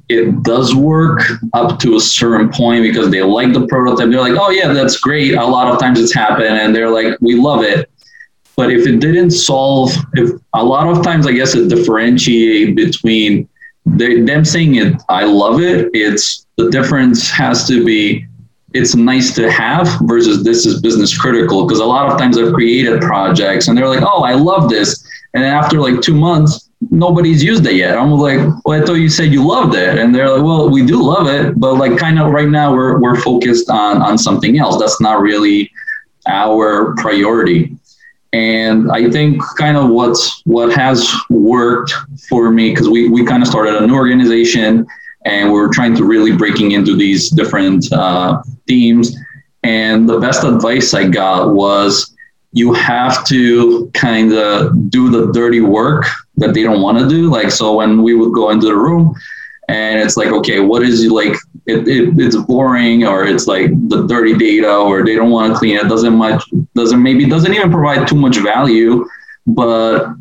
it 0.08 0.43
does 0.43 0.74
work 0.74 1.22
up 1.54 1.80
to 1.80 1.96
a 1.96 2.00
certain 2.00 2.50
point 2.50 2.84
because 2.84 3.10
they 3.10 3.22
like 3.22 3.52
the 3.54 3.68
prototype 3.68 4.10
they're 4.10 4.22
like 4.22 4.39
oh 4.39 4.50
yeah 4.50 4.72
that's 4.72 4.98
great. 4.98 5.34
A 5.34 5.46
lot 5.46 5.68
of 5.72 5.80
times 5.80 6.00
it's 6.00 6.14
happened 6.14 6.58
and 6.58 6.74
they're 6.74 6.89
like 6.89 7.18
we 7.20 7.36
love 7.36 7.64
it. 7.64 7.89
But 8.56 8.72
if 8.72 8.88
it 8.88 9.00
didn't 9.00 9.32
solve 9.32 9.91
if 10.14 10.30
a 10.54 10.64
lot 10.64 10.88
of 10.88 11.04
times 11.04 11.28
i 11.28 11.34
guess 11.34 11.56
it 11.56 11.68
differentiate 11.68 12.76
between 12.76 13.50
they, 13.86 14.22
them 14.22 14.46
saying 14.46 14.76
it 14.76 15.02
i 15.10 15.26
love 15.26 15.60
it 15.60 15.89
it's 15.93 16.48
the 16.58 16.70
difference 16.72 17.30
has 17.30 17.68
to 17.68 17.84
be 17.84 18.26
it's 18.76 18.93
nice 18.93 19.34
to 19.34 19.49
have 19.49 19.88
versus 20.01 20.43
this 20.43 20.65
is 20.65 20.82
business 20.82 21.17
critical 21.17 21.65
because 21.65 21.80
a 21.80 21.86
lot 21.86 22.11
of 22.11 22.19
times 22.19 22.38
I've 22.38 22.53
created 22.53 23.01
projects 23.01 23.69
and 23.69 23.78
they're 23.78 23.88
like, 23.88 24.03
oh, 24.03 24.23
I 24.23 24.34
love 24.34 24.69
this. 24.69 25.07
And 25.34 25.45
after 25.45 25.80
like 25.80 26.01
two 26.01 26.13
months, 26.13 26.69
nobody's 26.91 27.41
used 27.41 27.65
it 27.65 27.76
yet. 27.76 27.97
I'm 27.97 28.11
like, 28.11 28.39
well, 28.65 28.82
I 28.82 28.86
thought 28.86 28.95
you 28.95 29.07
said 29.09 29.32
you 29.32 29.47
loved 29.47 29.76
it. 29.76 29.97
And 29.97 30.13
they're 30.13 30.30
like, 30.30 30.43
well, 30.43 30.69
we 30.69 30.86
do 30.86 31.01
love 31.01 31.28
it, 31.28 31.57
but 31.57 31.76
like 31.76 31.97
kind 31.97 32.19
of 32.19 32.34
right 32.34 32.49
now 32.49 32.73
we're, 32.73 32.99
we're 32.99 33.15
focused 33.15 33.69
on, 33.69 34.01
on 34.01 34.17
something 34.17 34.59
else. 34.59 34.78
That's 34.78 34.99
not 34.99 35.21
really 35.21 35.71
our 36.28 36.93
priority. 36.95 37.78
And 38.34 38.91
I 38.91 39.09
think 39.09 39.41
kind 39.57 39.78
of 39.78 39.89
what's 39.89 40.41
what 40.45 40.73
has 40.73 41.09
worked 41.30 41.93
for 42.28 42.51
me, 42.51 42.71
because 42.71 42.89
we, 42.89 43.07
we 43.07 43.26
kind 43.26 43.41
of 43.41 43.47
started 43.47 43.76
an 43.76 43.89
organization 43.89 44.86
and 45.26 45.51
we 45.51 45.59
are 45.59 45.69
trying 45.69 45.95
to 45.95 46.05
really 46.05 46.36
breaking 46.36 46.71
into 46.71 46.95
these 46.95 47.30
different 47.30 47.91
uh, 47.91 48.41
themes. 48.67 49.15
And 49.63 50.07
the 50.07 50.19
best 50.19 50.43
advice 50.43 50.93
I 50.93 51.07
got 51.07 51.53
was 51.53 52.15
you 52.51 52.71
have 52.73 53.26
to 53.28 53.89
kind 53.93 54.32
of 54.32 54.89
do 54.89 55.09
the 55.09 55.32
dirty 55.34 55.61
work 55.61 56.05
that 56.38 56.53
they 56.53 56.63
don't 56.63 56.82
want 56.82 56.99
to 56.99 57.09
do. 57.09 57.30
Like, 57.30 57.51
so 57.51 57.76
when 57.76 58.03
we 58.03 58.13
would 58.13 58.34
go 58.34 58.51
into 58.51 58.67
the 58.67 58.76
room 58.76 59.15
and 59.67 59.99
it's 59.99 60.15
like, 60.15 60.30
okay, 60.30 60.59
what 60.59 60.84
is 60.84 61.05
like, 61.07 61.34
it, 61.65 61.88
it, 61.88 62.13
it's 62.19 62.36
boring 62.36 63.05
or 63.05 63.26
it's 63.26 63.47
like 63.47 63.71
the 63.89 64.05
dirty 64.05 64.38
data 64.38 64.71
or 64.71 65.03
they 65.03 65.15
don't 65.15 65.32
want 65.32 65.51
to 65.51 65.57
clean 65.57 65.76
it. 65.76 65.89
Doesn't 65.89 66.15
much, 66.15 66.43
doesn't 66.76 67.01
maybe, 67.01 67.26
doesn't 67.26 67.53
even 67.53 67.71
provide 67.71 68.07
too 68.07 68.15
much 68.15 68.38
value, 68.38 69.05
but 69.47 70.13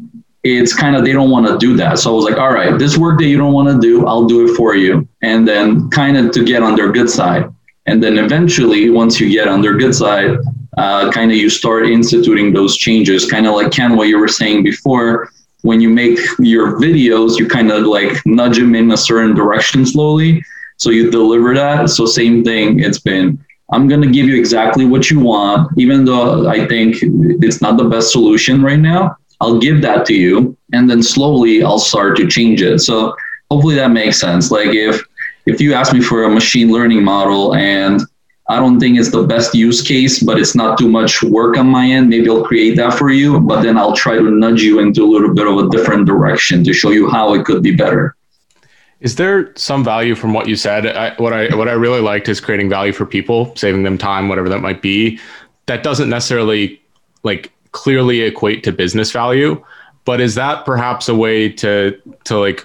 it's 0.44 0.74
kind 0.74 0.94
of, 0.94 1.04
they 1.04 1.12
don't 1.12 1.30
want 1.30 1.46
to 1.46 1.56
do 1.58 1.74
that. 1.76 1.98
So 1.98 2.12
I 2.12 2.14
was 2.14 2.24
like, 2.24 2.38
all 2.38 2.52
right, 2.52 2.78
this 2.78 2.98
work 2.98 3.18
that 3.18 3.26
you 3.26 3.38
don't 3.38 3.54
want 3.54 3.68
to 3.68 3.80
do, 3.80 4.06
I'll 4.06 4.26
do 4.26 4.46
it 4.46 4.56
for 4.56 4.76
you. 4.76 5.08
And 5.22 5.48
then 5.48 5.88
kind 5.90 6.16
of 6.16 6.32
to 6.32 6.44
get 6.44 6.62
on 6.62 6.76
their 6.76 6.92
good 6.92 7.08
side. 7.08 7.46
And 7.86 8.02
then 8.02 8.18
eventually, 8.18 8.90
once 8.90 9.18
you 9.18 9.30
get 9.30 9.48
on 9.48 9.60
their 9.60 9.74
good 9.74 9.94
side, 9.94 10.36
uh, 10.76 11.10
kind 11.12 11.30
of 11.30 11.36
you 11.36 11.48
start 11.50 11.86
instituting 11.86 12.52
those 12.52 12.76
changes, 12.76 13.30
kind 13.30 13.46
of 13.46 13.54
like 13.54 13.72
Ken, 13.72 13.96
what 13.96 14.08
you 14.08 14.18
were 14.18 14.28
saying 14.28 14.62
before. 14.62 15.30
When 15.62 15.80
you 15.80 15.88
make 15.88 16.18
your 16.38 16.78
videos, 16.78 17.38
you 17.38 17.48
kind 17.48 17.70
of 17.70 17.84
like 17.84 18.14
nudge 18.26 18.58
them 18.58 18.74
in 18.74 18.90
a 18.90 18.96
certain 18.96 19.34
direction 19.34 19.86
slowly. 19.86 20.44
So 20.76 20.90
you 20.90 21.10
deliver 21.10 21.54
that. 21.54 21.88
So 21.88 22.04
same 22.04 22.44
thing. 22.44 22.80
It's 22.80 22.98
been 22.98 23.42
I'm 23.72 23.88
going 23.88 24.02
to 24.02 24.10
give 24.10 24.26
you 24.26 24.36
exactly 24.36 24.84
what 24.84 25.10
you 25.10 25.20
want, 25.20 25.72
even 25.78 26.04
though 26.04 26.48
I 26.48 26.66
think 26.66 26.98
it's 27.00 27.62
not 27.62 27.76
the 27.76 27.84
best 27.84 28.12
solution 28.12 28.62
right 28.62 28.78
now. 28.78 29.16
I'll 29.40 29.58
give 29.58 29.82
that 29.82 30.06
to 30.06 30.14
you, 30.14 30.56
and 30.72 30.88
then 30.88 31.02
slowly 31.02 31.62
I'll 31.62 31.78
start 31.78 32.16
to 32.18 32.28
change 32.28 32.62
it. 32.62 32.80
So 32.80 33.14
hopefully 33.50 33.74
that 33.76 33.90
makes 33.90 34.20
sense. 34.20 34.50
Like 34.50 34.68
if 34.68 35.02
if 35.46 35.60
you 35.60 35.74
ask 35.74 35.92
me 35.92 36.00
for 36.00 36.24
a 36.24 36.30
machine 36.30 36.72
learning 36.72 37.04
model 37.04 37.54
and 37.54 38.00
I 38.48 38.56
don't 38.56 38.78
think 38.78 38.98
it's 38.98 39.10
the 39.10 39.22
best 39.22 39.54
use 39.54 39.80
case, 39.80 40.22
but 40.22 40.38
it's 40.38 40.54
not 40.54 40.78
too 40.78 40.88
much 40.88 41.22
work 41.22 41.56
on 41.56 41.66
my 41.66 41.86
end. 41.86 42.10
Maybe 42.10 42.28
I'll 42.28 42.44
create 42.44 42.76
that 42.76 42.92
for 42.94 43.10
you, 43.10 43.40
but 43.40 43.62
then 43.62 43.78
I'll 43.78 43.96
try 43.96 44.16
to 44.16 44.30
nudge 44.30 44.60
you 44.62 44.80
into 44.80 45.02
a 45.02 45.08
little 45.10 45.32
bit 45.32 45.46
of 45.46 45.56
a 45.56 45.68
different 45.70 46.06
direction 46.06 46.62
to 46.64 46.74
show 46.74 46.90
you 46.90 47.08
how 47.08 47.32
it 47.32 47.46
could 47.46 47.62
be 47.62 47.74
better. 47.74 48.14
Is 49.00 49.16
there 49.16 49.52
some 49.56 49.82
value 49.82 50.14
from 50.14 50.34
what 50.34 50.46
you 50.46 50.56
said? 50.56 50.86
I, 50.86 51.14
what 51.16 51.32
I 51.32 51.54
what 51.56 51.68
I 51.68 51.72
really 51.72 52.00
liked 52.00 52.28
is 52.28 52.40
creating 52.40 52.68
value 52.68 52.92
for 52.92 53.06
people, 53.06 53.54
saving 53.56 53.82
them 53.82 53.96
time, 53.96 54.28
whatever 54.28 54.48
that 54.50 54.60
might 54.60 54.82
be. 54.82 55.18
That 55.66 55.82
doesn't 55.82 56.10
necessarily 56.10 56.80
like 57.22 57.50
clearly 57.74 58.22
equate 58.22 58.64
to 58.64 58.72
business 58.72 59.12
value, 59.12 59.62
but 60.06 60.20
is 60.20 60.34
that 60.36 60.64
perhaps 60.64 61.08
a 61.08 61.14
way 61.14 61.50
to 61.50 62.00
to 62.24 62.38
like 62.38 62.64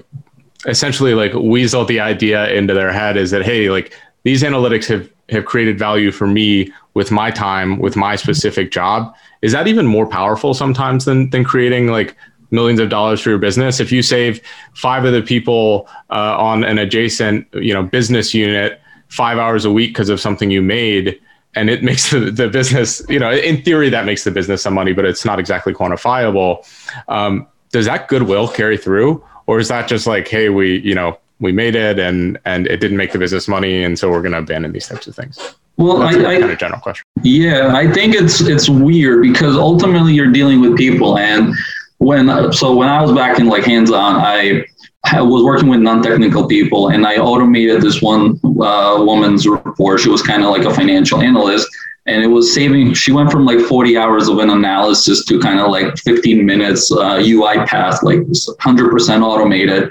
essentially 0.66 1.14
like 1.14 1.34
weasel 1.34 1.84
the 1.84 2.00
idea 2.00 2.50
into 2.52 2.74
their 2.74 2.94
head? 2.94 3.18
Is 3.18 3.32
that 3.32 3.44
hey, 3.44 3.70
like 3.70 3.94
these 4.24 4.44
analytics 4.44 4.86
have 4.88 5.10
have 5.30 5.46
created 5.46 5.78
value 5.78 6.12
for 6.12 6.28
me 6.28 6.72
with 6.94 7.12
my 7.12 7.32
time 7.32 7.80
with 7.80 7.96
my 7.96 8.16
specific 8.16 8.72
job 8.72 9.14
is 9.42 9.52
that 9.52 9.68
even 9.68 9.86
more 9.86 10.08
powerful 10.08 10.54
sometimes 10.54 11.06
than 11.06 11.30
than 11.30 11.44
creating 11.44 11.88
like 11.88 12.16
millions 12.52 12.80
of 12.80 12.90
dollars 12.90 13.22
for 13.22 13.30
your 13.30 13.38
business 13.38 13.80
if 13.80 13.92
you 13.92 14.02
save 14.02 14.42
five 14.74 15.06
of 15.06 15.14
the 15.14 15.22
people 15.22 15.88
uh, 16.10 16.36
on 16.38 16.64
an 16.64 16.80
adjacent 16.80 17.48
you 17.54 17.74
know 17.74 17.84
business 17.84 18.34
unit 18.34 18.82
five 19.08 19.38
hours 19.38 19.66
a 19.66 19.72
week 19.72 19.92
because 19.92 20.10
of 20.10 20.20
something 20.20 20.50
you 20.52 20.62
made 20.62 21.20
and 21.56 21.70
it 21.70 21.84
makes 21.84 22.12
the, 22.12 22.32
the 22.32 22.48
business 22.48 23.02
you 23.10 23.20
know 23.20 23.32
in 23.32 23.62
theory 23.62 23.90
that 23.90 24.06
makes 24.06 24.24
the 24.24 24.32
business 24.32 24.62
some 24.62 24.74
money 24.74 24.94
but 24.94 25.06
it's 25.06 25.26
not 25.26 25.40
exactly 25.40 25.74
quantifiable. 25.74 26.66
Um, 27.08 27.48
does 27.72 27.86
that 27.86 28.08
goodwill 28.08 28.48
carry 28.48 28.78
through 28.78 29.24
or 29.48 29.60
is 29.60 29.68
that 29.68 29.88
just 29.88 30.08
like 30.08 30.28
hey 30.28 30.50
we 30.50 30.80
you 30.80 30.96
know 30.96 31.18
we 31.40 31.52
made 31.52 31.76
it 31.76 32.00
and 32.00 32.38
and 32.46 32.68
it 32.68 32.78
didn't 32.78 32.98
make 32.98 33.12
the 33.12 33.20
business 33.20 33.48
money 33.48 33.84
and 33.84 33.98
so 33.98 34.10
we're 34.10 34.22
going 34.22 34.34
to 34.34 34.40
abandon 34.40 34.72
these 34.72 34.88
types 34.88 35.08
of 35.08 35.16
things? 35.16 35.56
Well 35.78 36.00
That's 36.00 36.18
I, 36.18 36.34
a 36.34 36.40
kind 36.40 36.52
of 36.52 36.60
general 36.60 36.82
question. 36.82 37.04
Yeah 37.24 37.76
i 37.76 37.92
think 37.92 38.16
it's 38.16 38.42
it's 38.42 38.70
weird 38.70 39.22
because 39.22 39.56
ultimately 39.56 40.14
you're 40.14 40.32
dealing 40.32 40.62
with 40.62 40.78
people 40.78 41.18
and 41.18 41.54
when 41.98 42.52
so 42.54 42.76
when 42.76 42.90
i 42.90 43.02
was 43.02 43.12
back 43.14 43.40
in 43.40 43.48
like 43.48 43.64
hands 43.64 43.92
on 43.92 44.16
i 44.16 44.66
I 45.12 45.22
was 45.22 45.44
working 45.44 45.70
with 45.70 45.80
non-technical 45.80 46.48
people 46.48 46.90
and 46.90 47.06
I 47.06 47.18
automated 47.18 47.82
this 47.82 48.02
one 48.02 48.40
uh, 48.62 48.98
woman's 49.00 49.48
report. 49.48 50.00
She 50.00 50.10
was 50.10 50.22
kind 50.22 50.44
of 50.44 50.50
like 50.50 50.66
a 50.66 50.74
financial 50.74 51.22
analyst 51.22 51.68
and 52.06 52.24
it 52.24 52.28
was 52.28 52.54
saving, 52.54 52.94
she 52.94 53.12
went 53.12 53.32
from 53.32 53.46
like 53.46 53.60
40 53.60 53.98
hours 53.98 54.28
of 54.28 54.40
an 54.40 54.50
analysis 54.50 55.26
to 55.26 55.40
kind 55.40 55.60
of 55.60 55.70
like 55.70 55.98
15 56.00 56.46
minutes 56.46 56.92
uh, 56.92 57.18
UiPath, 57.18 58.04
like 58.04 58.20
100% 58.20 59.22
automated. 59.22 59.90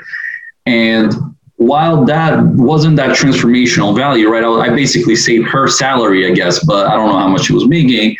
And 0.66 1.12
while 1.56 2.04
that 2.04 2.42
wasn't 2.44 2.96
that 2.96 3.16
transformational 3.16 3.96
value, 3.96 4.30
right? 4.30 4.44
I, 4.44 4.48
I 4.48 4.70
basically 4.70 5.16
saved 5.16 5.48
her 5.48 5.68
salary, 5.68 6.30
I 6.30 6.34
guess, 6.34 6.64
but 6.64 6.86
I 6.86 6.94
don't 6.94 7.08
know 7.08 7.18
how 7.18 7.28
much 7.28 7.46
she 7.46 7.52
was 7.52 7.66
making. 7.66 8.16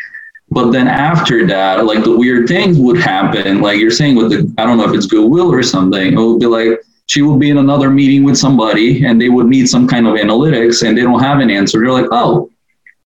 But 0.51 0.71
then 0.71 0.87
after 0.87 1.45
that, 1.47 1.85
like 1.85 2.03
the 2.03 2.17
weird 2.17 2.47
things 2.47 2.77
would 2.79 2.99
happen. 2.99 3.61
Like 3.61 3.79
you're 3.79 3.91
saying 3.91 4.15
with 4.15 4.31
the, 4.31 4.53
I 4.57 4.65
don't 4.65 4.77
know 4.77 4.89
if 4.89 4.95
it's 4.95 5.05
goodwill 5.05 5.51
or 5.51 5.61
something. 5.61 6.13
It 6.13 6.17
would 6.17 6.39
be 6.39 6.47
like 6.47 6.81
she 7.09 7.23
would 7.23 7.39
be 7.39 7.49
in 7.49 7.57
another 7.57 7.89
meeting 7.89 8.23
with 8.23 8.37
somebody 8.37 9.03
and 9.03 9.19
they 9.19 9.29
would 9.29 9.47
need 9.47 9.67
some 9.67 9.87
kind 9.87 10.05
of 10.05 10.13
analytics 10.13 10.87
and 10.87 10.95
they 10.95 11.01
don't 11.01 11.19
have 11.19 11.39
an 11.39 11.49
answer. 11.49 11.79
They're 11.79 11.91
like, 11.91 12.05
oh, 12.11 12.51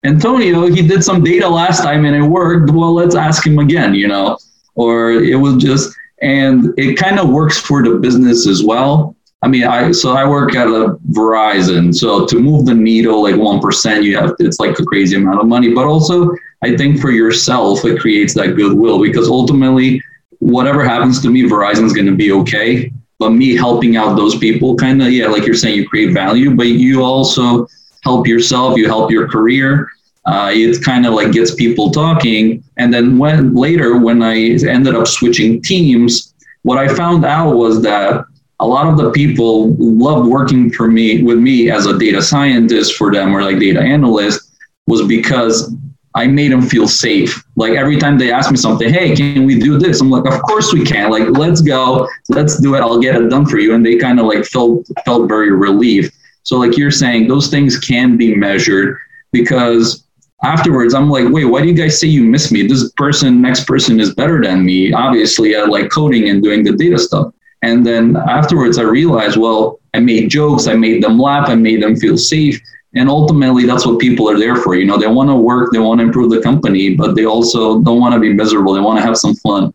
Antonio, 0.05 0.69
he 0.69 0.87
did 0.87 1.03
some 1.03 1.25
data 1.25 1.49
last 1.49 1.83
time 1.83 2.05
and 2.05 2.15
it 2.15 2.23
worked. 2.23 2.71
Well, 2.71 2.95
let's 2.95 3.17
ask 3.17 3.45
him 3.45 3.59
again, 3.59 3.95
you 3.95 4.07
know? 4.07 4.39
Or 4.77 5.11
it 5.11 5.35
was 5.35 5.57
just, 5.57 5.97
and 6.23 6.73
it 6.77 6.97
kind 6.97 7.19
of 7.19 7.31
works 7.31 7.59
for 7.59 7.83
the 7.83 7.97
business 7.97 8.47
as 8.47 8.63
well. 8.63 9.17
I 9.43 9.49
mean, 9.49 9.65
I 9.65 9.91
so 9.91 10.13
I 10.13 10.29
work 10.29 10.55
at 10.55 10.69
a 10.69 10.97
Verizon, 11.11 11.93
so 11.95 12.25
to 12.27 12.39
move 12.41 12.67
the 12.67 12.75
needle 12.75 13.23
like 13.23 13.37
one 13.37 13.61
percent, 13.61 14.03
you 14.03 14.17
have 14.17 14.35
it's 14.41 14.59
like 14.59 14.77
a 14.81 14.85
crazy 14.85 15.17
amount 15.17 15.41
of 15.41 15.47
money. 15.47 15.73
But 15.73 15.87
also, 15.87 16.35
I 16.63 16.77
think 16.77 17.01
for 17.01 17.13
yourself, 17.13 17.85
it 17.85 18.01
creates 18.01 18.35
that 18.35 18.57
goodwill 18.57 19.01
because 19.01 19.29
ultimately, 19.29 20.03
whatever 20.41 20.85
happens 20.85 21.23
to 21.23 21.31
me, 21.31 21.43
Verizon's 21.43 21.93
going 21.93 22.07
to 22.07 22.17
be 22.17 22.33
okay. 22.33 22.93
But 23.19 23.31
me 23.31 23.57
helping 23.57 23.97
out 23.97 24.17
those 24.17 24.37
people, 24.39 24.77
kind 24.77 25.03
of, 25.03 25.11
yeah, 25.13 25.27
like 25.27 25.45
you're 25.45 25.55
saying, 25.55 25.77
you 25.77 25.89
create 25.89 26.13
value, 26.13 26.55
but 26.55 26.69
you 26.69 27.03
also 27.03 27.67
help 28.05 28.27
yourself, 28.27 28.77
you 28.77 28.87
help 28.87 29.11
your 29.11 29.29
career. 29.29 29.89
Uh, 30.25 30.51
it 30.53 30.85
kind 30.85 31.07
of 31.07 31.15
like 31.15 31.33
gets 31.33 31.55
people 31.55 31.91
talking. 31.91 32.63
And 32.77 32.93
then 32.93 33.19
when 33.19 33.55
later, 33.55 33.99
when 33.99 34.23
I 34.23 34.37
ended 34.37 34.95
up 34.95 35.07
switching 35.07 35.63
teams, 35.63 36.35
what 36.63 36.79
I 36.79 36.87
found 36.95 37.25
out 37.25 37.57
was 37.57 37.83
that 37.83 38.25
a 38.61 38.67
lot 38.67 38.87
of 38.87 38.99
the 38.99 39.11
people 39.13 39.75
loved 39.79 40.29
working 40.29 40.71
for 40.71 40.89
me 40.89 41.23
with 41.23 41.39
me 41.39 41.71
as 41.71 41.87
a 41.87 41.99
data 41.99 42.21
scientist 42.21 42.97
for 42.97 43.13
them 43.13 43.35
or 43.35 43.43
like 43.43 43.59
data 43.59 43.81
analyst 43.81 44.51
was 44.87 45.07
because 45.07 45.75
I 46.19 46.27
made 46.27 46.51
them 46.51 46.63
feel 46.63 46.89
safe. 46.89 47.45
Like 47.55 47.75
every 47.75 47.97
time 47.97 48.19
they 48.19 48.33
ask 48.33 48.51
me 48.51 48.57
something, 48.57 48.93
hey, 48.93 49.15
can 49.15 49.45
we 49.45 49.57
do 49.57 49.79
this? 49.79 50.01
I'm 50.01 50.11
like, 50.11 50.27
of 50.27 50.43
course 50.43 50.73
we 50.73 50.85
can. 50.85 51.11
Like, 51.11 51.29
let's 51.39 51.61
go, 51.61 52.09
let's 52.29 52.61
do 52.61 52.75
it. 52.75 52.81
I'll 52.81 52.99
get 52.99 53.15
it 53.15 53.29
done 53.29 53.47
for 53.47 53.59
you. 53.59 53.73
And 53.73 53.87
they 53.87 53.99
kind 53.99 54.19
of 54.19 54.27
like 54.27 54.45
felt 54.45 54.85
felt 55.05 55.29
very 55.29 55.53
relieved. 55.53 56.13
So 56.43 56.57
like 56.57 56.77
you're 56.77 56.91
saying, 56.91 57.29
those 57.29 57.47
things 57.47 57.79
can 57.79 58.17
be 58.17 58.35
measured 58.35 58.99
because 59.31 60.05
afterwards 60.43 60.93
I'm 60.93 61.09
like, 61.09 61.29
wait, 61.29 61.45
why 61.45 61.63
do 61.63 61.69
you 61.69 61.75
guys 61.75 62.01
say 62.01 62.09
you 62.09 62.25
miss 62.25 62.51
me? 62.51 62.67
This 62.67 62.91
person, 62.93 63.41
next 63.41 63.65
person 63.69 64.01
is 64.01 64.13
better 64.13 64.43
than 64.43 64.65
me, 64.65 64.93
obviously 64.93 65.55
at 65.55 65.69
like 65.69 65.89
coding 65.89 66.31
and 66.31 66.43
doing 66.43 66.65
the 66.65 66.73
data 66.73 66.99
stuff. 66.99 67.33
And 67.63 67.87
then 67.87 68.17
afterwards, 68.17 68.77
I 68.77 68.83
realized, 68.83 69.37
well, 69.37 69.79
I 69.95 70.01
made 70.01 70.31
jokes, 70.31 70.67
I 70.67 70.75
made 70.75 71.03
them 71.05 71.17
laugh, 71.19 71.49
I 71.49 71.55
made 71.55 71.81
them 71.81 71.95
feel 71.95 72.17
safe. 72.17 72.61
And 72.95 73.09
ultimately, 73.09 73.67
that's 73.67 73.85
what 73.85 73.99
people 73.99 74.31
are 74.31 74.39
there 74.39 74.57
for. 74.57 74.75
You 74.75 74.87
know, 74.87 74.97
they 74.97 75.07
want 75.07 75.29
to 75.29 75.37
work, 75.37 75.73
they 75.73 75.79
want 75.79 76.01
to 76.01 76.07
improve 76.07 76.31
the 76.31 76.41
company, 76.41 76.95
but 76.95 77.15
they 77.15 77.27
also 77.27 77.81
don't 77.81 78.01
want 78.01 78.15
to 78.15 78.21
be 78.21 78.33
miserable. 78.33 78.73
They 78.73 78.81
want 78.81 78.99
to 78.99 79.05
have 79.05 79.17
some 79.17 79.35
fun. 79.37 79.75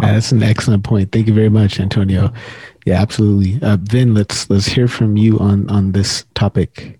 That's 0.00 0.32
an 0.32 0.42
excellent 0.42 0.84
point. 0.84 1.12
Thank 1.12 1.26
you 1.26 1.34
very 1.34 1.48
much, 1.48 1.80
Antonio. 1.80 2.32
Yeah, 2.86 3.00
absolutely. 3.00 3.60
Uh, 3.66 3.76
Vin, 3.80 4.14
let's 4.14 4.48
let's 4.48 4.66
hear 4.66 4.88
from 4.88 5.16
you 5.16 5.38
on 5.38 5.68
on 5.68 5.92
this 5.92 6.24
topic. 6.34 6.98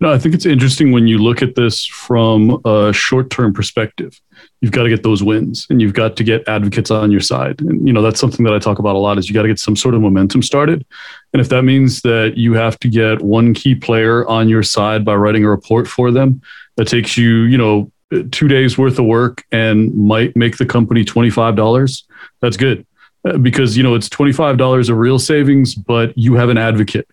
No, 0.00 0.12
I 0.12 0.18
think 0.18 0.34
it's 0.34 0.44
interesting 0.44 0.92
when 0.92 1.06
you 1.06 1.18
look 1.18 1.40
at 1.40 1.54
this 1.54 1.86
from 1.86 2.60
a 2.64 2.92
short 2.92 3.30
term 3.30 3.52
perspective. 3.52 4.20
You've 4.60 4.72
got 4.72 4.82
to 4.82 4.88
get 4.88 5.02
those 5.02 5.22
wins 5.22 5.66
and 5.70 5.80
you've 5.80 5.94
got 5.94 6.16
to 6.16 6.24
get 6.24 6.46
advocates 6.48 6.90
on 6.90 7.10
your 7.10 7.20
side. 7.20 7.60
And, 7.60 7.86
you 7.86 7.92
know, 7.92 8.02
that's 8.02 8.20
something 8.20 8.44
that 8.44 8.52
I 8.52 8.58
talk 8.58 8.78
about 8.78 8.96
a 8.96 8.98
lot 8.98 9.18
is 9.18 9.28
you 9.28 9.34
got 9.34 9.42
to 9.42 9.48
get 9.48 9.60
some 9.60 9.76
sort 9.76 9.94
of 9.94 10.00
momentum 10.00 10.42
started. 10.42 10.84
And 11.32 11.40
if 11.40 11.48
that 11.50 11.62
means 11.62 12.02
that 12.02 12.34
you 12.36 12.54
have 12.54 12.78
to 12.80 12.88
get 12.88 13.22
one 13.22 13.54
key 13.54 13.74
player 13.74 14.26
on 14.26 14.48
your 14.48 14.62
side 14.62 15.04
by 15.04 15.14
writing 15.14 15.44
a 15.44 15.48
report 15.48 15.86
for 15.86 16.10
them 16.10 16.42
that 16.76 16.88
takes 16.88 17.16
you, 17.16 17.42
you 17.42 17.56
know, 17.56 17.90
two 18.30 18.48
days 18.48 18.76
worth 18.76 18.98
of 18.98 19.06
work 19.06 19.44
and 19.52 19.94
might 19.94 20.36
make 20.36 20.56
the 20.56 20.66
company 20.66 21.04
$25, 21.04 22.02
that's 22.40 22.56
good 22.56 22.86
uh, 23.24 23.38
because, 23.38 23.76
you 23.76 23.82
know, 23.82 23.94
it's 23.94 24.08
$25 24.08 24.90
of 24.90 24.96
real 24.96 25.18
savings, 25.18 25.74
but 25.74 26.16
you 26.16 26.34
have 26.34 26.48
an 26.48 26.58
advocate. 26.58 27.08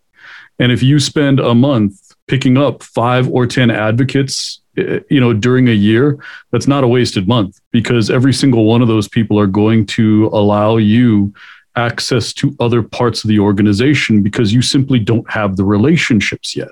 And 0.60 0.72
if 0.72 0.84
you 0.84 1.00
spend 1.00 1.40
a 1.40 1.56
month 1.56 2.01
picking 2.28 2.58
up 2.58 2.84
five 2.84 3.28
or 3.30 3.46
10 3.46 3.72
advocates 3.72 4.62
eh, 4.78 5.00
you 5.10 5.20
know 5.20 5.34
during 5.34 5.68
a 5.68 5.74
year 5.74 6.18
that's 6.52 6.68
not 6.68 6.84
a 6.84 6.88
wasted 6.88 7.28
month 7.28 7.60
because 7.72 8.10
every 8.10 8.34
single 8.34 8.66
one 8.66 8.82
of 8.82 8.88
those 8.88 9.08
people 9.08 9.40
are 9.40 9.48
going 9.48 9.86
to 9.86 10.30
allow 10.34 10.78
you 10.78 11.34
access 11.76 12.34
to 12.34 12.56
other 12.60 12.84
parts 12.84 13.24
of 13.24 13.30
the 13.30 13.40
organization 13.40 14.22
because 14.22 14.54
you 14.54 14.62
simply 14.62 15.00
don't 15.00 15.30
have 15.30 15.56
the 15.56 15.64
relationships 15.64 16.56
yet. 16.56 16.72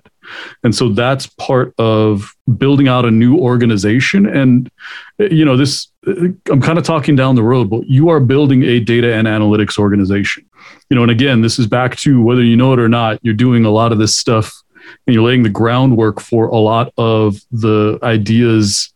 And 0.64 0.76
so 0.76 0.90
that's 0.90 1.26
part 1.26 1.74
of 1.80 2.36
building 2.58 2.88
out 2.88 3.06
a 3.06 3.12
new 3.12 3.38
organization. 3.38 4.26
And, 4.26 4.70
you 5.18 5.46
know, 5.46 5.58
this, 5.58 5.88
I'm 6.06 6.62
kind 6.62 6.78
of 6.78 6.84
talking 6.84 7.16
down 7.16 7.36
the 7.36 7.44
road, 7.44 7.70
but 7.70 7.88
you 7.88 8.10
are 8.10 8.20
building 8.20 8.64
a 8.64 8.80
data 8.80 9.14
and 9.14 9.28
analytics 9.28 9.80
organization. 9.80 10.46
You 10.90 10.96
know, 10.96 11.04
and 11.04 11.12
again, 11.12 11.42
this 11.42 11.58
is 11.60 11.66
back 11.66 11.96
to 11.98 12.22
whether 12.22 12.44
you 12.44 12.58
know 12.58 12.74
it 12.74 12.80
or 12.80 12.90
not, 12.90 13.20
you're 13.24 13.34
doing 13.34 13.66
a 13.66 13.72
lot 13.72 13.92
of 13.92 13.98
this 13.98 14.16
stuff 14.16 14.54
and 15.06 15.14
you're 15.14 15.24
laying 15.24 15.44
the 15.44 15.50
groundwork 15.50 16.20
for 16.20 16.48
a 16.48 16.58
lot 16.58 16.94
of 16.98 17.42
the 17.52 18.00
ideas 18.04 18.94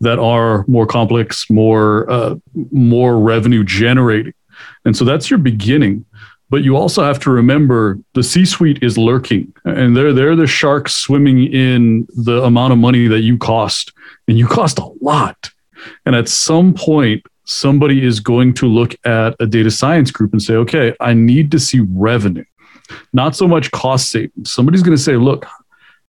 that 0.00 0.18
are 0.18 0.64
more 0.66 0.86
complex, 0.86 1.48
more 1.50 2.10
uh, 2.10 2.34
more 2.72 3.18
revenue 3.18 3.64
generating. 3.64 4.32
And 4.84 4.96
so 4.96 5.04
that's 5.04 5.30
your 5.30 5.38
beginning. 5.38 6.04
But 6.48 6.64
you 6.64 6.76
also 6.76 7.04
have 7.04 7.20
to 7.20 7.30
remember 7.30 7.98
the 8.14 8.24
C-suite 8.24 8.82
is 8.82 8.98
lurking, 8.98 9.52
and 9.64 9.96
they're 9.96 10.12
they're 10.12 10.34
the 10.34 10.48
sharks 10.48 10.94
swimming 10.94 11.44
in 11.52 12.08
the 12.16 12.42
amount 12.42 12.72
of 12.72 12.78
money 12.78 13.06
that 13.06 13.20
you 13.20 13.38
cost, 13.38 13.92
and 14.26 14.36
you 14.36 14.48
cost 14.48 14.78
a 14.78 14.90
lot. 15.00 15.50
And 16.04 16.16
at 16.16 16.28
some 16.28 16.74
point, 16.74 17.24
somebody 17.44 18.04
is 18.04 18.18
going 18.18 18.54
to 18.54 18.66
look 18.66 18.96
at 19.04 19.36
a 19.38 19.46
data 19.46 19.70
science 19.70 20.10
group 20.10 20.32
and 20.32 20.42
say, 20.42 20.54
"Okay, 20.54 20.92
I 20.98 21.14
need 21.14 21.52
to 21.52 21.60
see 21.60 21.86
revenue, 21.88 22.44
not 23.12 23.36
so 23.36 23.46
much 23.46 23.70
cost 23.70 24.10
savings." 24.10 24.52
Somebody's 24.52 24.82
going 24.82 24.96
to 24.96 25.02
say, 25.02 25.16
"Look, 25.16 25.46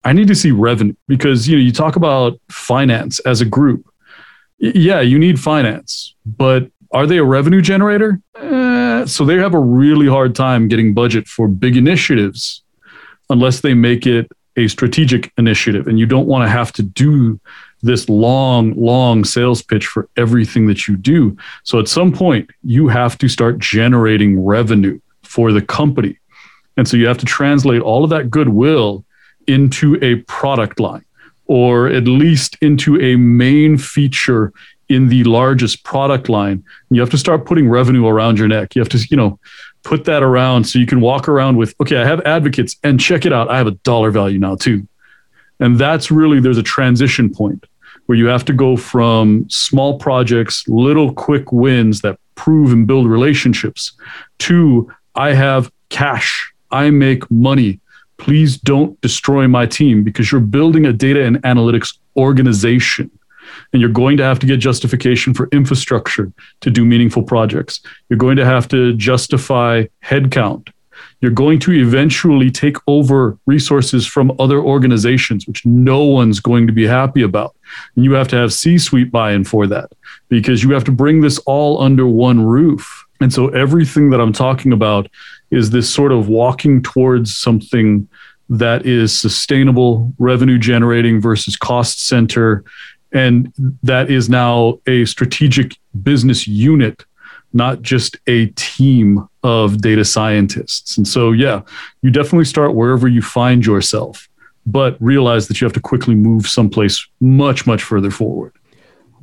I 0.04 0.14
need 0.14 0.28
to 0.28 0.36
see 0.36 0.52
revenue 0.52 0.96
because 1.08 1.48
you 1.48 1.58
know 1.58 1.64
you 1.64 1.72
talk 1.72 1.96
about 1.96 2.40
finance 2.50 3.20
as 3.20 3.42
a 3.42 3.46
group. 3.46 3.86
Yeah, 4.58 5.02
you 5.02 5.18
need 5.20 5.40
finance, 5.40 6.16
but 6.26 6.70
are 6.92 7.08
they 7.08 7.18
a 7.18 7.24
revenue 7.24 7.62
generator? 7.62 8.20
Eh, 8.36 9.06
so 9.06 9.26
they 9.26 9.38
have 9.38 9.54
a 9.54 9.60
really 9.60 10.08
hard 10.08 10.36
time 10.36 10.68
getting 10.68 10.94
budget 10.94 11.28
for 11.28 11.48
big 11.48 11.78
initiatives 11.78 12.64
unless 13.30 13.62
they 13.62 13.74
make 13.74 14.06
it 14.06 14.30
a 14.58 14.68
strategic 14.68 15.32
initiative. 15.38 15.88
And 15.88 16.00
you 16.00 16.06
don't 16.06 16.28
want 16.28 16.44
to 16.44 16.50
have 16.50 16.72
to 16.74 16.84
do 16.84 17.40
this 17.82 18.10
long, 18.10 18.74
long 18.74 19.24
sales 19.24 19.62
pitch 19.62 19.88
for 19.88 20.10
everything 20.18 20.68
that 20.68 20.88
you 20.88 20.98
do. 20.98 21.36
So 21.64 21.80
at 21.80 21.88
some 21.88 22.12
point, 22.12 22.50
you 22.64 22.88
have 22.88 23.18
to 23.20 23.30
start 23.30 23.58
generating 23.60 24.44
revenue 24.44 25.00
for 25.24 25.52
the 25.52 25.62
company. 25.62 26.18
And 26.78 26.88
so 26.88 26.98
you 26.98 27.08
have 27.08 27.18
to 27.20 27.26
translate 27.26 27.82
all 27.82 28.04
of 28.04 28.10
that 28.12 28.30
goodwill 28.30 29.06
into 29.48 29.98
a 30.02 30.16
product 30.24 30.80
line 30.80 31.06
or 31.46 31.88
at 31.88 32.06
least 32.06 32.58
into 32.62 33.00
a 33.02 33.16
main 33.18 33.78
feature 33.78 34.54
in 34.88 35.10
the 35.10 35.24
largest 35.26 35.84
product 35.84 36.30
line. 36.30 36.64
You 36.90 37.02
have 37.02 37.10
to 37.10 37.18
start 37.18 37.46
putting 37.46 37.68
revenue 37.68 38.08
around 38.08 38.40
your 38.40 38.48
neck. 38.48 38.76
You 38.76 38.82
have 38.82 38.90
to, 38.90 39.06
you 39.10 39.18
know, 39.18 39.40
put 39.84 40.06
that 40.06 40.24
around 40.24 40.66
so 40.66 40.80
you 40.80 40.86
can 40.86 41.02
walk 41.02 41.28
around 41.28 41.58
with, 41.58 41.74
okay, 41.82 41.98
I 41.98 42.06
have 42.06 42.22
advocates 42.22 42.78
and 42.84 43.00
check 43.00 43.26
it 43.26 43.34
out. 43.34 43.50
I 43.50 43.58
have 43.58 43.68
a 43.68 43.72
dollar 43.72 44.12
value 44.12 44.40
now 44.40 44.56
too. 44.56 44.88
And 45.60 45.78
that's 45.78 46.12
really, 46.12 46.40
there's 46.40 46.58
a 46.58 46.64
transition 46.64 47.34
point 47.34 47.66
where 48.06 48.18
you 48.18 48.28
have 48.28 48.46
to 48.46 48.54
go 48.54 48.76
from 48.76 49.50
small 49.50 49.98
projects, 49.98 50.68
little 50.68 51.14
quick 51.14 51.52
wins 51.52 52.02
that 52.02 52.20
prove 52.36 52.72
and 52.72 52.88
build 52.88 53.08
relationships 53.08 53.94
to 54.40 54.92
I 55.16 55.34
have 55.34 55.72
cash, 55.90 56.51
I 56.72 56.90
make 56.90 57.30
money, 57.30 57.80
please 58.18 58.58
don't 58.58 59.00
destroy 59.02 59.48
my 59.48 59.66
team 59.66 60.04
because 60.04 60.32
you're 60.32 60.42
building 60.42 60.86
a 60.86 60.94
data 60.94 61.24
and 61.24 61.42
analytics 61.44 61.98
organization 62.16 63.10
and 63.74 63.82
you're 63.82 63.90
going 63.90 64.18
to 64.18 64.24
have 64.24 64.40
to 64.40 64.46
get 64.46 64.58
justification 64.58 65.34
for 65.34 65.48
infrastructure 65.52 66.32
to 66.62 66.70
do 66.70 66.86
meaningful 66.86 67.24
projects. 67.24 67.82
You're 68.10 68.20
going 68.20 68.38
to 68.38 68.46
have 68.46 68.68
to 68.70 68.94
justify 68.94 69.86
headcount. 70.04 70.70
You're 71.22 71.32
going 71.32 71.60
to 71.60 71.72
eventually 71.72 72.52
take 72.52 72.78
over 72.88 73.38
resources 73.46 74.06
from 74.06 74.36
other 74.40 74.60
organizations, 74.60 75.48
which 75.48 75.66
no 75.66 76.04
one's 76.04 76.40
going 76.40 76.68
to 76.68 76.74
be 76.74 76.86
happy 76.86 77.22
about. 77.22 77.56
And 77.96 78.04
you 78.04 78.14
have 78.14 78.28
to 78.30 78.36
have 78.36 78.54
C 78.54 78.78
suite 78.78 79.12
buy 79.12 79.34
in 79.34 79.44
for 79.44 79.68
that 79.68 79.92
because 80.30 80.64
you 80.64 80.72
have 80.72 80.84
to 80.86 80.92
bring 80.92 81.22
this 81.22 81.38
all 81.40 81.82
under 81.82 82.08
one 82.08 82.44
roof. 82.44 83.06
And 83.20 83.32
so 83.32 83.50
everything 83.50 84.10
that 84.10 84.20
I'm 84.20 84.34
talking 84.34 84.74
about 84.74 85.10
is 85.52 85.70
this 85.70 85.90
sort 85.94 86.12
of 86.12 86.30
walking 86.30 86.82
towards 86.82 87.36
something 87.36 88.08
that 88.50 88.86
is 88.86 89.18
sustainable, 89.18 90.14
revenue 90.18 90.58
generating 90.58 91.22
versus 91.22 91.56
cost 91.56 92.08
center. 92.08 92.64
And 93.14 93.54
that 93.84 94.10
is 94.10 94.30
now 94.30 94.80
a 94.88 95.06
strategic 95.06 95.78
business 96.04 96.48
unit, 96.48 97.06
not 97.54 97.82
just 97.82 98.18
a 98.28 98.48
team 98.48 99.28
of 99.44 99.82
data 99.82 100.04
scientists. 100.06 100.98
And 100.98 101.08
so, 101.08 101.32
yeah, 101.32 101.62
you 102.02 102.12
definitely 102.12 102.46
start 102.46 102.76
wherever 102.76 103.08
you 103.08 103.22
find 103.22 103.66
yourself, 103.66 104.28
but 104.66 104.98
realize 105.02 105.48
that 105.48 105.60
you 105.60 105.66
have 105.66 105.74
to 105.74 105.82
quickly 105.82 106.16
move 106.16 106.48
someplace 106.48 107.06
much, 107.20 107.66
much 107.66 107.84
further 107.84 108.12
forward. 108.12 108.54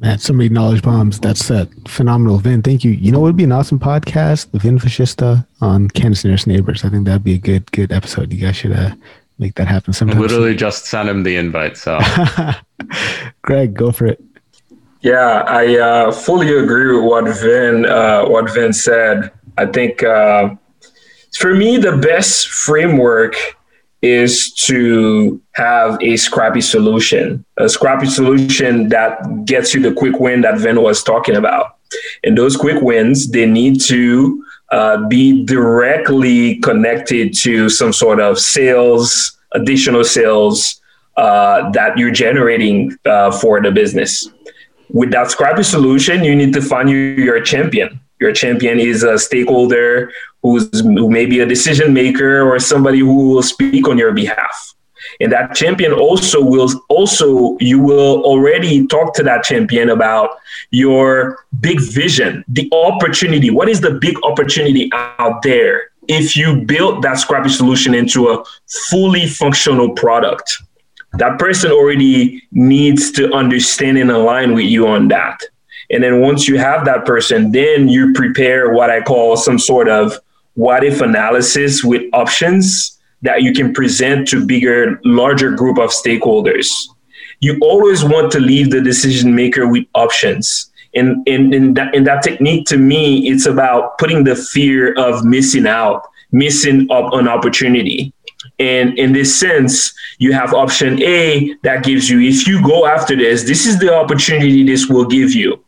Man, 0.01 0.19
so 0.21 0.33
many 0.33 0.49
knowledge 0.49 0.83
bombs. 0.83 1.19
That's 1.19 1.51
a 1.51 1.67
phenomenal, 1.89 2.39
Vin. 2.39 2.63
Thank 2.63 2.85
you. 2.85 2.93
You 2.93 3.11
know 3.11 3.19
what 3.19 3.27
would 3.27 3.37
be 3.37 3.43
an 3.43 3.51
awesome 3.51 3.81
podcast? 3.81 4.53
The 4.53 4.61
Vin 4.61 4.79
Vashishta 4.79 5.45
on 5.61 5.89
Ken's 5.89 6.25
Nearest 6.25 6.47
Neighbors. 6.47 6.85
I 6.85 6.89
think 6.89 7.05
that'd 7.05 7.25
be 7.25 7.35
a 7.35 7.39
good, 7.39 7.71
good 7.73 7.91
episode. 7.91 8.33
You 8.33 8.41
guys 8.41 8.55
should 8.55 8.73
uh, 8.73 8.95
make 9.41 9.57
that 9.57 9.67
happen 9.67 9.93
sometime. 9.93 10.21
Literally 10.21 10.55
just 10.55 10.85
send 10.85 11.09
him 11.09 11.25
the 11.25 11.35
invite. 11.35 11.77
So, 11.77 11.99
Greg, 13.43 13.75
go 13.75 13.91
for 13.91 14.07
it. 14.07 14.23
Yeah, 15.01 15.45
I 15.49 15.77
uh, 15.79 16.13
fully 16.13 16.57
agree 16.57 16.95
with 16.95 17.05
what 17.05 17.25
Vin 17.41 17.85
uh, 17.85 18.25
what 18.27 18.53
Vin 18.55 18.73
said. 18.73 19.33
I 19.57 19.67
think 19.67 20.05
uh, 20.05 20.55
for 21.37 21.57
me 21.57 21.77
the 21.77 21.97
best 21.97 22.49
framework 22.49 23.35
is 24.03 24.53
to 24.53 25.41
have 25.53 25.99
a 26.01 26.17
scrappy 26.17 26.61
solution, 26.61 27.45
a 27.57 27.69
scrappy 27.69 28.07
solution 28.07 28.89
that 28.91 29.45
gets 29.45 29.75
you 29.75 29.83
the 29.83 29.93
quick 29.93 30.21
win 30.21 30.43
that 30.43 30.59
Vin 30.59 30.81
was 30.81 31.03
talking 31.03 31.37
about. 31.37 31.77
And 32.23 32.37
those 32.37 32.57
quick 32.57 32.81
wins, 32.83 33.31
they 33.31 33.47
need 33.47 33.81
to 33.83 34.45
uh, 34.71 35.09
be 35.09 35.45
directly 35.45 36.57
connected 36.57 37.35
to 37.39 37.69
some 37.69 37.93
sort 37.93 38.21
of 38.21 38.39
sales, 38.39 39.37
additional 39.53 40.05
sales 40.05 40.81
uh, 41.17 41.71
that 41.71 41.99
you're 41.99 42.13
generating 42.13 42.97
uh, 43.07 43.33
for 43.33 43.61
the 43.61 43.71
business. 43.71 44.29
With 44.91 45.11
that 45.11 45.31
scrappy 45.31 45.65
solution, 45.65 46.23
you 46.23 46.37
need 46.37 46.53
to 46.55 46.63
find 46.63 46.89
your 46.89 47.41
champion. 47.41 48.01
Your 48.21 48.33
champion 48.33 48.79
is 48.81 49.03
a 49.03 49.19
stakeholder 49.19 50.11
who's 50.43 50.81
who 50.81 51.11
may 51.11 51.27
be 51.27 51.41
a 51.41 51.47
decision 51.47 51.93
maker 51.93 52.43
or 52.43 52.59
somebody 52.59 53.01
who 53.01 53.31
will 53.31 53.43
speak 53.43 53.89
on 53.89 53.99
your 53.99 54.13
behalf. 54.13 54.75
And 55.21 55.33
that 55.33 55.55
champion 55.55 55.93
also 55.93 56.43
will 56.43 56.71
also 56.89 57.57
you 57.61 57.81
will 57.81 58.23
already 58.25 58.87
talk 58.87 59.15
to 59.15 59.23
that 59.25 59.45
champion 59.45 59.91
about 59.91 60.31
your 60.71 61.45
big 61.61 61.81
vision 61.81 62.45
the 62.49 62.69
opportunity. 62.73 63.51
What 63.51 63.69
is 63.69 63.81
the 63.81 63.93
big 63.93 64.17
opportunity 64.25 64.91
out 64.95 65.43
there 65.43 65.91
if 66.09 66.37
you 66.37 66.65
build 66.65 67.03
that 67.03 67.19
scrappy 67.19 67.51
solution 67.51 67.95
into 67.95 68.29
a 68.29 68.45
fully 68.91 69.27
functional 69.27 69.91
product? 69.91 70.63
That 71.15 71.39
person 71.39 71.71
already 71.71 72.43
needs 72.53 73.11
to 73.13 73.33
understand 73.33 73.97
and 73.99 74.11
align 74.11 74.55
with 74.55 74.67
you 74.67 74.87
on 74.87 75.09
that 75.09 75.41
and 75.91 76.03
then 76.03 76.21
once 76.21 76.47
you 76.47 76.59
have 76.59 76.85
that 76.85 77.05
person 77.05 77.51
then 77.53 77.89
you 77.89 78.13
prepare 78.13 78.73
what 78.73 78.91
i 78.91 79.01
call 79.01 79.37
some 79.37 79.59
sort 79.59 79.89
of 79.89 80.19
what 80.55 80.83
if 80.83 81.01
analysis 81.01 81.85
with 81.85 82.03
options 82.13 82.99
that 83.23 83.43
you 83.43 83.53
can 83.53 83.73
present 83.73 84.29
to 84.29 84.45
bigger, 84.45 85.01
larger 85.05 85.53
group 85.53 85.79
of 85.79 85.91
stakeholders. 85.91 86.89
You 87.41 87.59
always 87.63 88.05
want 88.05 88.33
to 88.33 88.41
leave 88.41 88.71
the 88.71 88.81
decision 88.81 89.35
maker 89.35 89.69
with 89.69 89.85
options. 89.95 90.71
And 90.95 91.27
in, 91.29 91.75
that, 91.75 91.95
in 91.95 92.05
that 92.05 92.23
technique, 92.23 92.67
to 92.67 92.77
me, 92.77 93.29
it's 93.29 93.47
about 93.47 93.99
putting 93.99 94.25
the 94.25 94.35
fear 94.35 94.95
of 94.95 95.25
missing 95.25 95.67
out, 95.67 96.09
missing 96.33 96.91
up 96.91 97.13
an 97.13 97.29
opportunity. 97.29 98.13
And 98.59 98.99
in 98.99 99.13
this 99.13 99.39
sense, 99.39 99.95
you 100.19 100.33
have 100.33 100.55
option 100.55 101.01
A 101.03 101.55
that 101.63 101.85
gives 101.85 102.11
you, 102.11 102.21
if 102.21 102.49
you 102.49 102.65
go 102.65 102.87
after 102.87 103.15
this, 103.15 103.45
this 103.45 103.67
is 103.67 103.79
the 103.79 103.95
opportunity 103.95 104.65
this 104.65 104.89
will 104.89 105.05
give 105.05 105.33
you 105.33 105.63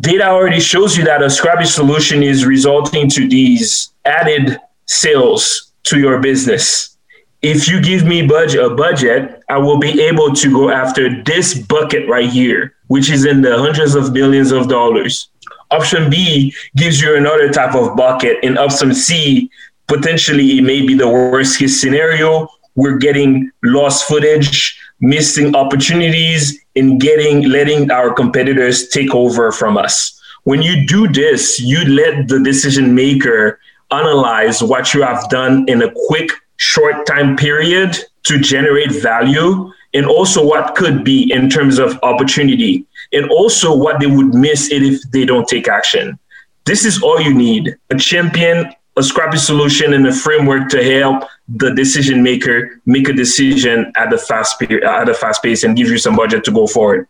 data 0.00 0.26
already 0.26 0.60
shows 0.60 0.96
you 0.96 1.04
that 1.04 1.22
a 1.22 1.30
scrappy 1.30 1.64
solution 1.64 2.22
is 2.22 2.44
resulting 2.44 3.08
to 3.10 3.28
these 3.28 3.92
added 4.04 4.58
sales 4.86 5.72
to 5.84 5.98
your 5.98 6.20
business. 6.20 6.96
If 7.42 7.68
you 7.68 7.80
give 7.80 8.04
me 8.04 8.26
budget 8.26 8.64
a 8.64 8.70
budget, 8.70 9.42
I 9.48 9.58
will 9.58 9.78
be 9.78 10.00
able 10.02 10.32
to 10.34 10.50
go 10.50 10.70
after 10.70 11.22
this 11.24 11.58
bucket 11.58 12.08
right 12.08 12.28
here, 12.28 12.74
which 12.86 13.10
is 13.10 13.26
in 13.26 13.42
the 13.42 13.58
hundreds 13.58 13.94
of 13.94 14.14
billions 14.14 14.50
of 14.50 14.68
dollars. 14.68 15.28
Option 15.70 16.08
B 16.08 16.54
gives 16.76 17.00
you 17.00 17.16
another 17.16 17.50
type 17.50 17.74
of 17.74 17.96
bucket, 17.96 18.38
and 18.42 18.58
option 18.58 18.94
C 18.94 19.50
potentially 19.86 20.58
it 20.58 20.62
may 20.62 20.86
be 20.86 20.94
the 20.94 21.08
worst 21.08 21.58
case 21.58 21.80
scenario. 21.80 22.48
We're 22.74 22.96
getting 22.96 23.50
lost 23.62 24.08
footage, 24.08 24.80
missing 25.00 25.54
opportunities, 25.54 26.63
in 26.74 26.98
getting 26.98 27.48
letting 27.48 27.90
our 27.90 28.12
competitors 28.12 28.88
take 28.88 29.14
over 29.14 29.52
from 29.52 29.76
us. 29.76 30.20
When 30.44 30.60
you 30.60 30.86
do 30.86 31.08
this, 31.08 31.60
you 31.60 31.84
let 31.84 32.28
the 32.28 32.42
decision 32.42 32.94
maker 32.94 33.58
analyze 33.90 34.62
what 34.62 34.92
you 34.92 35.02
have 35.02 35.28
done 35.30 35.64
in 35.68 35.82
a 35.82 35.92
quick, 36.06 36.30
short 36.56 37.06
time 37.06 37.36
period 37.36 37.96
to 38.24 38.38
generate 38.38 38.90
value, 38.90 39.70
and 39.94 40.06
also 40.06 40.44
what 40.44 40.74
could 40.74 41.04
be 41.04 41.32
in 41.32 41.48
terms 41.48 41.78
of 41.78 41.98
opportunity, 42.02 42.84
and 43.12 43.30
also 43.30 43.74
what 43.74 44.00
they 44.00 44.06
would 44.06 44.34
miss 44.34 44.70
if 44.70 45.00
they 45.12 45.24
don't 45.24 45.48
take 45.48 45.68
action. 45.68 46.18
This 46.64 46.84
is 46.84 47.02
all 47.02 47.20
you 47.20 47.34
need 47.34 47.76
a 47.90 47.96
champion, 47.96 48.74
a 48.96 49.02
scrappy 49.02 49.38
solution, 49.38 49.92
and 49.92 50.06
a 50.06 50.12
framework 50.12 50.68
to 50.70 50.82
help 50.82 51.24
the 51.48 51.74
decision 51.74 52.22
maker 52.22 52.80
make 52.86 53.08
a 53.08 53.12
decision 53.12 53.92
at 53.96 54.12
a 54.12 54.18
fast 54.18 54.62
at 54.62 55.08
a 55.08 55.14
fast 55.14 55.42
pace 55.42 55.64
and 55.64 55.76
give 55.76 55.88
you 55.88 55.98
some 55.98 56.16
budget 56.16 56.44
to 56.44 56.52
go 56.52 56.66
forward. 56.66 57.08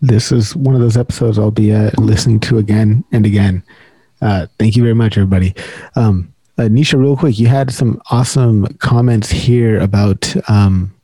This 0.00 0.32
is 0.32 0.56
one 0.56 0.74
of 0.74 0.80
those 0.80 0.96
episodes 0.96 1.38
I'll 1.38 1.50
be 1.50 1.72
uh, 1.72 1.90
listening 1.98 2.40
to 2.40 2.58
again 2.58 3.04
and 3.12 3.24
again. 3.24 3.62
Uh, 4.20 4.46
thank 4.58 4.76
you 4.76 4.82
very 4.82 4.94
much, 4.94 5.16
everybody. 5.16 5.54
Um, 5.96 6.32
uh, 6.58 6.62
Nisha, 6.62 6.98
real 6.98 7.16
quick, 7.16 7.38
you 7.38 7.48
had 7.48 7.72
some 7.72 8.00
awesome 8.10 8.66
comments 8.78 9.30
here 9.30 9.80
about 9.80 10.34
um, 10.50 10.94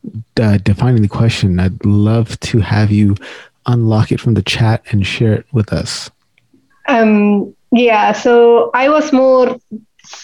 uh, 0.41 0.59
defining 0.59 1.03
the 1.03 1.09
question. 1.09 1.59
I'd 1.59 1.85
love 1.85 2.39
to 2.41 2.61
have 2.61 2.91
you 2.91 3.17
unlock 3.67 4.13
it 4.13 4.21
from 4.21 4.35
the 4.35 4.43
chat 4.43 4.83
and 4.91 5.07
share 5.07 5.35
it 5.35 5.47
with 5.53 5.73
us. 5.73 6.11
Um, 6.87 7.55
yeah, 7.73 8.13
so 8.13 8.71
I 8.75 8.89
was 8.89 9.13
more 9.13 9.59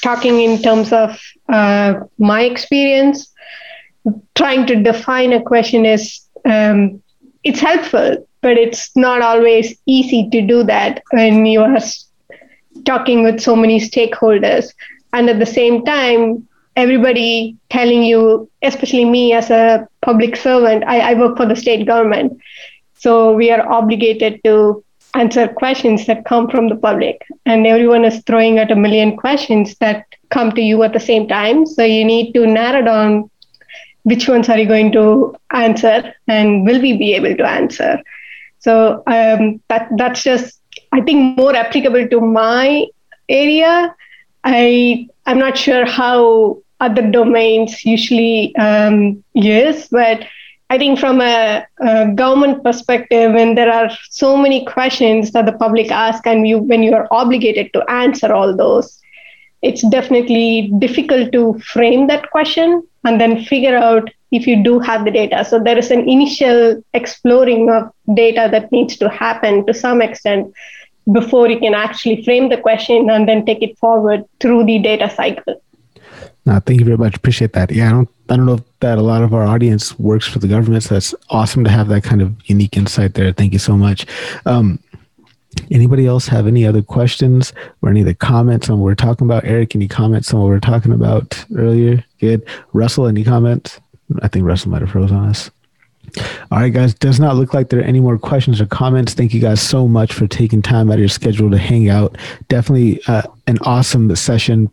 talking 0.02 0.40
in 0.40 0.62
terms 0.62 0.92
of 0.92 1.20
uh, 1.48 1.94
my 2.18 2.42
experience. 2.42 3.30
Trying 4.34 4.66
to 4.66 4.82
define 4.82 5.32
a 5.32 5.42
question 5.42 5.86
is 5.86 6.20
um, 6.44 7.02
it's 7.42 7.60
helpful, 7.60 8.26
but 8.42 8.56
it's 8.56 8.94
not 8.96 9.22
always 9.22 9.76
easy 9.86 10.28
to 10.30 10.42
do 10.42 10.62
that 10.64 11.02
when 11.12 11.46
you 11.46 11.60
are 11.60 11.78
talking 12.84 13.22
with 13.22 13.40
so 13.40 13.56
many 13.56 13.80
stakeholders. 13.80 14.72
And 15.12 15.30
at 15.30 15.38
the 15.38 15.46
same 15.46 15.84
time, 15.84 16.46
everybody 16.76 17.56
telling 17.70 18.02
you, 18.02 18.50
especially 18.62 19.04
me 19.04 19.32
as 19.32 19.50
a 19.50 19.86
public 20.02 20.36
servant, 20.36 20.84
I, 20.86 21.12
I 21.12 21.14
work 21.14 21.36
for 21.36 21.46
the 21.46 21.56
state 21.56 21.86
government. 21.86 22.38
So 22.94 23.32
we 23.32 23.50
are 23.50 23.66
obligated 23.70 24.40
to 24.44 24.84
answer 25.14 25.48
questions 25.48 26.06
that 26.06 26.24
come 26.24 26.48
from 26.48 26.68
the 26.68 26.76
public. 26.76 27.24
And 27.46 27.66
everyone 27.66 28.04
is 28.04 28.22
throwing 28.24 28.58
out 28.58 28.70
a 28.70 28.76
million 28.76 29.16
questions 29.16 29.76
that 29.76 30.06
come 30.30 30.52
to 30.52 30.60
you 30.60 30.82
at 30.82 30.92
the 30.92 31.00
same 31.00 31.28
time. 31.28 31.66
So 31.66 31.84
you 31.84 32.04
need 32.04 32.32
to 32.32 32.46
narrow 32.46 32.82
down 32.82 33.30
which 34.02 34.28
ones 34.28 34.48
are 34.48 34.58
you 34.58 34.66
going 34.66 34.92
to 34.92 35.34
answer 35.50 36.14
and 36.28 36.66
will 36.66 36.80
we 36.80 36.96
be 36.96 37.14
able 37.14 37.36
to 37.36 37.46
answer. 37.46 38.00
So 38.58 39.02
um, 39.06 39.60
that 39.68 39.88
that's 39.96 40.22
just 40.22 40.60
I 40.92 41.00
think 41.00 41.38
more 41.38 41.54
applicable 41.54 42.08
to 42.08 42.20
my 42.20 42.86
area. 43.28 43.94
I 44.42 45.08
I'm 45.26 45.38
not 45.38 45.56
sure 45.56 45.86
how 45.86 46.58
other 46.80 47.10
domains 47.10 47.84
usually 47.84 48.54
um, 48.56 49.22
use, 49.32 49.88
but 49.88 50.24
I 50.70 50.78
think 50.78 50.98
from 50.98 51.20
a, 51.20 51.66
a, 51.80 52.12
government 52.14 52.64
perspective, 52.64 53.32
when 53.32 53.54
there 53.54 53.70
are 53.70 53.90
so 54.10 54.36
many 54.36 54.64
questions 54.64 55.32
that 55.32 55.46
the 55.46 55.52
public 55.52 55.90
ask, 55.90 56.26
and 56.26 56.48
you 56.48 56.58
when 56.58 56.82
you 56.82 56.94
are 56.94 57.06
obligated 57.10 57.72
to 57.74 57.90
answer 57.90 58.32
all 58.32 58.56
those, 58.56 59.00
it's 59.62 59.82
definitely 59.88 60.72
difficult 60.78 61.32
to 61.32 61.58
frame 61.60 62.06
that 62.06 62.30
question 62.30 62.82
and 63.04 63.20
then 63.20 63.44
figure 63.44 63.76
out 63.76 64.10
if 64.30 64.46
you 64.46 64.62
do 64.62 64.78
have 64.78 65.04
the 65.04 65.10
data. 65.10 65.44
So 65.44 65.58
there 65.58 65.78
is 65.78 65.90
an 65.90 66.08
initial 66.08 66.82
exploring 66.92 67.70
of 67.70 67.90
data 68.14 68.48
that 68.50 68.72
needs 68.72 68.96
to 68.96 69.08
happen 69.08 69.64
to 69.66 69.74
some 69.74 70.02
extent 70.02 70.52
before 71.12 71.48
you 71.48 71.58
can 71.58 71.74
actually 71.74 72.24
frame 72.24 72.48
the 72.48 72.56
question 72.56 73.10
and 73.10 73.28
then 73.28 73.44
take 73.44 73.62
it 73.62 73.78
forward 73.78 74.24
through 74.40 74.64
the 74.64 74.78
data 74.78 75.10
cycle. 75.10 75.62
No, 76.46 76.60
thank 76.60 76.80
you 76.80 76.84
very 76.84 76.98
much. 76.98 77.16
Appreciate 77.16 77.54
that. 77.54 77.70
Yeah, 77.70 77.88
I 77.88 77.90
don't 77.90 78.08
I 78.28 78.36
don't 78.36 78.46
know 78.46 78.60
that 78.80 78.98
a 78.98 79.02
lot 79.02 79.22
of 79.22 79.34
our 79.34 79.44
audience 79.44 79.98
works 79.98 80.26
for 80.26 80.38
the 80.38 80.48
government. 80.48 80.82
So 80.82 80.94
that's 80.94 81.14
awesome 81.30 81.64
to 81.64 81.70
have 81.70 81.88
that 81.88 82.04
kind 82.04 82.22
of 82.22 82.34
unique 82.44 82.76
insight 82.76 83.14
there. 83.14 83.32
Thank 83.32 83.52
you 83.52 83.58
so 83.58 83.76
much. 83.76 84.06
Um, 84.46 84.78
anybody 85.70 86.06
else 86.06 86.26
have 86.28 86.46
any 86.46 86.66
other 86.66 86.82
questions 86.82 87.52
or 87.82 87.90
any 87.90 88.02
other 88.02 88.14
comments 88.14 88.68
on 88.68 88.78
what 88.78 88.84
we're 88.84 88.94
talking 88.94 89.26
about? 89.26 89.44
Eric, 89.44 89.74
any 89.74 89.88
comments 89.88 90.32
on 90.32 90.40
what 90.40 90.48
we 90.48 90.54
are 90.54 90.60
talking 90.60 90.92
about 90.92 91.44
earlier? 91.56 92.04
Good. 92.18 92.46
Russell, 92.72 93.06
any 93.06 93.24
comments? 93.24 93.80
I 94.20 94.28
think 94.28 94.44
Russell 94.44 94.70
might 94.70 94.82
have 94.82 94.90
froze 94.90 95.12
on 95.12 95.28
us. 95.28 95.50
All 96.50 96.58
right, 96.58 96.72
guys. 96.72 96.94
Does 96.94 97.18
not 97.18 97.36
look 97.36 97.54
like 97.54 97.70
there 97.70 97.80
are 97.80 97.84
any 97.84 98.00
more 98.00 98.18
questions 98.18 98.60
or 98.60 98.66
comments. 98.66 99.14
Thank 99.14 99.34
you 99.34 99.40
guys 99.40 99.60
so 99.60 99.88
much 99.88 100.12
for 100.12 100.26
taking 100.26 100.62
time 100.62 100.90
out 100.90 100.94
of 100.94 101.00
your 101.00 101.08
schedule 101.08 101.50
to 101.50 101.58
hang 101.58 101.88
out. 101.88 102.16
Definitely 102.48 103.00
uh, 103.06 103.22
an 103.46 103.58
awesome 103.62 104.14
session 104.14 104.70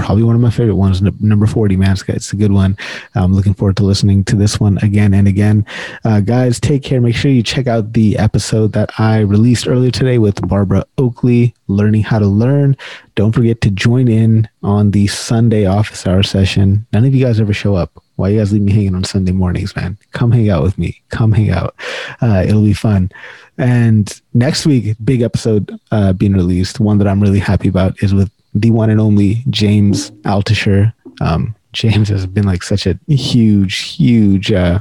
probably 0.00 0.24
one 0.24 0.34
of 0.34 0.40
my 0.40 0.50
favorite 0.50 0.76
ones, 0.76 1.02
number 1.02 1.46
40, 1.46 1.76
man. 1.76 1.96
It's 2.08 2.32
a 2.32 2.36
good 2.36 2.52
one. 2.52 2.76
I'm 3.14 3.34
looking 3.34 3.54
forward 3.54 3.76
to 3.76 3.84
listening 3.84 4.24
to 4.24 4.36
this 4.36 4.58
one 4.58 4.78
again 4.78 5.12
and 5.12 5.28
again. 5.28 5.66
Uh, 6.04 6.20
guys, 6.20 6.58
take 6.58 6.82
care. 6.82 7.00
Make 7.00 7.14
sure 7.14 7.30
you 7.30 7.42
check 7.42 7.66
out 7.66 7.92
the 7.92 8.16
episode 8.18 8.72
that 8.72 8.90
I 8.98 9.20
released 9.20 9.68
earlier 9.68 9.90
today 9.90 10.18
with 10.18 10.46
Barbara 10.48 10.84
Oakley, 10.98 11.54
Learning 11.68 12.02
How 12.02 12.18
to 12.18 12.26
Learn. 12.26 12.76
Don't 13.14 13.32
forget 13.32 13.60
to 13.60 13.70
join 13.70 14.08
in 14.08 14.48
on 14.62 14.92
the 14.92 15.06
Sunday 15.06 15.66
office 15.66 16.06
hour 16.06 16.22
session. 16.22 16.86
None 16.92 17.04
of 17.04 17.14
you 17.14 17.24
guys 17.24 17.40
ever 17.40 17.52
show 17.52 17.74
up. 17.74 18.02
Why 18.16 18.30
you 18.30 18.38
guys 18.38 18.52
leave 18.52 18.62
me 18.62 18.72
hanging 18.72 18.94
on 18.94 19.04
Sunday 19.04 19.32
mornings, 19.32 19.76
man? 19.76 19.98
Come 20.12 20.32
hang 20.32 20.50
out 20.50 20.62
with 20.62 20.78
me. 20.78 21.02
Come 21.10 21.32
hang 21.32 21.50
out. 21.50 21.74
Uh, 22.22 22.44
it'll 22.46 22.64
be 22.64 22.72
fun. 22.72 23.10
And 23.58 24.20
next 24.32 24.64
week, 24.64 24.96
big 25.04 25.20
episode 25.20 25.78
uh, 25.90 26.14
being 26.14 26.32
released. 26.32 26.80
One 26.80 26.98
that 26.98 27.06
I'm 27.06 27.20
really 27.20 27.38
happy 27.38 27.68
about 27.68 28.02
is 28.02 28.14
with 28.14 28.30
the 28.54 28.70
one 28.70 28.90
and 28.90 29.00
only 29.00 29.44
James 29.50 30.10
Altucher. 30.22 30.92
Um, 31.20 31.54
James 31.72 32.08
has 32.08 32.26
been 32.26 32.44
like 32.44 32.62
such 32.62 32.86
a 32.86 32.98
huge, 33.08 33.96
huge 33.96 34.50
uh, 34.52 34.80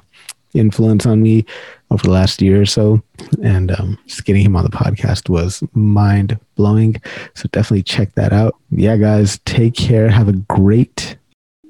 influence 0.53 1.05
on 1.05 1.21
me 1.21 1.45
over 1.91 2.03
the 2.03 2.11
last 2.11 2.41
year 2.41 2.61
or 2.61 2.65
so. 2.65 3.01
And 3.43 3.71
um, 3.71 3.97
just 4.07 4.25
getting 4.25 4.43
him 4.43 4.55
on 4.55 4.63
the 4.63 4.69
podcast 4.69 5.29
was 5.29 5.63
mind 5.73 6.39
blowing. 6.55 7.01
So 7.35 7.47
definitely 7.51 7.83
check 7.83 8.13
that 8.15 8.33
out. 8.33 8.55
Yeah, 8.71 8.97
guys, 8.97 9.39
take 9.45 9.75
care. 9.75 10.09
Have 10.09 10.29
a 10.29 10.33
great, 10.33 11.17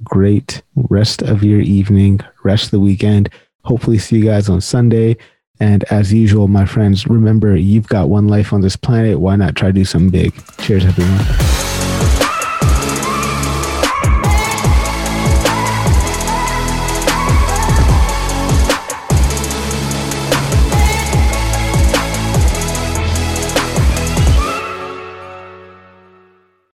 great 0.04 0.62
rest 0.76 1.22
of 1.22 1.44
your 1.44 1.62
evening, 1.62 2.22
rest 2.44 2.66
of 2.66 2.72
the 2.72 2.80
weekend. 2.80 3.30
Hopefully, 3.66 3.98
see 3.98 4.18
you 4.18 4.26
guys 4.26 4.50
on 4.50 4.62
Sunday. 4.62 5.18
And 5.60 5.84
as 5.86 6.14
usual, 6.14 6.48
my 6.48 6.66
friends, 6.66 7.06
remember 7.06 7.56
you've 7.58 7.90
got 7.90 8.08
one 8.08 8.30
life 8.30 8.54
on 8.54 8.62
this 8.62 8.78
planet. 8.78 9.20
Why 9.20 9.36
not 9.36 9.56
try 9.56 9.70
to 9.70 9.74
do 9.74 9.84
something 9.84 10.10
big? 10.10 10.34
Cheers, 10.60 10.86
everyone. 10.86 11.69